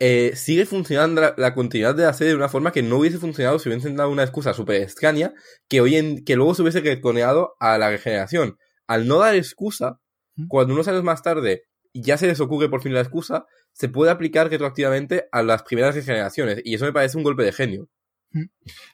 eh, 0.00 0.32
sigue 0.36 0.66
funcionando 0.66 1.20
la, 1.20 1.34
la, 1.36 1.54
continuidad 1.54 1.94
de 1.94 2.04
la 2.04 2.12
serie 2.12 2.30
de 2.30 2.36
una 2.36 2.48
forma 2.48 2.70
que 2.70 2.82
no 2.82 2.98
hubiese 2.98 3.18
funcionado 3.18 3.58
si 3.58 3.68
hubiesen 3.68 3.96
dado 3.96 4.10
una 4.10 4.22
excusa 4.22 4.54
súper 4.54 4.80
extraña 4.82 5.34
que 5.68 5.80
hoy 5.80 5.96
en, 5.96 6.24
que 6.24 6.36
luego 6.36 6.54
se 6.54 6.62
hubiese 6.62 6.80
reconeado 6.80 7.54
a 7.58 7.78
la 7.78 7.90
regeneración. 7.90 8.58
Al 8.86 9.08
no 9.08 9.18
dar 9.18 9.34
excusa, 9.34 10.00
cuando 10.46 10.72
unos 10.72 10.86
años 10.86 11.02
más 11.02 11.22
tarde 11.22 11.64
ya 11.94 12.18
se 12.18 12.26
les 12.26 12.40
ocurre 12.40 12.68
por 12.68 12.82
fin 12.82 12.94
la 12.94 13.00
excusa, 13.00 13.46
se 13.72 13.88
puede 13.88 14.10
aplicar 14.10 14.48
retroactivamente 14.50 15.28
a 15.32 15.42
las 15.42 15.62
primeras 15.62 15.94
regeneraciones. 15.94 16.60
Y 16.64 16.74
eso 16.74 16.84
me 16.84 16.92
parece 16.92 17.16
un 17.16 17.24
golpe 17.24 17.42
de 17.44 17.52
genio. 17.52 17.88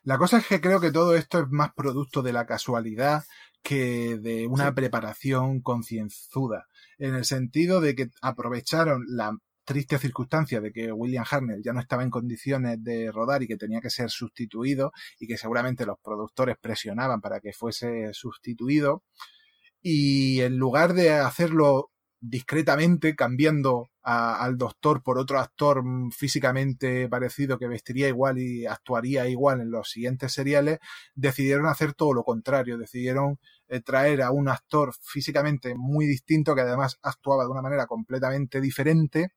La 0.05 0.17
cosa 0.19 0.39
es 0.39 0.47
que 0.47 0.61
creo 0.61 0.81
que 0.81 0.93
todo 0.93 1.17
esto 1.17 1.41
es 1.41 1.47
más 1.51 1.73
producto 1.75 2.23
de 2.23 2.33
la 2.33 2.47
casualidad 2.47 3.25
que 3.63 4.17
de 4.19 4.47
una 4.47 4.69
Sí. 4.69 4.75
preparación 4.75 5.61
concienzuda. 5.61 6.67
En 6.99 7.15
el 7.15 7.25
sentido 7.25 7.81
de 7.81 7.95
que 7.95 8.09
aprovecharon 8.23 9.05
la 9.09 9.37
triste 9.65 9.99
circunstancia 9.99 10.61
de 10.61 10.73
que 10.73 10.93
William 10.93 11.25
Hartnell 11.29 11.63
ya 11.65 11.73
no 11.73 11.81
estaba 11.81 12.03
en 12.03 12.11
condiciones 12.11 12.85
de 12.85 13.11
rodar 13.11 13.43
y 13.43 13.47
que 13.49 13.57
tenía 13.57 13.81
que 13.81 13.89
ser 13.89 14.11
sustituido 14.11 14.93
y 15.19 15.27
que 15.27 15.39
seguramente 15.39 15.87
los 15.87 15.97
productores 16.05 16.57
presionaban 16.61 17.23
para 17.23 17.41
que 17.41 17.55
fuese 17.55 18.13
sustituido 18.13 19.03
y 19.81 20.43
en 20.43 20.59
lugar 20.59 20.93
de 20.93 21.13
hacerlo 21.15 21.91
discretamente 22.27 23.15
cambiando 23.15 23.91
al 24.03 24.57
doctor 24.57 25.03
por 25.03 25.19
otro 25.19 25.39
actor 25.39 25.83
físicamente 26.11 27.09
parecido 27.09 27.59
que 27.59 27.69
vestiría 27.69 28.09
igual 28.09 28.39
y 28.39 28.67
actuaría 28.67 29.29
igual 29.29 29.61
en 29.61 29.71
los 29.71 29.91
siguientes 29.91 30.33
seriales, 30.33 30.79
decidieron 31.15 31.67
hacer 31.67 31.95
todo 31.95 32.13
lo 32.13 32.23
contrario, 32.23 32.79
decidieron 32.79 33.39
eh, 33.69 33.81
traer 33.81 34.23
a 34.23 34.31
un 34.31 34.49
actor 34.49 34.95
físicamente 35.03 35.75
muy 35.75 36.07
distinto 36.07 36.55
que 36.55 36.63
además 36.63 36.99
actuaba 37.03 37.45
de 37.45 37.51
una 37.51 37.63
manera 37.63 37.87
completamente 37.87 38.61
diferente 38.61 39.29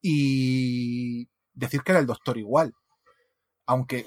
y 0.00 1.28
decir 1.52 1.82
que 1.82 1.92
era 1.92 2.00
el 2.00 2.06
doctor 2.06 2.38
igual, 2.38 2.74
aunque. 3.66 4.06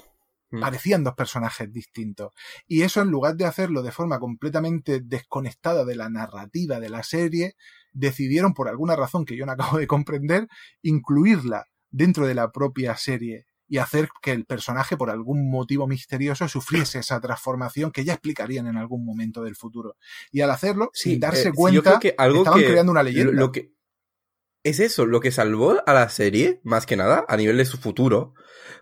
Parecían 0.60 1.04
dos 1.04 1.14
personajes 1.14 1.72
distintos. 1.72 2.32
Y 2.66 2.82
eso 2.82 3.00
en 3.00 3.10
lugar 3.10 3.36
de 3.36 3.44
hacerlo 3.44 3.82
de 3.82 3.92
forma 3.92 4.18
completamente 4.18 5.00
desconectada 5.00 5.84
de 5.84 5.96
la 5.96 6.08
narrativa 6.08 6.80
de 6.80 6.88
la 6.88 7.02
serie, 7.02 7.54
decidieron 7.92 8.54
por 8.54 8.68
alguna 8.68 8.96
razón 8.96 9.24
que 9.24 9.36
yo 9.36 9.46
no 9.46 9.52
acabo 9.52 9.78
de 9.78 9.86
comprender, 9.86 10.48
incluirla 10.82 11.64
dentro 11.90 12.26
de 12.26 12.34
la 12.34 12.50
propia 12.50 12.96
serie 12.96 13.46
y 13.70 13.78
hacer 13.78 14.08
que 14.22 14.32
el 14.32 14.46
personaje 14.46 14.96
por 14.96 15.10
algún 15.10 15.50
motivo 15.50 15.86
misterioso 15.86 16.48
sufriese 16.48 17.00
esa 17.00 17.20
transformación 17.20 17.90
que 17.90 18.02
ya 18.02 18.14
explicarían 18.14 18.66
en 18.66 18.78
algún 18.78 19.04
momento 19.04 19.42
del 19.42 19.56
futuro. 19.56 19.96
Y 20.32 20.40
al 20.40 20.50
hacerlo, 20.50 20.90
sin 20.94 21.20
darse 21.20 21.48
eh, 21.48 21.52
cuenta, 21.54 21.98
que 21.98 22.14
algo 22.16 22.38
estaban 22.38 22.60
que, 22.60 22.66
creando 22.66 22.92
una 22.92 23.02
leyenda. 23.02 23.32
Lo 23.32 23.52
que, 23.52 23.74
es 24.64 24.80
eso, 24.80 25.06
lo 25.06 25.20
que 25.20 25.30
salvó 25.30 25.82
a 25.86 25.92
la 25.94 26.08
serie, 26.08 26.60
más 26.64 26.86
que 26.86 26.96
nada, 26.96 27.24
a 27.28 27.36
nivel 27.36 27.56
de 27.56 27.64
su 27.64 27.78
futuro, 27.78 28.34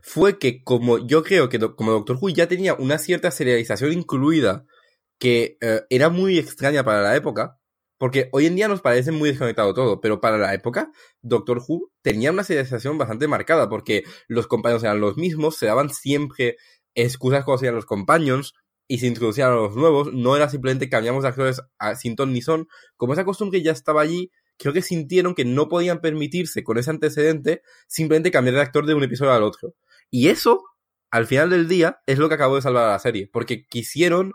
fue 0.02 0.38
que 0.38 0.62
como 0.62 1.06
yo 1.06 1.22
creo 1.22 1.48
que 1.48 1.58
como 1.58 1.92
Doctor 1.92 2.18
Who 2.20 2.30
ya 2.30 2.48
tenía 2.48 2.74
una 2.74 2.98
cierta 2.98 3.30
serialización 3.30 3.92
incluida 3.92 4.64
que 5.18 5.58
eh, 5.60 5.82
era 5.90 6.08
muy 6.10 6.38
extraña 6.38 6.84
para 6.84 7.02
la 7.02 7.16
época, 7.16 7.58
porque 7.98 8.28
hoy 8.32 8.46
en 8.46 8.56
día 8.56 8.68
nos 8.68 8.82
parece 8.82 9.12
muy 9.12 9.30
desconectado 9.30 9.74
todo, 9.74 10.00
pero 10.00 10.20
para 10.20 10.38
la 10.38 10.52
época 10.54 10.90
Doctor 11.22 11.62
Who 11.66 11.90
tenía 12.02 12.30
una 12.30 12.44
serialización 12.44 12.98
bastante 12.98 13.28
marcada, 13.28 13.68
porque 13.68 14.04
los 14.28 14.46
compañeros 14.46 14.84
eran 14.84 15.00
los 15.00 15.16
mismos, 15.16 15.56
se 15.56 15.66
daban 15.66 15.90
siempre 15.90 16.56
excusas 16.94 17.44
cuando 17.44 17.60
se 17.60 17.72
los 17.72 17.86
companions, 17.86 18.54
y 18.88 18.98
se 18.98 19.06
introducían 19.06 19.50
a 19.50 19.54
los 19.54 19.76
nuevos, 19.76 20.12
no 20.12 20.36
era 20.36 20.48
simplemente 20.48 20.88
cambiamos 20.88 21.22
de 21.22 21.28
actores 21.28 21.60
a, 21.78 21.96
sin 21.96 22.16
ton 22.16 22.32
ni 22.32 22.40
son, 22.42 22.68
como 22.96 23.12
esa 23.12 23.24
costumbre 23.24 23.62
ya 23.62 23.72
estaba 23.72 24.02
allí, 24.02 24.30
creo 24.58 24.72
que 24.72 24.82
sintieron 24.82 25.34
que 25.34 25.44
no 25.44 25.68
podían 25.68 26.00
permitirse 26.00 26.64
con 26.64 26.78
ese 26.78 26.90
antecedente 26.90 27.62
simplemente 27.86 28.30
cambiar 28.30 28.56
de 28.56 28.62
actor 28.62 28.86
de 28.86 28.94
un 28.94 29.04
episodio 29.04 29.32
al 29.32 29.42
otro. 29.42 29.74
Y 30.10 30.28
eso, 30.28 30.64
al 31.10 31.26
final 31.26 31.50
del 31.50 31.68
día, 31.68 32.00
es 32.06 32.18
lo 32.18 32.28
que 32.28 32.34
acabó 32.34 32.56
de 32.56 32.62
salvar 32.62 32.84
a 32.84 32.92
la 32.92 32.98
serie, 32.98 33.28
porque 33.32 33.66
quisieron 33.66 34.32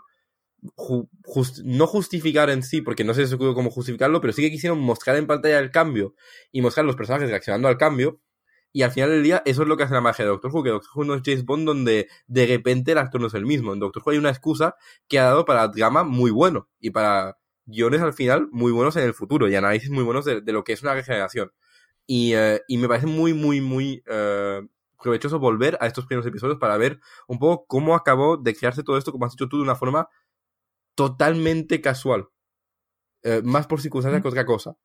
no 1.64 1.86
justificar 1.86 2.50
en 2.50 2.62
sí, 2.62 2.82
porque 2.82 3.04
no 3.04 3.14
sé 3.14 3.36
cómo 3.36 3.70
justificarlo, 3.70 4.20
pero 4.20 4.32
sí 4.32 4.42
que 4.42 4.50
quisieron 4.50 4.78
mostrar 4.78 5.16
en 5.16 5.26
pantalla 5.26 5.58
el 5.58 5.70
cambio 5.70 6.14
y 6.52 6.62
mostrar 6.62 6.86
los 6.86 6.96
personajes 6.96 7.28
reaccionando 7.28 7.68
al 7.68 7.78
cambio. 7.78 8.20
Y 8.74 8.82
al 8.82 8.90
final 8.90 9.10
del 9.10 9.22
día, 9.22 9.42
eso 9.44 9.62
es 9.62 9.68
lo 9.68 9.76
que 9.76 9.82
hace 9.82 9.92
la 9.92 10.00
magia 10.00 10.24
de 10.24 10.30
Doctor 10.30 10.50
Who, 10.50 10.62
que 10.62 10.70
Doctor 10.70 10.90
Who 10.94 11.04
no 11.04 11.14
es 11.14 11.22
James 11.24 11.44
Bond 11.44 11.66
donde 11.66 12.08
de 12.26 12.46
repente 12.46 12.92
el 12.92 12.98
actor 12.98 13.20
no 13.20 13.26
es 13.26 13.34
el 13.34 13.44
mismo. 13.44 13.72
En 13.72 13.80
Doctor 13.80 14.02
Who 14.04 14.12
hay 14.12 14.18
una 14.18 14.30
excusa 14.30 14.76
que 15.08 15.18
ha 15.18 15.24
dado 15.24 15.44
para 15.44 15.68
drama 15.68 16.04
muy 16.04 16.30
bueno 16.30 16.68
y 16.80 16.90
para 16.90 17.36
guiones 17.66 18.00
al 18.00 18.12
final 18.12 18.48
muy 18.50 18.72
buenos 18.72 18.96
en 18.96 19.04
el 19.04 19.14
futuro 19.14 19.48
y 19.48 19.54
análisis 19.54 19.90
muy 19.90 20.04
buenos 20.04 20.24
de, 20.24 20.40
de 20.40 20.52
lo 20.52 20.64
que 20.64 20.72
es 20.72 20.82
una 20.82 20.94
regeneración. 20.94 21.52
Y, 22.06 22.34
eh, 22.34 22.60
y 22.68 22.78
me 22.78 22.88
parece 22.88 23.06
muy, 23.06 23.32
muy, 23.32 23.60
muy 23.60 24.02
eh, 24.06 24.60
provechoso 25.02 25.38
volver 25.38 25.78
a 25.80 25.86
estos 25.86 26.06
primeros 26.06 26.26
episodios 26.26 26.58
para 26.58 26.76
ver 26.76 27.00
un 27.28 27.38
poco 27.38 27.66
cómo 27.66 27.94
acabó 27.94 28.36
de 28.36 28.54
crearse 28.54 28.82
todo 28.82 28.98
esto, 28.98 29.12
como 29.12 29.26
has 29.26 29.32
dicho 29.32 29.48
tú, 29.48 29.58
de 29.58 29.62
una 29.62 29.76
forma 29.76 30.08
totalmente 30.94 31.80
casual. 31.80 32.28
Eh, 33.22 33.40
más 33.44 33.66
por 33.66 33.80
circunstancias 33.80 34.20
que 34.20 34.28
otra 34.28 34.44
cosa. 34.46 34.76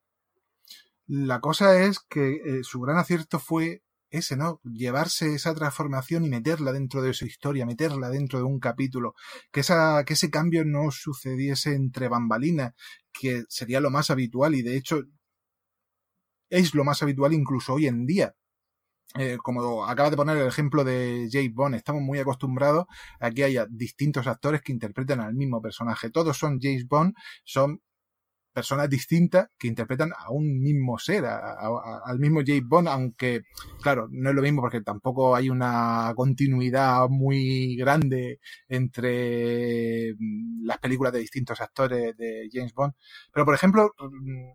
La 1.07 1.39
cosa 1.41 1.81
es 1.83 1.99
que 1.99 2.61
su 2.63 2.81
gran 2.81 2.97
acierto 2.97 3.39
fue 3.39 3.81
ese, 4.09 4.35
¿no? 4.37 4.59
Llevarse 4.63 5.33
esa 5.35 5.53
transformación 5.55 6.25
y 6.25 6.29
meterla 6.29 6.71
dentro 6.73 7.01
de 7.01 7.13
su 7.13 7.25
historia, 7.25 7.65
meterla 7.65 8.09
dentro 8.09 8.39
de 8.39 8.45
un 8.45 8.59
capítulo, 8.59 9.13
que 9.51 9.61
esa, 9.61 10.03
que 10.05 10.13
ese 10.13 10.29
cambio 10.31 10.65
no 10.65 10.91
sucediese 10.91 11.73
entre 11.73 12.07
bambalinas, 12.09 12.73
que 13.13 13.43
sería 13.49 13.79
lo 13.81 13.89
más 13.91 14.09
habitual 14.11 14.55
y 14.55 14.61
de 14.63 14.77
hecho 14.77 15.01
es 16.49 16.73
lo 16.75 16.83
más 16.83 17.01
habitual 17.03 17.33
incluso 17.33 17.73
hoy 17.73 17.87
en 17.87 18.05
día. 18.05 18.33
eh, 19.17 19.37
como 19.43 19.85
acabas 19.85 20.11
de 20.11 20.17
poner 20.17 20.37
el 20.37 20.47
ejemplo 20.47 20.83
de 20.83 21.29
James 21.31 21.53
Bond, 21.53 21.75
estamos 21.75 22.01
muy 22.03 22.19
acostumbrados 22.19 22.85
a 23.19 23.31
que 23.31 23.45
haya 23.45 23.65
distintos 23.69 24.27
actores 24.27 24.61
que 24.61 24.73
interpreten 24.73 25.21
al 25.21 25.33
mismo 25.35 25.61
personaje. 25.61 26.11
Todos 26.11 26.37
son 26.37 26.59
James 26.61 26.87
Bond, 26.87 27.15
son 27.45 27.81
personas 28.57 28.89
distintas 28.89 29.49
que 29.55 29.67
interpretan 29.67 30.11
a 30.17 30.31
un 30.31 30.59
mismo 30.59 30.97
ser, 30.97 31.25
al 31.25 32.17
mismo 32.17 32.41
James 32.43 32.67
Bond, 32.67 32.87
aunque, 32.87 33.43
claro, 33.83 34.07
no 34.09 34.31
es 34.31 34.35
lo 34.35 34.41
mismo 34.41 34.61
porque 34.61 34.81
tampoco 34.81 35.35
hay 35.35 35.51
una 35.51 36.11
continuidad 36.15 37.07
muy 37.07 37.75
grande 37.75 38.39
entre 38.67 40.15
mm, 40.17 40.65
las 40.65 40.79
películas 40.79 41.13
de 41.13 41.19
distintos 41.19 41.61
actores 41.61 42.17
de 42.17 42.49
James 42.51 42.73
Bond. 42.73 42.93
Pero, 43.31 43.45
por 43.45 43.53
ejemplo, 43.53 43.91
mm, 43.99 44.53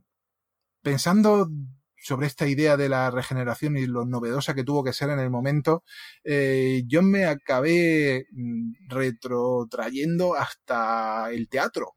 pensando 0.82 1.48
sobre 1.96 2.26
esta 2.26 2.48
idea 2.48 2.76
de 2.76 2.88
la 2.88 3.12
regeneración 3.12 3.76
y 3.76 3.86
lo 3.86 4.05
novedosa 4.05 4.55
que 4.55 4.64
tuvo 4.64 4.82
que 4.82 4.92
ser 4.92 5.11
en 5.11 5.20
el 5.20 5.30
momento, 5.30 5.84
eh, 6.24 6.82
yo 6.88 7.03
me 7.03 7.26
acabé 7.26 8.26
mm, 8.32 8.88
retrotrayendo 8.88 10.34
hasta 10.34 11.30
el 11.30 11.48
teatro 11.48 11.94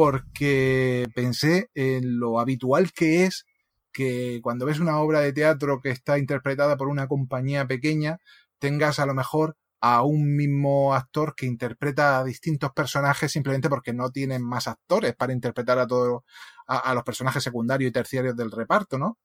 porque 0.00 1.08
pensé 1.14 1.68
en 1.74 2.18
lo 2.18 2.40
habitual 2.40 2.90
que 2.90 3.26
es 3.26 3.44
que 3.92 4.40
cuando 4.42 4.64
ves 4.64 4.80
una 4.80 4.98
obra 4.98 5.20
de 5.20 5.34
teatro 5.34 5.78
que 5.82 5.90
está 5.90 6.16
interpretada 6.16 6.78
por 6.78 6.88
una 6.88 7.06
compañía 7.06 7.66
pequeña, 7.66 8.16
tengas 8.58 8.98
a 8.98 9.04
lo 9.04 9.12
mejor 9.12 9.58
a 9.82 10.02
un 10.02 10.36
mismo 10.36 10.94
actor 10.94 11.34
que 11.36 11.44
interpreta 11.44 12.18
a 12.18 12.24
distintos 12.24 12.72
personajes 12.72 13.30
simplemente 13.30 13.68
porque 13.68 13.92
no 13.92 14.08
tienen 14.08 14.42
más 14.42 14.68
actores 14.68 15.14
para 15.14 15.34
interpretar 15.34 15.78
a 15.78 15.86
todos 15.86 16.22
a, 16.66 16.94
los 16.94 17.04
personajes 17.04 17.44
secundarios 17.44 17.90
y 17.90 17.92
terciarios 17.92 18.34
del 18.34 18.50
reparto, 18.50 18.96
¿no? 18.96 19.18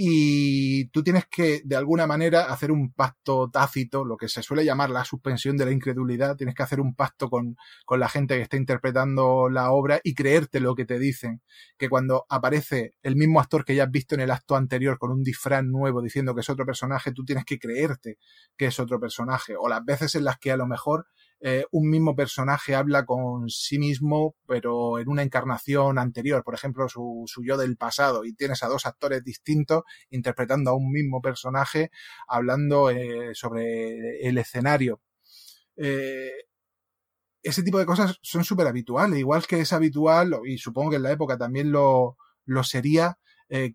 Y 0.00 0.90
tú 0.90 1.02
tienes 1.02 1.26
que, 1.26 1.60
de 1.64 1.74
alguna 1.74 2.06
manera, 2.06 2.44
hacer 2.52 2.70
un 2.70 2.92
pacto 2.92 3.50
tácito, 3.50 4.04
lo 4.04 4.16
que 4.16 4.28
se 4.28 4.44
suele 4.44 4.64
llamar 4.64 4.90
la 4.90 5.04
suspensión 5.04 5.56
de 5.56 5.64
la 5.64 5.72
incredulidad. 5.72 6.36
Tienes 6.36 6.54
que 6.54 6.62
hacer 6.62 6.78
un 6.78 6.94
pacto 6.94 7.28
con, 7.28 7.56
con 7.84 7.98
la 7.98 8.08
gente 8.08 8.36
que 8.36 8.42
está 8.42 8.56
interpretando 8.56 9.48
la 9.48 9.72
obra 9.72 10.00
y 10.04 10.14
creerte 10.14 10.60
lo 10.60 10.76
que 10.76 10.84
te 10.84 11.00
dicen. 11.00 11.42
Que 11.76 11.88
cuando 11.88 12.26
aparece 12.28 12.94
el 13.02 13.16
mismo 13.16 13.40
actor 13.40 13.64
que 13.64 13.74
ya 13.74 13.84
has 13.84 13.90
visto 13.90 14.14
en 14.14 14.20
el 14.20 14.30
acto 14.30 14.54
anterior 14.54 14.98
con 14.98 15.10
un 15.10 15.24
disfraz 15.24 15.64
nuevo 15.64 16.00
diciendo 16.00 16.32
que 16.32 16.42
es 16.42 16.50
otro 16.50 16.64
personaje, 16.64 17.10
tú 17.10 17.24
tienes 17.24 17.44
que 17.44 17.58
creerte 17.58 18.18
que 18.56 18.66
es 18.66 18.78
otro 18.78 19.00
personaje. 19.00 19.56
O 19.58 19.68
las 19.68 19.84
veces 19.84 20.14
en 20.14 20.22
las 20.22 20.38
que 20.38 20.52
a 20.52 20.56
lo 20.56 20.68
mejor 20.68 21.08
eh, 21.40 21.64
un 21.70 21.88
mismo 21.88 22.16
personaje 22.16 22.74
habla 22.74 23.04
con 23.06 23.48
sí 23.48 23.78
mismo, 23.78 24.34
pero 24.46 24.98
en 24.98 25.08
una 25.08 25.22
encarnación 25.22 25.98
anterior, 25.98 26.42
por 26.42 26.54
ejemplo, 26.54 26.88
su, 26.88 27.26
yo 27.44 27.56
del 27.56 27.76
pasado, 27.76 28.24
y 28.24 28.32
tienes 28.34 28.62
a 28.62 28.68
dos 28.68 28.86
actores 28.86 29.22
distintos 29.22 29.84
interpretando 30.10 30.70
a 30.70 30.74
un 30.76 30.90
mismo 30.90 31.20
personaje, 31.22 31.90
hablando 32.26 32.90
eh, 32.90 33.34
sobre 33.34 34.20
el 34.28 34.38
escenario. 34.38 35.00
Eh, 35.76 36.32
ese 37.42 37.62
tipo 37.62 37.78
de 37.78 37.86
cosas 37.86 38.18
son 38.22 38.44
súper 38.44 38.66
habituales, 38.66 39.18
igual 39.18 39.46
que 39.46 39.60
es 39.60 39.72
habitual, 39.72 40.40
y 40.44 40.58
supongo 40.58 40.90
que 40.90 40.96
en 40.96 41.04
la 41.04 41.12
época 41.12 41.38
también 41.38 41.70
lo, 41.70 42.16
lo 42.44 42.64
sería, 42.64 43.18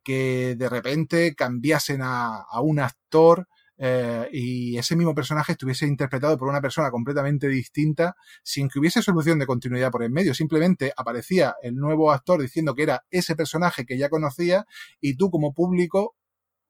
que 0.03 0.55
de 0.55 0.69
repente 0.69 1.33
cambiasen 1.33 2.03
a, 2.03 2.43
a 2.43 2.61
un 2.61 2.79
actor 2.79 3.47
eh, 3.77 4.29
y 4.31 4.77
ese 4.77 4.95
mismo 4.95 5.15
personaje 5.15 5.53
estuviese 5.53 5.87
interpretado 5.87 6.37
por 6.37 6.47
una 6.47 6.61
persona 6.61 6.91
completamente 6.91 7.47
distinta 7.47 8.15
sin 8.43 8.69
que 8.69 8.79
hubiese 8.79 9.01
solución 9.01 9.39
de 9.39 9.47
continuidad 9.47 9.91
por 9.91 10.03
en 10.03 10.13
medio. 10.13 10.33
Simplemente 10.33 10.93
aparecía 10.95 11.55
el 11.61 11.75
nuevo 11.75 12.11
actor 12.11 12.41
diciendo 12.41 12.75
que 12.75 12.83
era 12.83 13.03
ese 13.09 13.35
personaje 13.35 13.85
que 13.85 13.97
ya 13.97 14.09
conocía 14.09 14.65
y 15.01 15.15
tú 15.15 15.29
como 15.29 15.53
público 15.53 16.15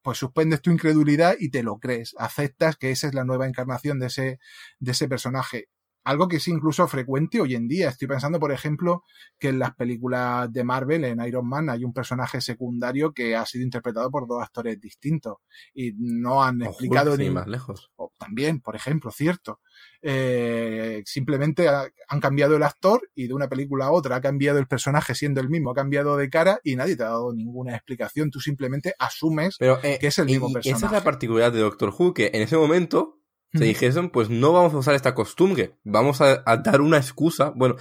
pues 0.02 0.18
suspendes 0.18 0.60
tu 0.60 0.70
incredulidad 0.70 1.34
y 1.38 1.50
te 1.50 1.62
lo 1.62 1.78
crees, 1.78 2.14
aceptas 2.18 2.76
que 2.76 2.90
esa 2.90 3.06
es 3.08 3.14
la 3.14 3.24
nueva 3.24 3.46
encarnación 3.46 3.98
de 3.98 4.08
ese, 4.08 4.38
de 4.78 4.92
ese 4.92 5.08
personaje 5.08 5.68
algo 6.04 6.28
que 6.28 6.36
es 6.36 6.48
incluso 6.48 6.86
frecuente 6.86 7.40
hoy 7.40 7.54
en 7.54 7.66
día. 7.66 7.88
Estoy 7.88 8.06
pensando, 8.06 8.38
por 8.38 8.52
ejemplo, 8.52 9.04
que 9.38 9.48
en 9.48 9.58
las 9.58 9.74
películas 9.74 10.52
de 10.52 10.62
Marvel, 10.62 11.04
en 11.04 11.20
Iron 11.24 11.48
Man, 11.48 11.70
hay 11.70 11.84
un 11.84 11.92
personaje 11.92 12.40
secundario 12.40 13.12
que 13.12 13.34
ha 13.34 13.46
sido 13.46 13.64
interpretado 13.64 14.10
por 14.10 14.28
dos 14.28 14.42
actores 14.42 14.78
distintos 14.80 15.38
y 15.72 15.92
no 15.96 16.44
han 16.44 16.62
explicado 16.62 17.16
ni 17.16 17.30
más 17.30 17.46
lejos. 17.46 17.90
O 17.96 18.12
también, 18.18 18.60
por 18.60 18.76
ejemplo, 18.76 19.10
cierto. 19.10 19.60
Eh, 20.02 21.02
simplemente 21.06 21.66
han 21.68 22.20
cambiado 22.20 22.56
el 22.56 22.62
actor 22.62 23.08
y 23.14 23.26
de 23.26 23.34
una 23.34 23.48
película 23.48 23.86
a 23.86 23.90
otra 23.90 24.16
ha 24.16 24.20
cambiado 24.20 24.58
el 24.58 24.66
personaje 24.66 25.14
siendo 25.14 25.40
el 25.40 25.48
mismo, 25.48 25.70
ha 25.70 25.74
cambiado 25.74 26.16
de 26.18 26.28
cara 26.28 26.60
y 26.62 26.76
nadie 26.76 26.96
te 26.96 27.02
ha 27.02 27.08
dado 27.08 27.32
ninguna 27.32 27.74
explicación. 27.74 28.30
Tú 28.30 28.40
simplemente 28.40 28.94
asumes 28.98 29.56
eh, 29.60 29.98
que 29.98 30.06
es 30.06 30.18
el 30.18 30.26
mismo 30.26 30.52
personaje. 30.52 30.76
Esa 30.76 30.86
es 30.86 30.92
la 30.92 31.02
particularidad 31.04 31.52
de 31.52 31.60
Doctor 31.60 31.94
Who, 31.96 32.12
que 32.12 32.30
en 32.34 32.42
ese 32.42 32.56
momento 32.58 33.23
se 33.54 33.64
dijesen, 33.64 34.10
pues 34.10 34.30
no 34.30 34.52
vamos 34.52 34.74
a 34.74 34.78
usar 34.78 34.94
esta 34.94 35.14
costumbre, 35.14 35.76
vamos 35.84 36.20
a, 36.20 36.42
dar 36.64 36.80
una 36.80 36.96
excusa. 36.96 37.52
Bueno, 37.54 37.76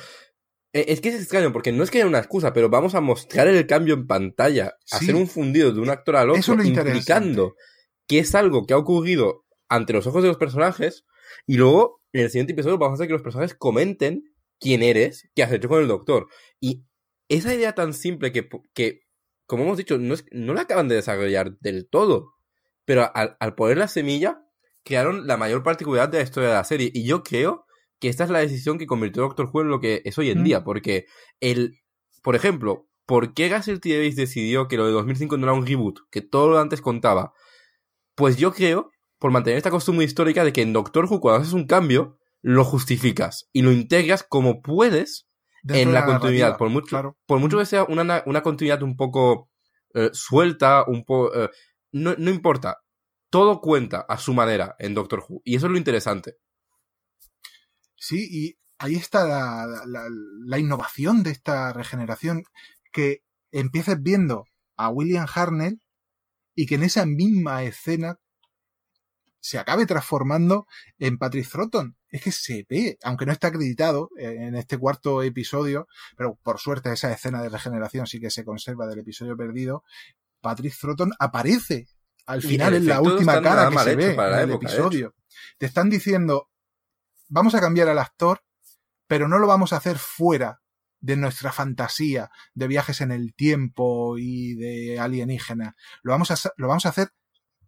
e, 0.71 0.85
es 0.89 1.01
que 1.01 1.09
es 1.09 1.15
extraño, 1.15 1.51
porque 1.51 1.71
no 1.71 1.83
es 1.83 1.89
que 1.89 1.99
haya 1.99 2.07
una 2.07 2.19
excusa, 2.19 2.53
pero 2.53 2.69
vamos 2.69 2.95
a 2.95 3.01
mostrar 3.01 3.47
el 3.47 3.65
cambio 3.65 3.95
en 3.95 4.07
pantalla, 4.07 4.75
hacer 4.91 5.15
un 5.15 5.27
fundido 5.27 5.71
de 5.71 5.79
un 5.79 5.89
actor 5.89 6.15
al 6.15 6.29
otro, 6.29 6.63
implicando 6.63 7.55
que 8.07 8.19
es 8.19 8.35
algo 8.35 8.65
que 8.65 8.73
ha 8.73 8.77
ocurrido 8.77 9.45
ante 9.69 9.93
los 9.93 10.05
ojos 10.07 10.21
de 10.21 10.29
los 10.29 10.37
personajes, 10.37 11.05
y 11.47 11.57
luego 11.57 12.01
en 12.11 12.21
el 12.21 12.29
siguiente 12.29 12.53
episodio 12.53 12.77
vamos 12.77 12.93
a 12.93 12.95
hacer 12.95 13.07
que 13.07 13.13
los 13.13 13.23
personajes 13.23 13.55
comenten 13.55 14.23
quién 14.59 14.83
eres, 14.83 15.29
qué 15.35 15.43
has 15.43 15.51
hecho 15.51 15.69
con 15.69 15.81
el 15.81 15.87
doctor. 15.87 16.27
Y 16.59 16.83
esa 17.27 17.53
idea 17.53 17.73
tan 17.73 17.93
simple 17.93 18.31
que, 18.31 18.47
que 18.73 19.01
como 19.47 19.63
hemos 19.63 19.77
dicho, 19.77 19.97
no, 19.97 20.13
es, 20.13 20.25
no 20.31 20.53
la 20.53 20.61
acaban 20.61 20.87
de 20.87 20.95
desarrollar 20.95 21.57
del 21.59 21.87
todo, 21.89 22.33
pero 22.85 23.09
al, 23.15 23.37
al 23.39 23.55
poner 23.55 23.77
la 23.77 23.87
semilla, 23.87 24.43
crearon 24.83 25.27
la 25.27 25.37
mayor 25.37 25.63
particularidad 25.63 26.09
de 26.09 26.17
la 26.19 26.23
historia 26.23 26.49
de 26.49 26.55
la 26.55 26.63
serie. 26.63 26.91
Y 26.93 27.05
yo 27.05 27.23
creo 27.23 27.65
que 27.99 28.09
esta 28.09 28.25
es 28.25 28.29
la 28.29 28.39
decisión 28.39 28.77
que 28.77 28.85
convirtió 28.85 29.23
a 29.23 29.27
Doctor 29.27 29.49
Who 29.51 29.61
en 29.61 29.69
lo 29.69 29.79
que 29.79 30.01
es 30.05 30.17
hoy 30.17 30.29
en 30.29 30.43
día. 30.43 30.63
Porque 30.63 31.05
el. 31.39 31.79
Por 32.21 32.35
ejemplo, 32.35 32.87
¿por 33.05 33.33
qué 33.33 33.53
Russell 33.53 33.79
T. 33.79 33.89
Davis 33.89 34.15
decidió 34.15 34.67
que 34.67 34.77
lo 34.77 34.85
de 34.85 34.93
2005 34.93 35.37
no 35.37 35.45
era 35.45 35.53
un 35.53 35.65
reboot? 35.65 35.99
Que 36.09 36.21
todo 36.21 36.49
lo 36.49 36.59
antes 36.59 36.81
contaba. 36.81 37.33
Pues 38.15 38.37
yo 38.37 38.53
creo, 38.53 38.91
por 39.19 39.31
mantener 39.31 39.57
esta 39.57 39.71
costumbre 39.71 40.05
histórica 40.05 40.43
de 40.43 40.53
que 40.53 40.61
en 40.61 40.73
Doctor 40.73 41.05
Who, 41.05 41.19
cuando 41.19 41.41
haces 41.41 41.53
un 41.53 41.65
cambio, 41.65 42.17
lo 42.41 42.63
justificas 42.63 43.49
y 43.51 43.61
lo 43.61 43.71
integras 43.71 44.23
como 44.23 44.61
puedes 44.61 45.27
en 45.67 45.93
la, 45.93 46.05
continuidad. 46.05 46.57
Por 46.57 46.69
mucho, 46.69 47.17
por 47.25 47.39
mucho 47.39 47.57
que 47.57 47.65
sea 47.65 47.85
una, 47.85 48.21
una 48.25 48.43
continuidad 48.43 48.83
un 48.83 48.95
poco 48.95 49.49
eh, 49.93 50.09
suelta, 50.13 50.83
un 50.85 51.03
poco. 51.03 51.33
Eh, 51.33 51.49
no, 51.91 52.15
no 52.17 52.31
importa 52.31 52.82
todo 53.33 53.61
cuenta 53.61 54.05
a 54.07 54.19
su 54.19 54.35
manera 54.35 54.75
en 54.77 54.93
Doctor 54.93 55.25
Who. 55.27 55.41
Y 55.43 55.55
eso 55.55 55.65
es 55.65 55.71
lo 55.71 55.79
interesante. 55.79 56.35
Sí, 57.95 58.27
y 58.29 58.59
ahí 58.77 58.93
está 58.93 59.25
la, 59.25 60.59
innovación 60.59 61.23
de 61.23 61.31
esta 61.31 61.73
regeneración, 61.73 62.43
que 62.91 63.23
empieces 63.51 63.99
viendo 63.99 64.45
a 64.77 64.89
William 64.89 65.25
Harnell 65.33 65.81
y 66.53 66.67
que 66.67 66.75
en 66.75 66.83
esa 66.83 67.07
misma 67.07 67.63
escena 67.63 68.19
se 69.39 69.57
acabe 69.57 69.87
transformando 69.87 70.67
en 70.99 71.17
Patrick 71.17 71.49
Throton. 71.49 71.97
Es 72.09 72.21
que 72.21 72.31
se 72.31 72.67
ve, 72.69 72.99
aunque 73.01 73.25
no 73.25 73.31
está 73.31 73.47
acreditado 73.47 74.11
en 74.15 74.53
este 74.53 74.77
cuarto 74.77 75.23
episodio, 75.23 75.87
pero 76.15 76.35
por 76.43 76.59
suerte 76.59 76.93
esa 76.93 77.11
escena 77.11 77.41
de 77.41 77.49
regeneración 77.49 78.05
sí 78.05 78.19
que 78.19 78.29
se 78.29 78.45
conserva 78.45 78.85
del 78.85 78.99
episodio 78.99 79.35
perdido, 79.35 79.83
Patrick 80.39 80.77
Throton 80.79 81.13
aparece 81.17 81.87
al 82.25 82.41
final 82.41 82.73
es 82.73 82.83
la 82.83 83.01
última 83.01 83.41
cara 83.41 83.69
que 83.69 83.79
se 83.79 83.95
ve 83.95 84.13
en 84.13 84.19
el 84.19 84.51
episodio. 84.51 85.15
Te 85.57 85.65
están 85.65 85.89
diciendo, 85.89 86.49
vamos 87.29 87.55
a 87.55 87.61
cambiar 87.61 87.89
al 87.89 87.99
actor, 87.99 88.43
pero 89.07 89.27
no 89.27 89.39
lo 89.39 89.47
vamos 89.47 89.73
a 89.73 89.77
hacer 89.77 89.97
fuera 89.97 90.61
de 90.99 91.17
nuestra 91.17 91.51
fantasía 91.51 92.31
de 92.53 92.67
viajes 92.67 93.01
en 93.01 93.11
el 93.11 93.33
tiempo 93.35 94.17
y 94.17 94.55
de 94.55 94.99
alienígenas. 94.99 95.75
Lo 96.01 96.13
vamos 96.13 96.31
a, 96.31 96.51
lo 96.55 96.67
vamos 96.67 96.85
a 96.85 96.89
hacer 96.89 97.09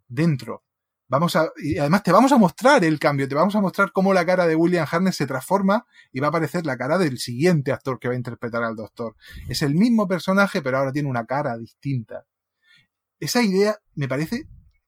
dentro. 0.08 0.64
Vamos 1.08 1.36
a, 1.36 1.50
y 1.56 1.78
además 1.78 2.02
te 2.02 2.10
vamos 2.10 2.32
a 2.32 2.38
mostrar 2.38 2.82
el 2.82 2.98
cambio, 2.98 3.28
te 3.28 3.36
vamos 3.36 3.54
a 3.54 3.60
mostrar 3.60 3.92
cómo 3.92 4.12
la 4.12 4.26
cara 4.26 4.46
de 4.46 4.56
William 4.56 4.88
Harness 4.90 5.16
se 5.16 5.26
transforma 5.26 5.86
y 6.12 6.18
va 6.18 6.28
a 6.28 6.30
aparecer 6.30 6.66
la 6.66 6.76
cara 6.76 6.98
del 6.98 7.18
siguiente 7.18 7.70
actor 7.70 8.00
que 8.00 8.08
va 8.08 8.14
a 8.14 8.16
interpretar 8.16 8.64
al 8.64 8.74
doctor. 8.74 9.14
Es 9.48 9.62
el 9.62 9.76
mismo 9.76 10.08
personaje, 10.08 10.62
pero 10.62 10.78
ahora 10.78 10.90
tiene 10.90 11.08
una 11.08 11.26
cara 11.26 11.56
distinta 11.58 12.24
esa 13.20 13.42
idea 13.42 13.76
me 13.94 14.08
parece 14.08 14.44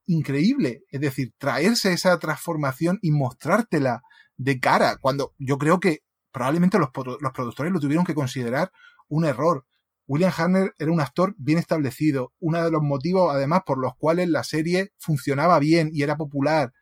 increíble. 0.07 0.83
Es 0.91 1.01
decir, 1.01 1.33
traerse 1.39 1.93
esa 1.93 2.19
transformación 2.19 2.99
y 3.03 3.11
mostrártela 3.11 4.03
de 4.37 4.61
cara, 4.61 4.97
cuando 5.01 5.35
yo 5.39 5.59
creo 5.59 5.81
que 5.81 6.01
probablemente 6.33 6.79
los, 6.79 6.91
los 7.21 7.33
productores 7.33 7.73
lo 7.73 7.81
tuvieron 7.81 8.05
que 8.05 8.15
considerar 8.15 8.71
un 9.09 9.25
error. 9.25 9.65
William 10.07 10.33
Harner 10.35 10.73
era 10.79 10.91
un 10.91 11.01
actor 11.01 11.35
bien 11.37 11.59
establecido, 11.59 12.33
uno 12.39 12.65
de 12.65 12.71
los 12.71 12.83
motivos 12.83 13.31
además 13.35 13.63
por 13.67 13.79
los 13.79 13.93
cuales 13.97 14.29
la 14.29 14.43
serie 14.43 14.93
funcionaba 14.97 15.59
bien 15.59 15.91
y 15.93 16.03
era 16.03 16.17
popular 16.17 16.73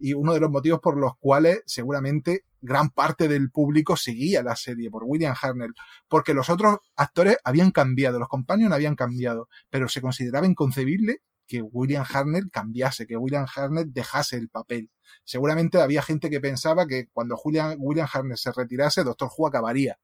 y 0.00 0.14
uno 0.14 0.32
de 0.32 0.40
los 0.40 0.50
motivos 0.50 0.80
por 0.80 0.96
los 0.96 1.12
cuales 1.18 1.62
seguramente 1.66 2.44
gran 2.60 2.90
parte 2.90 3.28
del 3.28 3.50
público 3.50 3.96
seguía 3.96 4.42
la 4.42 4.56
serie 4.56 4.90
por 4.90 5.04
William 5.04 5.34
Harnell, 5.40 5.74
porque 6.08 6.34
los 6.34 6.50
otros 6.50 6.78
actores 6.96 7.36
habían 7.44 7.70
cambiado, 7.70 8.18
los 8.18 8.28
compañeros 8.28 8.72
habían 8.72 8.96
cambiado, 8.96 9.48
pero 9.70 9.88
se 9.88 10.00
consideraba 10.00 10.46
inconcebible 10.46 11.22
que 11.46 11.62
William 11.62 12.04
Hartnell 12.08 12.50
cambiase, 12.50 13.06
que 13.06 13.16
William 13.16 13.46
Hartnell 13.54 13.92
dejase 13.92 14.36
el 14.36 14.48
papel. 14.48 14.90
Seguramente 15.24 15.80
había 15.80 16.00
gente 16.00 16.30
que 16.30 16.40
pensaba 16.40 16.86
que 16.86 17.08
cuando 17.12 17.36
William 17.44 18.08
Hartnell 18.12 18.38
se 18.38 18.52
retirase, 18.52 19.02
Doctor 19.02 19.30
Who 19.36 19.48
acabaría. 19.48 19.98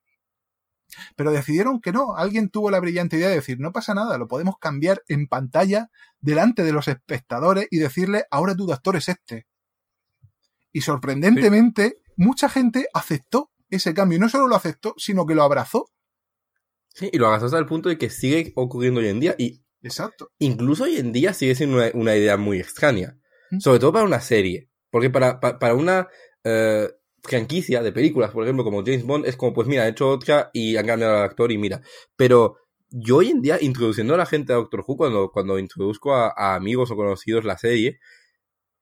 Pero 1.14 1.32
decidieron 1.32 1.80
que 1.80 1.92
no. 1.92 2.16
Alguien 2.16 2.50
tuvo 2.50 2.70
la 2.70 2.80
brillante 2.80 3.16
idea 3.16 3.28
de 3.28 3.36
decir, 3.36 3.60
no 3.60 3.72
pasa 3.72 3.94
nada, 3.94 4.18
lo 4.18 4.28
podemos 4.28 4.58
cambiar 4.58 5.02
en 5.08 5.28
pantalla 5.28 5.90
delante 6.20 6.64
de 6.64 6.72
los 6.72 6.88
espectadores 6.88 7.68
y 7.70 7.78
decirle, 7.78 8.24
ahora 8.30 8.56
tu 8.56 8.66
doctor 8.66 8.96
es 8.96 9.08
este. 9.08 9.46
Y 10.76 10.82
sorprendentemente, 10.82 12.02
mucha 12.18 12.50
gente 12.50 12.86
aceptó 12.92 13.50
ese 13.70 13.94
cambio. 13.94 14.16
Y 14.16 14.20
no 14.20 14.28
solo 14.28 14.46
lo 14.46 14.56
aceptó, 14.56 14.92
sino 14.98 15.24
que 15.24 15.34
lo 15.34 15.42
abrazó. 15.42 15.86
Sí, 16.92 17.08
y 17.10 17.16
lo 17.16 17.28
abrazó 17.28 17.46
hasta 17.46 17.58
el 17.58 17.64
punto 17.64 17.88
de 17.88 17.96
que 17.96 18.10
sigue 18.10 18.52
ocurriendo 18.56 19.00
hoy 19.00 19.08
en 19.08 19.18
día. 19.18 19.34
Y 19.38 19.62
Exacto. 19.82 20.32
Incluso 20.38 20.84
hoy 20.84 20.96
en 20.96 21.14
día 21.14 21.32
sigue 21.32 21.54
siendo 21.54 21.78
una, 21.94 22.14
idea 22.14 22.36
muy 22.36 22.58
extraña. 22.58 23.16
¿Mm? 23.50 23.60
Sobre 23.60 23.78
todo 23.78 23.94
para 23.94 24.04
una 24.04 24.20
serie. 24.20 24.68
Porque 24.90 25.08
para, 25.08 25.40
para, 25.40 25.72
una 25.72 26.08
eh, 26.44 26.90
franquicia 27.22 27.82
de 27.82 27.92
películas, 27.92 28.32
por 28.32 28.44
ejemplo, 28.44 28.62
como 28.62 28.84
James 28.84 29.04
Bond, 29.04 29.24
es 29.24 29.38
como, 29.38 29.54
pues 29.54 29.66
mira, 29.66 29.86
he 29.86 29.92
hecho 29.92 30.10
otra 30.10 30.50
y 30.52 30.76
han 30.76 30.86
cambiado 30.86 31.16
al 31.16 31.24
actor 31.24 31.52
y 31.52 31.56
mira. 31.56 31.80
Pero 32.16 32.58
yo 32.90 33.16
hoy 33.16 33.30
en 33.30 33.40
día, 33.40 33.56
introduciendo 33.62 34.12
a 34.12 34.18
la 34.18 34.26
gente 34.26 34.52
a 34.52 34.56
Doctor 34.56 34.84
Who, 34.86 34.98
cuando, 34.98 35.30
cuando 35.30 35.58
introduzco 35.58 36.14
a, 36.14 36.54
amigos 36.54 36.90
o 36.90 36.96
conocidos 36.96 37.46
la 37.46 37.56
serie, 37.56 37.98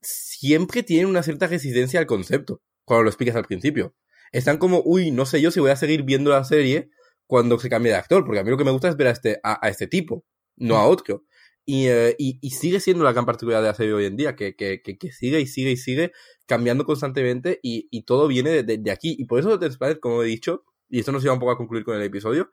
siempre 0.04 0.82
tienen 0.82 1.06
una 1.06 1.22
cierta 1.22 1.46
resistencia 1.46 2.00
al 2.00 2.06
concepto, 2.06 2.62
cuando 2.84 3.04
lo 3.04 3.10
explicas 3.10 3.36
al 3.36 3.44
principio. 3.44 3.94
Están 4.32 4.58
como, 4.58 4.82
uy, 4.84 5.10
no 5.10 5.26
sé 5.26 5.40
yo 5.40 5.50
si 5.50 5.60
voy 5.60 5.70
a 5.70 5.76
seguir 5.76 6.02
viendo 6.02 6.30
la 6.30 6.44
serie 6.44 6.90
cuando 7.26 7.58
se 7.58 7.68
cambie 7.68 7.92
de 7.92 7.98
actor, 7.98 8.24
porque 8.24 8.40
a 8.40 8.44
mí 8.44 8.50
lo 8.50 8.56
que 8.56 8.64
me 8.64 8.70
gusta 8.70 8.88
es 8.88 8.96
ver 8.96 9.08
a 9.08 9.10
este, 9.10 9.40
a, 9.42 9.68
este 9.68 9.86
tipo, 9.86 10.24
no 10.56 10.76
a 10.76 10.86
otro. 10.86 11.24
Eh, 11.66 12.14
y, 12.18 12.38
y, 12.42 12.50
sigue 12.50 12.78
siendo 12.78 13.04
la 13.04 13.12
gran 13.12 13.24
particularidad 13.24 13.62
de 13.62 13.68
la 13.68 13.74
serie 13.74 13.94
hoy 13.94 14.04
en 14.04 14.16
día, 14.16 14.36
que, 14.36 14.54
que, 14.54 14.82
que, 14.82 15.12
sigue 15.12 15.40
y 15.40 15.46
sigue 15.46 15.70
y 15.70 15.76
sigue 15.78 16.12
cambiando 16.44 16.84
constantemente 16.84 17.58
y, 17.62 17.88
y 17.90 18.02
todo 18.02 18.28
viene 18.28 18.62
de, 18.62 18.78
de, 18.78 18.90
aquí. 18.90 19.16
Y 19.18 19.24
por 19.24 19.40
eso 19.40 19.58
The 19.58 19.70
Planet, 19.70 19.98
como 19.98 20.22
he 20.22 20.26
dicho, 20.26 20.64
y 20.90 20.98
esto 20.98 21.12
nos 21.12 21.22
lleva 21.22 21.34
un 21.34 21.40
poco 21.40 21.52
a 21.52 21.56
concluir 21.56 21.84
con 21.84 21.96
el 21.96 22.02
episodio, 22.02 22.50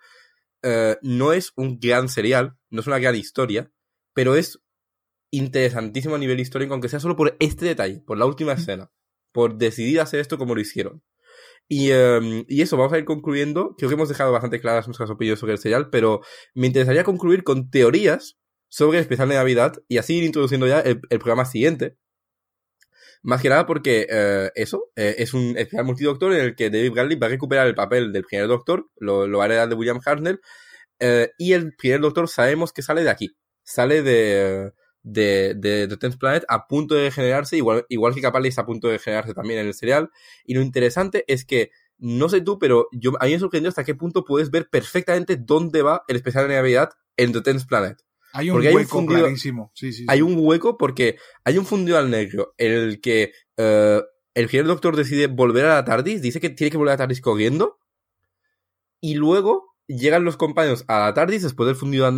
eh, 0.64 0.98
no 1.02 1.34
es 1.34 1.52
un 1.56 1.80
gran 1.80 2.08
serial, 2.08 2.56
no 2.70 2.82
es 2.82 2.88
una 2.88 3.00
gran 3.00 3.16
historia, 3.16 3.72
pero 4.14 4.36
es 4.36 4.60
interesantísimo 5.32 6.16
a 6.16 6.20
nivel 6.20 6.40
histórico, 6.40 6.74
aunque 6.74 6.90
sea 6.90 7.00
solo 7.00 7.16
por 7.16 7.36
este 7.40 7.66
detalle, 7.66 8.02
por 8.06 8.18
la 8.18 8.26
última 8.26 8.54
escena, 8.54 8.92
por 9.32 9.58
decidir 9.58 10.02
hacer 10.02 10.20
esto 10.20 10.38
como 10.38 10.54
lo 10.54 10.62
hicieron. 10.62 11.02
Y, 11.68 11.92
em, 11.92 12.44
y, 12.48 12.62
eso, 12.62 12.76
vamos 12.76 12.92
a 12.94 12.98
ir 12.98 13.06
concluyendo. 13.06 13.76
Creo 13.78 13.90
que 13.90 13.96
hemos 13.96 14.10
dejado 14.10 14.32
bastante 14.34 14.60
claras 14.60 14.88
nuestras 14.88 15.10
opiniones 15.10 15.40
sobre 15.40 15.54
el 15.54 15.60
serial, 15.60 15.90
pero 15.90 16.22
me 16.54 16.68
interesaría 16.68 17.06
concluir 17.06 17.44
con 17.44 17.70
teorías 17.70 18.38
sobre 18.68 18.98
el 18.98 19.04
especial 19.04 19.30
de 19.30 19.36
Navidad 19.36 19.74
y 19.88 19.98
así 19.98 20.16
ir 20.16 20.24
introduciendo 20.24 20.68
ya 20.68 20.82
el, 20.82 21.00
programa 21.00 21.46
siguiente. 21.46 21.98
Más 23.24 23.42
que 23.42 23.50
nada 23.50 23.66
porque 23.66 24.08
eh, 24.10 24.50
eso 24.56 24.90
eh, 24.96 25.16
es 25.20 25.34
un 25.34 25.58
especial 25.58 25.86
multidoctor 25.86 26.34
en 26.34 26.42
el 26.42 26.56
que 26.56 26.70
David 26.70 26.92
Bradley 26.92 27.18
va 27.18 27.28
a 27.28 27.30
recuperar 27.30 27.68
el 27.68 27.76
papel 27.76 28.12
del 28.12 28.24
primer 28.26 28.48
doctor, 28.48 28.90
lo, 28.98 29.28
lo 29.28 29.38
va 29.38 29.46
a 29.46 29.48
heredar 29.48 29.70
de 29.70 29.76
William 29.76 30.02
Hartnell, 30.04 30.42
eh, 31.00 31.32
y 31.38 31.54
el 31.54 31.74
primer 31.76 32.02
doctor 32.02 32.28
sabemos 32.28 32.74
que 32.74 32.82
sale 32.82 33.04
de 33.04 33.10
aquí, 33.10 33.36
sale 33.64 34.02
de, 34.02 34.72
de, 35.04 35.54
de, 35.56 35.88
de 35.88 35.98
Tenth 35.98 36.18
Planet 36.18 36.44
a 36.48 36.68
punto 36.68 36.96
de 36.96 37.06
regenerarse, 37.06 37.58
igual, 37.58 37.86
igual 37.90 38.14
que 38.14 38.22
Capaldi 38.22 38.50
está 38.50 38.62
a 38.62 38.66
punto 38.66 38.88
de 38.88 38.98
regenerarse 38.98 39.34
también 39.34 39.60
en 39.60 39.68
el 39.68 39.74
serial. 39.74 40.10
Y 40.46 40.54
lo 40.54 40.62
interesante 40.62 41.24
es 41.28 41.46
que, 41.46 41.72
no 41.98 42.30
sé 42.30 42.42
tú, 42.42 42.58
pero 42.60 42.88
yo, 42.92 43.12
a 43.20 43.26
mí 43.26 43.34
me 43.34 43.40
sorprendió 43.40 43.70
hasta 43.70 43.84
qué 43.84 43.96
punto 43.96 44.24
puedes 44.24 44.52
ver 44.52 44.70
perfectamente 44.70 45.38
dónde 45.38 45.82
va 45.82 46.04
el 46.08 46.16
especial 46.16 46.48
de 46.48 46.56
Navidad 46.56 46.92
en 47.18 47.32
The 47.32 47.42
Tenth 47.42 47.68
Planet. 47.68 47.98
Hay 48.34 48.50
un 48.50 48.66
hueco 48.66 49.06
clarísimo. 49.06 49.74
Hay 50.08 50.22
un 50.22 50.36
hueco 50.38 50.78
porque 50.78 51.18
hay 51.44 51.58
un 51.58 51.66
fundido 51.66 51.98
al 51.98 52.10
negro 52.10 52.54
en 52.58 52.72
el 52.72 53.02
que 53.02 53.34
uh, 53.58 54.02
el 54.34 54.48
primer 54.48 54.68
doctor 54.68 54.96
decide 54.96 55.28
volver 55.28 55.66
a 55.66 55.76
la 55.76 55.84
TARDIS, 55.84 56.22
dice 56.22 56.40
que 56.40 56.50
tiene 56.50 56.72
que 56.72 56.78
volver 56.78 56.92
a 56.92 56.94
la 56.94 57.00
TARDIS 57.00 57.20
corriendo, 57.20 57.80
y 59.02 59.16
luego 59.16 59.71
llegan 59.98 60.24
los 60.24 60.38
compañeros 60.38 60.84
a 60.88 61.00
la 61.00 61.14
TARDIS 61.14 61.44
después 61.44 61.68
del 61.68 61.76
fundido 61.76 62.06
al, 62.06 62.18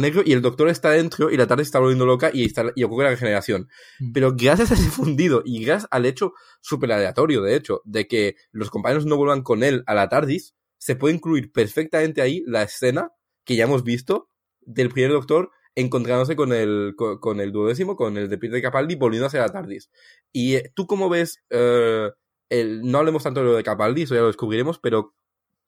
negro 0.00 0.22
y 0.24 0.32
el 0.32 0.42
doctor 0.42 0.68
está 0.68 0.90
dentro 0.90 1.30
y 1.30 1.36
la 1.36 1.46
TARDIS 1.46 1.68
está 1.68 1.78
volviendo 1.78 2.06
loca 2.06 2.30
y, 2.32 2.44
está, 2.44 2.72
y 2.74 2.84
ocurre 2.84 3.04
la 3.04 3.10
regeneración. 3.10 3.68
Mm. 4.00 4.12
Pero 4.12 4.34
gracias 4.36 4.70
a 4.70 4.74
ese 4.74 4.90
fundido 4.90 5.42
y 5.44 5.64
gracias 5.64 5.88
al 5.90 6.06
hecho 6.06 6.34
súper 6.60 6.92
aleatorio, 6.92 7.42
de 7.42 7.56
hecho, 7.56 7.82
de 7.84 8.06
que 8.06 8.36
los 8.52 8.70
compañeros 8.70 9.06
no 9.06 9.16
vuelvan 9.16 9.42
con 9.42 9.62
él 9.62 9.82
a 9.86 9.94
la 9.94 10.08
TARDIS, 10.08 10.54
se 10.78 10.96
puede 10.96 11.14
incluir 11.14 11.52
perfectamente 11.52 12.20
ahí 12.20 12.42
la 12.46 12.62
escena 12.62 13.10
que 13.44 13.56
ya 13.56 13.64
hemos 13.64 13.84
visto 13.84 14.28
del 14.60 14.90
primer 14.90 15.12
doctor 15.12 15.50
encontrándose 15.74 16.36
con 16.36 16.52
el, 16.52 16.94
con, 16.96 17.40
el 17.40 17.52
duodécimo, 17.52 17.96
con 17.96 18.16
el 18.16 18.28
de 18.28 18.38
Peter 18.38 18.62
Capaldi, 18.62 18.94
volviendo 18.94 19.26
hacia 19.26 19.40
la 19.40 19.48
TARDIS. 19.48 19.90
Y 20.32 20.56
eh, 20.56 20.72
tú 20.74 20.86
cómo 20.86 21.08
ves, 21.08 21.42
eh, 21.50 22.10
el, 22.48 22.82
no 22.82 22.98
hablemos 22.98 23.22
tanto 23.22 23.40
de 23.40 23.46
lo 23.46 23.56
de 23.56 23.64
Capaldi, 23.64 24.02
eso 24.02 24.14
ya 24.14 24.20
lo 24.20 24.28
descubriremos, 24.28 24.78
pero 24.78 25.14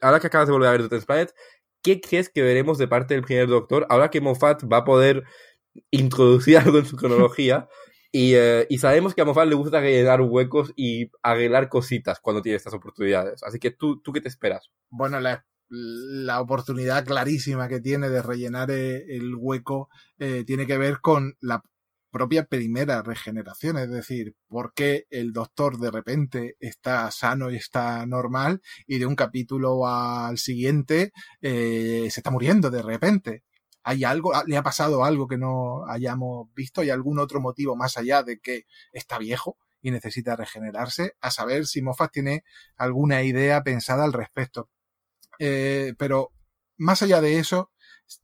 ahora 0.01 0.21
que 0.21 0.27
acabas 0.27 0.49
de 0.49 0.53
volver 0.53 0.69
a 0.69 0.73
ver 0.73 0.89
The 0.89 1.01
Planet, 1.01 1.35
¿qué 1.83 2.01
crees 2.01 2.29
que 2.29 2.43
veremos 2.43 2.79
de 2.79 2.89
parte 2.89 3.15
del 3.15 3.25
primer 3.25 3.49
doctor 3.49 3.87
ahora 3.89 4.11
que 4.11 4.21
Moffat 4.21 4.65
va 4.71 4.79
a 4.79 4.85
poder 4.85 5.25
introducir 5.91 6.59
algo 6.59 6.79
en 6.79 6.87
su 6.87 6.97
cronología? 6.97 7.69
Y, 8.13 8.35
eh, 8.35 8.67
y, 8.71 8.79
sabemos 8.79 9.15
que 9.15 9.21
a 9.21 9.25
Moffat 9.25 9.49
le 9.49 9.57
gusta 9.57 9.81
rellenar 9.81 10.23
huecos 10.23 10.73
y 10.75 11.11
arreglar 11.23 11.69
cositas 11.69 12.19
cuando 12.21 12.41
tiene 12.41 12.57
estas 12.57 12.73
oportunidades. 12.73 13.43
Así 13.43 13.59
que 13.59 13.73
tú, 13.73 14.01
¿tú 14.01 14.13
qué 14.13 14.23
te 14.23 14.29
esperas? 14.29 14.71
Bueno, 14.89 15.21
la, 15.21 15.45
la 15.69 16.41
oportunidad 16.41 17.05
clarísima 17.05 17.69
que 17.69 17.81
tiene 17.81 18.09
de 18.09 18.23
rellenar 18.23 18.71
eh, 18.71 19.05
el 19.17 19.35
hueco 19.35 19.89
eh, 20.19 20.45
tiene 20.47 20.67
que 20.67 20.79
ver 20.79 21.01
con 21.01 21.37
la 21.41 21.63
propia 22.11 22.45
primera 22.45 23.03
regeneración, 23.03 23.79
es 23.79 23.91
decir, 23.91 24.37
por 24.49 24.73
qué 24.75 25.07
el 25.11 25.33
doctor 25.33 25.79
de 25.79 25.91
repente 25.91 26.57
está 26.61 27.11
sano 27.11 27.51
y 27.51 27.57
está 27.57 28.07
normal 28.07 28.63
y 28.87 28.99
de 28.99 29.07
un 29.07 29.17
capítulo 29.17 29.87
al 29.87 30.39
siguiente 30.39 31.13
eh, 31.43 32.09
se 32.11 32.21
está 32.21 32.31
muriendo 32.31 32.71
de 32.71 32.83
repente. 32.83 33.45
¿Hay 33.83 34.03
algo, 34.03 34.33
le 34.47 34.57
ha 34.57 34.63
pasado 34.63 35.05
algo 35.05 35.29
que 35.29 35.39
no 35.39 35.87
hayamos 35.89 36.53
visto? 36.55 36.81
¿Hay 36.81 36.91
algún 36.91 37.21
otro 37.21 37.41
motivo 37.41 37.77
más 37.77 37.97
allá 37.97 38.23
de 38.23 38.39
que 38.41 38.65
está 38.93 39.19
viejo 39.19 39.59
y 39.81 39.93
necesita 39.93 40.35
regenerarse? 40.35 41.13
A 41.21 41.31
saber 41.31 41.67
si 41.67 41.83
Moffat 41.83 42.13
tiene 42.13 42.43
alguna 42.77 43.23
idea 43.23 43.63
pensada 43.63 44.05
al 44.05 44.13
respecto. 44.13 44.71
Eh, 45.39 45.95
pero 45.99 46.33
más 46.77 47.03
allá 47.03 47.21
de 47.21 47.39
eso, 47.39 47.71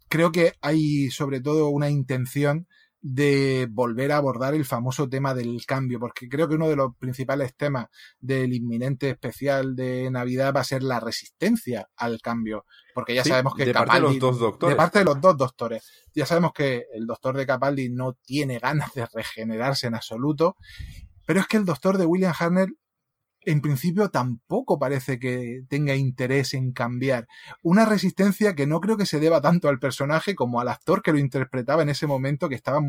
creo 0.09 0.33
que 0.33 0.55
hay 0.61 1.11
sobre 1.11 1.41
todo 1.41 1.69
una 1.69 1.91
intención 1.91 2.67
de 3.03 3.67
volver 3.69 4.13
a 4.13 4.17
abordar 4.17 4.55
el 4.55 4.65
famoso 4.65 5.09
tema 5.09 5.35
del 5.35 5.67
cambio, 5.67 5.99
porque 5.99 6.29
creo 6.29 6.49
que 6.49 6.55
uno 6.55 6.69
de 6.69 6.77
los 6.77 6.97
principales 6.97 7.57
temas 7.57 7.89
del 8.21 8.55
inminente 8.55 9.11
especial 9.11 9.75
de 9.75 10.09
Navidad 10.11 10.55
va 10.55 10.61
a 10.61 10.65
ser 10.65 10.85
la 10.85 11.01
resistencia 11.01 11.89
al 11.97 12.21
cambio, 12.23 12.65
porque 12.95 13.17
ya 13.17 13.25
sabemos 13.25 13.55
que 13.57 13.67
de 13.67 13.75
parte 13.75 13.97
de 13.97 14.01
los 14.01 14.19
dos 14.21 14.39
doctores. 14.39 14.73
de 14.73 14.77
parte 14.77 14.99
de 15.01 15.05
los 15.05 15.21
dos 15.21 15.37
doctores, 15.37 15.91
ya 16.15 16.27
sabemos 16.27 16.53
que 16.53 16.87
el 16.95 17.07
doctor 17.07 17.37
de 17.37 17.45
Capaldi 17.45 17.89
no 17.91 18.13
tiene 18.13 18.61
ganas 18.61 18.95
de 18.95 19.05
regenerarse 19.13 19.89
en 19.89 19.97
absoluto, 19.97 20.57
pero 21.27 21.41
es 21.41 21.49
que 21.49 21.57
el 21.57 21.65
doctor 21.65 21.99
de 21.99 22.07
William 22.07 22.35
Hartnell 22.39 22.79
en 23.45 23.61
principio 23.61 24.11
tampoco 24.11 24.79
parece 24.79 25.19
que 25.19 25.63
tenga 25.69 25.95
interés 25.95 26.55
en 26.55 26.73
cambiar. 26.73 27.27
Una 27.63 27.85
resistencia 27.85 28.55
que 28.55 28.67
no 28.67 28.81
creo 28.81 28.97
que 28.97 29.07
se 29.07 29.21
deba 29.21 29.41
tanto 29.41 29.69
al 29.69 29.79
personaje 29.79 30.35
como 30.35 30.61
al 30.61 30.69
actor 30.69 31.03
que 31.03 31.13
lo 31.13 31.19
interpretaba 31.19 31.83
en 31.83 31.89
ese 31.89 32.07
momento, 32.07 32.49
que 32.49 32.55
estaba 32.55 32.81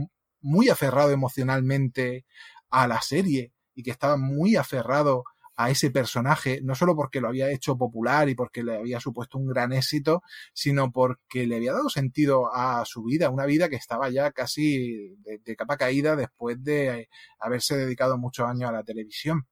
muy 0.41 0.69
aferrado 0.69 1.11
emocionalmente 1.11 2.25
a 2.69 2.88
la 2.88 3.01
serie 3.01 3.53
y 3.75 3.84
que 3.84 3.91
estaba 3.91 4.17
muy 4.17 4.55
aferrado 4.55 5.23
a 5.55 5.69
ese 5.69 5.91
personaje, 5.91 6.61
no 6.63 6.75
solo 6.75 6.95
porque 6.95 7.21
lo 7.21 7.27
había 7.27 7.51
hecho 7.51 7.77
popular 7.77 8.27
y 8.30 8.35
porque 8.35 8.63
le 8.63 8.77
había 8.77 8.99
supuesto 8.99 9.38
un 9.38 9.47
gran 9.47 9.71
éxito, 9.71 10.23
sino 10.53 10.91
porque 10.91 11.45
le 11.45 11.57
había 11.57 11.73
dado 11.73 11.89
sentido 11.89 12.53
a 12.53 12.84
su 12.85 13.03
vida, 13.03 13.30
una 13.30 13.45
vida 13.45 13.69
que 13.69 13.75
estaba 13.75 14.09
ya 14.09 14.31
casi 14.31 15.15
de, 15.19 15.55
capa 15.55 15.77
caída 15.77 16.15
después 16.15 16.63
de 16.63 17.09
haberse 17.39 17.77
dedicado 17.77 18.17
muchos 18.17 18.47
años 18.47 18.69
a 18.69 18.73
la 18.73 18.84
televisión. 18.84 19.47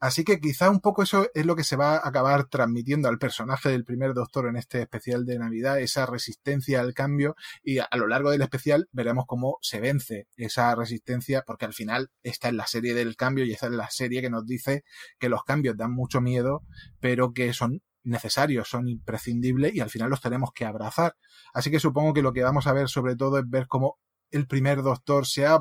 Así 0.00 0.24
que 0.24 0.40
quizá 0.40 0.70
un 0.70 0.80
poco 0.80 1.02
eso 1.02 1.28
es 1.34 1.44
lo 1.44 1.54
que 1.54 1.62
se 1.62 1.76
va 1.76 1.96
a 1.96 2.08
acabar 2.08 2.44
transmitiendo 2.48 3.08
al 3.08 3.18
personaje 3.18 3.68
del 3.68 3.84
primer 3.84 4.14
doctor 4.14 4.46
en 4.48 4.56
este 4.56 4.80
especial 4.80 5.26
de 5.26 5.38
Navidad, 5.38 5.78
esa 5.78 6.06
resistencia 6.06 6.80
al 6.80 6.94
cambio 6.94 7.36
y 7.62 7.78
a 7.78 7.88
lo 7.96 8.06
largo 8.06 8.30
del 8.30 8.40
especial 8.40 8.88
veremos 8.92 9.26
cómo 9.26 9.58
se 9.60 9.78
vence 9.78 10.26
esa 10.36 10.74
resistencia 10.74 11.42
porque 11.46 11.66
al 11.66 11.74
final 11.74 12.10
está 12.22 12.48
en 12.48 12.56
la 12.56 12.66
serie 12.66 12.94
del 12.94 13.14
cambio 13.14 13.44
y 13.44 13.52
esta 13.52 13.66
es 13.66 13.72
la 13.72 13.90
serie 13.90 14.22
que 14.22 14.30
nos 14.30 14.46
dice 14.46 14.84
que 15.18 15.28
los 15.28 15.44
cambios 15.44 15.76
dan 15.76 15.92
mucho 15.92 16.22
miedo 16.22 16.64
pero 16.98 17.34
que 17.34 17.52
son 17.52 17.82
necesarios, 18.02 18.68
son 18.68 18.88
imprescindibles 18.88 19.74
y 19.74 19.80
al 19.80 19.90
final 19.90 20.08
los 20.08 20.22
tenemos 20.22 20.52
que 20.54 20.64
abrazar. 20.64 21.16
Así 21.52 21.70
que 21.70 21.78
supongo 21.78 22.14
que 22.14 22.22
lo 22.22 22.32
que 22.32 22.42
vamos 22.42 22.66
a 22.66 22.72
ver 22.72 22.88
sobre 22.88 23.16
todo 23.16 23.38
es 23.38 23.44
ver 23.46 23.66
cómo 23.66 23.98
el 24.30 24.46
primer 24.46 24.82
doctor 24.82 25.26
se 25.26 25.46
ha 25.46 25.60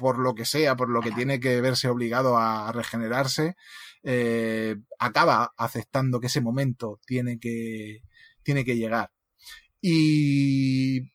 por 0.00 0.18
lo 0.18 0.34
que 0.34 0.46
sea, 0.46 0.76
por 0.76 0.88
lo 0.88 1.02
que 1.02 1.12
tiene 1.12 1.38
que 1.38 1.60
verse 1.60 1.88
obligado 1.88 2.38
a 2.38 2.72
regenerarse, 2.72 3.54
eh, 4.02 4.76
acaba 4.98 5.52
aceptando 5.58 6.20
que 6.20 6.28
ese 6.28 6.40
momento 6.40 6.98
tiene 7.06 7.38
que, 7.38 8.00
tiene 8.42 8.64
que 8.64 8.76
llegar. 8.76 9.10
Y 9.82 11.12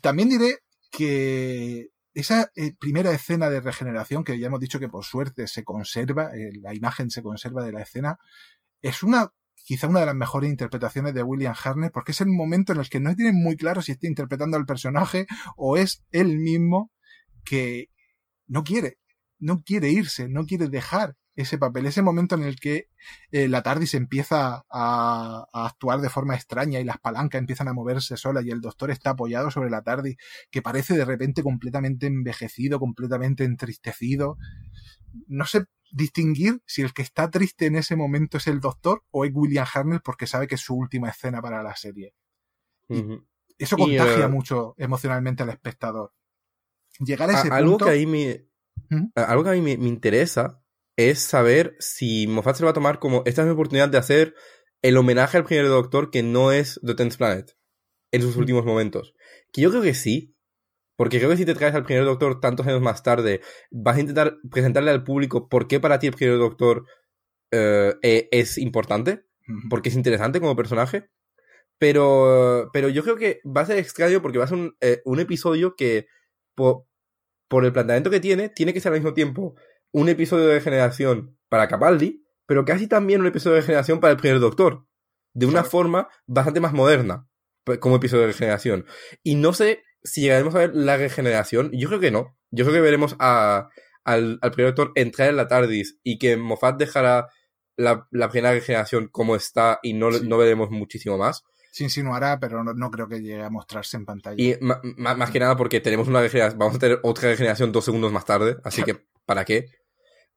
también 0.00 0.28
diré 0.28 0.58
que 0.92 1.88
esa 2.14 2.52
eh, 2.54 2.72
primera 2.78 3.10
escena 3.10 3.50
de 3.50 3.60
regeneración, 3.60 4.22
que 4.22 4.38
ya 4.38 4.46
hemos 4.46 4.60
dicho 4.60 4.78
que 4.78 4.88
por 4.88 5.04
suerte 5.04 5.48
se 5.48 5.64
conserva, 5.64 6.30
eh, 6.36 6.52
la 6.62 6.72
imagen 6.72 7.10
se 7.10 7.22
conserva 7.22 7.64
de 7.64 7.72
la 7.72 7.82
escena, 7.82 8.16
es 8.80 9.02
una 9.02 9.32
quizá 9.64 9.88
una 9.88 10.00
de 10.00 10.06
las 10.06 10.14
mejores 10.14 10.50
interpretaciones 10.50 11.14
de 11.14 11.22
William 11.22 11.54
Harnett, 11.62 11.92
porque 11.92 12.12
es 12.12 12.20
el 12.20 12.28
momento 12.28 12.72
en 12.72 12.78
el 12.78 12.88
que 12.88 13.00
no 13.00 13.14
tiene 13.14 13.32
muy 13.32 13.56
claro 13.56 13.82
si 13.82 13.92
está 13.92 14.06
interpretando 14.06 14.56
al 14.56 14.66
personaje 14.66 15.26
o 15.56 15.76
es 15.76 16.04
él 16.12 16.38
mismo 16.38 16.90
que 17.44 17.88
no 18.50 18.64
quiere, 18.64 18.98
no 19.38 19.62
quiere 19.62 19.90
irse, 19.90 20.28
no 20.28 20.44
quiere 20.44 20.68
dejar 20.68 21.16
ese 21.36 21.56
papel, 21.56 21.86
ese 21.86 22.02
momento 22.02 22.34
en 22.34 22.42
el 22.42 22.58
que 22.58 22.88
eh, 23.30 23.48
la 23.48 23.62
TARDIS 23.62 23.94
empieza 23.94 24.66
a, 24.68 25.46
a, 25.52 25.66
actuar 25.66 26.00
de 26.00 26.10
forma 26.10 26.34
extraña 26.34 26.80
y 26.80 26.84
las 26.84 26.98
palancas 26.98 27.38
empiezan 27.38 27.68
a 27.68 27.72
moverse 27.72 28.16
solas 28.16 28.44
y 28.44 28.50
el 28.50 28.60
doctor 28.60 28.90
está 28.90 29.10
apoyado 29.10 29.50
sobre 29.50 29.70
la 29.70 29.82
TARDIS, 29.82 30.16
que 30.50 30.60
parece 30.60 30.94
de 30.96 31.04
repente 31.04 31.42
completamente 31.42 32.06
envejecido, 32.06 32.78
completamente 32.80 33.44
entristecido. 33.44 34.36
No 35.28 35.46
sé 35.46 35.64
distinguir 35.92 36.60
si 36.66 36.82
el 36.82 36.92
que 36.92 37.02
está 37.02 37.30
triste 37.30 37.66
en 37.66 37.76
ese 37.76 37.96
momento 37.96 38.36
es 38.36 38.46
el 38.48 38.60
doctor 38.60 39.04
o 39.10 39.24
es 39.24 39.30
William 39.32 39.66
Harnell 39.72 40.00
porque 40.02 40.26
sabe 40.26 40.46
que 40.46 40.56
es 40.56 40.60
su 40.60 40.74
última 40.74 41.08
escena 41.08 41.40
para 41.40 41.62
la 41.62 41.76
serie. 41.76 42.14
Y 42.88 43.04
eso 43.58 43.76
contagia 43.76 44.24
y, 44.24 44.26
uh, 44.26 44.28
mucho 44.28 44.74
emocionalmente 44.78 45.42
al 45.44 45.50
espectador. 45.50 46.12
Llegar 47.00 47.30
a 47.30 47.40
ese 47.40 47.48
algo 47.48 47.72
punto... 47.72 47.84
Que 47.86 47.90
ahí 47.90 48.06
me, 48.06 48.46
¿Mm? 48.88 49.06
Algo 49.14 49.44
que 49.44 49.50
a 49.50 49.54
mí 49.54 49.60
me, 49.60 49.76
me 49.76 49.88
interesa 49.88 50.62
es 50.96 51.20
saber 51.20 51.76
si 51.78 52.26
Moffat 52.26 52.56
se 52.56 52.64
va 52.64 52.70
a 52.70 52.74
tomar 52.74 52.98
como 52.98 53.22
esta 53.24 53.42
es 53.42 53.46
mi 53.46 53.54
oportunidad 53.54 53.88
de 53.88 53.98
hacer 53.98 54.34
el 54.82 54.96
homenaje 54.96 55.36
al 55.36 55.44
primer 55.44 55.68
doctor 55.68 56.10
que 56.10 56.22
no 56.22 56.52
es 56.52 56.80
The 56.84 56.94
Tenth 56.94 57.16
Planet 57.16 57.56
en 58.12 58.22
sus 58.22 58.36
últimos 58.36 58.64
momentos. 58.64 59.14
Que 59.52 59.62
yo 59.62 59.70
creo 59.70 59.82
que 59.82 59.94
sí, 59.94 60.36
porque 60.96 61.18
creo 61.18 61.30
que 61.30 61.36
si 61.36 61.44
te 61.44 61.54
traes 61.54 61.74
al 61.74 61.84
primer 61.84 62.04
doctor 62.04 62.40
tantos 62.40 62.66
años 62.66 62.82
más 62.82 63.02
tarde, 63.02 63.40
vas 63.70 63.96
a 63.96 64.00
intentar 64.00 64.38
presentarle 64.50 64.90
al 64.90 65.04
público 65.04 65.48
por 65.48 65.68
qué 65.68 65.80
para 65.80 65.98
ti 65.98 66.08
el 66.08 66.14
primer 66.14 66.38
doctor 66.38 66.84
uh, 67.52 67.96
es 68.02 68.58
importante, 68.58 69.24
porque 69.68 69.88
es 69.88 69.94
interesante 69.94 70.40
como 70.40 70.56
personaje. 70.56 71.08
Pero, 71.78 72.68
pero 72.74 72.90
yo 72.90 73.02
creo 73.02 73.16
que 73.16 73.40
va 73.46 73.62
a 73.62 73.66
ser 73.66 73.78
extraño 73.78 74.20
porque 74.20 74.36
va 74.36 74.44
a 74.44 74.48
ser 74.48 74.58
un, 74.58 74.76
eh, 74.82 75.00
un 75.06 75.18
episodio 75.18 75.76
que, 75.76 76.08
por 77.50 77.64
el 77.64 77.72
planteamiento 77.72 78.10
que 78.10 78.20
tiene, 78.20 78.48
tiene 78.48 78.72
que 78.72 78.80
ser 78.80 78.92
al 78.92 79.00
mismo 79.00 79.12
tiempo 79.12 79.56
un 79.90 80.08
episodio 80.08 80.46
de 80.46 80.60
generación 80.60 81.36
para 81.48 81.66
Capaldi, 81.66 82.24
pero 82.46 82.64
casi 82.64 82.86
también 82.86 83.20
un 83.20 83.26
episodio 83.26 83.56
de 83.56 83.62
generación 83.62 83.98
para 83.98 84.12
el 84.12 84.18
primer 84.18 84.38
Doctor. 84.38 84.86
De 85.34 85.46
una 85.46 85.60
claro. 85.60 85.70
forma 85.70 86.08
bastante 86.26 86.60
más 86.60 86.72
moderna, 86.72 87.28
como 87.80 87.96
episodio 87.96 88.28
de 88.28 88.34
generación. 88.34 88.86
Y 89.24 89.34
no 89.34 89.52
sé 89.52 89.82
si 90.04 90.20
llegaremos 90.20 90.54
a 90.54 90.58
ver 90.58 90.70
la 90.74 90.96
regeneración. 90.96 91.72
Yo 91.72 91.88
creo 91.88 91.98
que 91.98 92.12
no. 92.12 92.38
Yo 92.52 92.64
creo 92.64 92.76
que 92.76 92.80
veremos 92.82 93.16
a, 93.18 93.68
al, 94.04 94.38
al 94.42 94.50
primer 94.52 94.72
Doctor 94.72 94.92
entrar 94.94 95.28
en 95.28 95.36
la 95.36 95.48
TARDIS 95.48 95.98
y 96.04 96.18
que 96.18 96.36
Moffat 96.36 96.78
dejará 96.78 97.30
la, 97.76 98.06
la 98.12 98.28
primera 98.28 98.54
regeneración 98.54 99.08
como 99.08 99.34
está 99.34 99.80
y 99.82 99.94
no, 99.94 100.12
sí. 100.12 100.26
no 100.28 100.38
veremos 100.38 100.70
muchísimo 100.70 101.18
más. 101.18 101.42
Se 101.70 101.84
insinuará, 101.84 102.40
pero 102.40 102.64
no, 102.64 102.74
no, 102.74 102.90
creo 102.90 103.08
que 103.08 103.20
llegue 103.20 103.42
a 103.42 103.50
mostrarse 103.50 103.96
en 103.96 104.04
pantalla. 104.04 104.42
Y 104.42 104.56
más 104.60 105.30
que 105.30 105.40
nada 105.40 105.56
porque 105.56 105.80
tenemos 105.80 106.08
una 106.08 106.20
vamos 106.56 106.76
a 106.76 106.78
tener 106.78 106.98
otra 107.02 107.30
regeneración 107.30 107.72
dos 107.72 107.84
segundos 107.84 108.12
más 108.12 108.24
tarde, 108.24 108.56
así 108.64 108.82
que 108.82 109.06
¿para 109.24 109.44
qué? 109.44 109.66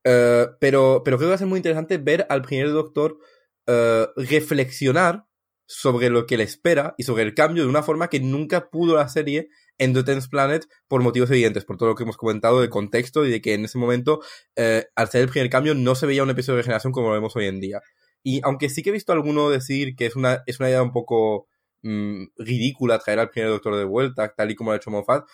Uh, 0.05 0.51
pero, 0.59 1.01
pero 1.03 1.17
creo 1.17 1.19
que 1.19 1.25
va 1.27 1.35
a 1.35 1.39
ser 1.39 1.47
muy 1.47 1.57
interesante 1.57 1.97
ver 1.97 2.27
al 2.29 2.41
primer 2.41 2.71
doctor 2.71 3.17
uh, 3.67 4.21
reflexionar 4.21 5.25
sobre 5.65 6.09
lo 6.09 6.25
que 6.25 6.37
le 6.37 6.43
espera 6.43 6.93
y 6.97 7.03
sobre 7.03 7.23
el 7.23 7.33
cambio 7.33 7.63
de 7.63 7.69
una 7.69 7.83
forma 7.83 8.09
que 8.09 8.19
nunca 8.19 8.69
pudo 8.69 8.97
la 8.97 9.07
serie 9.07 9.47
en 9.77 9.93
The 9.93 10.03
Tenth 10.03 10.29
Planet 10.29 10.67
por 10.87 11.01
motivos 11.01 11.31
evidentes, 11.31 11.65
por 11.65 11.77
todo 11.77 11.89
lo 11.89 11.95
que 11.95 12.03
hemos 12.03 12.17
comentado 12.17 12.61
de 12.61 12.69
contexto 12.69 13.25
y 13.25 13.31
de 13.31 13.41
que 13.41 13.53
en 13.53 13.65
ese 13.65 13.77
momento, 13.77 14.19
uh, 14.57 14.81
al 14.95 15.09
ser 15.09 15.21
el 15.21 15.29
primer 15.29 15.49
cambio, 15.49 15.73
no 15.73 15.95
se 15.95 16.05
veía 16.05 16.23
un 16.23 16.29
episodio 16.29 16.57
de 16.57 16.63
generación 16.63 16.91
como 16.91 17.07
lo 17.07 17.13
vemos 17.13 17.35
hoy 17.35 17.47
en 17.47 17.59
día. 17.59 17.81
Y 18.23 18.41
aunque 18.43 18.69
sí 18.69 18.81
que 18.81 18.89
he 18.89 18.93
visto 18.93 19.11
a 19.11 19.15
alguno 19.15 19.49
decir 19.49 19.95
que 19.95 20.05
es 20.05 20.15
una, 20.15 20.43
es 20.45 20.59
una 20.59 20.69
idea 20.69 20.81
un 20.81 20.91
poco 20.91 21.47
mmm, 21.81 22.23
ridícula 22.37 22.99
traer 22.99 23.19
al 23.19 23.29
primer 23.29 23.49
doctor 23.49 23.75
de 23.75 23.83
vuelta, 23.83 24.33
tal 24.33 24.51
y 24.51 24.55
como 24.55 24.71
lo 24.71 24.75
ha 24.75 24.77
hecho 24.77 24.91
Moffat, 24.91 25.25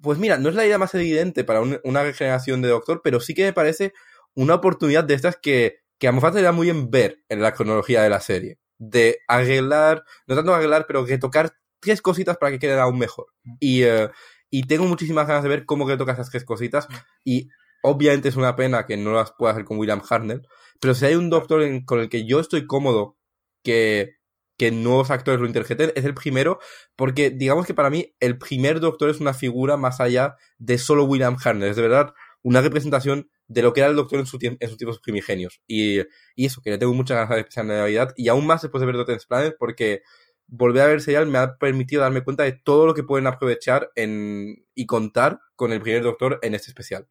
pues 0.00 0.18
mira, 0.18 0.38
no 0.38 0.48
es 0.48 0.54
la 0.54 0.66
idea 0.66 0.78
más 0.78 0.94
evidente 0.94 1.44
para 1.44 1.60
un, 1.60 1.80
una 1.84 2.02
regeneración 2.02 2.62
de 2.62 2.68
Doctor, 2.68 3.00
pero 3.02 3.20
sí 3.20 3.34
que 3.34 3.44
me 3.44 3.52
parece 3.52 3.92
una 4.34 4.54
oportunidad 4.54 5.04
de 5.04 5.14
estas 5.14 5.36
que, 5.36 5.78
que 5.98 6.08
a 6.08 6.12
Moffat 6.12 6.34
le 6.34 6.42
da 6.42 6.52
muy 6.52 6.66
bien 6.66 6.90
ver 6.90 7.22
en 7.28 7.40
la 7.40 7.52
cronología 7.54 8.02
de 8.02 8.10
la 8.10 8.20
serie. 8.20 8.58
De 8.78 9.20
arreglar, 9.26 10.04
no 10.26 10.34
tanto 10.34 10.54
arreglar, 10.54 10.86
pero 10.86 11.06
retocar 11.06 11.56
tres 11.80 12.02
cositas 12.02 12.36
para 12.36 12.52
que 12.52 12.58
queden 12.58 12.78
aún 12.78 12.98
mejor. 12.98 13.28
Y, 13.58 13.84
uh, 13.84 14.10
y 14.50 14.64
tengo 14.64 14.84
muchísimas 14.84 15.26
ganas 15.26 15.42
de 15.42 15.48
ver 15.48 15.64
cómo 15.64 15.88
retoca 15.88 16.12
esas 16.12 16.30
tres 16.30 16.44
cositas. 16.44 16.86
Y 17.24 17.48
obviamente 17.86 18.28
es 18.28 18.36
una 18.36 18.56
pena 18.56 18.86
que 18.86 18.96
no 18.96 19.12
las 19.12 19.32
pueda 19.32 19.52
hacer 19.52 19.64
con 19.64 19.78
William 19.78 20.02
Hartnell, 20.08 20.46
pero 20.80 20.94
si 20.94 21.06
hay 21.06 21.14
un 21.14 21.30
Doctor 21.30 21.62
en, 21.62 21.84
con 21.84 22.00
el 22.00 22.08
que 22.08 22.26
yo 22.26 22.40
estoy 22.40 22.66
cómodo 22.66 23.16
que 23.62 24.16
que 24.56 24.70
nuevos 24.70 25.10
actores 25.10 25.40
lo 25.40 25.46
interpreten, 25.46 25.92
es 25.94 26.04
el 26.04 26.14
primero, 26.14 26.58
porque 26.96 27.30
digamos 27.30 27.66
que 27.66 27.74
para 27.74 27.90
mí 27.90 28.14
el 28.20 28.38
primer 28.38 28.80
Doctor 28.80 29.10
es 29.10 29.20
una 29.20 29.34
figura 29.34 29.76
más 29.76 30.00
allá 30.00 30.36
de 30.58 30.78
solo 30.78 31.04
William 31.04 31.36
Hartnell, 31.42 31.70
es 31.70 31.76
de 31.76 31.82
verdad 31.82 32.14
una 32.42 32.60
representación 32.60 33.30
de 33.48 33.62
lo 33.62 33.72
que 33.72 33.80
era 33.80 33.90
el 33.90 33.96
Doctor 33.96 34.18
en, 34.18 34.26
su 34.26 34.38
en 34.40 34.68
sus 34.68 34.78
tiempos 34.78 35.00
primigenios. 35.00 35.60
Y, 35.66 36.00
y, 36.34 36.46
eso, 36.46 36.62
que 36.62 36.70
le 36.70 36.78
tengo 36.78 36.94
muchas 36.94 37.16
ganas 37.16 37.30
de 37.30 37.40
especial 37.40 37.68
de 37.68 37.76
Navidad, 37.76 38.14
y 38.16 38.28
aún 38.28 38.46
más 38.46 38.62
después 38.62 38.80
de 38.80 38.86
ver 38.86 38.96
Doctor 38.96 39.18
Planet, 39.28 39.56
porque 39.58 40.02
volver 40.46 40.82
a 40.82 40.86
ver 40.86 41.00
serial 41.00 41.26
me 41.26 41.38
ha 41.38 41.58
permitido 41.58 42.02
darme 42.02 42.22
cuenta 42.22 42.44
de 42.44 42.52
todo 42.52 42.86
lo 42.86 42.94
que 42.94 43.02
pueden 43.02 43.26
aprovechar 43.26 43.90
en, 43.94 44.64
y 44.74 44.86
contar 44.86 45.40
con 45.54 45.72
el 45.72 45.80
primer 45.80 46.02
Doctor 46.02 46.38
en 46.42 46.54
este 46.54 46.70
especial. 46.70 47.08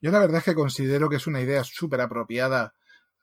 Yo 0.00 0.10
la 0.10 0.18
verdad 0.18 0.38
es 0.38 0.44
que 0.44 0.54
considero 0.54 1.08
que 1.08 1.16
es 1.16 1.26
una 1.26 1.40
idea 1.40 1.64
súper 1.64 2.00
apropiada 2.00 2.72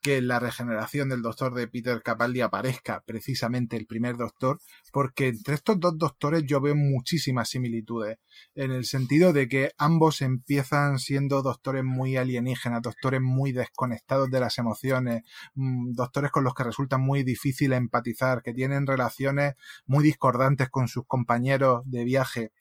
que 0.06 0.22
la 0.22 0.40
regeneración 0.40 1.10
del 1.10 1.23
doctor 1.23 1.56
de 1.56 1.68
Peter 1.68 1.99
Capaldi 2.03 2.41
aparezca 2.41 3.02
precisamente 3.07 3.76
el 3.76 3.88
primer 3.88 4.18
doctor, 4.18 4.60
porque 4.91 5.30
entre 5.30 5.56
estos 5.56 5.80
dos 5.80 5.98
doctores 5.98 6.44
yo 6.45 6.61
veo 6.61 6.76
muchísimas 6.76 7.49
similitudes, 7.49 8.19
en 8.53 8.72
el 8.72 8.86
sentido 8.86 9.34
de 9.34 9.48
que 9.48 9.72
ambos 9.80 10.22
empiezan 10.22 10.99
siendo 10.99 11.41
doctores 11.41 11.84
muy 11.84 12.18
alienígenas, 12.18 12.84
doctores 12.84 13.19
muy 13.19 13.52
desconectados 13.52 14.30
de 14.30 14.40
las 14.40 14.60
emociones, 14.60 15.23
mmm, 15.56 15.94
doctores 15.94 16.30
con 16.30 16.44
los 16.44 16.53
que 16.53 16.65
resulta 16.65 16.99
muy 16.99 17.23
difícil 17.23 17.73
empatizar, 17.73 18.44
que 18.44 18.53
tienen 18.53 18.86
relaciones 18.86 19.56
muy 19.88 20.03
discordantes 20.03 20.69
con 20.69 20.88
sus 20.88 21.07
compañeros 21.07 21.82
de 21.86 22.03
viaje 22.03 22.52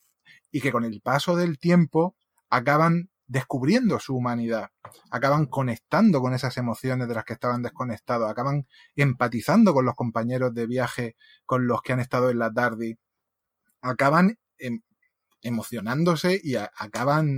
y 0.51 0.62
que 0.62 0.73
con 0.73 0.85
el 0.85 1.03
paso 1.03 1.37
del 1.37 1.59
tiempo 1.59 2.16
acaban 2.49 3.11
descubriendo 3.27 3.99
su 4.01 4.17
humanidad, 4.17 4.71
acaban 5.11 5.47
conectando 5.47 6.21
con 6.21 6.35
esas 6.35 6.57
emociones 6.57 7.09
de 7.09 7.15
las 7.15 7.25
que 7.25 7.35
estaban 7.35 7.63
desconectados, 7.63 8.31
acaban 8.31 8.67
empatizando 8.97 9.73
con 9.73 9.85
los 9.85 9.95
compañeros 9.95 10.55
de 10.55 10.67
viaje 10.67 11.17
con 11.47 11.67
los 11.67 11.83
que 11.83 11.93
han 11.93 12.01
estado 12.01 12.31
en 12.31 12.39
la 12.39 12.53
tarde, 12.53 12.99
acaban 13.81 14.39
em 14.59 14.81
emocionándose 15.43 16.41
y 16.43 16.57
acaban 16.57 17.37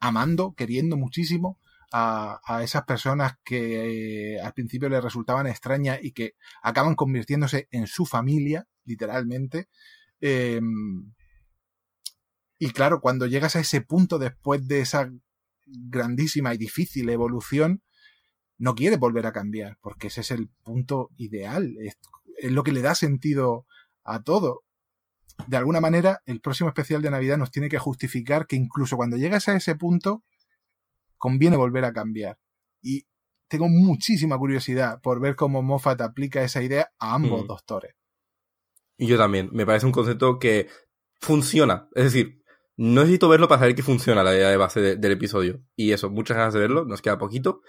amando, 0.00 0.54
queriendo 0.54 0.96
muchísimo 0.96 1.58
a, 1.92 2.60
esas 2.62 2.84
personas 2.84 3.34
que 3.44 4.34
eh, 4.36 4.40
al 4.40 4.52
principio 4.52 4.88
les 4.88 5.02
resultaban 5.02 5.46
extrañas 5.46 5.98
y 6.02 6.12
que 6.12 6.34
acaban 6.62 6.94
convirtiéndose 6.94 7.68
en 7.70 7.86
su 7.86 8.06
familia, 8.06 8.66
literalmente. 8.84 9.68
Eh, 10.20 10.60
y 12.58 12.70
claro, 12.70 13.00
cuando 13.00 13.26
llegas 13.26 13.56
a 13.56 13.60
ese 13.60 13.80
punto 13.80 14.18
después 14.18 14.66
de 14.66 14.80
esa 14.80 15.10
grandísima 15.66 16.54
y 16.54 16.58
difícil 16.58 17.08
evolución, 17.08 17.82
no 18.58 18.74
quieres 18.74 18.98
volver 18.98 19.26
a 19.26 19.32
cambiar, 19.32 19.78
porque 19.80 20.08
ese 20.08 20.20
es 20.20 20.30
el 20.30 20.48
punto 20.62 21.10
ideal, 21.16 21.74
es, 21.80 21.98
es, 22.38 22.52
lo 22.52 22.62
que 22.62 22.72
le 22.72 22.82
da 22.82 22.94
sentido 22.94 23.66
a 24.04 24.22
todo. 24.22 24.62
De 25.48 25.56
alguna 25.56 25.80
manera, 25.80 26.22
el 26.26 26.40
próximo 26.40 26.68
especial 26.68 27.02
de 27.02 27.10
Navidad 27.10 27.38
nos 27.38 27.50
tiene 27.50 27.68
que 27.68 27.78
justificar 27.78 28.46
que 28.46 28.56
incluso 28.56 28.96
cuando 28.96 29.16
llegas 29.16 29.48
a 29.48 29.56
ese 29.56 29.74
punto, 29.74 30.22
conviene 31.18 31.56
volver 31.56 31.84
a 31.84 31.92
cambiar. 31.92 32.38
Y 32.80 33.06
tengo 33.48 33.68
muchísima 33.68 34.38
curiosidad 34.38 35.00
por 35.00 35.20
ver 35.20 35.36
cómo 35.36 35.62
Moffat 35.62 36.00
aplica 36.02 36.42
esa 36.42 36.62
idea 36.62 36.92
a 36.98 37.14
ambos 37.14 37.44
mm. 37.44 37.46
doctores. 37.46 37.94
Y 38.96 39.06
yo 39.06 39.18
también, 39.18 39.50
me 39.52 39.66
parece 39.66 39.86
un 39.86 39.92
concepto 39.92 40.38
que 40.38 40.68
funciona. 41.20 41.88
Es 41.94 42.04
decir, 42.04 42.43
no 42.76 43.02
necesito 43.02 43.28
verlo 43.28 43.48
para 43.48 43.60
saber 43.60 43.74
que 43.74 43.82
funciona 43.82 44.22
la 44.22 44.34
idea 44.34 44.50
de 44.50 44.56
base 44.56 44.80
de, 44.80 44.96
del 44.96 45.12
episodio. 45.12 45.62
Y 45.76 45.92
eso, 45.92 46.10
muchas 46.10 46.36
ganas 46.36 46.54
de 46.54 46.60
verlo, 46.60 46.84
nos 46.84 47.02
queda 47.02 47.18
poquito. 47.18 47.62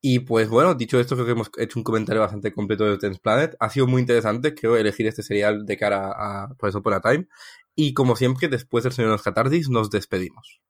Y 0.00 0.18
pues 0.20 0.50
bueno, 0.50 0.74
dicho 0.74 1.00
esto, 1.00 1.14
creo 1.14 1.24
que 1.24 1.32
hemos 1.32 1.50
hecho 1.56 1.78
un 1.78 1.82
comentario 1.82 2.20
bastante 2.20 2.52
completo 2.52 2.84
de 2.84 2.98
Tense 2.98 3.20
Planet. 3.20 3.56
Ha 3.58 3.70
sido 3.70 3.86
muy 3.86 4.02
interesante, 4.02 4.54
creo, 4.54 4.76
elegir 4.76 5.06
este 5.06 5.22
serial 5.22 5.64
de 5.64 5.76
cara 5.78 6.12
a, 6.14 6.54
por 6.58 6.68
eso, 6.68 6.82
Time. 6.82 7.26
Y 7.74 7.94
como 7.94 8.14
siempre, 8.14 8.48
después 8.48 8.84
del 8.84 8.92
Señor 8.92 9.18
de 9.18 9.62
nos 9.70 9.90
despedimos. 9.90 10.60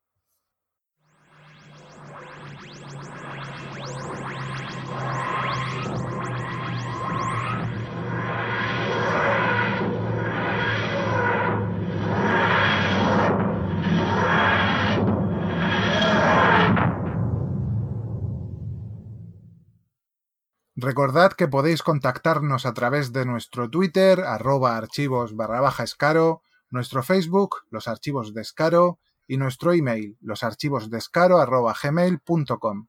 Recordad 20.76 21.32
que 21.32 21.48
podéis 21.48 21.82
contactarnos 21.82 22.66
a 22.66 22.74
través 22.74 23.12
de 23.12 23.24
nuestro 23.24 23.70
Twitter, 23.70 24.20
arroba 24.20 24.76
archivos 24.76 25.36
barra 25.36 25.60
baja 25.60 25.84
escaro, 25.84 26.42
nuestro 26.70 27.02
Facebook, 27.02 27.58
los 27.70 27.86
archivos 27.86 28.34
de 28.34 28.42
escaro, 28.42 28.98
y 29.26 29.36
nuestro 29.36 29.72
email, 29.72 30.16
losarchivosdescaro 30.20 31.38
arroba 31.38 31.74
gmail.com. 31.80 32.88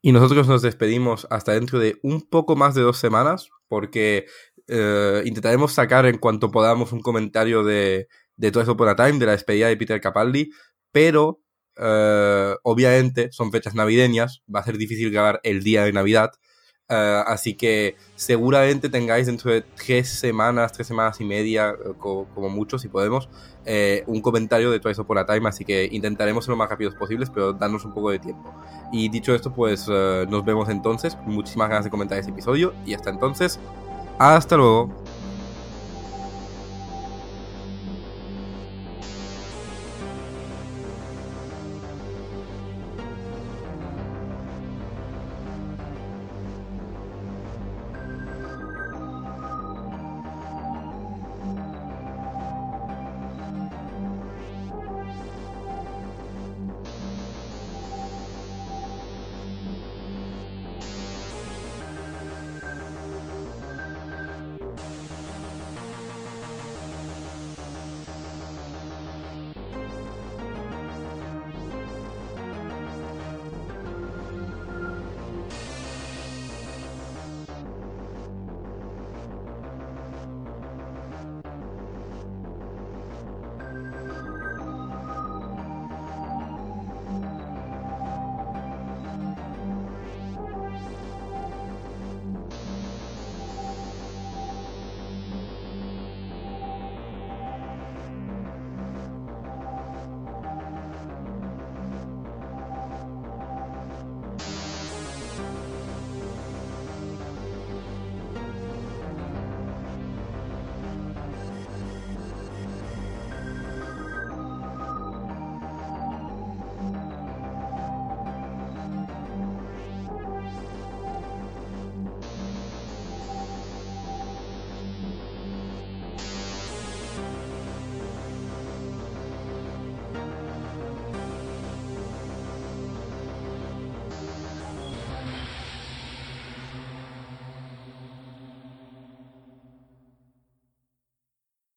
Y 0.00 0.12
nosotros 0.12 0.48
nos 0.48 0.62
despedimos 0.62 1.26
hasta 1.30 1.52
dentro 1.52 1.78
de 1.78 1.98
un 2.02 2.22
poco 2.22 2.56
más 2.56 2.74
de 2.74 2.82
dos 2.82 2.98
semanas, 2.98 3.50
porque 3.68 4.26
eh, 4.66 5.22
intentaremos 5.24 5.72
sacar 5.72 6.06
en 6.06 6.18
cuanto 6.18 6.50
podamos 6.50 6.92
un 6.92 7.00
comentario 7.00 7.64
de, 7.64 8.08
de 8.36 8.50
todo 8.50 8.62
eso 8.62 8.76
por 8.76 8.88
a 8.88 8.96
Time, 8.96 9.18
de 9.18 9.26
la 9.26 9.32
despedida 9.32 9.68
de 9.68 9.76
Peter 9.76 10.00
Capaldi, 10.00 10.50
pero 10.92 11.40
eh, 11.76 12.54
obviamente 12.62 13.32
son 13.32 13.50
fechas 13.50 13.74
navideñas, 13.74 14.42
va 14.54 14.60
a 14.60 14.64
ser 14.64 14.78
difícil 14.78 15.10
grabar 15.10 15.40
el 15.42 15.62
día 15.62 15.84
de 15.84 15.92
Navidad, 15.92 16.32
eh, 16.88 17.22
así 17.26 17.54
que 17.54 17.96
seguramente 18.14 18.88
tengáis 18.88 19.26
dentro 19.26 19.50
de 19.50 19.62
tres 19.62 20.08
semanas, 20.08 20.72
tres 20.72 20.86
semanas 20.86 21.20
y 21.20 21.24
media, 21.24 21.74
como, 21.98 22.48
mucho, 22.48 22.78
si 22.78 22.88
podemos, 22.88 23.28
un 24.06 24.20
comentario 24.20 24.70
de 24.70 24.80
eso 24.90 25.04
por 25.04 25.18
a 25.18 25.26
Time, 25.26 25.48
así 25.48 25.64
que 25.64 25.88
intentaremos 25.90 26.44
ser 26.44 26.50
lo 26.50 26.56
más 26.56 26.68
rápidos 26.68 26.94
posibles, 26.94 27.30
pero 27.30 27.52
darnos 27.52 27.84
un 27.84 27.94
poco 27.94 28.10
de 28.10 28.18
tiempo. 28.18 28.54
Y 28.92 29.08
dicho 29.08 29.34
esto, 29.34 29.52
pues 29.52 29.88
nos 29.88 30.44
vemos 30.44 30.68
entonces, 30.68 31.16
muchísimas 31.24 31.68
ganas 31.68 31.84
de 31.84 31.90
comentar 31.90 32.18
este 32.18 32.30
episodio, 32.30 32.74
y 32.84 32.94
hasta 32.94 33.10
entonces, 33.10 33.58
hasta 34.18 34.56
luego. 34.56 34.92